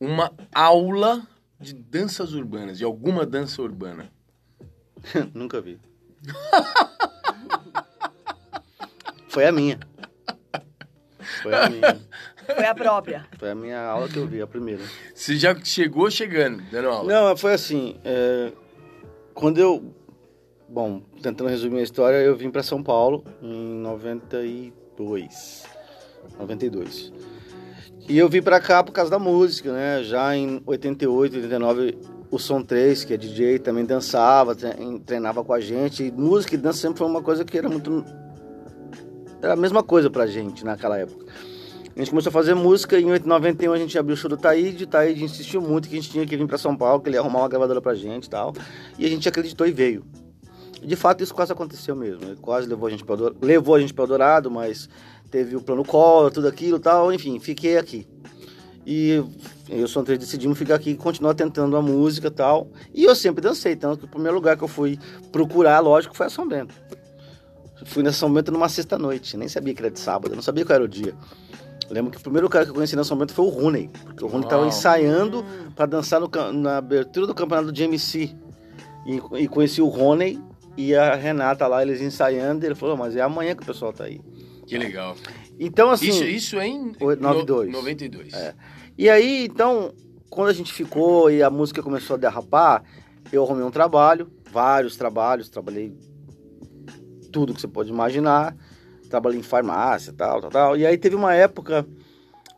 uma 0.00 0.32
aula 0.52 1.26
de 1.60 1.74
danças 1.74 2.32
urbanas, 2.32 2.78
de 2.78 2.84
alguma 2.84 3.24
dança 3.26 3.62
urbana? 3.62 4.10
Nunca 5.34 5.60
vi. 5.60 5.78
foi 9.28 9.46
a 9.46 9.52
minha. 9.52 9.78
Foi 11.42 11.54
a 11.54 11.68
minha. 11.68 12.00
Foi 12.46 12.64
a 12.66 12.74
própria. 12.74 13.26
Foi 13.38 13.50
a 13.50 13.54
minha 13.54 13.80
aula 13.80 14.08
que 14.08 14.16
eu 14.16 14.26
vi, 14.26 14.40
a 14.40 14.46
primeira. 14.46 14.82
Você 15.14 15.36
já 15.36 15.54
chegou 15.62 16.10
chegando, 16.10 16.62
dando 16.70 16.88
aula? 16.88 17.12
Não, 17.12 17.36
foi 17.36 17.52
assim. 17.52 18.00
É, 18.04 18.52
quando 19.34 19.58
eu 19.58 19.94
Bom, 20.70 21.00
tentando 21.22 21.48
resumir 21.48 21.80
a 21.80 21.82
história, 21.82 22.18
eu 22.18 22.36
vim 22.36 22.50
para 22.50 22.62
São 22.62 22.82
Paulo 22.82 23.24
em 23.40 23.80
92. 23.80 25.77
92. 26.38 27.12
E 28.08 28.16
eu 28.16 28.28
vim 28.28 28.40
para 28.40 28.58
cá 28.60 28.82
por 28.82 28.92
causa 28.92 29.10
da 29.10 29.18
música, 29.18 29.72
né? 29.72 30.02
Já 30.02 30.34
em 30.34 30.62
88, 30.64 31.36
89, 31.36 31.98
o 32.30 32.38
Som 32.38 32.62
3, 32.62 33.04
que 33.04 33.14
é 33.14 33.16
DJ, 33.16 33.58
também 33.58 33.84
dançava, 33.84 34.56
treinava 35.04 35.44
com 35.44 35.52
a 35.52 35.60
gente. 35.60 36.04
E 36.04 36.10
música 36.10 36.54
e 36.54 36.58
dança 36.58 36.78
sempre 36.78 36.98
foi 36.98 37.06
uma 37.06 37.22
coisa 37.22 37.44
que 37.44 37.56
era 37.56 37.68
muito. 37.68 38.04
Era 39.42 39.52
a 39.52 39.56
mesma 39.56 39.82
coisa 39.82 40.08
pra 40.10 40.26
gente 40.26 40.64
naquela 40.64 40.98
época. 40.98 41.26
A 41.94 41.98
gente 41.98 42.10
começou 42.10 42.30
a 42.30 42.32
fazer 42.32 42.54
música 42.54 42.98
e 42.98 43.02
em 43.02 43.18
91 43.18 43.72
a 43.72 43.76
gente 43.78 43.98
abriu 43.98 44.14
o 44.14 44.16
show 44.16 44.30
do 44.30 44.36
Taíde. 44.36 44.84
O 44.84 44.86
Taíde 44.86 45.24
insistiu 45.24 45.60
muito 45.60 45.88
que 45.88 45.96
a 45.96 46.00
gente 46.00 46.10
tinha 46.10 46.24
que 46.24 46.36
vir 46.36 46.46
para 46.46 46.56
São 46.56 46.76
Paulo, 46.76 47.02
que 47.02 47.08
ele 47.08 47.16
ia 47.16 47.20
arrumar 47.20 47.40
uma 47.40 47.48
gravadora 47.48 47.80
pra 47.80 47.94
gente 47.94 48.26
e 48.26 48.30
tal. 48.30 48.54
E 48.96 49.04
a 49.04 49.08
gente 49.08 49.28
acreditou 49.28 49.66
e 49.66 49.72
veio. 49.72 50.04
De 50.80 50.94
fato, 50.94 51.24
isso 51.24 51.34
quase 51.34 51.52
aconteceu 51.52 51.96
mesmo. 51.96 52.22
Ele 52.22 52.36
quase 52.36 52.68
levou 52.68 52.86
a 52.86 52.90
gente 52.90 53.04
para 53.04 53.16
levou 53.42 53.74
a 53.74 53.80
gente 53.80 53.92
para 53.92 54.06
Dourado, 54.06 54.48
mas 54.48 54.88
teve 55.30 55.56
o 55.56 55.60
plano 55.60 55.84
Collor, 55.84 56.30
tudo 56.30 56.48
aquilo, 56.48 56.78
tal. 56.78 57.12
Enfim, 57.12 57.38
fiquei 57.38 57.78
aqui. 57.78 58.06
E 58.86 59.22
eu 59.68 59.86
sou 59.86 60.00
André 60.00 60.16
decidimos 60.16 60.56
ficar 60.56 60.76
aqui 60.76 60.90
e 60.90 60.96
continuar 60.96 61.34
tentando 61.34 61.76
a 61.76 61.82
música 61.82 62.30
tal. 62.30 62.68
E 62.94 63.04
eu 63.04 63.14
sempre 63.14 63.42
dancei, 63.42 63.76
tanto 63.76 63.98
que 63.98 64.04
o 64.06 64.08
primeiro 64.08 64.34
lugar 64.34 64.56
que 64.56 64.64
eu 64.64 64.68
fui 64.68 64.98
procurar, 65.30 65.80
lógico, 65.80 66.16
foi 66.16 66.26
a 66.26 66.30
São 66.30 66.48
Bento. 66.48 66.74
Fui 67.84 68.02
na 68.02 68.12
São 68.12 68.32
Bento 68.32 68.50
numa 68.50 68.68
sexta-noite, 68.68 69.36
nem 69.36 69.46
sabia 69.46 69.74
que 69.74 69.82
era 69.82 69.90
de 69.90 70.00
sábado, 70.00 70.34
não 70.34 70.42
sabia 70.42 70.64
qual 70.64 70.74
era 70.74 70.84
o 70.84 70.88
dia. 70.88 71.14
lembro 71.90 72.10
que 72.10 72.16
o 72.16 72.20
primeiro 72.20 72.48
cara 72.48 72.64
que 72.64 72.70
eu 72.70 72.74
conheci 72.74 72.96
na 72.96 73.04
São 73.04 73.16
Bento 73.16 73.34
foi 73.34 73.44
o 73.44 73.50
Rooney, 73.50 73.90
porque 74.04 74.24
o 74.24 74.26
Rooney 74.26 74.46
estava 74.46 74.66
ensaiando 74.66 75.44
para 75.76 75.84
dançar 75.84 76.18
no, 76.18 76.30
na 76.54 76.78
abertura 76.78 77.26
do 77.26 77.34
campeonato 77.34 77.70
do 77.70 77.72
GMC. 77.72 78.34
E, 79.06 79.22
e 79.42 79.48
conheci 79.48 79.82
o 79.82 79.86
Rony 79.86 80.42
e 80.78 80.94
a 80.94 81.14
Renata 81.14 81.66
lá, 81.66 81.82
eles 81.82 82.00
ensaiando, 82.00 82.64
ele 82.64 82.74
falou, 82.74 82.96
mas 82.96 83.16
é 83.16 83.20
amanhã 83.20 83.54
que 83.54 83.62
o 83.62 83.66
pessoal 83.66 83.92
tá 83.92 84.04
aí. 84.04 84.20
Que 84.68 84.78
legal. 84.78 85.16
Então, 85.58 85.90
assim... 85.90 86.08
Isso, 86.08 86.24
isso 86.24 86.58
é 86.58 86.66
em... 86.68 86.92
92. 87.00 87.72
92. 87.72 88.34
É. 88.34 88.54
E 88.96 89.08
aí, 89.08 89.46
então, 89.46 89.92
quando 90.28 90.50
a 90.50 90.52
gente 90.52 90.72
ficou 90.72 91.30
e 91.30 91.42
a 91.42 91.48
música 91.48 91.82
começou 91.82 92.14
a 92.14 92.18
derrapar, 92.18 92.84
eu 93.32 93.42
arrumei 93.42 93.64
um 93.64 93.70
trabalho, 93.70 94.30
vários 94.50 94.96
trabalhos, 94.96 95.48
trabalhei 95.48 95.96
tudo 97.32 97.54
que 97.54 97.60
você 97.60 97.68
pode 97.68 97.90
imaginar, 97.90 98.54
trabalhei 99.08 99.38
em 99.38 99.42
farmácia, 99.42 100.12
tal, 100.12 100.40
tal, 100.40 100.50
tal. 100.50 100.76
E 100.76 100.86
aí 100.86 100.98
teve 100.98 101.16
uma 101.16 101.34
época 101.34 101.86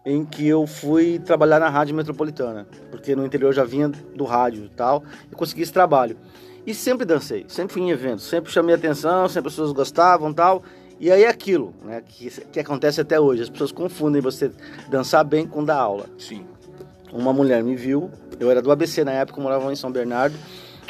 em 0.05 0.25
que 0.25 0.47
eu 0.47 0.67
fui 0.67 1.19
trabalhar 1.19 1.61
na 1.61 1.69
rádio 1.69 1.95
metropolitana, 1.95 2.67
porque 2.91 3.15
no 3.15 3.25
interior 3.25 3.53
já 3.53 3.65
vinha 3.65 3.89
do 3.89 4.25
rádio 4.25 4.65
e 4.65 4.69
tal, 4.71 5.05
e 5.31 5.35
consegui 5.35 5.63
esse 5.63 5.73
trabalho. 5.73 6.17
E 6.67 6.75
sempre 6.75 7.07
dancei, 7.07 7.45
sempre 7.49 7.73
fui 7.73 7.83
em 7.83 7.91
eventos, 7.91 8.25
sempre 8.25 8.51
chamei 8.51 8.75
atenção, 8.75 9.29
sempre 9.29 9.49
as 9.49 9.55
pessoas 9.55 9.73
gostavam 9.73 10.33
tal. 10.33 10.63
E 11.01 11.11
aí 11.11 11.25
é 11.25 11.29
aquilo, 11.29 11.73
né, 11.83 12.03
que, 12.07 12.29
que 12.29 12.61
acontece 12.61 13.01
até 13.01 13.19
hoje. 13.19 13.43
As 13.43 13.49
pessoas 13.49 13.73
confundem 13.73 14.21
você 14.21 14.53
dançar 14.91 15.25
bem 15.25 15.47
com 15.47 15.65
dar 15.65 15.79
aula. 15.79 16.05
Sim. 16.19 16.45
Uma 17.11 17.33
mulher 17.33 17.65
me 17.65 17.75
viu, 17.75 18.11
eu 18.39 18.51
era 18.51 18.61
do 18.61 18.71
ABC 18.71 19.03
na 19.03 19.13
época, 19.13 19.41
morava 19.41 19.73
em 19.73 19.77
São 19.77 19.91
Bernardo. 19.91 20.37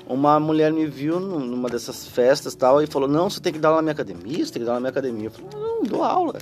Uma 0.08 0.40
mulher 0.40 0.72
me 0.72 0.84
viu 0.84 1.20
numa 1.20 1.68
dessas 1.68 2.08
festas 2.08 2.56
tal 2.56 2.82
e 2.82 2.88
falou: 2.88 3.08
Não, 3.08 3.30
você 3.30 3.40
tem 3.40 3.52
que 3.52 3.60
dar 3.60 3.68
aula 3.68 3.78
na 3.78 3.82
minha 3.82 3.92
academia, 3.92 4.44
você 4.44 4.52
tem 4.52 4.60
que 4.60 4.66
dar 4.66 4.72
aula 4.72 4.80
na 4.80 4.80
minha 4.80 4.90
academia. 4.90 5.26
Eu 5.26 5.30
falei: 5.30 5.48
Não, 5.54 5.82
dou 5.84 6.02
aula. 6.02 6.38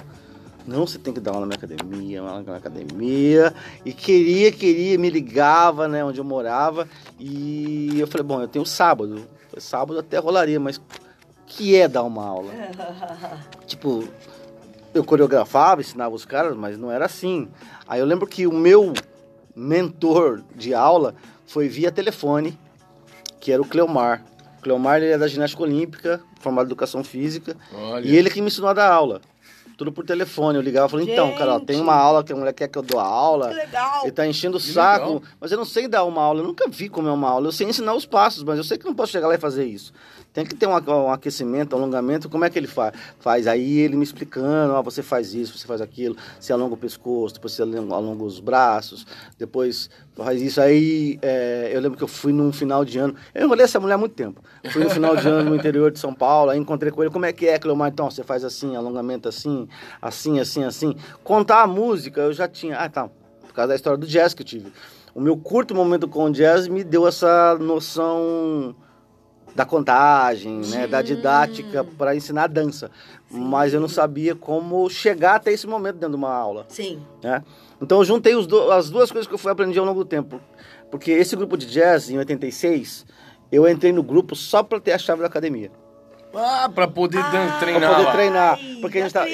Não, 0.66 0.86
você 0.86 0.98
tem 0.98 1.12
que 1.12 1.20
dar 1.20 1.32
aula 1.32 1.42
na 1.42 1.46
minha 1.48 1.58
academia, 1.58 2.22
aula 2.22 2.42
na 2.42 2.56
academia. 2.56 3.54
E 3.84 3.92
queria, 3.92 4.50
queria, 4.50 4.98
me 4.98 5.10
ligava, 5.10 5.86
né, 5.86 6.02
onde 6.02 6.18
eu 6.18 6.24
morava. 6.24 6.88
E 7.20 8.00
eu 8.00 8.06
falei: 8.06 8.26
Bom, 8.26 8.40
eu 8.40 8.48
tenho 8.48 8.64
sábado. 8.64 9.26
Sábado 9.58 9.98
até 9.98 10.18
rolaria, 10.18 10.58
mas 10.58 10.80
que 11.48 11.74
é 11.74 11.88
dar 11.88 12.02
uma 12.02 12.24
aula? 12.24 12.52
tipo, 13.66 14.06
eu 14.94 15.02
coreografava, 15.02 15.80
ensinava 15.80 16.14
os 16.14 16.24
caras, 16.24 16.56
mas 16.56 16.78
não 16.78 16.90
era 16.90 17.06
assim. 17.06 17.48
Aí 17.86 18.00
eu 18.00 18.06
lembro 18.06 18.26
que 18.26 18.46
o 18.46 18.52
meu 18.52 18.92
mentor 19.54 20.42
de 20.54 20.74
aula 20.74 21.14
foi 21.46 21.68
via 21.68 21.90
telefone, 21.90 22.58
que 23.40 23.50
era 23.50 23.60
o 23.60 23.66
Cleomar. 23.66 24.24
O 24.58 24.62
Cleomar 24.62 24.98
ele 24.98 25.12
é 25.12 25.18
da 25.18 25.26
ginástica 25.26 25.62
olímpica, 25.62 26.20
formado 26.40 26.66
em 26.66 26.68
educação 26.68 27.02
física, 27.02 27.56
Olha. 27.72 28.06
e 28.06 28.14
ele 28.16 28.30
que 28.30 28.40
me 28.40 28.48
ensinou 28.48 28.70
a 28.70 28.74
dar 28.74 28.92
aula 28.92 29.20
tudo 29.78 29.92
por 29.92 30.04
telefone. 30.04 30.58
Eu 30.58 30.62
ligava 30.62 30.88
e 30.88 30.90
falei, 30.90 31.12
então, 31.12 31.32
cara, 31.36 31.54
ó, 31.54 31.60
tem 31.60 31.80
uma 31.80 31.94
aula 31.94 32.24
que 32.24 32.32
a 32.32 32.36
mulher 32.36 32.52
quer 32.52 32.66
que 32.66 32.76
eu 32.76 32.82
dou 32.82 32.98
aula. 32.98 33.48
Que 33.48 33.54
legal. 33.54 34.02
Ele 34.02 34.10
tá 34.10 34.26
enchendo 34.26 34.56
o 34.56 34.60
saco, 34.60 35.06
legal. 35.06 35.22
mas 35.40 35.52
eu 35.52 35.56
não 35.56 35.64
sei 35.64 35.86
dar 35.86 36.04
uma 36.04 36.20
aula. 36.20 36.40
Eu 36.40 36.44
nunca 36.44 36.68
vi 36.68 36.88
como 36.88 37.08
é 37.08 37.12
uma 37.12 37.30
aula. 37.30 37.46
Eu 37.46 37.52
sei 37.52 37.68
ensinar 37.68 37.94
os 37.94 38.04
passos, 38.04 38.42
mas 38.42 38.58
eu 38.58 38.64
sei 38.64 38.76
que 38.76 38.84
não 38.84 38.94
posso 38.94 39.12
chegar 39.12 39.28
lá 39.28 39.36
e 39.36 39.38
fazer 39.38 39.64
isso. 39.64 39.92
Tem 40.38 40.46
que 40.46 40.54
ter 40.54 40.68
um, 40.68 40.70
um 40.70 41.10
aquecimento, 41.10 41.74
um 41.74 41.80
alongamento. 41.80 42.28
Como 42.28 42.44
é 42.44 42.50
que 42.50 42.56
ele 42.56 42.68
faz? 42.68 42.94
Faz 43.18 43.48
aí 43.48 43.80
ele 43.80 43.96
me 43.96 44.04
explicando, 44.04 44.72
ó, 44.72 44.80
você 44.80 45.02
faz 45.02 45.34
isso, 45.34 45.58
você 45.58 45.66
faz 45.66 45.80
aquilo. 45.80 46.16
Você 46.38 46.52
alonga 46.52 46.74
o 46.74 46.76
pescoço, 46.76 47.34
depois 47.34 47.54
você 47.54 47.62
alonga 47.62 48.22
os 48.22 48.38
braços, 48.38 49.04
depois 49.36 49.90
faz 50.14 50.40
isso. 50.40 50.60
Aí 50.60 51.18
é, 51.22 51.72
eu 51.74 51.80
lembro 51.80 51.98
que 51.98 52.04
eu 52.04 52.08
fui 52.08 52.32
num 52.32 52.52
final 52.52 52.84
de 52.84 53.00
ano. 53.00 53.16
Eu 53.34 53.46
enrolei 53.46 53.64
essa 53.64 53.80
mulher 53.80 53.94
há 53.94 53.98
muito 53.98 54.14
tempo. 54.14 54.40
Fui 54.70 54.84
no 54.84 54.90
final 54.90 55.16
de 55.16 55.26
ano 55.26 55.50
no 55.50 55.56
interior 55.56 55.90
de 55.90 55.98
São 55.98 56.14
Paulo, 56.14 56.52
aí 56.52 56.58
encontrei 56.60 56.92
com 56.92 57.02
ele. 57.02 57.10
Como 57.10 57.26
é 57.26 57.32
que 57.32 57.48
é, 57.48 57.58
Cleomar? 57.58 57.88
Então, 57.88 58.08
você 58.08 58.22
faz 58.22 58.44
assim, 58.44 58.76
alongamento 58.76 59.28
assim, 59.28 59.66
assim, 60.00 60.38
assim, 60.38 60.62
assim. 60.62 60.94
Contar 61.24 61.62
a 61.62 61.66
música, 61.66 62.20
eu 62.20 62.32
já 62.32 62.46
tinha. 62.46 62.76
Ah, 62.76 62.88
tá. 62.88 63.08
Por 63.08 63.52
causa 63.52 63.70
da 63.70 63.74
história 63.74 63.98
do 63.98 64.06
jazz 64.06 64.34
que 64.34 64.42
eu 64.42 64.46
tive. 64.46 64.72
O 65.12 65.20
meu 65.20 65.36
curto 65.36 65.74
momento 65.74 66.06
com 66.06 66.26
o 66.26 66.30
jazz 66.30 66.68
me 66.68 66.84
deu 66.84 67.08
essa 67.08 67.58
noção 67.58 68.76
da 69.58 69.64
contagem, 69.64 70.60
né, 70.70 70.86
da 70.86 71.02
didática 71.02 71.82
para 71.82 72.14
ensinar 72.14 72.46
dança. 72.46 72.92
Sim. 73.28 73.40
Mas 73.40 73.74
eu 73.74 73.80
não 73.80 73.88
sabia 73.88 74.36
como 74.36 74.88
chegar 74.88 75.34
até 75.34 75.50
esse 75.50 75.66
momento 75.66 75.96
dentro 75.96 76.10
de 76.10 76.16
uma 76.16 76.32
aula. 76.32 76.64
Sim. 76.68 77.02
Né? 77.20 77.42
Então 77.82 77.98
eu 77.98 78.04
juntei 78.04 78.34
do, 78.46 78.70
as 78.70 78.88
duas 78.88 79.10
coisas 79.10 79.26
que 79.26 79.34
eu 79.34 79.38
fui 79.38 79.50
aprendendo 79.50 79.80
ao 79.80 79.86
longo 79.86 80.04
do 80.04 80.08
tempo. 80.08 80.40
Porque 80.92 81.10
esse 81.10 81.34
grupo 81.34 81.56
de 81.56 81.66
jazz, 81.66 82.08
em 82.08 82.16
86, 82.18 83.04
eu 83.50 83.68
entrei 83.68 83.90
no 83.90 84.00
grupo 84.04 84.36
só 84.36 84.62
para 84.62 84.78
ter 84.78 84.92
a 84.92 84.98
chave 84.98 85.22
da 85.22 85.26
academia. 85.26 85.72
Ah, 86.32 86.70
para 86.72 86.86
poder 86.86 87.18
ah, 87.18 87.56
treinar. 87.58 87.80
Pra 87.80 87.96
poder 87.96 88.12
treinar. 88.12 88.58
Porque, 88.80 88.98
a 88.98 89.02
gente 89.02 89.12
tá, 89.12 89.26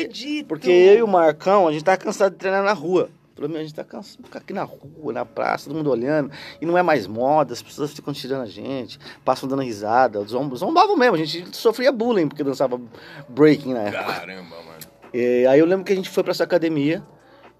porque 0.48 0.70
eu 0.70 0.94
e 1.00 1.02
o 1.02 1.06
Marcão, 1.06 1.68
a 1.68 1.72
gente 1.72 1.84
tá 1.84 1.98
cansado 1.98 2.32
de 2.32 2.38
treinar 2.38 2.64
na 2.64 2.72
rua. 2.72 3.10
Pelo 3.34 3.48
menos 3.48 3.62
a 3.62 3.64
gente 3.64 3.74
tá 3.74 3.82
cansado 3.82 4.18
de 4.18 4.22
ficar 4.24 4.38
aqui 4.38 4.52
na 4.52 4.62
rua, 4.62 5.12
na 5.12 5.24
praça, 5.24 5.66
todo 5.66 5.76
mundo 5.76 5.90
olhando. 5.90 6.30
E 6.60 6.66
não 6.66 6.78
é 6.78 6.82
mais 6.82 7.06
moda, 7.06 7.52
as 7.52 7.60
pessoas 7.60 7.92
ficam 7.92 8.14
tirando 8.14 8.42
a 8.42 8.46
gente, 8.46 8.98
passam 9.24 9.48
dando 9.48 9.62
risada, 9.62 10.22
zomb, 10.24 10.54
zombavam 10.56 10.96
mesmo. 10.96 11.16
A 11.16 11.18
gente 11.18 11.56
sofria 11.56 11.90
bullying 11.90 12.28
porque 12.28 12.44
dançava 12.44 12.80
breaking 13.28 13.74
na 13.74 13.80
época. 13.80 14.04
Caramba, 14.04 14.56
mano. 14.62 14.78
E, 15.12 15.46
aí 15.50 15.58
eu 15.58 15.66
lembro 15.66 15.84
que 15.84 15.92
a 15.92 15.96
gente 15.96 16.08
foi 16.08 16.22
para 16.22 16.30
essa 16.30 16.44
academia. 16.44 17.02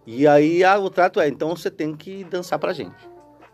E 0.07 0.29
aí 0.29 0.63
ah, 0.63 0.79
o 0.79 0.91
trato 0.91 1.21
é, 1.21 1.29
então 1.29 1.57
você 1.57 1.71
tem 1.71 1.97
que 1.97 2.23
dançar 2.25 2.59
pra 2.59 2.73
gente. 2.73 2.95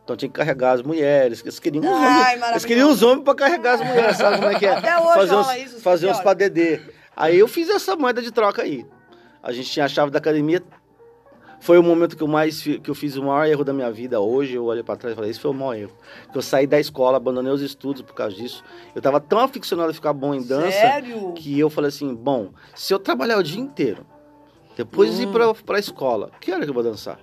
Então 0.05 0.17
tinha 0.17 0.29
que 0.29 0.35
carregar 0.35 0.73
as 0.73 0.83
mulheres, 0.83 1.41
eles 1.41 1.59
queriam 1.61 1.85
os 1.85 1.91
homens. 1.91 2.43
Eles 2.51 2.65
queriam 2.65 2.91
os 2.91 3.03
homens 3.03 3.25
pra 3.25 3.35
carregar 3.35 3.75
as 3.75 3.81
mulheres, 3.81 4.17
sabe 4.17 4.39
como 4.39 4.51
é 4.51 4.59
que 4.59 4.67
é? 4.67 4.73
Até 4.73 4.99
hoje 4.99 5.15
fazer 5.15 5.37
uns, 5.37 5.57
isso, 5.57 5.81
fazer 5.81 6.11
uns 6.11 6.21
padedê. 6.21 6.81
Aí 7.17 7.39
eu 7.39 7.47
fiz 7.47 7.69
essa 7.69 7.95
moeda 7.95 8.21
de 8.21 8.33
troca 8.33 8.63
aí. 8.63 8.85
A 9.43 9.53
gente 9.53 9.71
tinha 9.71 9.85
a 9.85 9.89
chave 9.89 10.11
da 10.11 10.19
academia, 10.19 10.63
foi 11.61 11.79
o 11.79 11.83
momento 11.83 12.17
que 12.17 12.23
eu 12.23 12.27
mais 12.27 12.63
que 12.63 12.89
eu 12.89 12.95
fiz 12.95 13.17
o 13.17 13.23
maior 13.23 13.47
erro 13.47 13.63
da 13.63 13.73
minha 13.73 13.91
vida. 13.93 14.19
Hoje 14.19 14.55
eu 14.55 14.65
olho 14.65 14.83
para 14.83 14.97
trás 14.97 15.13
e 15.13 15.17
falei, 15.17 15.31
esse 15.31 15.39
foi 15.39 15.51
o 15.51 15.55
maior 15.55 15.75
erro. 15.75 15.93
Que 16.33 16.39
eu 16.39 16.43
saí 16.43 16.67
da 16.67 16.81
escola, 16.81 17.19
abandonei 17.19 17.53
os 17.53 17.61
estudos 17.61 18.01
por 18.03 18.15
causa 18.15 18.35
disso. 18.35 18.65
Eu 18.95 19.03
tava 19.03 19.21
tão 19.21 19.39
aficionado 19.39 19.91
a 19.91 19.95
ficar 19.95 20.13
bom 20.15 20.35
em 20.35 20.43
dança 20.43 20.73
Sério? 20.73 21.33
que 21.35 21.59
eu 21.59 21.69
falei 21.69 21.89
assim, 21.89 22.15
bom, 22.15 22.51
se 22.75 22.93
eu 22.95 22.99
trabalhar 22.99 23.39
o 23.39 23.43
dia 23.43 23.61
inteiro, 23.61 24.07
depois 24.77 25.19
hum. 25.19 25.23
ir 25.23 25.29
para 25.29 25.55
para 25.55 25.77
a 25.77 25.81
escola, 25.81 26.31
que 26.41 26.51
hora 26.51 26.65
que 26.65 26.71
eu 26.71 26.75
vou 26.75 26.83
dançar? 26.83 27.21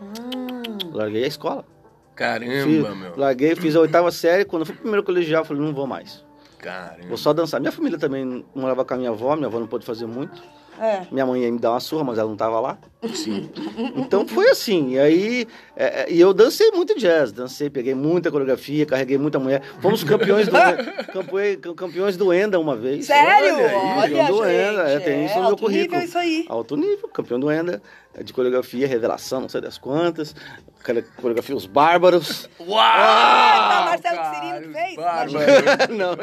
Hum. 0.00 0.92
Larguei 0.92 1.24
a 1.24 1.26
escola. 1.26 1.64
Caramba, 2.14 2.52
fiz, 2.64 2.96
meu. 2.96 3.16
Larguei, 3.16 3.56
fiz 3.56 3.74
a 3.74 3.80
oitava 3.80 4.10
série, 4.12 4.44
quando 4.44 4.62
eu 4.62 4.66
fui 4.66 4.74
pro 4.74 4.82
primeiro 4.82 5.04
colegial, 5.04 5.42
eu 5.42 5.46
falei, 5.46 5.62
não 5.62 5.74
vou 5.74 5.86
mais. 5.86 6.24
Caramba. 6.58 7.08
Vou 7.08 7.16
só 7.16 7.32
dançar. 7.32 7.58
Minha 7.60 7.72
família 7.72 7.98
também 7.98 8.44
morava 8.54 8.84
com 8.84 8.94
a 8.94 8.96
minha 8.96 9.10
avó, 9.10 9.34
minha 9.34 9.48
avó 9.48 9.58
não 9.58 9.66
pôde 9.66 9.84
fazer 9.84 10.06
muito. 10.06 10.42
É. 10.80 11.06
Minha 11.12 11.26
mãe 11.26 11.42
ia 11.42 11.52
me 11.52 11.58
dar 11.58 11.72
uma 11.72 11.80
surra, 11.80 12.02
mas 12.02 12.16
ela 12.16 12.26
não 12.26 12.32
estava 12.32 12.58
lá. 12.58 12.78
Sim. 13.12 13.50
Então 13.96 14.26
foi 14.26 14.48
assim. 14.48 14.94
E 14.94 14.98
aí, 14.98 15.46
é, 15.76 15.84
é, 15.84 16.06
e 16.10 16.18
eu 16.18 16.32
dancei 16.32 16.70
muito 16.70 16.98
jazz, 16.98 17.32
dancei, 17.32 17.68
peguei 17.68 17.94
muita 17.94 18.30
coreografia, 18.30 18.86
carreguei 18.86 19.18
muita 19.18 19.38
mulher. 19.38 19.62
Fomos 19.82 20.02
campeões 20.02 20.48
do 20.48 20.52
campeões, 21.12 21.58
campeões 21.76 22.16
do 22.16 22.32
Enda 22.32 22.58
uma 22.58 22.74
vez. 22.74 23.04
Sério? 23.04 23.56
Olha, 23.98 24.24
do 24.24 24.36
Enda, 24.42 24.88
é, 24.88 25.00
tem 25.00 25.26
isso 25.26 25.34
no 25.36 25.48
meu 25.48 25.56
currículo. 25.58 26.00
Nível 26.00 26.08
isso 26.08 26.18
aí. 26.18 26.46
Alto 26.48 26.76
nível, 26.76 27.08
campeão 27.08 27.38
do 27.38 27.52
Enda, 27.52 27.82
é 28.14 28.22
de 28.22 28.32
coreografia, 28.32 28.88
revelação, 28.88 29.42
não 29.42 29.48
sei 29.50 29.60
das 29.60 29.76
quantas. 29.76 30.34
Coreografia 31.16 31.54
Os 31.54 31.66
Bárbaros. 31.66 32.48
Uau! 32.58 32.80
Ah, 32.80 33.84
Marcelo 33.90 34.34
Cirino 34.34 34.72
fez? 34.72 34.96
não, 35.94 36.16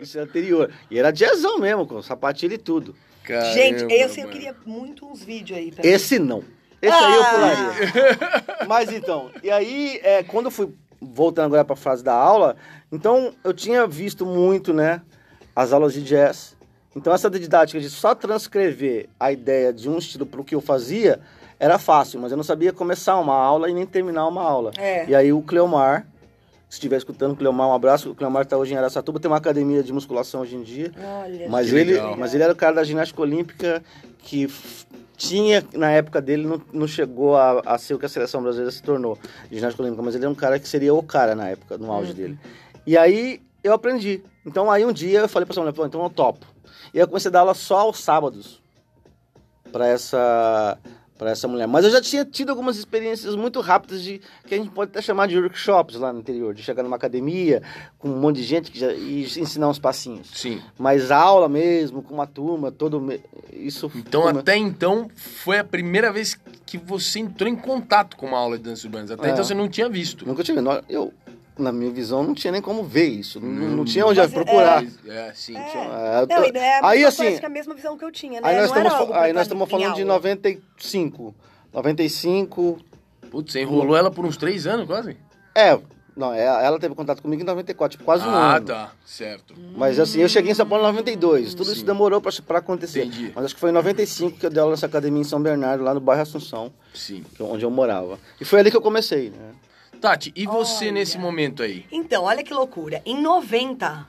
isso 0.00 0.18
é 0.18 0.22
anterior. 0.22 0.70
E 0.90 0.98
era 0.98 1.10
jazzão 1.10 1.58
mesmo, 1.58 1.86
com 1.86 2.00
sapatilha 2.00 2.54
e 2.54 2.58
tudo. 2.58 2.94
Caramba, 3.24 3.52
Gente, 3.52 3.92
esse 3.92 4.20
eu 4.20 4.28
queria 4.28 4.54
muito 4.64 5.06
uns 5.06 5.22
vídeos 5.22 5.58
aí. 5.58 5.72
esse 5.82 6.18
não. 6.18 6.42
Esse 6.80 6.94
ah! 6.94 7.06
aí 7.06 7.14
eu 7.14 7.22
ah! 7.22 7.30
pularia. 7.30 8.66
Mas 8.66 8.92
então, 8.92 9.30
e 9.42 9.50
aí, 9.50 10.00
é, 10.02 10.22
quando 10.22 10.46
eu 10.46 10.50
fui 10.50 10.72
voltando 11.00 11.46
agora 11.46 11.64
para 11.64 11.74
a 11.74 11.76
fase 11.76 12.04
da 12.04 12.14
aula, 12.14 12.56
então 12.92 13.32
eu 13.42 13.54
tinha 13.54 13.86
visto 13.86 14.26
muito, 14.26 14.72
né, 14.72 15.00
as 15.54 15.72
aulas 15.72 15.92
de 15.92 16.02
jazz. 16.02 16.56
Então 16.94 17.14
essa 17.14 17.30
didática 17.30 17.78
de 17.78 17.88
só 17.88 18.14
transcrever 18.14 19.08
a 19.18 19.30
ideia 19.30 19.72
de 19.72 19.88
um 19.88 19.98
estilo 19.98 20.26
para 20.26 20.40
o 20.40 20.44
que 20.44 20.54
eu 20.54 20.60
fazia 20.60 21.20
era 21.58 21.78
fácil, 21.78 22.18
mas 22.20 22.32
eu 22.32 22.36
não 22.36 22.44
sabia 22.44 22.72
começar 22.72 23.18
uma 23.18 23.34
aula 23.34 23.70
e 23.70 23.74
nem 23.74 23.86
terminar 23.86 24.26
uma 24.26 24.42
aula. 24.42 24.72
É. 24.76 25.06
E 25.06 25.14
aí 25.14 25.32
o 25.32 25.42
Cleomar, 25.42 26.06
se 26.70 26.76
estiver 26.76 26.96
escutando, 26.96 27.34
Cleomar, 27.34 27.66
um 27.66 27.74
abraço. 27.74 28.12
O 28.12 28.14
Cleomar 28.14 28.44
está 28.44 28.56
hoje 28.56 28.72
em 28.72 28.76
Aracatuba, 28.76 29.18
tem 29.18 29.28
uma 29.28 29.38
academia 29.38 29.82
de 29.82 29.92
musculação 29.92 30.42
hoje 30.42 30.54
em 30.54 30.62
dia. 30.62 30.92
Olha, 30.96 31.48
mas 31.48 31.72
ele, 31.72 31.94
legal. 31.94 32.16
mas 32.16 32.32
ele 32.32 32.44
era 32.44 32.52
o 32.52 32.56
cara 32.56 32.76
da 32.76 32.84
ginástica 32.84 33.20
olímpica 33.20 33.82
que 34.18 34.48
tinha, 35.16 35.66
na 35.74 35.90
época 35.90 36.22
dele, 36.22 36.46
não, 36.46 36.62
não 36.72 36.86
chegou 36.86 37.36
a, 37.36 37.60
a, 37.66 37.76
ser 37.76 37.94
o 37.94 37.98
que 37.98 38.06
a 38.06 38.08
seleção 38.08 38.40
brasileira 38.40 38.70
se 38.70 38.80
tornou 38.80 39.18
de 39.50 39.56
ginástica 39.56 39.82
olímpica, 39.82 40.00
mas 40.00 40.14
ele 40.14 40.24
é 40.24 40.28
um 40.28 40.34
cara 40.34 40.60
que 40.60 40.68
seria 40.68 40.94
o 40.94 41.02
cara 41.02 41.34
na 41.34 41.48
época, 41.48 41.76
no 41.76 41.90
auge 41.90 42.12
uhum. 42.12 42.16
dele. 42.16 42.38
E 42.86 42.96
aí 42.96 43.42
eu 43.64 43.72
aprendi. 43.72 44.22
Então 44.46 44.70
aí 44.70 44.86
um 44.86 44.92
dia 44.92 45.18
eu 45.18 45.28
falei 45.28 45.46
para 45.46 45.54
essa 45.54 45.60
mulher, 45.60 45.88
então 45.88 46.04
eu 46.04 46.08
topo. 46.08 46.46
E 46.94 46.98
eu 46.98 47.08
comecei 47.08 47.30
a 47.30 47.32
dar 47.32 47.40
aula 47.40 47.54
só 47.54 47.80
aos 47.80 47.98
sábados 47.98 48.62
para 49.72 49.88
essa 49.88 50.78
para 51.20 51.32
essa 51.32 51.46
mulher. 51.46 51.68
Mas 51.68 51.84
eu 51.84 51.90
já 51.90 52.00
tinha 52.00 52.24
tido 52.24 52.48
algumas 52.48 52.78
experiências 52.78 53.36
muito 53.36 53.60
rápidas 53.60 54.02
de 54.02 54.22
que 54.46 54.54
a 54.54 54.56
gente 54.56 54.70
pode 54.70 54.90
até 54.90 55.02
chamar 55.02 55.28
de 55.28 55.38
workshops 55.38 55.96
lá 55.96 56.14
no 56.14 56.20
interior, 56.20 56.54
de 56.54 56.62
chegar 56.62 56.82
numa 56.82 56.96
academia 56.96 57.62
com 57.98 58.08
um 58.08 58.16
monte 58.16 58.36
de 58.36 58.44
gente 58.44 58.70
que 58.70 58.78
já, 58.78 58.90
e 58.94 59.24
ensinar 59.24 59.68
uns 59.68 59.78
passinhos. 59.78 60.30
Sim. 60.32 60.62
Mas 60.78 61.10
aula 61.10 61.46
mesmo, 61.46 62.02
com 62.02 62.14
uma 62.14 62.26
turma, 62.26 62.72
todo 62.72 63.06
isso. 63.52 63.92
Então 63.94 64.26
até 64.26 64.56
então 64.56 65.10
foi 65.14 65.58
a 65.58 65.64
primeira 65.64 66.10
vez 66.10 66.40
que 66.64 66.78
você 66.78 67.18
entrou 67.18 67.50
em 67.50 67.56
contato 67.56 68.16
com 68.16 68.24
uma 68.24 68.38
aula 68.38 68.56
de 68.56 68.64
dança 68.64 68.86
urbana. 68.86 69.12
Até 69.12 69.28
é. 69.28 69.32
então 69.32 69.44
você 69.44 69.52
não 69.52 69.68
tinha 69.68 69.90
visto. 69.90 70.26
Nunca 70.26 70.42
tinha 70.42 70.54
visto. 70.54 70.84
Eu 70.88 71.12
na 71.60 71.72
minha 71.72 71.90
visão, 71.90 72.22
não 72.22 72.34
tinha 72.34 72.52
nem 72.52 72.62
como 72.62 72.82
ver 72.82 73.06
isso. 73.06 73.40
Não, 73.40 73.68
não 73.68 73.84
tinha 73.84 74.06
onde 74.06 74.26
procurar. 74.28 74.84
É, 75.06 75.28
é 75.28 75.32
sim. 75.34 75.56
É. 75.56 75.60
É, 75.60 76.26
não, 76.26 76.44
é 76.44 76.80
aí, 76.82 77.04
assim, 77.04 77.38
a 77.42 77.48
mesma 77.48 77.74
visão 77.74 77.96
que 77.96 78.04
eu 78.04 78.10
tinha, 78.10 78.40
né? 78.40 78.48
Aí 78.48 78.56
nós, 78.56 78.66
estamos, 78.66 79.16
aí 79.16 79.32
nós 79.32 79.42
estamos 79.42 79.68
falando 79.68 79.94
de 79.94 80.04
95. 80.04 81.34
95. 81.72 82.78
Putz, 83.30 83.52
você 83.52 83.60
enrolou 83.60 83.96
ela 83.96 84.10
por 84.10 84.24
uns 84.24 84.36
três 84.36 84.66
anos 84.66 84.86
quase? 84.86 85.16
É, 85.54 85.78
não, 86.16 86.34
é, 86.34 86.44
ela 86.44 86.78
teve 86.78 86.94
contato 86.94 87.22
comigo 87.22 87.42
em 87.42 87.46
94, 87.46 87.96
tipo, 87.96 88.04
quase 88.04 88.24
um 88.26 88.30
ah, 88.30 88.56
ano. 88.56 88.56
Ah, 88.56 88.60
tá, 88.60 88.92
certo. 89.06 89.54
Mas 89.76 89.98
assim, 89.98 90.20
eu 90.20 90.28
cheguei 90.28 90.52
em 90.52 90.54
São 90.54 90.66
Paulo 90.66 90.84
em 90.84 90.88
92. 90.88 91.54
Tudo 91.54 91.66
Sim. 91.66 91.72
isso 91.72 91.84
demorou 91.86 92.20
pra, 92.20 92.32
pra 92.46 92.58
acontecer. 92.58 93.04
Entendi. 93.04 93.32
Mas 93.34 93.46
acho 93.46 93.54
que 93.54 93.60
foi 93.60 93.70
em 93.70 93.72
95 93.72 94.38
que 94.38 94.44
eu 94.44 94.50
dei 94.50 94.60
aula 94.60 94.72
nessa 94.72 94.86
academia 94.86 95.20
em 95.20 95.24
São 95.24 95.40
Bernardo, 95.40 95.82
lá 95.84 95.94
no 95.94 96.00
bairro 96.00 96.22
Assunção. 96.22 96.72
Sim. 96.92 97.24
É 97.38 97.42
onde 97.42 97.64
eu 97.64 97.70
morava. 97.70 98.18
E 98.40 98.44
foi 98.44 98.60
ali 98.60 98.70
que 98.70 98.76
eu 98.76 98.82
comecei, 98.82 99.30
né? 99.30 99.52
Tati, 100.00 100.32
e 100.34 100.46
você 100.46 100.86
olha. 100.86 100.92
nesse 100.92 101.18
momento 101.18 101.62
aí? 101.62 101.84
Então, 101.92 102.24
olha 102.24 102.42
que 102.42 102.54
loucura. 102.54 103.02
Em 103.04 103.20
90, 103.20 104.06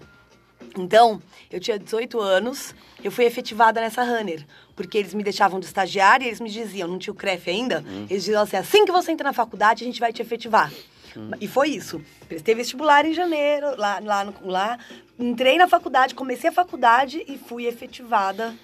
Então, 0.77 1.21
eu 1.51 1.59
tinha 1.59 1.77
18 1.77 2.19
anos, 2.19 2.73
eu 3.03 3.11
fui 3.11 3.25
efetivada 3.25 3.81
nessa 3.81 4.03
Runner, 4.03 4.45
porque 4.73 4.97
eles 4.97 5.13
me 5.13 5.21
deixavam 5.21 5.59
de 5.59 5.65
estagiária 5.65 6.23
e 6.23 6.27
eles 6.29 6.39
me 6.39 6.49
diziam, 6.49 6.87
não 6.87 6.97
tinha 6.97 7.13
o 7.13 7.15
CREF 7.15 7.49
ainda, 7.49 7.83
hum. 7.85 8.05
eles 8.09 8.23
diziam 8.23 8.41
assim, 8.41 8.55
assim 8.55 8.85
que 8.85 8.91
você 8.91 9.11
entra 9.11 9.25
na 9.25 9.33
faculdade, 9.33 9.83
a 9.83 9.85
gente 9.87 9.99
vai 9.99 10.13
te 10.13 10.21
efetivar. 10.21 10.71
Hum. 11.17 11.31
E 11.41 11.47
foi 11.47 11.69
isso. 11.69 12.01
Prestei 12.27 12.55
vestibular 12.55 13.05
em 13.05 13.13
janeiro, 13.13 13.75
lá, 13.77 13.99
lá, 13.99 14.33
lá, 14.41 14.79
entrei 15.19 15.57
na 15.57 15.67
faculdade, 15.67 16.15
comecei 16.15 16.49
a 16.49 16.53
faculdade 16.53 17.23
e 17.27 17.37
fui 17.37 17.65
efetivada 17.65 18.55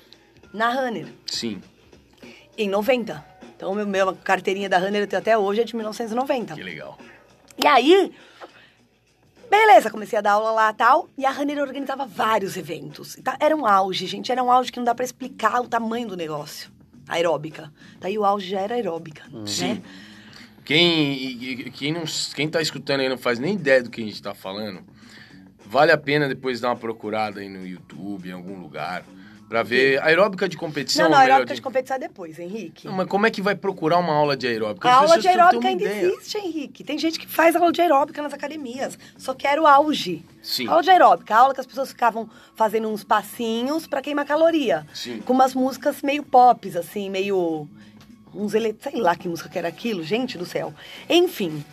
na 0.54 0.70
Runner. 0.70 1.08
Sim. 1.26 1.62
Em 2.58 2.70
90. 2.70 3.24
Então, 3.56 3.74
meu, 3.74 3.88
minha 3.88 4.14
carteirinha 4.14 4.70
da 4.70 4.78
Runner 4.78 5.08
até 5.16 5.38
hoje 5.38 5.62
é 5.62 5.64
de 5.64 5.76
1990. 5.76 6.56
Que 6.56 6.64
legal. 6.64 6.98
E 7.62 7.68
aí, 7.68 8.14
Beleza, 9.50 9.90
comecei 9.90 10.20
a 10.20 10.22
dar 10.22 10.34
aula 10.34 10.52
lá 10.52 10.72
e 10.72 10.74
tal. 10.74 11.10
E 11.18 11.26
a 11.26 11.32
Runner 11.32 11.60
organizava 11.60 12.06
vários 12.06 12.58
eventos. 12.58 13.18
Tá, 13.24 13.38
era 13.40 13.56
um 13.56 13.66
auge, 13.66 14.06
gente. 14.06 14.32
Era 14.32 14.44
um 14.44 14.52
auge 14.52 14.72
que 14.72 14.78
não 14.78 14.84
dá 14.84 14.94
para 14.94 15.06
explicar 15.06 15.62
o 15.62 15.68
tamanho 15.68 16.08
do 16.08 16.18
negócio. 16.18 16.70
Aeróbica. 17.08 17.72
Daí 18.00 18.18
o 18.18 18.26
auge 18.26 18.50
já 18.50 18.60
era 18.60 18.76
aeróbica, 18.76 19.24
hum. 19.32 19.42
né? 19.42 19.48
Sim. 19.48 19.84
Quem, 20.66 21.72
quem, 21.72 21.94
não, 21.94 22.04
quem 22.36 22.50
tá 22.50 22.62
escutando 22.62 23.00
aí 23.00 23.08
não 23.08 23.18
faz 23.18 23.40
nem 23.40 23.56
ideia 23.56 23.82
do 23.82 23.90
que 23.90 24.02
a 24.02 24.04
gente 24.04 24.22
tá 24.22 24.34
falando, 24.34 24.84
vale 25.66 25.94
a 25.94 25.98
pena 25.98 26.28
depois 26.28 26.60
dar 26.60 26.68
uma 26.68 26.76
procurada 26.76 27.40
aí 27.40 27.48
no 27.48 27.66
YouTube, 27.66 28.28
em 28.28 28.34
algum 28.34 28.60
lugar. 28.60 29.06
Pra 29.48 29.64
ver 29.64 30.02
aeróbica 30.04 30.48
de 30.50 30.58
competição. 30.58 31.06
Não, 31.06 31.12
não, 31.12 31.18
aeróbica 31.20 31.54
de... 31.54 31.56
de 31.56 31.62
competição 31.62 31.96
é 31.96 32.00
depois, 32.00 32.38
Henrique. 32.38 32.86
Não, 32.86 32.94
mas 32.94 33.08
como 33.08 33.26
é 33.26 33.32
que 33.32 33.42
vai 33.42 33.56
procurar 33.56 33.98
uma 33.98 34.14
aula 34.14 34.36
de 34.36 34.46
aeróbica? 34.46 34.90
A 34.90 34.96
aula 34.96 35.18
de 35.18 35.28
aeróbica 35.28 35.70
ainda 35.70 35.84
ideia. 35.84 36.08
existe, 36.08 36.38
Henrique. 36.38 36.84
Tem 36.84 36.98
gente 36.98 37.18
que 37.18 37.26
faz 37.26 37.56
aula 37.56 37.72
de 37.72 37.82
aeróbica 37.82 38.22
nas 38.22 38.34
academias. 38.34 39.00
Só 39.18 39.34
quero 39.34 39.64
o 39.64 39.68
auge. 39.68 40.22
Sim. 40.42 40.68
Aula 40.68 40.84
de 40.84 40.90
aeróbica, 40.90 41.34
a 41.34 41.40
aula 41.40 41.54
que 41.54 41.62
as 41.62 41.66
pessoas 41.66 41.90
ficavam 41.90 42.30
fazendo 42.56 42.90
uns 42.90 43.06
passinhos 43.06 43.88
para 43.88 44.02
queimar 44.02 44.26
caloria. 44.26 44.86
Sim. 44.94 45.22
Com 45.22 45.32
umas 45.32 45.54
músicas 45.56 46.02
meio 46.02 46.24
pops, 46.24 46.76
assim, 46.76 47.10
meio. 47.10 47.70
Uns 48.34 48.54
ele... 48.54 48.76
Sei 48.82 49.00
lá 49.00 49.16
que 49.16 49.30
música 49.30 49.48
que 49.48 49.58
era 49.58 49.70
aquilo, 49.70 50.04
gente 50.04 50.38
do 50.38 50.46
céu. 50.46 50.74
Enfim, 51.10 51.64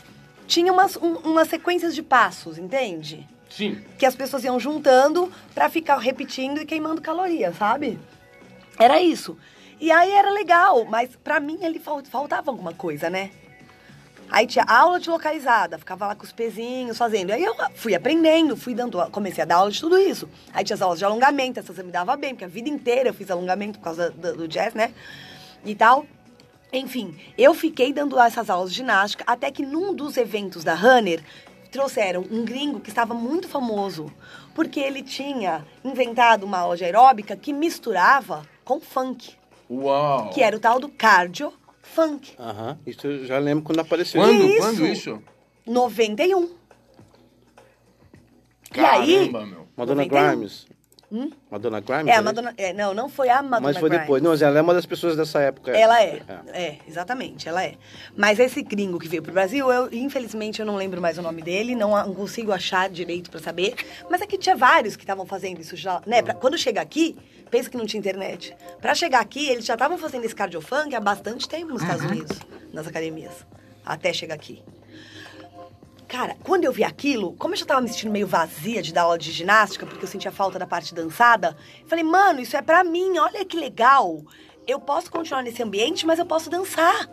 tinha 0.47 0.73
umas, 0.73 0.97
um, 0.97 1.15
umas 1.25 1.49
sequências 1.49 1.93
de 1.93 2.05
passos, 2.05 2.57
entende? 2.57 3.27
Sim. 3.57 3.81
Que 3.97 4.05
as 4.05 4.17
pessoas 4.17 4.43
iam 4.43 4.59
juntando 4.59 5.33
para 5.55 5.69
ficar 5.69 5.97
repetindo 5.99 6.61
e 6.61 6.67
queimando 6.67 7.01
calorias, 7.01 7.57
sabe? 7.57 7.99
Era 8.79 9.01
isso. 9.01 9.39
E 9.81 9.93
aí 9.93 10.11
era 10.11 10.31
legal, 10.31 10.85
mas 10.85 11.15
para 11.23 11.39
mim 11.39 11.59
ele 11.63 11.79
faltava 11.79 12.51
alguma 12.51 12.73
coisa, 12.73 13.09
né? 13.09 13.31
Aí 14.29 14.47
tinha 14.47 14.65
aula 14.65 14.99
de 14.99 15.09
localizada, 15.09 15.79
ficava 15.79 16.09
lá 16.09 16.15
com 16.17 16.25
os 16.25 16.33
pezinhos 16.33 16.99
fazendo. 16.99 17.31
Aí 17.31 17.45
eu 17.45 17.55
fui 17.77 17.95
aprendendo, 17.95 18.57
fui 18.57 18.75
dando, 18.75 18.99
comecei 19.11 19.43
a 19.43 19.47
dar 19.47 19.57
aula 19.57 19.71
de 19.71 19.79
tudo 19.79 19.99
isso. 19.99 20.29
Aí 20.53 20.65
tinha 20.65 20.75
as 20.75 20.83
aulas 20.83 20.99
de 20.99 21.05
alongamento, 21.05 21.61
essas 21.61 21.79
eu 21.79 21.85
me 21.85 21.93
dava 21.93 22.17
bem, 22.17 22.31
porque 22.31 22.45
a 22.45 22.49
vida 22.49 22.69
inteira 22.69 23.11
eu 23.11 23.15
fiz 23.15 23.31
alongamento 23.31 23.79
por 23.79 23.85
causa 23.85 24.11
do, 24.11 24.37
do 24.37 24.49
jazz, 24.49 24.75
né? 24.75 24.93
E 25.65 25.75
tal. 25.77 26.07
Enfim, 26.73 27.17
eu 27.39 27.55
fiquei 27.55 27.93
dando 27.93 28.19
essas 28.19 28.51
aulas 28.51 28.71
de 28.71 28.79
ginástica 28.79 29.23
até 29.29 29.53
que 29.53 29.65
num 29.65 29.95
dos 29.95 30.17
eventos 30.17 30.65
da 30.65 30.75
Runner 30.75 31.23
trouxeram 31.75 32.25
um 32.31 32.45
gringo 32.45 32.79
que 32.79 32.89
estava 32.89 33.15
muito 33.15 33.49
famoso, 33.49 34.07
porque 34.55 34.79
ele 34.79 35.03
tinha 35.03 35.67
inventado 35.85 36.45
uma 36.45 36.59
aula 36.59 36.77
de 36.77 36.85
aeróbica 36.85 37.37
que 37.37 37.53
misturava 37.53 38.47
com 38.65 38.81
funk. 38.81 39.35
Uau! 39.69 40.31
Que 40.31 40.41
era 40.41 40.57
o 40.57 40.61
tal 40.61 40.79
do 40.79 40.89
cardio 40.89 41.53
funk. 41.83 42.37
Aham, 42.39 42.79
isso 42.87 43.05
eu 43.09 43.27
já 43.27 43.41
lembro 43.41 43.65
quando 43.65 43.81
apareceu. 43.81 44.23
Quando? 44.23 44.45
Isso, 44.45 44.61
Quando 44.61 44.87
isso? 44.87 45.23
91. 45.67 46.49
Caramba, 48.71 49.05
e 49.05 49.17
aí, 49.17 49.33
meu. 49.33 49.67
Madonna 49.77 50.05
91. 50.05 50.07
Grimes. 50.37 50.67
Hum? 51.13 51.31
Madonna 51.51 51.81
Grimes? 51.81 52.09
É, 52.09 52.17
a 52.17 52.23
Madonna, 52.23 52.55
é, 52.57 52.73
não, 52.73 52.95
não 52.95 53.09
foi 53.09 53.29
a 53.29 53.43
Madonna 53.43 53.61
Mas 53.61 53.77
foi 53.79 53.89
Grimes. 53.89 54.07
depois. 54.07 54.23
Não, 54.23 54.35
ela 54.35 54.59
é 54.59 54.63
uma 54.63 54.75
das 54.75 54.87
pessoas 54.87 55.17
dessa 55.17 55.41
época. 55.41 55.71
Ela 55.71 56.03
é. 56.03 56.23
é. 56.53 56.63
é. 56.63 56.79
exatamente, 56.89 57.49
ela 57.49 57.63
é. 57.63 57.75
Mas 58.17 58.39
esse 58.39 58.63
gringo 58.63 58.99
que 58.99 59.09
veio 59.09 59.23
pro 59.23 59.33
Brasil, 59.33 59.71
eu, 59.71 59.89
infelizmente, 59.93 60.61
eu 60.61 60.67
não 60.67 60.77
lembro 60.77 61.01
mais 61.01 61.19
o 61.19 61.23
nome 61.23 61.43
dele, 61.43 61.75
não, 61.75 61.91
não 61.91 62.15
consigo 62.15 62.53
achar 62.53 62.89
direito 62.89 63.31
para 63.31 63.41
saber. 63.41 63.75
Mas 64.11 64.23
aqui 64.23 64.39
tinha 64.39 64.57
vários 64.57 64.97
que 64.97 65.03
estavam 65.03 65.27
fazendo 65.27 65.61
isso 65.61 65.77
já, 65.77 66.01
né? 66.07 66.23
Pra, 66.23 66.35
quando 66.35 66.59
chega 66.59 66.81
aqui, 66.81 67.17
pensa 67.51 67.71
que 67.71 67.77
não 67.77 67.87
tinha 67.87 68.01
internet. 68.01 68.57
Para 68.81 68.95
chegar 68.95 69.21
aqui, 69.21 69.49
eles 69.49 69.65
já 69.65 69.75
estavam 69.75 69.99
fazendo 69.99 70.25
esse 70.25 70.35
cardiofunk 70.35 70.95
há 70.95 71.01
bastante 71.01 71.49
tempo 71.49 71.73
nos 71.73 71.83
Estados 71.83 72.05
uhum. 72.05 72.11
Unidos, 72.11 72.39
nas 72.73 72.87
academias. 72.87 73.47
Até 73.85 74.13
chegar 74.13 74.35
aqui. 74.35 74.63
Cara, 76.09 76.37
quando 76.43 76.65
eu 76.65 76.73
vi 76.73 76.85
aquilo, 76.85 77.33
como 77.35 77.55
eu 77.55 77.59
já 77.59 77.67
tava 77.67 77.81
me 77.81 77.89
sentindo 77.89 78.13
meio 78.13 78.27
vazia 78.27 78.83
de 78.83 78.93
dar 78.93 79.03
aula 79.03 79.19
de 79.19 79.33
ginástica, 79.33 79.87
porque 79.87 80.05
eu 80.05 80.09
sentia 80.09 80.31
falta 80.31 80.59
da 80.59 80.67
parte 80.67 80.95
dançada, 80.95 81.57
falei, 81.87 82.05
mano, 82.05 82.41
isso 82.41 82.57
é 82.57 82.63
pra 82.63 82.85
mim, 82.85 83.19
olha 83.19 83.45
que 83.45 83.57
legal. 83.57 84.23
Eu 84.67 84.79
posso 84.79 85.11
continuar 85.11 85.43
nesse 85.43 85.63
ambiente, 85.63 86.07
mas 86.07 86.19
eu 86.19 86.27
posso 86.27 86.51
dançar. 86.51 87.09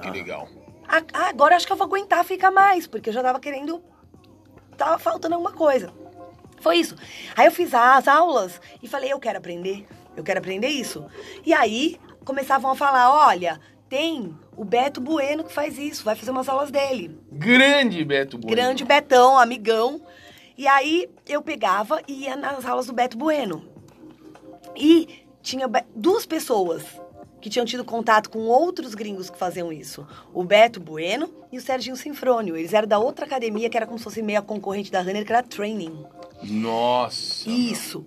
Que 0.00 0.10
legal. 0.10 0.48
Ah, 0.86 1.28
agora 1.28 1.56
acho 1.56 1.66
que 1.66 1.72
eu 1.72 1.76
vou 1.76 1.86
aguentar 1.86 2.24
ficar 2.24 2.50
mais, 2.50 2.86
porque 2.86 3.10
eu 3.10 3.14
já 3.14 3.22
tava 3.22 3.40
querendo. 3.40 3.82
Tava 4.76 4.98
faltando 4.98 5.34
alguma 5.34 5.52
coisa. 5.52 5.92
Foi 6.60 6.76
isso. 6.76 6.96
Aí 7.36 7.46
eu 7.46 7.52
fiz 7.52 7.72
as 7.74 8.08
aulas 8.08 8.60
e 8.82 8.88
falei, 8.88 9.12
eu 9.12 9.18
quero 9.18 9.38
aprender. 9.38 9.86
Eu 10.16 10.24
quero 10.24 10.38
aprender 10.38 10.68
isso. 10.68 11.06
E 11.44 11.52
aí 11.52 11.98
começavam 12.24 12.70
a 12.70 12.74
falar: 12.74 13.12
olha, 13.12 13.60
tem 13.90 14.32
o 14.56 14.64
Beto 14.64 15.00
Bueno 15.00 15.42
que 15.42 15.52
faz 15.52 15.76
isso, 15.76 16.04
vai 16.04 16.14
fazer 16.14 16.30
umas 16.30 16.48
aulas 16.48 16.70
dele. 16.70 17.18
Grande 17.30 18.02
Beto 18.04 18.38
Bueno. 18.38 18.56
Grande 18.56 18.84
Betão, 18.84 19.36
amigão. 19.36 20.00
E 20.56 20.66
aí 20.68 21.10
eu 21.28 21.42
pegava 21.42 22.00
e 22.06 22.22
ia 22.22 22.36
nas 22.36 22.64
aulas 22.64 22.86
do 22.86 22.92
Beto 22.92 23.18
Bueno. 23.18 23.68
E 24.76 25.26
tinha 25.42 25.68
duas 25.94 26.24
pessoas 26.24 26.84
que 27.40 27.50
tinham 27.50 27.66
tido 27.66 27.84
contato 27.84 28.30
com 28.30 28.40
outros 28.40 28.94
gringos 28.94 29.28
que 29.28 29.36
faziam 29.36 29.72
isso. 29.72 30.06
O 30.32 30.44
Beto 30.44 30.78
Bueno 30.78 31.28
e 31.50 31.58
o 31.58 31.60
Serginho 31.60 31.96
Sinfrônio. 31.96 32.56
Eles 32.56 32.72
eram 32.72 32.86
da 32.86 32.98
outra 32.98 33.26
academia 33.26 33.68
que 33.68 33.76
era 33.76 33.86
como 33.86 33.98
se 33.98 34.04
fosse 34.04 34.22
meio 34.22 34.38
a 34.38 34.42
concorrente 34.42 34.92
da 34.92 35.02
Runner, 35.02 35.24
que 35.24 35.32
era 35.32 35.42
Training. 35.42 36.04
Nossa! 36.44 37.50
Isso. 37.50 38.06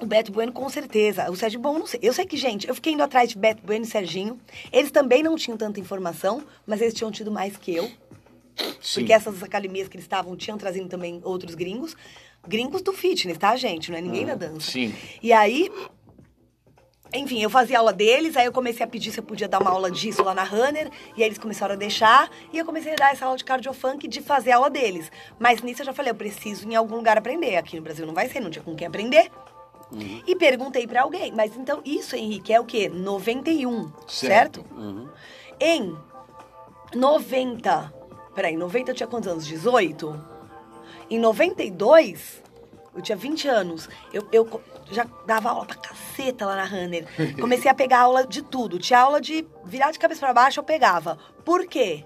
O 0.00 0.06
Beto 0.06 0.30
Bueno, 0.30 0.52
com 0.52 0.68
certeza. 0.68 1.30
O 1.30 1.36
Sérgio 1.36 1.58
Bom, 1.58 1.78
não 1.78 1.86
sei. 1.86 1.98
Eu 2.02 2.12
sei 2.12 2.24
que, 2.24 2.36
gente, 2.36 2.68
eu 2.68 2.74
fiquei 2.74 2.92
indo 2.92 3.02
atrás 3.02 3.30
de 3.30 3.38
Beto 3.38 3.62
Bueno 3.64 3.84
e 3.84 3.88
Serginho. 3.88 4.38
Eles 4.72 4.90
também 4.90 5.22
não 5.22 5.34
tinham 5.36 5.56
tanta 5.56 5.80
informação, 5.80 6.42
mas 6.66 6.80
eles 6.80 6.94
tinham 6.94 7.10
tido 7.10 7.30
mais 7.30 7.56
que 7.56 7.74
eu. 7.74 7.90
Sim. 8.80 9.00
Porque 9.00 9.12
essas 9.12 9.42
academias 9.42 9.88
que 9.88 9.96
eles 9.96 10.04
estavam 10.04 10.36
tinham 10.36 10.56
trazido 10.56 10.88
também 10.88 11.20
outros 11.24 11.54
gringos. 11.54 11.96
Gringos 12.46 12.82
do 12.82 12.92
fitness, 12.92 13.36
tá, 13.36 13.56
gente? 13.56 13.90
Não 13.90 13.98
é 13.98 14.00
ninguém 14.00 14.24
da 14.24 14.34
dança. 14.34 14.70
Sim. 14.70 14.94
E 15.20 15.32
aí, 15.32 15.70
enfim, 17.12 17.42
eu 17.42 17.50
fazia 17.50 17.78
aula 17.78 17.92
deles, 17.92 18.36
aí 18.36 18.46
eu 18.46 18.52
comecei 18.52 18.84
a 18.84 18.88
pedir 18.88 19.10
se 19.10 19.18
eu 19.18 19.24
podia 19.24 19.48
dar 19.48 19.60
uma 19.60 19.70
aula 19.70 19.90
disso 19.90 20.22
lá 20.22 20.34
na 20.34 20.44
Runner, 20.44 20.90
e 21.16 21.22
aí 21.22 21.28
eles 21.28 21.38
começaram 21.38 21.74
a 21.74 21.76
deixar, 21.76 22.30
e 22.52 22.58
eu 22.58 22.64
comecei 22.64 22.92
a 22.92 22.96
dar 22.96 23.12
essa 23.12 23.26
aula 23.26 23.36
de 23.36 23.44
cardiofunk 23.44 24.06
de 24.06 24.20
fazer 24.20 24.52
aula 24.52 24.70
deles. 24.70 25.10
Mas 25.38 25.60
nisso 25.62 25.82
eu 25.82 25.86
já 25.86 25.92
falei, 25.92 26.12
eu 26.12 26.16
preciso 26.16 26.68
em 26.68 26.74
algum 26.74 26.96
lugar 26.96 27.18
aprender. 27.18 27.56
Aqui 27.56 27.76
no 27.76 27.82
Brasil 27.82 28.06
não 28.06 28.14
vai 28.14 28.28
ser, 28.28 28.40
não 28.40 28.50
tinha 28.50 28.62
com 28.62 28.74
quem 28.74 28.86
aprender. 28.86 29.30
Uhum. 29.90 30.22
E 30.26 30.36
perguntei 30.36 30.86
para 30.86 31.02
alguém. 31.02 31.32
Mas 31.32 31.56
então, 31.56 31.80
isso, 31.84 32.14
Henrique, 32.14 32.52
é 32.52 32.60
o 32.60 32.64
quê? 32.64 32.88
91, 32.88 33.90
certo? 34.06 34.60
certo? 34.60 34.64
Uhum. 34.74 35.08
Em 35.60 35.96
90. 36.94 37.92
Peraí, 38.34 38.56
90 38.56 38.90
eu 38.90 38.94
tinha 38.94 39.06
quantos 39.06 39.28
anos? 39.28 39.46
18? 39.46 40.38
Em 41.10 41.18
92, 41.18 42.42
eu 42.94 43.02
tinha 43.02 43.16
20 43.16 43.48
anos. 43.48 43.88
Eu, 44.12 44.28
eu 44.30 44.62
já 44.90 45.06
dava 45.26 45.50
aula 45.50 45.64
pra 45.64 45.76
caceta 45.76 46.46
lá 46.46 46.56
na 46.56 46.64
Runner. 46.64 47.06
Comecei 47.40 47.70
a 47.70 47.74
pegar 47.74 48.00
aula 48.00 48.26
de 48.26 48.42
tudo. 48.42 48.78
Tinha 48.78 49.00
aula 49.00 49.20
de 49.20 49.46
virar 49.64 49.90
de 49.90 49.98
cabeça 49.98 50.20
para 50.20 50.34
baixo, 50.34 50.60
eu 50.60 50.64
pegava. 50.64 51.18
Por 51.44 51.66
quê? 51.66 52.04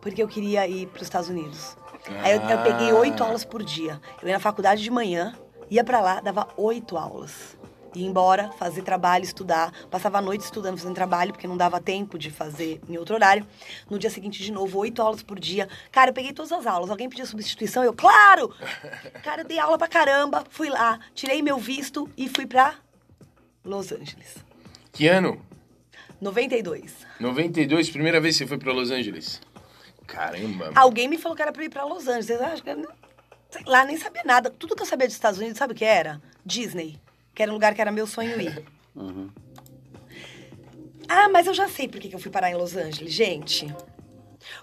Porque 0.00 0.22
eu 0.22 0.28
queria 0.28 0.66
ir 0.66 0.86
para 0.86 0.96
os 0.96 1.02
Estados 1.02 1.28
Unidos. 1.28 1.76
Ah. 2.08 2.22
Aí 2.22 2.32
eu, 2.32 2.40
eu 2.42 2.62
peguei 2.62 2.92
oito 2.92 3.22
aulas 3.22 3.44
por 3.44 3.62
dia. 3.62 4.00
Eu 4.20 4.28
ia 4.28 4.34
na 4.34 4.40
faculdade 4.40 4.82
de 4.82 4.90
manhã, 4.90 5.34
Ia 5.70 5.84
para 5.84 6.00
lá, 6.00 6.20
dava 6.20 6.48
oito 6.56 6.96
aulas. 6.96 7.56
Ia 7.94 8.06
embora, 8.06 8.50
fazer 8.52 8.82
trabalho, 8.82 9.24
estudar. 9.24 9.72
Passava 9.90 10.18
a 10.18 10.20
noite 10.20 10.42
estudando, 10.42 10.76
fazendo 10.76 10.94
trabalho, 10.94 11.32
porque 11.32 11.46
não 11.46 11.56
dava 11.56 11.80
tempo 11.80 12.18
de 12.18 12.30
fazer 12.30 12.80
em 12.88 12.96
outro 12.96 13.14
horário. 13.14 13.46
No 13.88 13.98
dia 13.98 14.10
seguinte, 14.10 14.42
de 14.42 14.52
novo, 14.52 14.78
oito 14.78 15.00
aulas 15.00 15.22
por 15.22 15.38
dia. 15.38 15.68
Cara, 15.90 16.10
eu 16.10 16.14
peguei 16.14 16.32
todas 16.32 16.52
as 16.52 16.66
aulas. 16.66 16.90
Alguém 16.90 17.08
pediu 17.08 17.26
substituição? 17.26 17.82
Eu, 17.84 17.92
claro! 17.92 18.52
Cara, 19.22 19.42
eu 19.42 19.46
dei 19.46 19.58
aula 19.58 19.78
pra 19.78 19.88
caramba. 19.88 20.44
Fui 20.50 20.68
lá, 20.68 20.98
tirei 21.14 21.42
meu 21.42 21.58
visto 21.58 22.08
e 22.16 22.28
fui 22.28 22.46
pra 22.46 22.74
Los 23.64 23.92
Angeles. 23.92 24.36
Que 24.92 25.08
ano? 25.08 25.40
92. 26.20 27.06
92, 27.18 27.90
primeira 27.90 28.20
vez 28.20 28.36
que 28.36 28.44
você 28.44 28.48
foi 28.48 28.58
pra 28.58 28.72
Los 28.72 28.90
Angeles? 28.90 29.40
Caramba. 30.06 30.72
Alguém 30.74 31.08
me 31.08 31.16
falou 31.16 31.36
que 31.36 31.42
era 31.42 31.52
pra 31.52 31.64
ir 31.64 31.70
pra 31.70 31.84
Los 31.84 32.06
Angeles. 32.08 32.30
Eu 32.30 32.44
acho 32.44 32.62
que 32.62 32.70
sei 33.50 33.62
lá, 33.66 33.84
nem 33.84 33.96
sabia 33.96 34.22
nada. 34.24 34.50
Tudo 34.50 34.76
que 34.76 34.82
eu 34.82 34.86
sabia 34.86 35.06
dos 35.06 35.16
Estados 35.16 35.38
Unidos, 35.38 35.58
sabe 35.58 35.72
o 35.72 35.76
que 35.76 35.84
era? 35.84 36.20
Disney. 36.44 37.00
Que 37.34 37.42
era 37.42 37.50
um 37.50 37.54
lugar 37.54 37.74
que 37.74 37.80
era 37.80 37.90
meu 37.90 38.06
sonho 38.06 38.40
ir. 38.40 38.64
Uhum. 38.94 39.30
Ah, 41.08 41.28
mas 41.28 41.46
eu 41.46 41.54
já 41.54 41.68
sei 41.68 41.88
por 41.88 42.00
que 42.00 42.14
eu 42.14 42.18
fui 42.20 42.30
parar 42.30 42.50
em 42.50 42.54
Los 42.54 42.76
Angeles, 42.76 43.12
gente. 43.12 43.74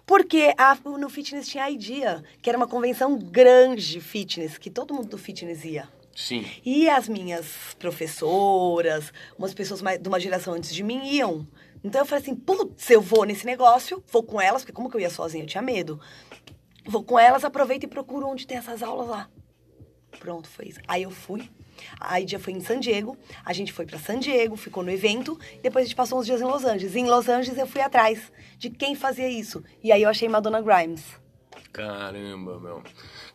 Porque 0.06 0.54
a, 0.58 0.76
no 0.76 1.10
fitness 1.10 1.48
tinha 1.48 1.66
a 1.66 1.72
IDEA, 1.72 2.24
que 2.42 2.50
era 2.50 2.58
uma 2.58 2.68
convenção 2.68 3.18
grande 3.18 4.00
fitness, 4.00 4.58
que 4.58 4.70
todo 4.70 4.94
mundo 4.94 5.10
do 5.10 5.18
fitness 5.18 5.66
ia. 5.66 5.90
Sim. 6.16 6.46
E 6.66 6.90
as 6.90 7.08
minhas 7.08 7.46
professoras, 7.78 9.14
umas 9.38 9.54
pessoas 9.54 9.82
mais, 9.82 10.00
de 10.00 10.08
uma 10.08 10.20
geração 10.20 10.54
antes 10.54 10.74
de 10.74 10.84
mim 10.84 11.06
iam. 11.06 11.46
Então 11.84 12.02
eu 12.02 12.06
falei 12.06 12.24
assim, 12.24 12.36
putz, 12.36 12.90
eu 12.90 13.02
vou 13.02 13.24
nesse 13.24 13.46
negócio, 13.46 14.04
vou 14.12 14.24
com 14.24 14.42
elas, 14.42 14.64
porque 14.64 14.74
como 14.74 14.90
que 14.90 14.98
eu 14.98 15.02
ia 15.02 15.10
sozinha? 15.10 15.44
Eu 15.44 15.48
tinha 15.48 15.62
medo. 15.62 16.00
Vou 16.88 17.04
com 17.04 17.20
elas, 17.20 17.44
aproveito 17.44 17.84
e 17.84 17.88
procuro 17.88 18.28
onde 18.28 18.48
tem 18.48 18.58
essas 18.58 18.82
aulas 18.82 19.10
lá. 19.10 19.30
Pronto, 20.20 20.48
foi 20.48 20.68
isso. 20.70 20.80
Aí 20.88 21.04
eu 21.04 21.12
fui. 21.12 21.50
Aí 22.00 22.26
já 22.26 22.40
foi 22.40 22.54
em 22.54 22.62
San 22.62 22.80
Diego. 22.80 23.18
A 23.44 23.52
gente 23.52 23.74
foi 23.74 23.86
para 23.86 24.00
San 24.00 24.20
Diego, 24.20 24.56
ficou 24.56 24.84
no 24.84 24.90
evento. 24.90 25.38
Depois 25.62 25.84
a 25.84 25.88
gente 25.88 25.96
passou 25.96 26.20
uns 26.20 26.26
dias 26.26 26.42
em 26.42 26.46
Los 26.46 26.64
Angeles. 26.64 26.96
E 26.96 27.00
em 27.00 27.08
Los 27.08 27.28
Angeles 27.28 27.60
eu 27.60 27.68
fui 27.68 27.82
atrás 27.82 28.32
de 28.58 28.70
quem 28.70 28.96
fazia 28.96 29.30
isso. 29.30 29.64
E 29.84 29.92
aí 29.92 30.02
eu 30.02 30.10
achei 30.10 30.30
Madonna 30.30 30.62
Grimes. 30.62 31.04
Caramba, 31.74 32.60
meu. 32.60 32.82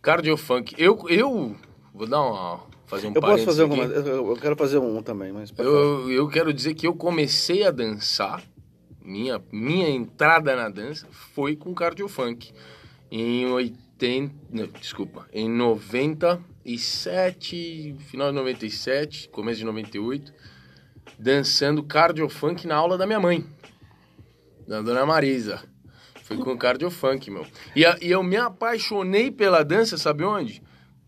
Cardio 0.00 0.36
funk. 0.36 0.74
Eu, 0.78 0.98
eu 1.08 1.54
vou 1.94 2.06
dar 2.06 2.22
uma 2.22 2.60
fazer 2.86 3.06
um 3.06 3.12
Eu 3.14 3.20
posso 3.20 3.44
fazer 3.44 3.62
alguma, 3.62 3.84
eu, 3.84 4.30
eu 4.30 4.36
quero 4.36 4.56
fazer 4.56 4.78
um 4.78 5.02
também, 5.02 5.30
mas 5.30 5.52
eu, 5.56 6.10
eu 6.10 6.28
quero 6.28 6.52
dizer 6.52 6.74
que 6.74 6.86
eu 6.86 6.94
comecei 6.94 7.64
a 7.64 7.70
dançar. 7.70 8.42
Minha 9.04 9.42
minha 9.50 9.90
entrada 9.90 10.54
na 10.54 10.68
dança 10.68 11.06
foi 11.10 11.56
com 11.56 11.74
cardio 11.74 12.08
funk 12.08 12.52
em 13.14 13.44
80, 13.44 14.34
não, 14.50 14.66
desculpa, 14.68 15.28
em 15.34 15.46
97, 15.46 17.94
final 18.08 18.30
de 18.30 18.36
97, 18.36 19.28
começo 19.28 19.58
de 19.58 19.66
98, 19.66 20.32
dançando 21.18 21.82
cardio 21.82 22.26
funk 22.30 22.66
na 22.66 22.74
aula 22.74 22.96
da 22.96 23.06
minha 23.06 23.20
mãe, 23.20 23.44
da 24.66 24.80
dona 24.80 25.04
Marisa. 25.04 25.62
Foi 26.22 26.38
com 26.38 26.56
cardio 26.56 26.90
funk, 26.90 27.30
meu. 27.30 27.46
E, 27.76 27.82
e 28.00 28.10
eu 28.10 28.22
me 28.22 28.38
apaixonei 28.38 29.30
pela 29.30 29.62
dança, 29.62 29.98
sabe 29.98 30.24
onde? 30.24 30.62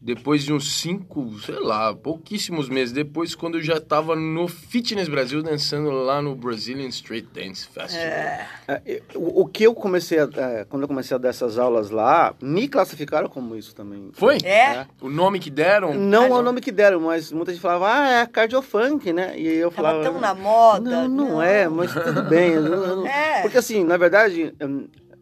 Depois 0.05 0.45
de 0.45 0.53
uns 0.53 0.83
cinco, 0.83 1.33
sei 1.41 1.59
lá, 1.59 1.95
pouquíssimos 1.95 2.69
meses 2.69 2.93
depois, 2.93 3.35
quando 3.35 3.57
eu 3.57 3.63
já 3.63 3.79
estava 3.79 4.15
no 4.15 4.47
Fitness 4.47 5.09
Brasil 5.09 5.43
dançando 5.43 5.89
lá 5.91 6.21
no 6.21 6.37
Brazilian 6.37 6.89
Street 6.89 7.25
Dance 7.33 7.67
Festival. 7.67 8.07
É. 8.07 8.47
É, 8.69 9.03
o, 9.15 9.47
que 9.47 9.65
eu 9.65 9.75
comecei 9.75 10.19
a, 10.19 10.29
é, 10.37 10.67
quando 10.69 10.83
eu 10.83 10.89
comecei 10.89 11.15
a 11.15 11.19
dar 11.19 11.31
essas 11.31 11.59
aulas 11.59 11.89
lá, 11.89 12.35
me 12.43 12.69
classificaram 12.69 13.31
como 13.31 13.57
isso 13.57 13.75
também. 13.75 14.11
Foi? 14.13 14.37
É. 14.45 14.87
O 15.01 15.09
nome 15.09 15.41
que 15.41 15.49
deram? 15.49 15.95
Não 15.95 16.27
é 16.27 16.39
o 16.39 16.43
nome 16.43 16.61
que 16.61 16.71
deram, 16.71 17.01
mas 17.01 17.33
muita 17.33 17.53
gente 17.53 17.63
falava, 17.63 17.91
ah, 17.91 18.11
é 18.21 18.27
cardiofunk, 18.27 19.11
né? 19.11 19.39
E 19.39 19.47
eu 19.47 19.71
falava. 19.71 20.03
Tava 20.03 20.13
tão 20.13 20.21
na 20.21 20.35
moda. 20.35 20.91
Não, 20.91 21.09
não, 21.09 21.29
não. 21.31 21.43
é, 21.43 21.67
mas 21.67 21.91
tudo 21.95 22.25
bem. 22.25 22.51
Eu, 22.53 22.67
eu, 22.67 23.07
é. 23.09 23.41
Porque 23.41 23.57
assim, 23.57 23.83
na 23.83 23.97
verdade, 23.97 24.55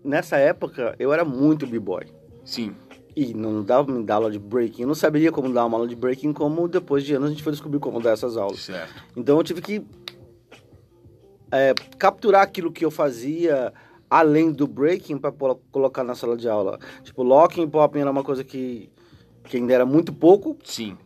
nessa 0.04 0.38
época 0.38 0.96
eu 0.98 1.12
era 1.12 1.24
muito 1.24 1.68
b-boy. 1.68 2.04
Sim. 2.44 2.74
E 3.14 3.34
não 3.34 3.62
dava 3.62 3.92
me 3.92 4.02
dar 4.04 4.16
aula 4.16 4.30
de 4.30 4.38
breaking. 4.38 4.82
Eu 4.82 4.88
não 4.88 4.94
saberia 4.94 5.30
como 5.30 5.52
dar 5.52 5.66
uma 5.66 5.76
aula 5.76 5.88
de 5.88 5.94
breaking, 5.94 6.32
como 6.32 6.66
depois 6.66 7.04
de 7.04 7.14
anos 7.14 7.28
a 7.28 7.30
gente 7.32 7.42
foi 7.42 7.52
descobrir 7.52 7.78
como 7.78 8.00
dar 8.00 8.12
essas 8.12 8.36
aulas. 8.36 8.60
Certo. 8.60 8.94
Então 9.16 9.36
eu 9.36 9.44
tive 9.44 9.60
que 9.60 9.84
é, 11.50 11.74
capturar 11.98 12.42
aquilo 12.42 12.72
que 12.72 12.84
eu 12.84 12.90
fazia 12.90 13.72
além 14.08 14.50
do 14.50 14.66
breaking 14.66 15.18
para 15.18 15.32
colocar 15.70 16.02
na 16.02 16.14
sala 16.14 16.36
de 16.36 16.48
aula. 16.48 16.78
Tipo, 17.02 17.22
locking 17.22 17.62
e 17.62 17.66
popping 17.66 18.00
era 18.00 18.10
uma 18.10 18.24
coisa 18.24 18.42
que, 18.42 18.90
que 19.44 19.58
ainda 19.58 19.74
era 19.74 19.86
muito 19.86 20.12
pouco. 20.12 20.56
Sim. 20.64 20.96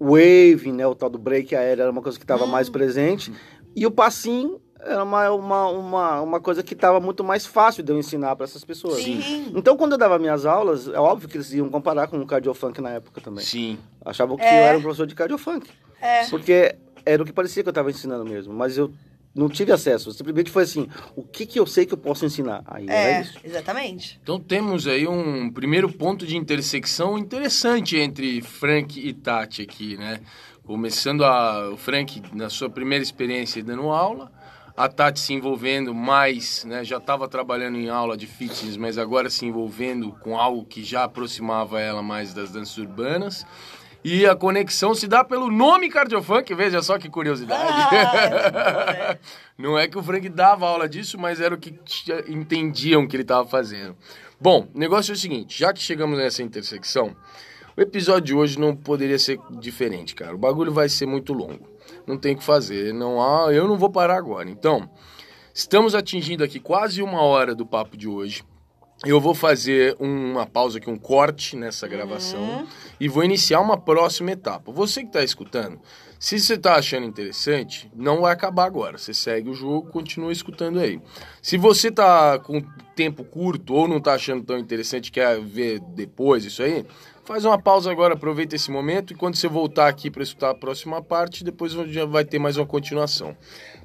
Wave, 0.00 0.70
né, 0.72 0.86
o 0.86 0.94
tal 0.94 1.10
do 1.10 1.18
break 1.18 1.54
aéreo 1.56 1.82
era 1.82 1.90
uma 1.90 2.02
coisa 2.02 2.16
que 2.16 2.24
estava 2.24 2.44
hum. 2.44 2.48
mais 2.48 2.68
presente. 2.68 3.32
E 3.74 3.84
o 3.84 3.90
passinho 3.90 4.60
era 4.80 5.02
uma, 5.02 5.30
uma, 5.30 5.68
uma, 5.68 6.20
uma 6.20 6.40
coisa 6.40 6.62
que 6.62 6.74
estava 6.74 7.00
muito 7.00 7.24
mais 7.24 7.44
fácil 7.44 7.82
de 7.82 7.92
eu 7.92 7.98
ensinar 7.98 8.36
para 8.36 8.44
essas 8.44 8.64
pessoas. 8.64 9.02
Sim. 9.02 9.52
Então, 9.54 9.76
quando 9.76 9.92
eu 9.92 9.98
dava 9.98 10.18
minhas 10.18 10.46
aulas, 10.46 10.88
é 10.88 10.98
óbvio 10.98 11.28
que 11.28 11.36
eles 11.36 11.52
iam 11.52 11.68
comparar 11.68 12.06
com 12.06 12.18
o 12.18 12.26
cardiofunk 12.26 12.80
na 12.80 12.90
época 12.90 13.20
também. 13.20 13.44
Sim. 13.44 13.78
Achavam 14.04 14.36
que 14.36 14.44
é. 14.44 14.60
eu 14.60 14.64
era 14.64 14.78
um 14.78 14.82
professor 14.82 15.06
de 15.06 15.14
cardiofunk. 15.14 15.68
É. 16.00 16.26
Porque 16.26 16.76
era 17.04 17.22
o 17.22 17.26
que 17.26 17.32
parecia 17.32 17.62
que 17.62 17.68
eu 17.68 17.72
estava 17.72 17.90
ensinando 17.90 18.24
mesmo. 18.24 18.54
Mas 18.54 18.78
eu 18.78 18.92
não 19.34 19.48
tive 19.48 19.72
acesso. 19.72 20.12
Simplesmente 20.12 20.50
foi 20.50 20.64
assim, 20.64 20.88
o 21.14 21.22
que, 21.22 21.46
que 21.46 21.58
eu 21.58 21.66
sei 21.66 21.86
que 21.86 21.94
eu 21.94 21.98
posso 21.98 22.24
ensinar? 22.24 22.62
Aí 22.66 22.88
é, 22.88 23.20
isso. 23.20 23.38
exatamente. 23.44 24.18
Então 24.22 24.38
temos 24.38 24.86
aí 24.86 25.06
um 25.06 25.50
primeiro 25.50 25.90
ponto 25.92 26.26
de 26.26 26.36
intersecção 26.36 27.18
interessante 27.18 27.96
entre 27.96 28.40
Frank 28.42 28.98
e 28.98 29.12
Tati 29.12 29.62
aqui, 29.62 29.96
né? 29.96 30.20
Começando 30.64 31.24
a, 31.24 31.70
o 31.70 31.76
Frank 31.76 32.20
na 32.32 32.50
sua 32.50 32.68
primeira 32.68 33.02
experiência 33.02 33.62
dando 33.62 33.88
aula, 33.88 34.30
a 34.78 34.88
Tati 34.88 35.18
se 35.18 35.34
envolvendo 35.34 35.92
mais, 35.92 36.64
né? 36.64 36.84
Já 36.84 36.98
estava 36.98 37.26
trabalhando 37.26 37.76
em 37.76 37.88
aula 37.88 38.16
de 38.16 38.28
fitness, 38.28 38.76
mas 38.76 38.96
agora 38.96 39.28
se 39.28 39.44
envolvendo 39.44 40.12
com 40.20 40.38
algo 40.38 40.64
que 40.64 40.84
já 40.84 41.02
aproximava 41.02 41.80
ela 41.80 42.00
mais 42.00 42.32
das 42.32 42.52
danças 42.52 42.78
urbanas. 42.78 43.44
E 44.04 44.24
a 44.24 44.36
conexão 44.36 44.94
se 44.94 45.08
dá 45.08 45.24
pelo 45.24 45.50
nome 45.50 45.88
Cardiofunk, 45.88 46.54
veja 46.54 46.80
só 46.80 46.96
que 46.96 47.10
curiosidade. 47.10 47.60
Ah, 47.60 49.16
Não 49.58 49.76
é 49.76 49.88
que 49.88 49.98
o 49.98 50.02
Frank 50.02 50.28
dava 50.28 50.68
aula 50.68 50.88
disso, 50.88 51.18
mas 51.18 51.40
era 51.40 51.56
o 51.56 51.58
que 51.58 51.74
entendiam 52.28 53.04
que 53.08 53.16
ele 53.16 53.24
estava 53.24 53.48
fazendo. 53.48 53.96
Bom, 54.40 54.68
o 54.72 54.78
negócio 54.78 55.10
é 55.10 55.14
o 55.14 55.18
seguinte, 55.18 55.58
já 55.58 55.72
que 55.72 55.82
chegamos 55.82 56.16
nessa 56.16 56.40
intersecção, 56.40 57.16
o 57.76 57.80
episódio 57.80 58.26
de 58.26 58.34
hoje 58.34 58.60
não 58.60 58.76
poderia 58.76 59.18
ser 59.18 59.40
diferente, 59.58 60.14
cara. 60.14 60.36
O 60.36 60.38
bagulho 60.38 60.70
vai 60.72 60.88
ser 60.88 61.06
muito 61.06 61.32
longo 61.32 61.77
não 62.08 62.16
tem 62.16 62.34
o 62.34 62.38
que 62.38 62.44
fazer. 62.44 62.94
Não 62.94 63.22
há, 63.22 63.52
eu 63.52 63.68
não 63.68 63.76
vou 63.76 63.90
parar 63.90 64.16
agora. 64.16 64.48
Então, 64.48 64.88
estamos 65.54 65.94
atingindo 65.94 66.42
aqui 66.42 66.58
quase 66.58 67.02
uma 67.02 67.20
hora 67.20 67.54
do 67.54 67.66
papo 67.66 67.96
de 67.96 68.08
hoje. 68.08 68.42
Eu 69.04 69.20
vou 69.20 69.32
fazer 69.32 69.96
uma 70.00 70.44
pausa 70.44 70.78
aqui, 70.78 70.90
um 70.90 70.98
corte 70.98 71.54
nessa 71.54 71.86
gravação 71.86 72.40
uhum. 72.40 72.66
e 72.98 73.06
vou 73.06 73.22
iniciar 73.22 73.60
uma 73.60 73.76
próxima 73.76 74.32
etapa. 74.32 74.72
Você 74.72 75.02
que 75.02 75.06
está 75.06 75.22
escutando, 75.22 75.78
se 76.18 76.40
você 76.40 76.54
está 76.54 76.74
achando 76.74 77.06
interessante, 77.06 77.88
não 77.94 78.22
vai 78.22 78.32
acabar 78.32 78.64
agora. 78.64 78.98
Você 78.98 79.14
segue 79.14 79.50
o 79.50 79.54
jogo, 79.54 79.88
continua 79.92 80.32
escutando 80.32 80.80
aí. 80.80 81.00
Se 81.40 81.56
você 81.56 81.88
está 81.88 82.40
com 82.40 82.60
tempo 82.96 83.22
curto 83.22 83.72
ou 83.72 83.86
não 83.86 83.98
está 83.98 84.14
achando 84.14 84.42
tão 84.42 84.58
interessante, 84.58 85.12
quer 85.12 85.40
ver 85.40 85.78
depois 85.78 86.44
isso 86.44 86.60
aí, 86.60 86.84
Faz 87.28 87.44
uma 87.44 87.60
pausa 87.60 87.90
agora, 87.90 88.14
aproveita 88.14 88.56
esse 88.56 88.70
momento 88.70 89.12
e 89.12 89.14
quando 89.14 89.36
você 89.36 89.46
voltar 89.46 89.86
aqui 89.86 90.10
para 90.10 90.22
escutar 90.22 90.48
a 90.48 90.54
próxima 90.54 91.02
parte, 91.02 91.44
depois 91.44 91.74
já 91.74 92.06
vai 92.06 92.24
ter 92.24 92.38
mais 92.38 92.56
uma 92.56 92.64
continuação. 92.64 93.36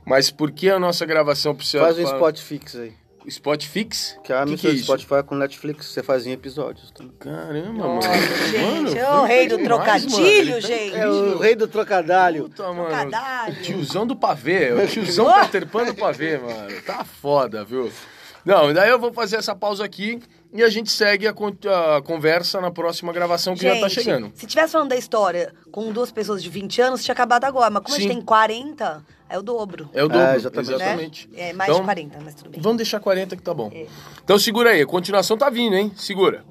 Mas 0.05 0.31
por 0.31 0.49
que 0.49 0.69
a 0.69 0.79
nossa 0.79 1.05
gravação 1.05 1.53
precisa... 1.53 1.83
Faz 1.83 1.99
um 1.99 2.03
spot 2.03 2.39
fix 2.39 2.73
aí. 2.77 2.93
Spot 3.25 3.61
fix? 3.65 4.17
Que 4.23 4.31
é 4.31 4.37
a 4.37 4.45
mistura 4.45 4.71
é 4.71 4.75
de 4.77 4.83
Spotify 4.83 5.23
com 5.25 5.35
Netflix, 5.35 5.87
você 5.87 6.01
faz 6.01 6.25
em 6.25 6.31
episódios. 6.31 6.89
Também. 6.91 7.11
Caramba, 7.19 7.73
Nossa, 7.73 8.07
mano. 8.07 8.47
Gente, 8.47 8.97
é 8.97 9.11
o 9.11 9.25
rei 9.25 9.47
do 9.49 9.57
trocadilho, 9.57 10.61
gente. 10.61 10.95
É 10.95 11.09
o 11.09 11.37
rei 11.37 11.53
do 11.53 11.67
trocadalho. 11.67 12.43
Puta, 12.43 12.71
mano. 12.71 12.85
Trocadalho. 12.85 13.61
Tiozão 13.61 14.07
do 14.07 14.15
pavê. 14.15 14.71
O 14.71 14.87
tiozão 14.87 15.27
Peter 15.41 15.67
Pan 15.67 15.83
do 15.83 15.95
pavê, 15.95 16.37
mano. 16.37 16.81
Tá 16.85 17.03
foda, 17.03 17.65
viu? 17.65 17.91
Não, 18.45 18.73
daí 18.73 18.89
eu 18.89 18.99
vou 18.99 19.11
fazer 19.11 19.35
essa 19.35 19.53
pausa 19.53 19.83
aqui 19.83 20.21
e 20.53 20.63
a 20.63 20.69
gente 20.69 20.91
segue 20.91 21.27
a, 21.27 21.31
a 21.31 22.01
conversa 22.03 22.61
na 22.61 22.69
próxima 22.69 23.11
gravação 23.11 23.55
que 23.55 23.61
gente, 23.61 23.75
já 23.75 23.81
tá 23.81 23.89
chegando. 23.89 24.31
Se 24.35 24.45
tivesse 24.45 24.73
falando 24.73 24.89
da 24.89 24.95
história 24.95 25.51
com 25.71 25.91
duas 25.91 26.11
pessoas 26.11 26.43
de 26.43 26.49
20 26.49 26.79
anos, 26.79 27.03
tinha 27.03 27.13
acabado 27.13 27.45
agora. 27.45 27.71
Mas 27.71 27.83
como 27.83 27.95
Sim. 27.95 28.01
a 28.01 28.03
gente 28.03 28.13
tem 28.17 28.23
40, 28.23 29.03
é 29.27 29.39
o 29.39 29.41
dobro. 29.41 29.89
É 29.93 30.03
o 30.03 30.07
dobro, 30.07 30.27
é, 30.27 30.35
exatamente. 30.35 30.71
exatamente. 30.71 31.29
Né? 31.29 31.49
É 31.49 31.53
mais 31.53 31.69
então, 31.69 31.81
de 31.81 31.85
40, 31.85 32.19
mas 32.23 32.35
tudo 32.35 32.49
bem. 32.51 32.61
Vamos 32.61 32.77
deixar 32.77 32.99
40 32.99 33.35
que 33.35 33.41
tá 33.41 33.53
bom. 33.53 33.71
É. 33.73 33.87
Então 34.23 34.37
segura 34.37 34.69
aí, 34.69 34.81
a 34.81 34.85
continuação 34.85 35.35
tá 35.35 35.49
vindo, 35.49 35.75
hein? 35.75 35.91
Segura. 35.95 36.45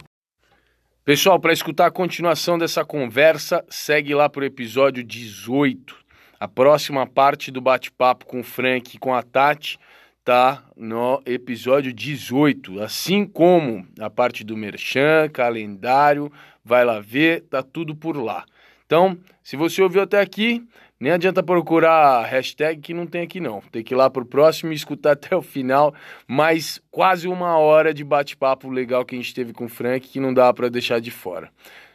Pessoal, 1.04 1.38
para 1.38 1.52
escutar 1.52 1.86
a 1.86 1.90
continuação 1.90 2.58
dessa 2.58 2.84
conversa, 2.84 3.64
segue 3.68 4.14
lá 4.14 4.28
pro 4.28 4.44
episódio 4.44 5.04
18. 5.04 5.96
A 6.40 6.48
próxima 6.48 7.06
parte 7.06 7.52
do 7.52 7.60
bate-papo 7.60 8.26
com 8.26 8.40
o 8.40 8.44
Frank 8.44 8.96
e 8.96 8.98
com 8.98 9.14
a 9.14 9.22
Tati 9.22 9.78
tá 10.24 10.62
no 10.76 11.20
episódio 11.26 11.92
18, 11.92 12.80
assim 12.80 13.24
como 13.24 13.86
a 13.98 14.08
parte 14.08 14.44
do 14.44 14.56
merchan, 14.56 15.28
calendário, 15.32 16.30
vai 16.64 16.84
lá 16.84 17.00
ver, 17.00 17.42
tá 17.42 17.62
tudo 17.62 17.94
por 17.94 18.16
lá. 18.16 18.44
Então, 18.86 19.18
se 19.42 19.56
você 19.56 19.82
ouviu 19.82 20.02
até 20.02 20.20
aqui, 20.20 20.64
nem 21.00 21.12
adianta 21.12 21.42
procurar 21.42 22.24
hashtag 22.26 22.80
que 22.80 22.94
não 22.94 23.06
tem 23.06 23.22
aqui 23.22 23.40
não. 23.40 23.60
Tem 23.72 23.82
que 23.82 23.94
ir 23.94 23.96
lá 23.96 24.08
pro 24.08 24.24
próximo 24.24 24.72
e 24.72 24.76
escutar 24.76 25.12
até 25.18 25.34
o 25.34 25.42
final, 25.42 25.94
mais 26.26 26.80
quase 26.90 27.26
uma 27.26 27.58
hora 27.58 27.92
de 27.92 28.04
bate-papo 28.04 28.70
legal 28.70 29.04
que 29.04 29.16
a 29.16 29.18
gente 29.18 29.34
teve 29.34 29.52
com 29.52 29.64
o 29.64 29.68
Frank 29.68 30.08
que 30.08 30.20
não 30.20 30.32
dá 30.32 30.52
para 30.52 30.68
deixar 30.68 31.00
de 31.00 31.10
fora. 31.10 31.50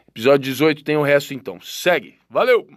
Episódio 0.10 0.52
18 0.52 0.84
tem 0.84 0.98
o 0.98 1.04
resto 1.04 1.34
então. 1.34 1.60
Segue. 1.62 2.16
Valeu! 2.30 2.68